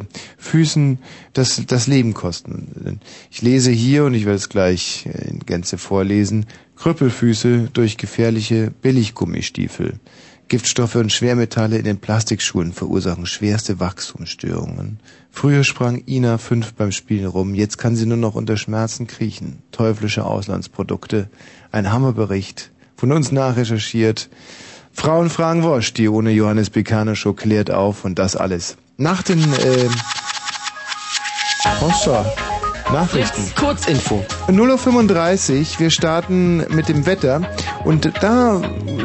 [0.54, 1.00] Füßen
[1.34, 3.00] das, das Leben kosten.
[3.32, 8.72] Ich lese hier, und ich werde es gleich äh, in Gänze vorlesen, Krüppelfüße durch gefährliche
[8.84, 9.96] Billiggummistiefel.
[10.50, 15.00] Giftstoffe und Schwermetalle in den Plastikschuhen verursachen schwerste Wachstumsstörungen.
[15.32, 19.64] Früher sprang Ina fünf beim Spielen rum, jetzt kann sie nur noch unter Schmerzen kriechen.
[19.72, 21.30] Teuflische Auslandsprodukte.
[21.72, 22.70] Ein Hammerbericht.
[22.96, 24.30] Von uns nachrecherchiert.
[24.92, 28.78] Frauen fragen Wosch, die ohne Johannes Beckano Show klärt auf und das alles.
[28.98, 29.90] Nach den äh,
[31.80, 32.26] Hossa,
[32.92, 33.54] Nachrichten.
[33.58, 34.26] Kurzinfo.
[34.48, 37.42] 0.35 Uhr, wir starten mit dem Wetter
[37.86, 38.62] und da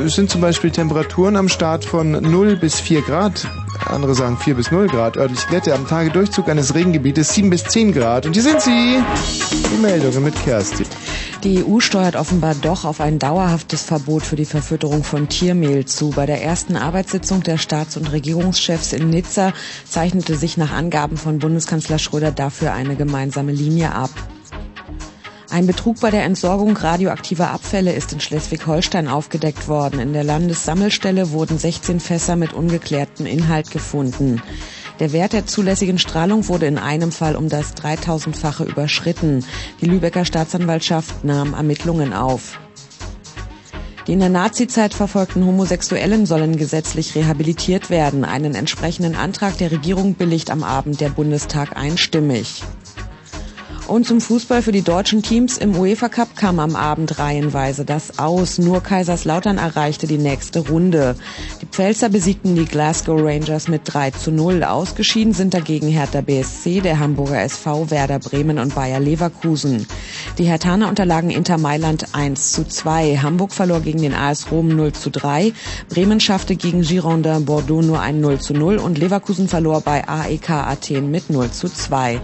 [0.07, 3.47] sind zum Beispiel Temperaturen am Start von 0 bis 4 Grad,
[3.87, 7.93] andere sagen 4 bis 0 Grad, örtlich Glätte, am Tagedurchzug eines Regengebietes 7 bis 10
[7.93, 8.99] Grad und hier sind sie,
[9.73, 10.87] die Meldungen mit Kerstin.
[11.44, 16.10] Die EU steuert offenbar doch auf ein dauerhaftes Verbot für die Verfütterung von Tiermehl zu.
[16.10, 19.52] Bei der ersten Arbeitssitzung der Staats- und Regierungschefs in Nizza
[19.89, 24.10] zeichnete sich nach Angaben von Bundeskanzler Schröder dafür eine gemeinsame Linie ab.
[25.50, 30.00] Ein Betrug bei der Entsorgung radioaktiver Abfälle ist in Schleswig-Holstein aufgedeckt worden.
[30.00, 34.42] In der Landessammelstelle wurden 16 Fässer mit ungeklärtem Inhalt gefunden.
[35.01, 39.44] Der Wert der zulässigen Strahlung wurde in einem Fall um das 3000-fache überschritten.
[39.81, 42.59] Die Lübecker Staatsanwaltschaft nahm Ermittlungen auf.
[44.09, 48.25] Die in der Nazizeit verfolgten Homosexuellen sollen gesetzlich rehabilitiert werden.
[48.25, 52.65] Einen entsprechenden Antrag der Regierung billigt am Abend der Bundestag einstimmig.
[53.89, 58.18] Und zum Fußball für die deutschen Teams im UEFA Cup kam am Abend reihenweise das
[58.18, 58.58] aus.
[58.58, 61.17] Nur Kaiserslautern erreichte die nächste Runde.
[61.62, 64.62] Die Pfälzer besiegten die Glasgow Rangers mit 3 zu 0.
[64.62, 69.86] Ausgeschieden sind dagegen Hertha BSC, der Hamburger SV, Werder Bremen und Bayer Leverkusen.
[70.36, 73.20] Die Hertaner unterlagen Inter Mailand 1 zu 2.
[73.23, 75.55] Hamburg verlor gegen den AS Rom 0 zu 3.
[75.89, 80.50] Bremen schaffte gegen Girondin Bordeaux nur ein 0 zu 0 und Leverkusen verlor bei AEK
[80.50, 82.20] Athen mit 0 zu 2.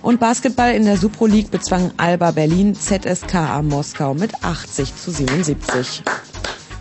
[0.00, 6.04] Und Basketball in der Supro League bezwang Alba Berlin ZSKA Moskau mit 80 zu 77.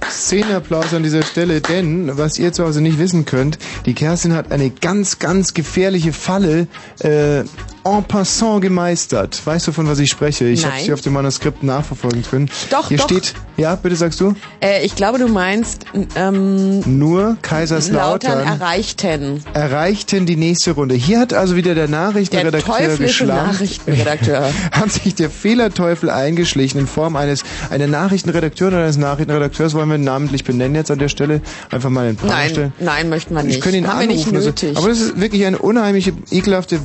[0.07, 4.51] Szenenapplaus an dieser Stelle, denn was ihr zu Hause nicht wissen könnt, die Kerstin hat
[4.51, 6.67] eine ganz, ganz gefährliche Falle
[6.99, 7.45] äh,
[7.83, 9.41] en passant gemeistert.
[9.45, 10.45] Weißt du, von was ich spreche?
[10.45, 12.49] Ich habe sie auf dem Manuskript nachverfolgen können.
[12.69, 13.05] Doch, Hier doch.
[13.05, 14.33] steht, ja, bitte sagst du?
[14.59, 15.85] Äh, ich glaube, du meinst
[16.15, 19.43] ähm, Nur Kaiserslautern Lautern erreichten.
[19.53, 20.95] erreichten die nächste Runde.
[20.95, 23.53] Hier hat also wieder der Nachrichtenredakteur Der geschlampt.
[23.53, 24.51] Nachrichtenredakteur.
[24.71, 29.95] hat sich der Fehlerteufel eingeschlichen in Form eines einer Nachrichtenredakteurin oder eines Nachrichtenredakteurs, wollen wir
[29.95, 32.73] ihn namentlich benennen jetzt an der Stelle, einfach mal in Frage Nein, stellen.
[32.79, 33.55] nein, möchten wir nicht.
[33.55, 34.29] Ich könnte ihn Haben wir anrufen.
[34.29, 34.77] nicht also- nötig.
[34.77, 36.79] aber das ist wirklich eine unheimliche, ekelhafte,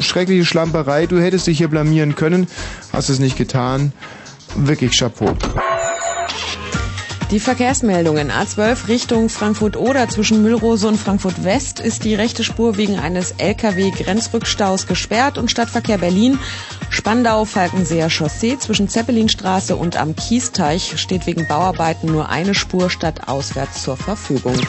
[0.00, 1.06] schreckliche Schlamperei.
[1.06, 2.46] Du hättest dich hier blamieren können,
[2.92, 3.92] hast es nicht getan.
[4.54, 5.34] Wirklich Chapeau.
[7.32, 13.32] Die Verkehrsmeldungen A12 Richtung Frankfurt-Oder zwischen Müllrose und Frankfurt-West ist die rechte Spur wegen eines
[13.38, 16.38] LKW-Grenzrückstaus gesperrt und Stadtverkehr Berlin
[16.90, 23.82] Spandau-Falkenseer Chaussee zwischen Zeppelinstraße und am Kiesteich steht wegen Bauarbeiten nur eine Spur statt auswärts
[23.82, 24.60] zur Verfügung.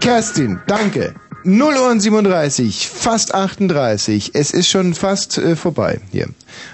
[0.00, 1.14] Kerstin, danke.
[1.44, 4.32] 0 Uhr und 37, fast 38.
[4.34, 6.28] Es ist schon fast äh, vorbei hier.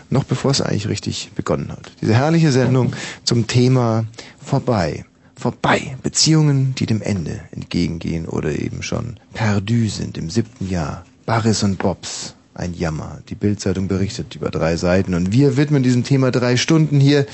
[0.09, 1.93] Noch bevor es eigentlich richtig begonnen hat.
[2.01, 2.95] Diese herrliche Sendung
[3.25, 4.07] zum Thema
[4.43, 5.05] vorbei.
[5.37, 5.97] Vorbei.
[6.03, 11.05] Beziehungen, die dem Ende entgegengehen oder eben schon perdu sind im siebten Jahr.
[11.27, 12.35] Barris und Bobs.
[12.55, 13.19] Ein Jammer.
[13.29, 17.27] Die Bildzeitung berichtet über drei Seiten und wir widmen diesem Thema drei Stunden hier.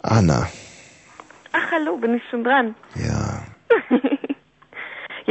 [0.00, 0.48] Anna.
[1.52, 2.74] Ach, hallo, bin ich schon dran?
[2.96, 3.44] Ja.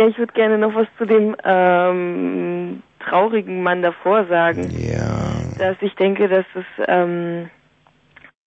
[0.02, 4.72] Ja, ich würde gerne noch was zu dem ähm, traurigen Mann davor sagen.
[4.76, 5.44] Ja.
[5.60, 7.52] Dass ich denke, dass es, ähm,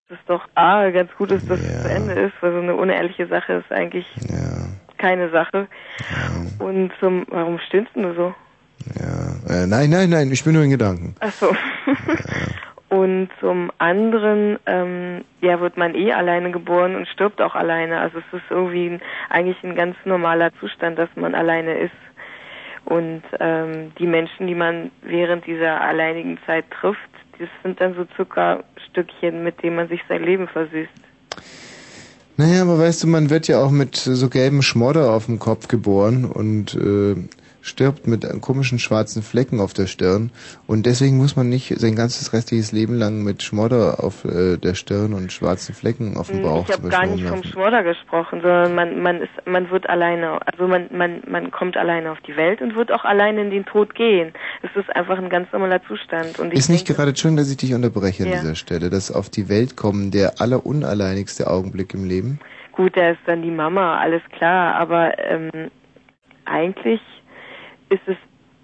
[0.08, 2.74] dass es doch A, ganz gut ist, dass es zu Ende ist, weil so eine
[2.74, 4.04] unehrliche Sache ist eigentlich
[4.98, 5.68] keine Sache.
[6.58, 8.34] Und zum, warum stöhnst du so?
[9.48, 11.14] Äh, nein, nein, nein, ich bin nur in Gedanken.
[11.20, 11.54] Ach so.
[12.94, 17.98] Und zum anderen, ähm, ja, wird man eh alleine geboren und stirbt auch alleine.
[17.98, 19.00] Also es ist irgendwie ein,
[19.30, 21.90] eigentlich ein ganz normaler Zustand, dass man alleine ist.
[22.84, 27.00] Und ähm, die Menschen, die man während dieser alleinigen Zeit trifft,
[27.40, 30.92] das sind dann so Zuckerstückchen, mit denen man sich sein Leben versüßt.
[32.36, 35.66] Naja, aber weißt du, man wird ja auch mit so gelbem Schmodder auf dem Kopf
[35.66, 37.16] geboren und äh,
[37.64, 40.30] stirbt mit komischen schwarzen Flecken auf der Stirn
[40.66, 44.74] und deswegen muss man nicht sein ganzes restliches Leben lang mit Schmodder auf äh, der
[44.74, 47.52] Stirn und schwarzen Flecken auf dem Bauch ich habe gar nicht vom rumlaufen.
[47.52, 52.12] Schmodder gesprochen, sondern man, man ist, man wird alleine, also man, man, man kommt alleine
[52.12, 54.32] auf die Welt und wird auch alleine in den Tod gehen.
[54.62, 56.38] Es ist einfach ein ganz normaler Zustand.
[56.38, 58.36] Und Ist nicht denke, gerade schön, dass ich dich unterbreche an Ja.
[58.36, 62.40] dieser Stelle, dass auf die Welt kommen der allerunalleinigste Augenblick im Leben?
[62.72, 65.70] Gut, da ist dann die Mama, alles klar, aber ähm,
[66.44, 67.00] eigentlich
[67.88, 68.16] ist es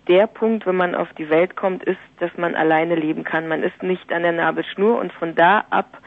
[0.08, 3.49] der Punkt, wenn man auf die Welt kommt, ist, dass man alleine leben kann.
[3.49, 5.99] Man ist nicht an der Nabelschnur und von da ab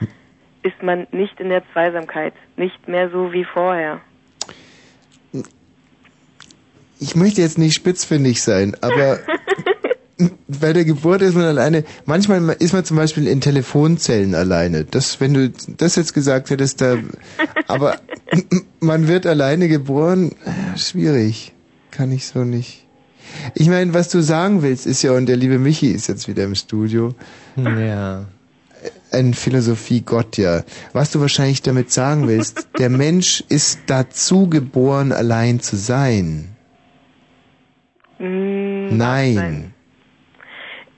[0.63, 4.01] ist man nicht in der Zweisamkeit, nicht mehr so wie vorher.
[6.99, 9.19] Ich möchte jetzt nicht spitzfindig sein, aber
[10.47, 11.83] bei der Geburt ist man alleine.
[12.05, 14.85] Manchmal ist man zum Beispiel in Telefonzellen alleine.
[14.85, 16.97] Das, wenn du das jetzt gesagt hättest, da,
[17.67, 17.97] aber
[18.79, 20.35] man wird alleine geboren,
[20.77, 21.53] schwierig.
[21.91, 22.82] Kann ich so nicht.
[23.55, 26.43] Ich meine, was du sagen willst, ist ja, und der liebe Michi ist jetzt wieder
[26.43, 27.13] im Studio,
[27.55, 28.25] Ja.
[29.11, 30.63] ein Philosophie-Gott, ja.
[30.93, 36.49] Was du wahrscheinlich damit sagen willst, der Mensch ist dazu geboren, allein zu sein.
[38.19, 39.73] Mm, Nein.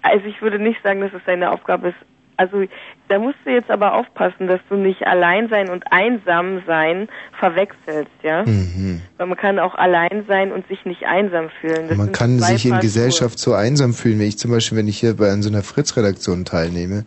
[0.01, 1.95] Also ich würde nicht sagen, dass es deine Aufgabe ist.
[2.37, 2.65] Also
[3.07, 7.07] da musst du jetzt aber aufpassen, dass du nicht allein sein und einsam sein
[7.39, 8.43] verwechselst, ja?
[8.45, 9.01] Mhm.
[9.17, 11.87] Weil man kann auch allein sein und sich nicht einsam fühlen.
[11.87, 14.99] Das Man kann sich in Gesellschaft so einsam fühlen, wie ich zum Beispiel, wenn ich
[14.99, 17.05] hier bei so einer Fritz-Redaktion teilnehme.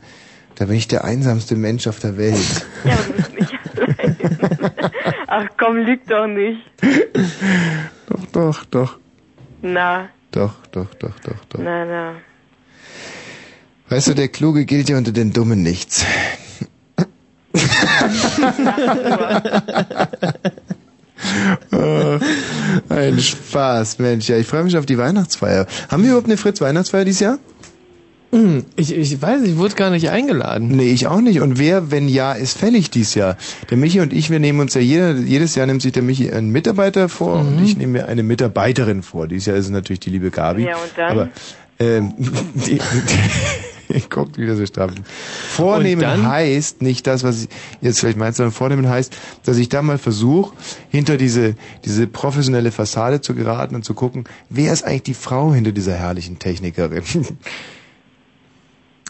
[0.57, 2.67] Da bin ich der einsamste Mensch auf der Welt.
[2.85, 4.17] Ja, aber du bist nicht allein.
[5.29, 6.61] Ach komm, lüg doch nicht.
[8.09, 8.99] doch, doch, doch,
[9.63, 11.61] Na, doch, doch, doch, doch, doch.
[11.61, 12.15] na, na.
[13.89, 16.05] Weißt du, der Kluge gilt ja unter den Dummen nichts.
[21.71, 22.21] Ach,
[22.89, 24.29] Ein Spaß, Mensch.
[24.29, 25.67] Ja, ich freue mich auf die Weihnachtsfeier.
[25.89, 27.39] Haben wir überhaupt eine Fritz-Weihnachtsfeier dieses Jahr?
[28.31, 30.69] Hm, Ich, ich weiß, ich wurde gar nicht eingeladen.
[30.69, 31.41] Nee, ich auch nicht.
[31.41, 33.37] Und wer, wenn ja, ist fällig dieses Jahr?
[33.71, 36.31] Der Michi und ich, wir nehmen uns ja jeder, jedes Jahr nimmt sich der Michi
[36.31, 39.29] einen Mitarbeiter vor und ich nehme mir eine Mitarbeiterin vor.
[39.29, 40.65] Dieses Jahr ist es natürlich die liebe Gabi.
[40.65, 41.11] Ja, und dann?
[41.11, 41.29] Aber
[41.79, 42.13] ähm,
[42.55, 42.81] die, die,
[44.11, 44.91] guckt wieder so stramm.
[45.49, 46.27] Vornehmen dann?
[46.27, 47.49] heißt nicht das, was ich
[47.81, 50.55] jetzt vielleicht meinst, sondern vornehmen heißt, dass ich da mal versuche,
[50.91, 55.53] hinter diese, diese professionelle Fassade zu geraten und zu gucken, wer ist eigentlich die Frau
[55.53, 57.03] hinter dieser herrlichen Technikerin?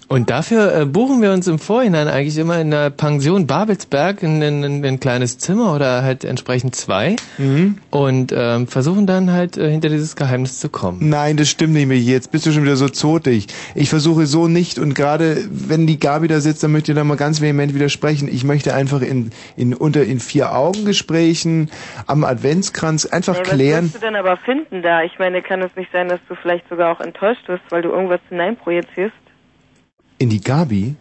[0.08, 4.40] Und dafür äh, buchen wir uns im Vorhinein eigentlich immer in der Pension Babelsberg in,
[4.40, 7.16] in, in ein kleines Zimmer oder halt entsprechend zwei
[7.90, 11.10] und ähm, versuchen dann halt äh, hinter dieses Geheimnis zu kommen.
[11.10, 11.98] Nein, das stimmt nicht mehr.
[11.98, 13.48] Jetzt bist du schon wieder so zotig.
[13.74, 17.04] Ich versuche so nicht und gerade wenn die Gabi da sitzt, dann möchte ich da
[17.04, 18.28] mal ganz vehement widersprechen.
[18.28, 21.70] Ich möchte einfach in, in unter in vier Augen Gesprächen
[22.06, 23.84] am Adventskranz einfach Ja, was klären.
[23.84, 25.02] wirst du denn aber finden da?
[25.02, 27.90] Ich meine, kann es nicht sein, dass du vielleicht sogar auch enttäuscht wirst, weil du
[27.90, 29.12] irgendwas hineinprojizierst?
[30.18, 30.96] In die Gabi?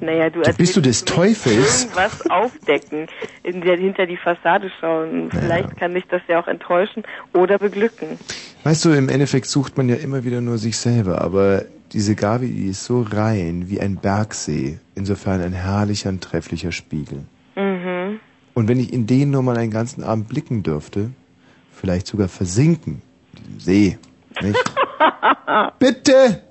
[0.00, 1.84] Naja, du, Du bist du des Teufels?
[1.84, 3.06] Irgendwas aufdecken,
[3.42, 5.30] in der, hinter die Fassade schauen.
[5.30, 8.18] Vielleicht kann dich das ja auch enttäuschen oder beglücken.
[8.64, 12.48] Weißt du, im Endeffekt sucht man ja immer wieder nur sich selber, aber diese Gabi,
[12.48, 17.24] die ist so rein wie ein Bergsee, insofern ein herrlicher und trefflicher Spiegel.
[17.54, 18.20] Mhm.
[18.54, 21.10] Und wenn ich in den nur mal einen ganzen Abend blicken dürfte,
[21.72, 23.02] vielleicht sogar versinken,
[23.36, 23.98] in diesem See,
[24.42, 24.72] nicht?
[25.78, 26.42] Bitte!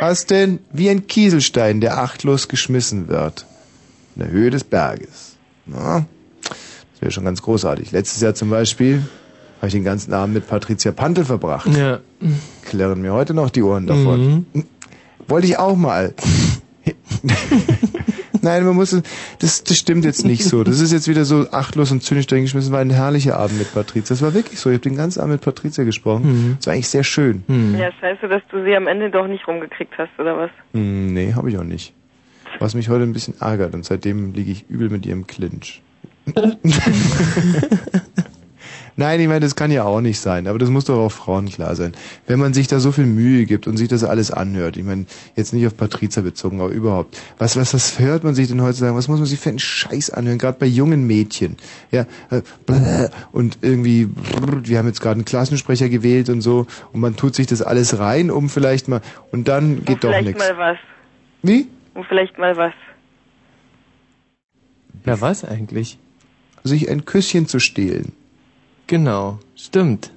[0.00, 0.58] Was denn?
[0.72, 3.46] Wie ein Kieselstein, der achtlos geschmissen wird.
[4.16, 5.36] In der Höhe des Berges.
[5.66, 6.06] Na,
[6.42, 7.92] das wäre schon ganz großartig.
[7.92, 9.06] Letztes Jahr zum Beispiel
[9.58, 11.68] habe ich den ganzen Abend mit Patricia Pantel verbracht.
[11.68, 12.00] Ja.
[12.62, 14.46] Klirren mir heute noch die Ohren davon.
[15.28, 16.14] Wollte ich auch mal.
[18.42, 18.90] Nein, man muss,
[19.38, 20.64] das, das stimmt jetzt nicht so.
[20.64, 22.72] Das ist jetzt wieder so achtlos und zynisch dahingeschmissen.
[22.72, 24.08] War ein herrlicher Abend mit Patricia.
[24.08, 24.68] Das war wirklich so.
[24.70, 26.56] Ich habe den ganzen Abend mit Patricia gesprochen.
[26.58, 27.44] Das war eigentlich sehr schön.
[27.78, 30.50] Ja, scheiße, dass du sie am Ende doch nicht rumgekriegt hast, oder was?
[30.72, 31.94] Hm, nee, habe ich auch nicht.
[32.58, 35.82] Was mich heute ein bisschen ärgert und seitdem liege ich übel mit ihrem Clinch.
[38.96, 41.48] Nein, ich meine, das kann ja auch nicht sein, aber das muss doch auch Frauen
[41.48, 41.92] klar sein.
[42.26, 45.06] Wenn man sich da so viel Mühe gibt und sich das alles anhört, ich meine,
[45.34, 48.94] jetzt nicht auf Patrizia bezogen, aber überhaupt, was, was, was hört man sich denn heutzutage,
[48.94, 51.56] was muss man sich für einen Scheiß anhören, gerade bei jungen Mädchen,
[51.90, 54.08] ja, äh, bläh, und irgendwie,
[54.64, 57.98] wir haben jetzt gerade einen Klassensprecher gewählt und so, und man tut sich das alles
[57.98, 60.48] rein, um vielleicht mal, und dann geht Und doch vielleicht nichts.
[60.48, 60.78] mal was.
[61.42, 61.68] Wie?
[61.94, 62.74] Und vielleicht mal was.
[65.06, 65.98] Ja, was eigentlich?
[66.62, 68.12] Sich ein Küsschen zu stehlen.
[68.92, 70.10] Genau, stimmt.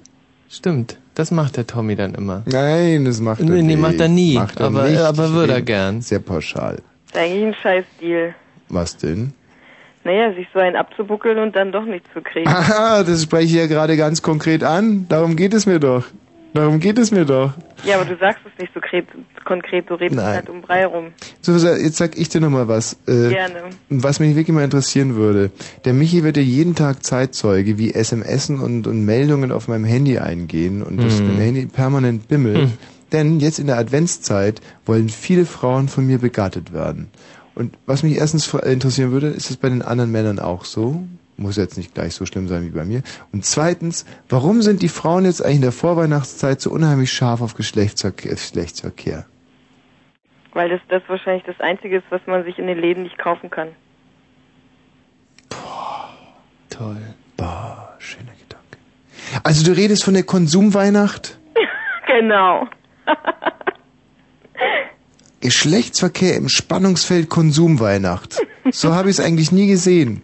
[0.50, 0.98] Stimmt.
[1.14, 2.42] Das macht der Tommy dann immer.
[2.44, 3.80] Nein, das macht er Nee, nee, nicht.
[3.80, 5.00] macht er nie, Macht er aber- nicht.
[5.00, 6.02] aber würde er gern.
[6.02, 6.76] Sehr pauschal.
[7.06, 8.34] Ist eigentlich ein Scheißdeal.
[8.68, 9.32] Was denn?
[10.04, 12.46] Naja, sich so einen abzubuckeln und dann doch nicht zu kriegen.
[12.50, 15.06] Aha, das spreche ich ja gerade ganz konkret an.
[15.08, 16.04] Darum geht es mir doch.
[16.56, 17.52] Darum geht es mir doch.
[17.84, 19.06] Ja, aber du sagst es nicht so kret-
[19.44, 20.34] konkret, du redest Nein.
[20.34, 21.08] halt um Brei rum.
[21.40, 22.94] So, jetzt sag ich dir noch mal was.
[23.06, 23.62] Äh, Gerne.
[23.90, 25.50] Was mich wirklich mal interessieren würde.
[25.84, 30.18] Der Michi wird ja jeden Tag Zeitzeuge, wie SMSen und, und Meldungen auf meinem Handy
[30.18, 31.26] eingehen und das Mhm.
[31.28, 32.58] mein Handy permanent bimmelt.
[32.68, 32.72] Mhm.
[33.12, 37.08] Denn jetzt in der Adventszeit wollen viele Frauen von mir begattet werden.
[37.54, 41.04] Und was mich erstens interessieren würde, ist es bei den anderen Männern auch so?
[41.38, 43.02] Muss jetzt nicht gleich so schlimm sein wie bei mir.
[43.32, 47.54] Und zweitens, warum sind die Frauen jetzt eigentlich in der Vorweihnachtszeit so unheimlich scharf auf
[47.54, 48.32] Geschlechtsverkehr?
[48.32, 49.26] Geschlechtsverkehr?
[50.54, 53.50] Weil das, das wahrscheinlich das Einzige ist, was man sich in den Läden nicht kaufen
[53.50, 53.68] kann.
[56.70, 56.96] Toll.
[57.36, 58.78] Boah, schöner Gedanke.
[59.42, 61.38] Also du redest von der Konsumweihnacht?
[62.06, 62.68] Genau.
[65.40, 68.40] Geschlechtsverkehr im Spannungsfeld Konsumweihnacht.
[68.70, 70.22] So habe ich es eigentlich nie gesehen.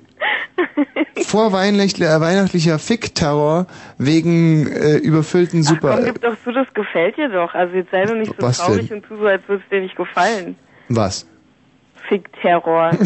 [1.20, 3.66] Vorweihnachtlicher weihnachtlicher Fickterror
[3.98, 5.96] wegen äh, überfüllten Super.
[5.96, 7.54] Komm, gib doch zu, das gefällt dir doch.
[7.54, 8.98] Also jetzt sei doch nicht so Was traurig denn?
[8.98, 10.56] und tu so, als würde es dir nicht gefallen.
[10.88, 11.26] Was?
[12.08, 12.90] Fick-Terror.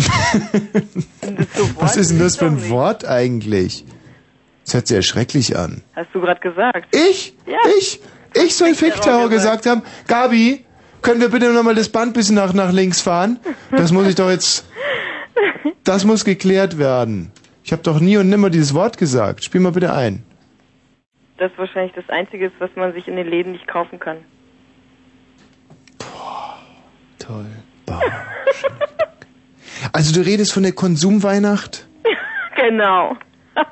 [1.78, 3.84] Was ist denn das für ein Wort eigentlich?
[4.64, 5.82] Das hört sich ja schrecklich an.
[5.94, 6.94] Hast du gerade gesagt?
[6.94, 7.34] Ich?
[7.46, 7.58] Ja.
[7.78, 8.00] Ich?
[8.34, 9.82] Ich soll Fickterror gesagt haben?
[10.08, 10.64] Gabi,
[11.02, 13.38] können wir bitte nochmal das Band bisschen nach, nach links fahren?
[13.70, 14.64] Das muss ich doch jetzt...
[15.84, 17.30] Das muss geklärt werden.
[17.66, 19.42] Ich habe doch nie und nimmer dieses Wort gesagt.
[19.42, 20.22] Spiel mal bitte ein.
[21.36, 24.18] Das wahrscheinlich das Einzige ist, was man sich in den Läden nicht kaufen kann.
[27.18, 27.46] Toll.
[29.92, 31.86] Also du redest von der Konsumweihnacht?
[32.56, 33.16] Genau.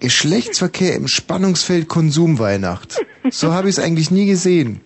[0.00, 3.06] Geschlechtsverkehr im Spannungsfeld Konsumweihnacht.
[3.30, 4.80] So habe ich es eigentlich nie gesehen.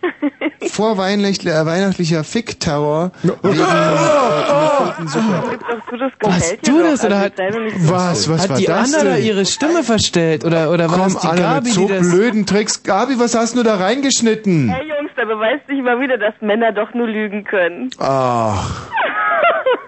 [0.66, 5.18] Vorweihnachtlicher weihnachtlicher Fickterror wegen äh, zu,
[5.96, 8.56] das Was, gefällt dir du das oder also hat, nicht so Was, was hat war
[8.58, 11.74] die das Anna da ihre Stimme verstellt oder, oder Komm, das die Anna, Gabi, mit
[11.74, 12.10] so die das...
[12.10, 12.82] blöden Tricks.
[12.82, 14.68] Gabi, was hast du da reingeschnitten?
[14.68, 17.90] Hey Jungs, da beweist sich mal wieder, dass Männer doch nur lügen können.
[17.98, 18.88] Ach.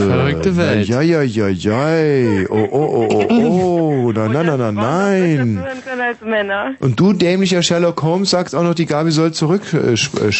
[0.00, 0.88] Verrückte Welt.
[0.88, 2.46] Ja, ja, ja, ja.
[2.48, 4.12] Oh, oh, oh, oh, oh.
[4.12, 5.66] Nein, nein, nein, nein, nein.
[6.00, 6.74] Als Männer.
[6.78, 10.32] Und du, dämlicher Sherlock Holmes, sagst auch noch, die Gabi soll zurück äh, äh.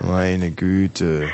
[0.02, 1.28] Meine Güte.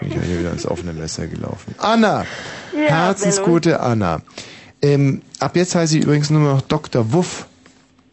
[0.00, 1.74] Bin ich ja hier wieder ins offene Messer gelaufen.
[1.78, 2.26] Anna!
[2.74, 4.20] Ja, Herzensgute Anna.
[4.82, 7.12] Ähm, ab jetzt heiße ich übrigens nur noch Dr.
[7.12, 7.46] Wuff.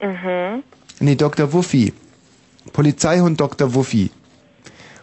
[0.01, 0.63] Mhm.
[0.99, 1.53] Nee, Dr.
[1.53, 1.93] Wuffi.
[2.73, 3.75] Polizeihund Dr.
[3.75, 4.09] Wuffi.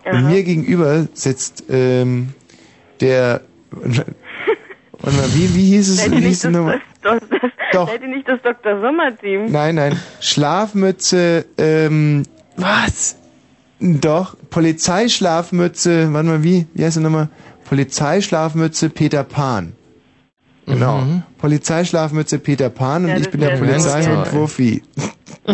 [0.05, 0.29] Und Aha.
[0.29, 2.31] mir gegenüber sitzt ähm,
[3.01, 3.43] der.
[3.73, 5.97] Warte mal, wie, wie hieß es?
[5.99, 6.81] Seid Wie hieß das, Nummer?
[7.03, 7.89] das, das, Doch.
[7.89, 8.81] Seid ihr nicht das Dr.
[8.81, 9.47] Sommer-Team?
[9.51, 9.99] Nein, nein.
[10.21, 12.25] Schlafmütze, ähm.
[12.57, 13.17] Was?
[13.81, 16.67] Doch, Polizeischlafmütze, warte mal, wie?
[16.75, 17.29] Wie heißt die nochmal?
[17.65, 19.73] Polizeischlafmütze Peter Pan.
[20.67, 20.99] Genau.
[20.99, 21.23] Mhm.
[21.39, 24.27] Polizeischlafmütze Peter Pan und Ja, ich bin der toll.
[24.33, 24.83] Wuffi.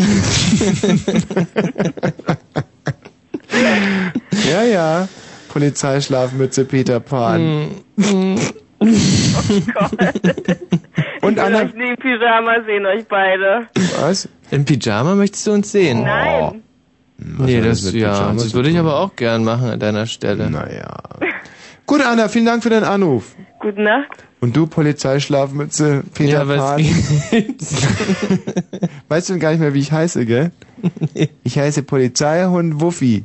[4.51, 5.09] ja, ja.
[5.49, 7.68] Polizeischlafmütze Peter Pan.
[7.97, 8.39] Mhm.
[11.20, 11.62] Und ich will Anna.
[11.62, 13.67] euch nie im Pyjama sehen, euch beide.
[14.01, 14.28] Was?
[14.51, 16.05] Im Pyjama möchtest du uns sehen?
[16.05, 16.62] Nein.
[17.18, 20.07] Nee, hat das, das mit ja, das würde ich aber auch gern machen an deiner
[20.07, 20.49] Stelle.
[20.49, 20.94] Naja.
[21.86, 23.35] Gut, Anna, vielen Dank für deinen Anruf.
[23.59, 24.07] Gute Nacht.
[24.41, 26.85] Und du, Polizeischlafmütze Peter Ja, was Pan.
[29.09, 30.52] weißt du gar nicht mehr, wie ich heiße, gell?
[31.43, 33.25] Ich heiße Polizeihund Wuffi.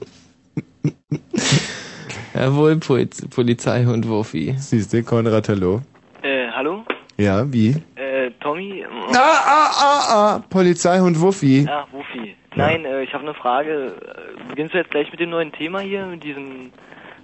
[2.33, 4.55] Jawohl, Poliz Polizeihund Wuffi.
[4.57, 5.81] Siehst du, Konrad, hallo.
[6.21, 6.83] Äh, hallo?
[7.17, 7.75] Ja, wie?
[7.95, 8.85] Äh, Tommy?
[9.13, 11.67] Ah, ah, ah, ah, Polizeihund Wuffi.
[11.69, 12.35] Ach, Wuffi.
[12.55, 13.95] Nein, äh, ich habe eine Frage.
[13.95, 16.05] Äh, Beginnst du jetzt gleich mit dem neuen Thema hier?
[16.05, 16.71] Mit diesen,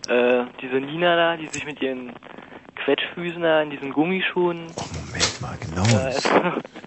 [0.08, 2.12] äh, diese Nina da, die sich mit ihren
[2.86, 4.58] Quetschfüßen da in diesen Gummischuhen...
[4.58, 5.84] Moment mal, genau.
[5.84, 6.14] Äh,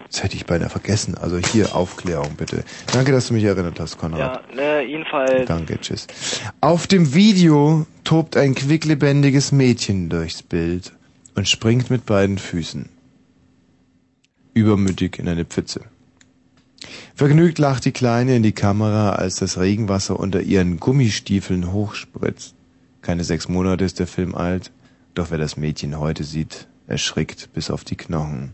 [0.09, 1.15] Das hätte ich beinahe vergessen.
[1.17, 2.63] Also hier, Aufklärung bitte.
[2.91, 4.41] Danke, dass du mich erinnert hast, Konrad.
[4.49, 5.47] ja, ne, jedenfalls...
[5.47, 6.07] Danke, tschüss.
[6.61, 10.93] Auf dem Video tobt ein quicklebendiges Mädchen durchs Bild
[11.35, 12.89] und springt mit beiden Füßen.
[14.53, 15.81] Übermütig in eine Pfütze.
[17.15, 22.55] Vergnügt lacht die Kleine in die Kamera, als das Regenwasser unter ihren Gummistiefeln hochspritzt.
[23.01, 24.71] Keine sechs Monate ist der Film alt,
[25.13, 28.53] doch wer das Mädchen heute sieht, erschrickt bis auf die Knochen.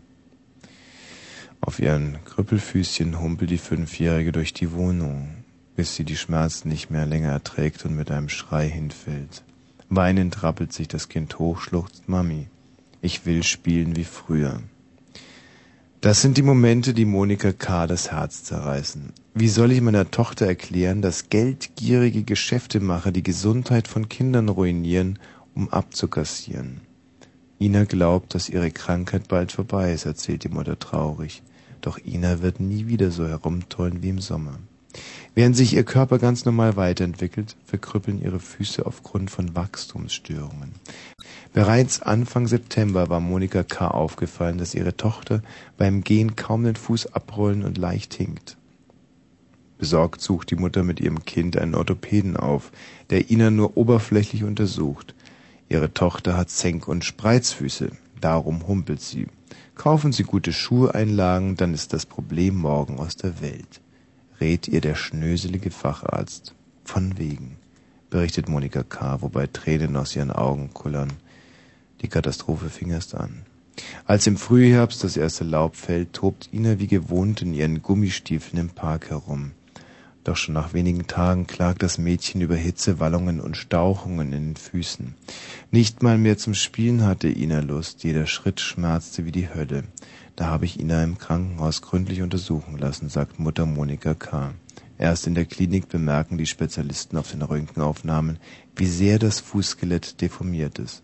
[1.60, 5.44] Auf ihren Krüppelfüßchen humpelt die Fünfjährige durch die Wohnung,
[5.76, 9.42] bis sie die Schmerzen nicht mehr länger erträgt und mit einem Schrei hinfällt.
[9.88, 12.46] Weinend rappelt sich das Kind hoch, schluchzt Mami.
[13.02, 14.62] Ich will spielen wie früher.
[16.00, 17.86] Das sind die Momente, die Monika K.
[17.86, 19.12] das Herz zerreißen.
[19.34, 25.18] Wie soll ich meiner Tochter erklären, dass geldgierige Geschäftemacher die Gesundheit von Kindern ruinieren,
[25.60, 26.80] um abzukassieren?
[27.60, 31.42] Ina glaubt, dass ihre Krankheit bald vorbei ist, erzählt die Mutter traurig.
[31.82, 34.58] Doch Ina wird nie wieder so herumtollen wie im Sommer.
[35.34, 40.72] Während sich ihr Körper ganz normal weiterentwickelt, verkrüppeln ihre Füße aufgrund von Wachstumsstörungen.
[41.52, 43.88] Bereits Anfang September war Monika K.
[43.88, 45.42] aufgefallen, dass ihre Tochter
[45.76, 48.56] beim Gehen kaum den Fuß abrollen und leicht hinkt.
[49.80, 52.70] Besorgt sucht die Mutter mit ihrem Kind einen Orthopäden auf,
[53.08, 55.14] der Ina nur oberflächlich untersucht.
[55.70, 59.28] Ihre Tochter hat Senk- und Spreizfüße, darum humpelt sie.
[59.76, 63.80] Kaufen Sie gute Schuheinlagen, dann ist das Problem morgen aus der Welt.
[64.40, 66.56] Rät ihr der schnöselige Facharzt.
[66.82, 67.56] Von wegen,
[68.10, 71.12] berichtet Monika K., wobei Tränen aus ihren Augen kullern.
[72.02, 73.42] Die Katastrophe fing erst an.
[74.06, 78.70] Als im Frühherbst das erste Laub fällt, tobt Ina wie gewohnt in ihren Gummistiefeln im
[78.70, 79.52] Park herum.
[80.24, 85.14] Doch schon nach wenigen Tagen klagt das Mädchen über Hitzewallungen und Stauchungen in den Füßen.
[85.70, 89.84] Nicht mal mehr zum Spielen hatte Ina Lust, jeder Schritt schmerzte wie die Hölle.
[90.36, 94.52] Da habe ich Ina im Krankenhaus gründlich untersuchen lassen, sagt Mutter Monika K.
[94.98, 98.38] Erst in der Klinik bemerken die Spezialisten auf den Röntgenaufnahmen,
[98.76, 101.02] wie sehr das Fußskelett deformiert ist.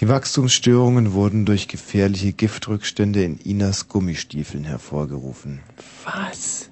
[0.00, 5.60] Die Wachstumsstörungen wurden durch gefährliche Giftrückstände in Inas Gummistiefeln hervorgerufen.
[6.04, 6.70] Was?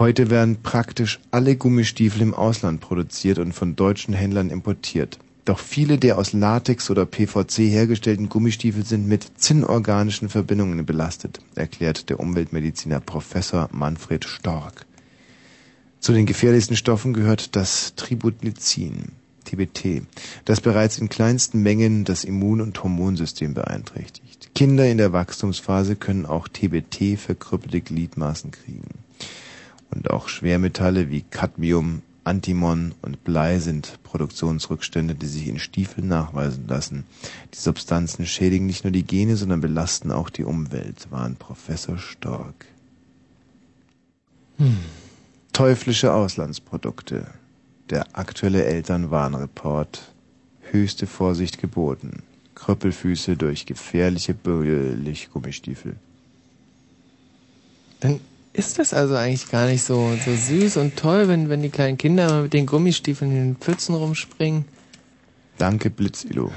[0.00, 5.18] Heute werden praktisch alle Gummistiefel im Ausland produziert und von deutschen Händlern importiert.
[5.44, 12.08] Doch viele der aus Latex oder PVC hergestellten Gummistiefel sind mit zinnorganischen Verbindungen belastet, erklärt
[12.08, 14.86] der Umweltmediziner Professor Manfred Stork.
[15.98, 19.12] Zu den gefährlichsten Stoffen gehört das Tributylzin,
[19.44, 20.04] TBT,
[20.46, 24.48] das bereits in kleinsten Mengen das Immun- und Hormonsystem beeinträchtigt.
[24.54, 28.88] Kinder in der Wachstumsphase können auch TBT verkrüppelte Gliedmaßen kriegen.
[29.90, 36.66] Und auch Schwermetalle wie Cadmium, Antimon und Blei sind Produktionsrückstände, die sich in Stiefeln nachweisen
[36.68, 37.04] lassen.
[37.54, 42.66] Die Substanzen schädigen nicht nur die Gene, sondern belasten auch die Umwelt, warnt Professor Stork.
[44.58, 44.76] Hm.
[45.52, 47.26] Teuflische Auslandsprodukte.
[47.88, 50.12] Der aktuelle Elternwarnreport.
[50.70, 52.22] Höchste Vorsicht geboten.
[52.54, 55.96] Krüppelfüße durch gefährliche Billiggummistiefel.
[58.00, 58.20] Dann
[58.52, 61.98] ist das also eigentlich gar nicht so, so süß und toll, wenn, wenn die kleinen
[61.98, 64.64] Kinder mit den Gummistiefeln in den Pfützen rumspringen.
[65.58, 66.50] Danke, Blitzilo.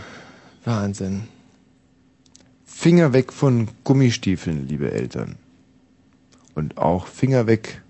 [0.66, 1.24] Wahnsinn.
[2.66, 5.36] Finger weg von Gummistiefeln, liebe Eltern.
[6.56, 7.82] Und auch Finger weg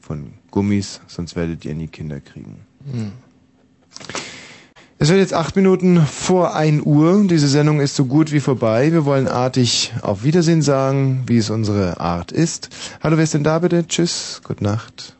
[0.00, 2.60] von Gummis, sonst werdet ihr nie Kinder kriegen.
[2.90, 3.12] Hm.
[5.00, 7.24] Es wird jetzt acht Minuten vor ein Uhr.
[7.28, 8.90] Diese Sendung ist so gut wie vorbei.
[8.90, 12.70] Wir wollen artig auf Wiedersehen sagen, wie es unsere Art ist.
[13.00, 13.86] Hallo, wer ist denn da bitte?
[13.86, 15.14] Tschüss, gute Nacht.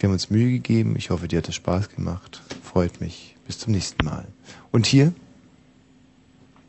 [0.00, 0.96] Wir haben uns Mühe gegeben.
[0.96, 2.42] Ich hoffe, dir hat es Spaß gemacht.
[2.64, 3.36] Freut mich.
[3.46, 4.24] Bis zum nächsten Mal.
[4.72, 5.12] Und hier?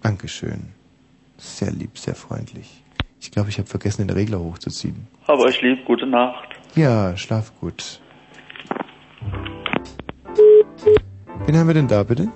[0.04, 0.68] Dankeschön.
[1.40, 2.84] Sehr lieb, sehr freundlich.
[3.20, 5.08] Ich glaube, ich habe vergessen, den Regler hochzuziehen.
[5.26, 6.50] Aber ich lieb, gute Nacht.
[6.76, 8.00] Ja, schlaf gut.
[11.48, 12.32] Wen haben wir denn da bitte?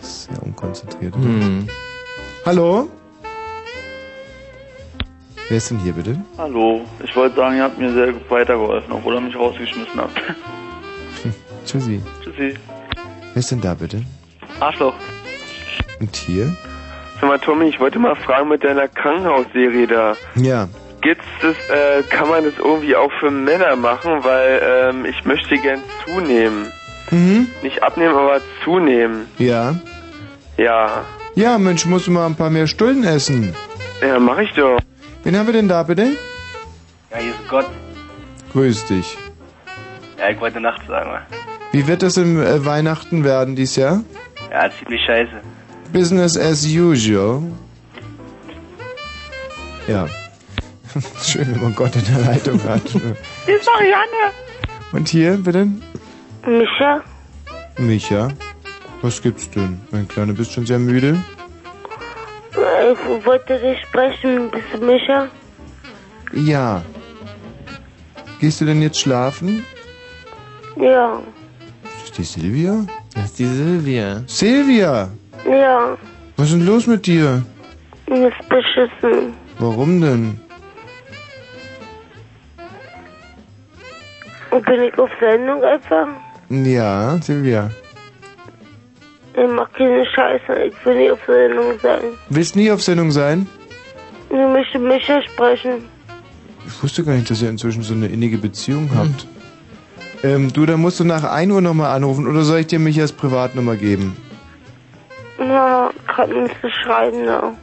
[0.00, 1.14] Sehr unkonzentriert.
[1.14, 1.68] Hm.
[2.44, 2.88] Hallo?
[5.48, 6.16] Wer ist denn hier bitte?
[6.38, 10.16] Hallo, ich wollte sagen, ihr habt mir sehr weitergeholfen, obwohl ihr mich rausgeschmissen habt.
[11.66, 12.00] Tschüssi.
[12.22, 12.54] Tschüssi.
[13.32, 14.02] Wer ist denn da bitte?
[14.60, 14.94] Arschloch.
[15.98, 16.54] Und hier?
[17.20, 20.16] Sag mal, Tommy, ich wollte mal fragen mit deiner Krankenhausserie da.
[20.36, 20.68] Ja.
[21.02, 24.22] Gibt's das, äh, kann man das irgendwie auch für Männer machen?
[24.22, 26.66] Weil, ähm, ich möchte gern zunehmen.
[27.10, 27.48] Mhm.
[27.62, 29.26] Nicht abnehmen, aber zunehmen.
[29.38, 29.74] Ja.
[30.56, 31.04] Ja.
[31.34, 33.54] Ja, Mensch, musst du mal ein paar mehr Stullen essen.
[34.00, 34.78] Ja, mach ich doch.
[35.24, 36.16] Wen haben wir denn da bitte?
[37.10, 37.66] Ja, hier ist Gott.
[38.52, 39.16] Grüß dich.
[40.18, 41.10] Ja, ich wollte Nacht sagen.
[41.10, 41.20] wa?
[41.72, 44.02] Wie wird das im äh, Weihnachten werden dieses Jahr?
[44.50, 45.40] Ja, ziemlich scheiße.
[45.92, 47.42] Business as usual.
[49.86, 50.06] Ja.
[51.22, 52.82] Schön, wenn man Gott in der Leitung hat.
[53.46, 54.32] Hier ist Marianne.
[54.92, 55.68] Und hier, bitte?
[56.46, 57.02] Micha?
[57.78, 58.28] Micha.
[59.02, 59.80] Was gibt's denn?
[59.90, 61.16] Mein Kleiner, bist schon sehr müde?
[62.52, 64.50] Ich wollte dich sprechen.
[64.50, 65.28] Bist du Micha?
[66.32, 66.82] Ja.
[68.40, 69.64] Gehst du denn jetzt schlafen?
[70.76, 71.20] Ja.
[72.04, 72.86] Ist die Silvia?
[73.14, 74.22] Das ist die Silvia.
[74.26, 75.10] Silvia!
[75.48, 75.96] Ja.
[76.36, 77.42] Was ist denn los mit dir?
[78.08, 79.34] Mir ist beschissen.
[79.58, 80.40] Warum denn?
[84.50, 86.08] Bin ich auf Sendung einfach?
[86.50, 87.70] Ja, Silvia.
[89.34, 90.64] Ich mach keine Scheiße.
[90.64, 92.02] Ich will nicht auf Sendung sein.
[92.28, 93.46] Willst nie auf Sendung sein?
[94.28, 95.84] Ich möchte Micha sprechen.
[96.66, 99.26] Ich wusste gar nicht, dass ihr inzwischen so eine innige Beziehung habt.
[100.22, 103.12] Ähm, du, dann musst du nach 1 Uhr nochmal anrufen oder soll ich dir Michas
[103.12, 104.16] Privatnummer geben?
[105.38, 107.54] Na, kann nicht so schreiben, da.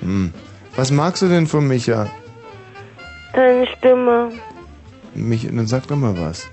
[0.00, 0.32] Hm.
[0.76, 2.08] Was magst du denn von Micha?
[3.34, 4.30] Seine Stimme.
[5.14, 6.48] Mich, dann sag doch mal was.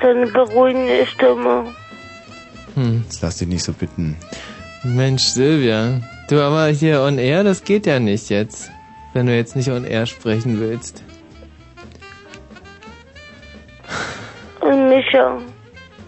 [0.00, 1.74] Seine beruhigende Stimme.
[2.74, 3.02] Hm.
[3.04, 4.16] Jetzt lass dich nicht so bitten.
[4.84, 6.00] Mensch, Silvia.
[6.28, 8.70] Du, aber hier on air, das geht ja nicht jetzt.
[9.14, 11.02] Wenn du jetzt nicht on air sprechen willst.
[14.60, 15.38] Und Micha,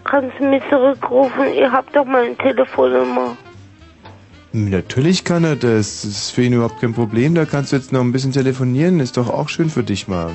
[0.04, 1.54] kannst du mich zurückrufen?
[1.54, 3.36] Ihr habt doch meine Telefonnummer.
[4.52, 6.02] Natürlich kann er das.
[6.02, 7.34] Das ist für ihn überhaupt kein Problem.
[7.34, 9.00] Da kannst du jetzt noch ein bisschen telefonieren.
[9.00, 10.32] Ist doch auch schön für dich mal.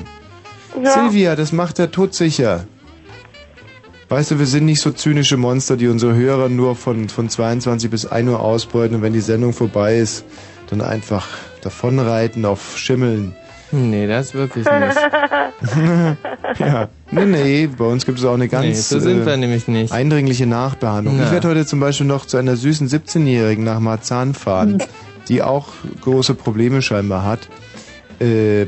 [0.82, 0.90] Ja.
[0.90, 2.64] Silvia, das macht er todsicher.
[4.08, 7.90] Weißt du, wir sind nicht so zynische Monster, die unsere Hörer nur von, von 22
[7.90, 10.24] bis 1 Uhr ausbeuten und wenn die Sendung vorbei ist,
[10.68, 11.26] dann einfach
[11.62, 13.34] davonreiten auf Schimmeln.
[13.72, 14.96] Nee, das wirklich nicht.
[16.58, 16.88] ja.
[17.10, 19.92] Nee, nee, bei uns gibt es auch eine ganz Nee, so sind wir nämlich nicht.
[19.92, 21.16] eindringliche Nachbehandlung.
[21.18, 21.24] Na.
[21.24, 24.82] Ich werde heute zum Beispiel noch zu einer süßen 17-Jährigen nach Marzahn fahren,
[25.28, 25.68] die auch
[26.02, 27.48] große Probleme scheinbar hat.
[28.20, 28.66] Äh,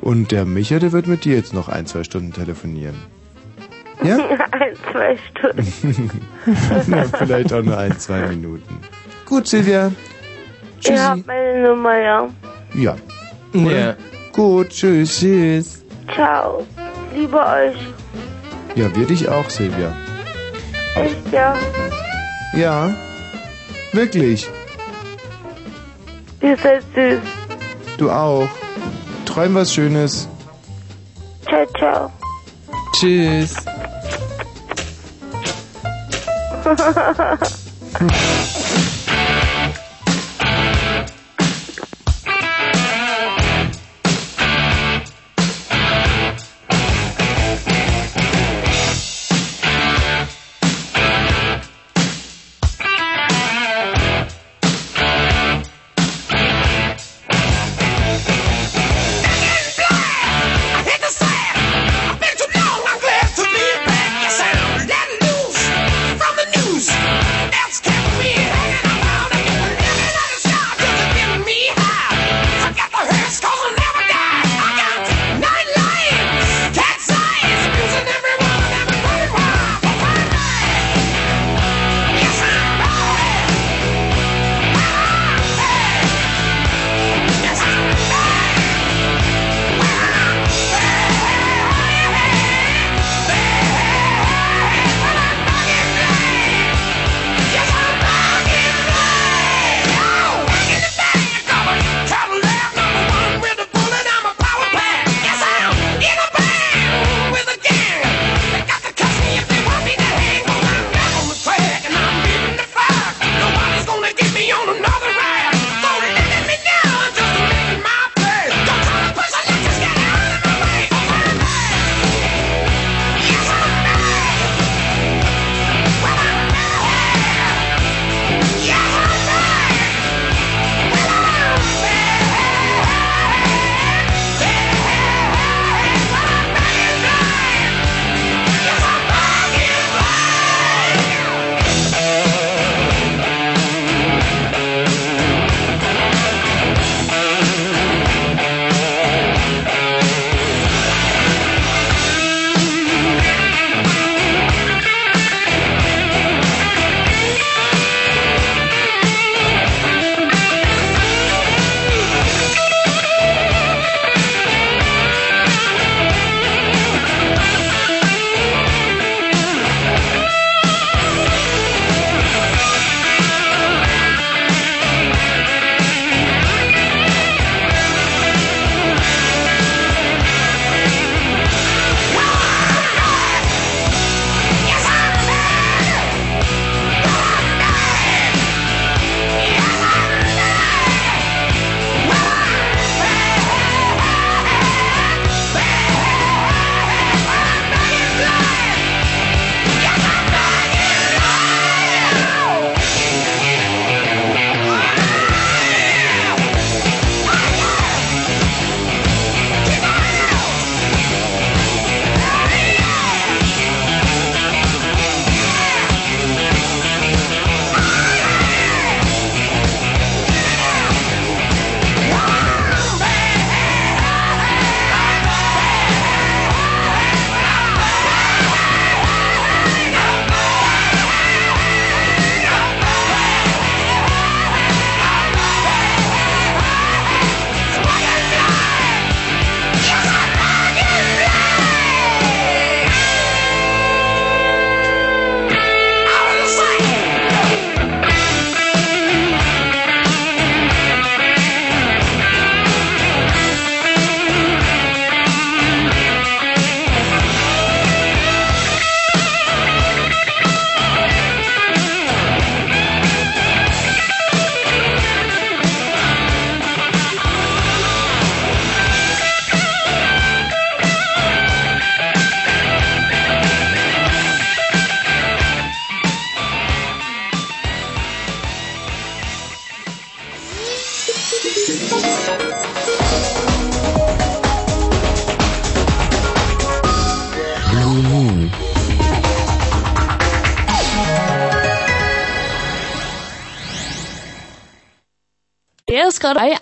[0.00, 2.94] und der Micha, der wird mit dir jetzt noch ein, zwei Stunden telefonieren.
[4.02, 4.16] Ja?
[4.52, 6.10] Ein, zwei Stunden.
[6.86, 8.80] Na, vielleicht auch nur ein, zwei Minuten.
[9.26, 9.92] Gut, Silvia.
[10.80, 10.94] Tschüssi.
[10.94, 12.28] Ihr habt meine Nummer, ja.
[12.74, 12.96] Ja.
[13.52, 13.94] Ja.
[14.32, 15.18] Gut, tschüss.
[15.18, 15.84] Tschüss.
[16.14, 16.66] Ciao.
[17.14, 17.76] Liebe euch.
[18.74, 19.92] Ja, wir dich auch, Silvia.
[20.94, 21.54] Echt, ja.
[22.54, 22.94] Ja.
[23.92, 24.48] Wirklich.
[26.40, 27.20] Ihr seid süß.
[27.98, 28.48] Du auch.
[29.26, 30.28] Träum was Schönes.
[31.46, 32.10] Ciao, ciao.
[32.94, 33.56] Tschüss.
[36.76, 38.46] 哈哈哈哈哈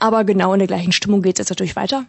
[0.09, 2.07] Aber genau in der gleichen Stimmung geht es jetzt natürlich weiter.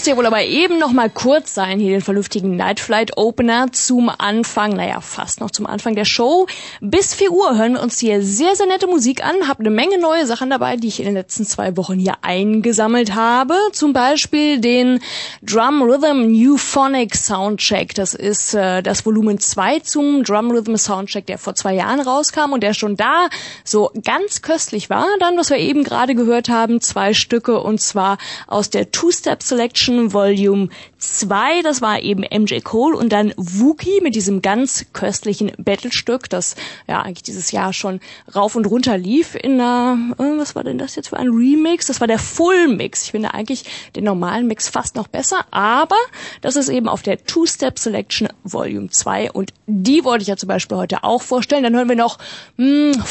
[0.00, 3.70] Musste ja wohl aber eben noch mal kurz sein, hier den vernünftigen Night Flight Opener
[3.70, 6.46] zum Anfang, naja, fast noch zum Anfang der Show.
[6.80, 9.98] Bis 4 Uhr hören wir uns hier sehr, sehr nette Musik an, hab eine Menge
[9.98, 13.54] neue Sachen dabei, die ich in den letzten zwei Wochen hier eingesammelt habe.
[13.72, 15.00] Zum Beispiel den
[15.42, 17.94] Drum Rhythm Newphonic Soundcheck.
[17.94, 22.54] Das ist äh, das Volumen 2 zum Drum Rhythm Soundcheck, der vor zwei Jahren rauskam
[22.54, 23.28] und der schon da
[23.70, 25.06] so ganz köstlich war.
[25.20, 30.12] Dann, was wir eben gerade gehört haben, zwei Stücke und zwar aus der Two-Step Selection
[30.12, 30.68] Volume
[30.98, 36.56] 2, das war eben MJ Cole und dann Wookie mit diesem ganz köstlichen Battlestück, das
[36.86, 38.00] ja eigentlich dieses Jahr schon
[38.34, 41.86] rauf und runter lief in einer, äh, was war denn das jetzt für ein Remix?
[41.86, 43.04] Das war der Full Mix.
[43.04, 43.64] Ich finde eigentlich
[43.96, 45.96] den normalen Mix fast noch besser, aber
[46.40, 50.48] das ist eben auf der Two-Step Selection Volume 2 und die wollte ich ja zum
[50.48, 51.62] Beispiel heute auch vorstellen.
[51.62, 52.18] Dann hören wir noch
[52.56, 53.04] mh,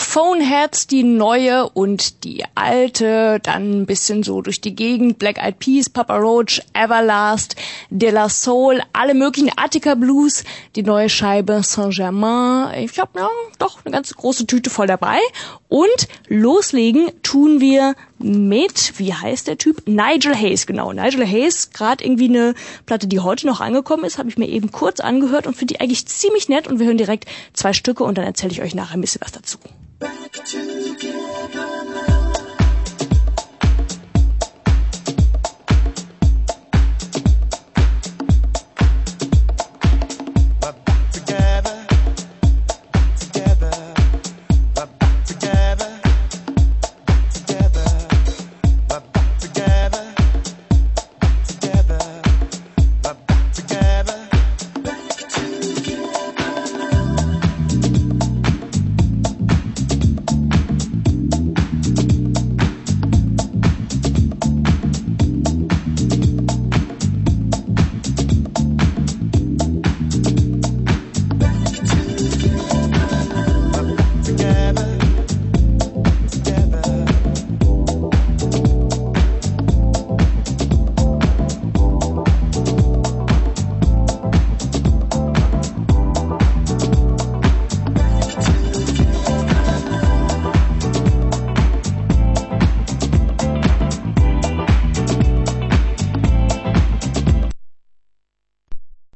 [0.50, 5.60] Phoneheads, die neue und die alte, dann ein bisschen so durch die Gegend, Black Eyed
[5.60, 7.56] Peas, Papa Roach, Everlast,
[7.92, 10.44] De La Soul, alle möglichen Attica Blues,
[10.76, 12.84] die neue Scheibe Saint-Germain.
[12.84, 13.30] Ich habe ja
[13.60, 15.20] doch eine ganz große Tüte voll dabei.
[15.68, 19.88] Und loslegen tun wir mit, wie heißt der Typ?
[19.88, 20.92] Nigel Hayes, genau.
[20.94, 22.56] Nigel Hayes, gerade irgendwie eine
[22.88, 25.82] Platte, die heute noch angekommen ist, habe ich mir eben kurz angehört und finde die
[25.82, 26.68] eigentlich ziemlich nett.
[26.68, 29.32] Und wir hören direkt zwei Stücke und dann erzähle ich euch nachher ein bisschen was
[29.32, 29.60] dazu.
[30.00, 32.19] back together now.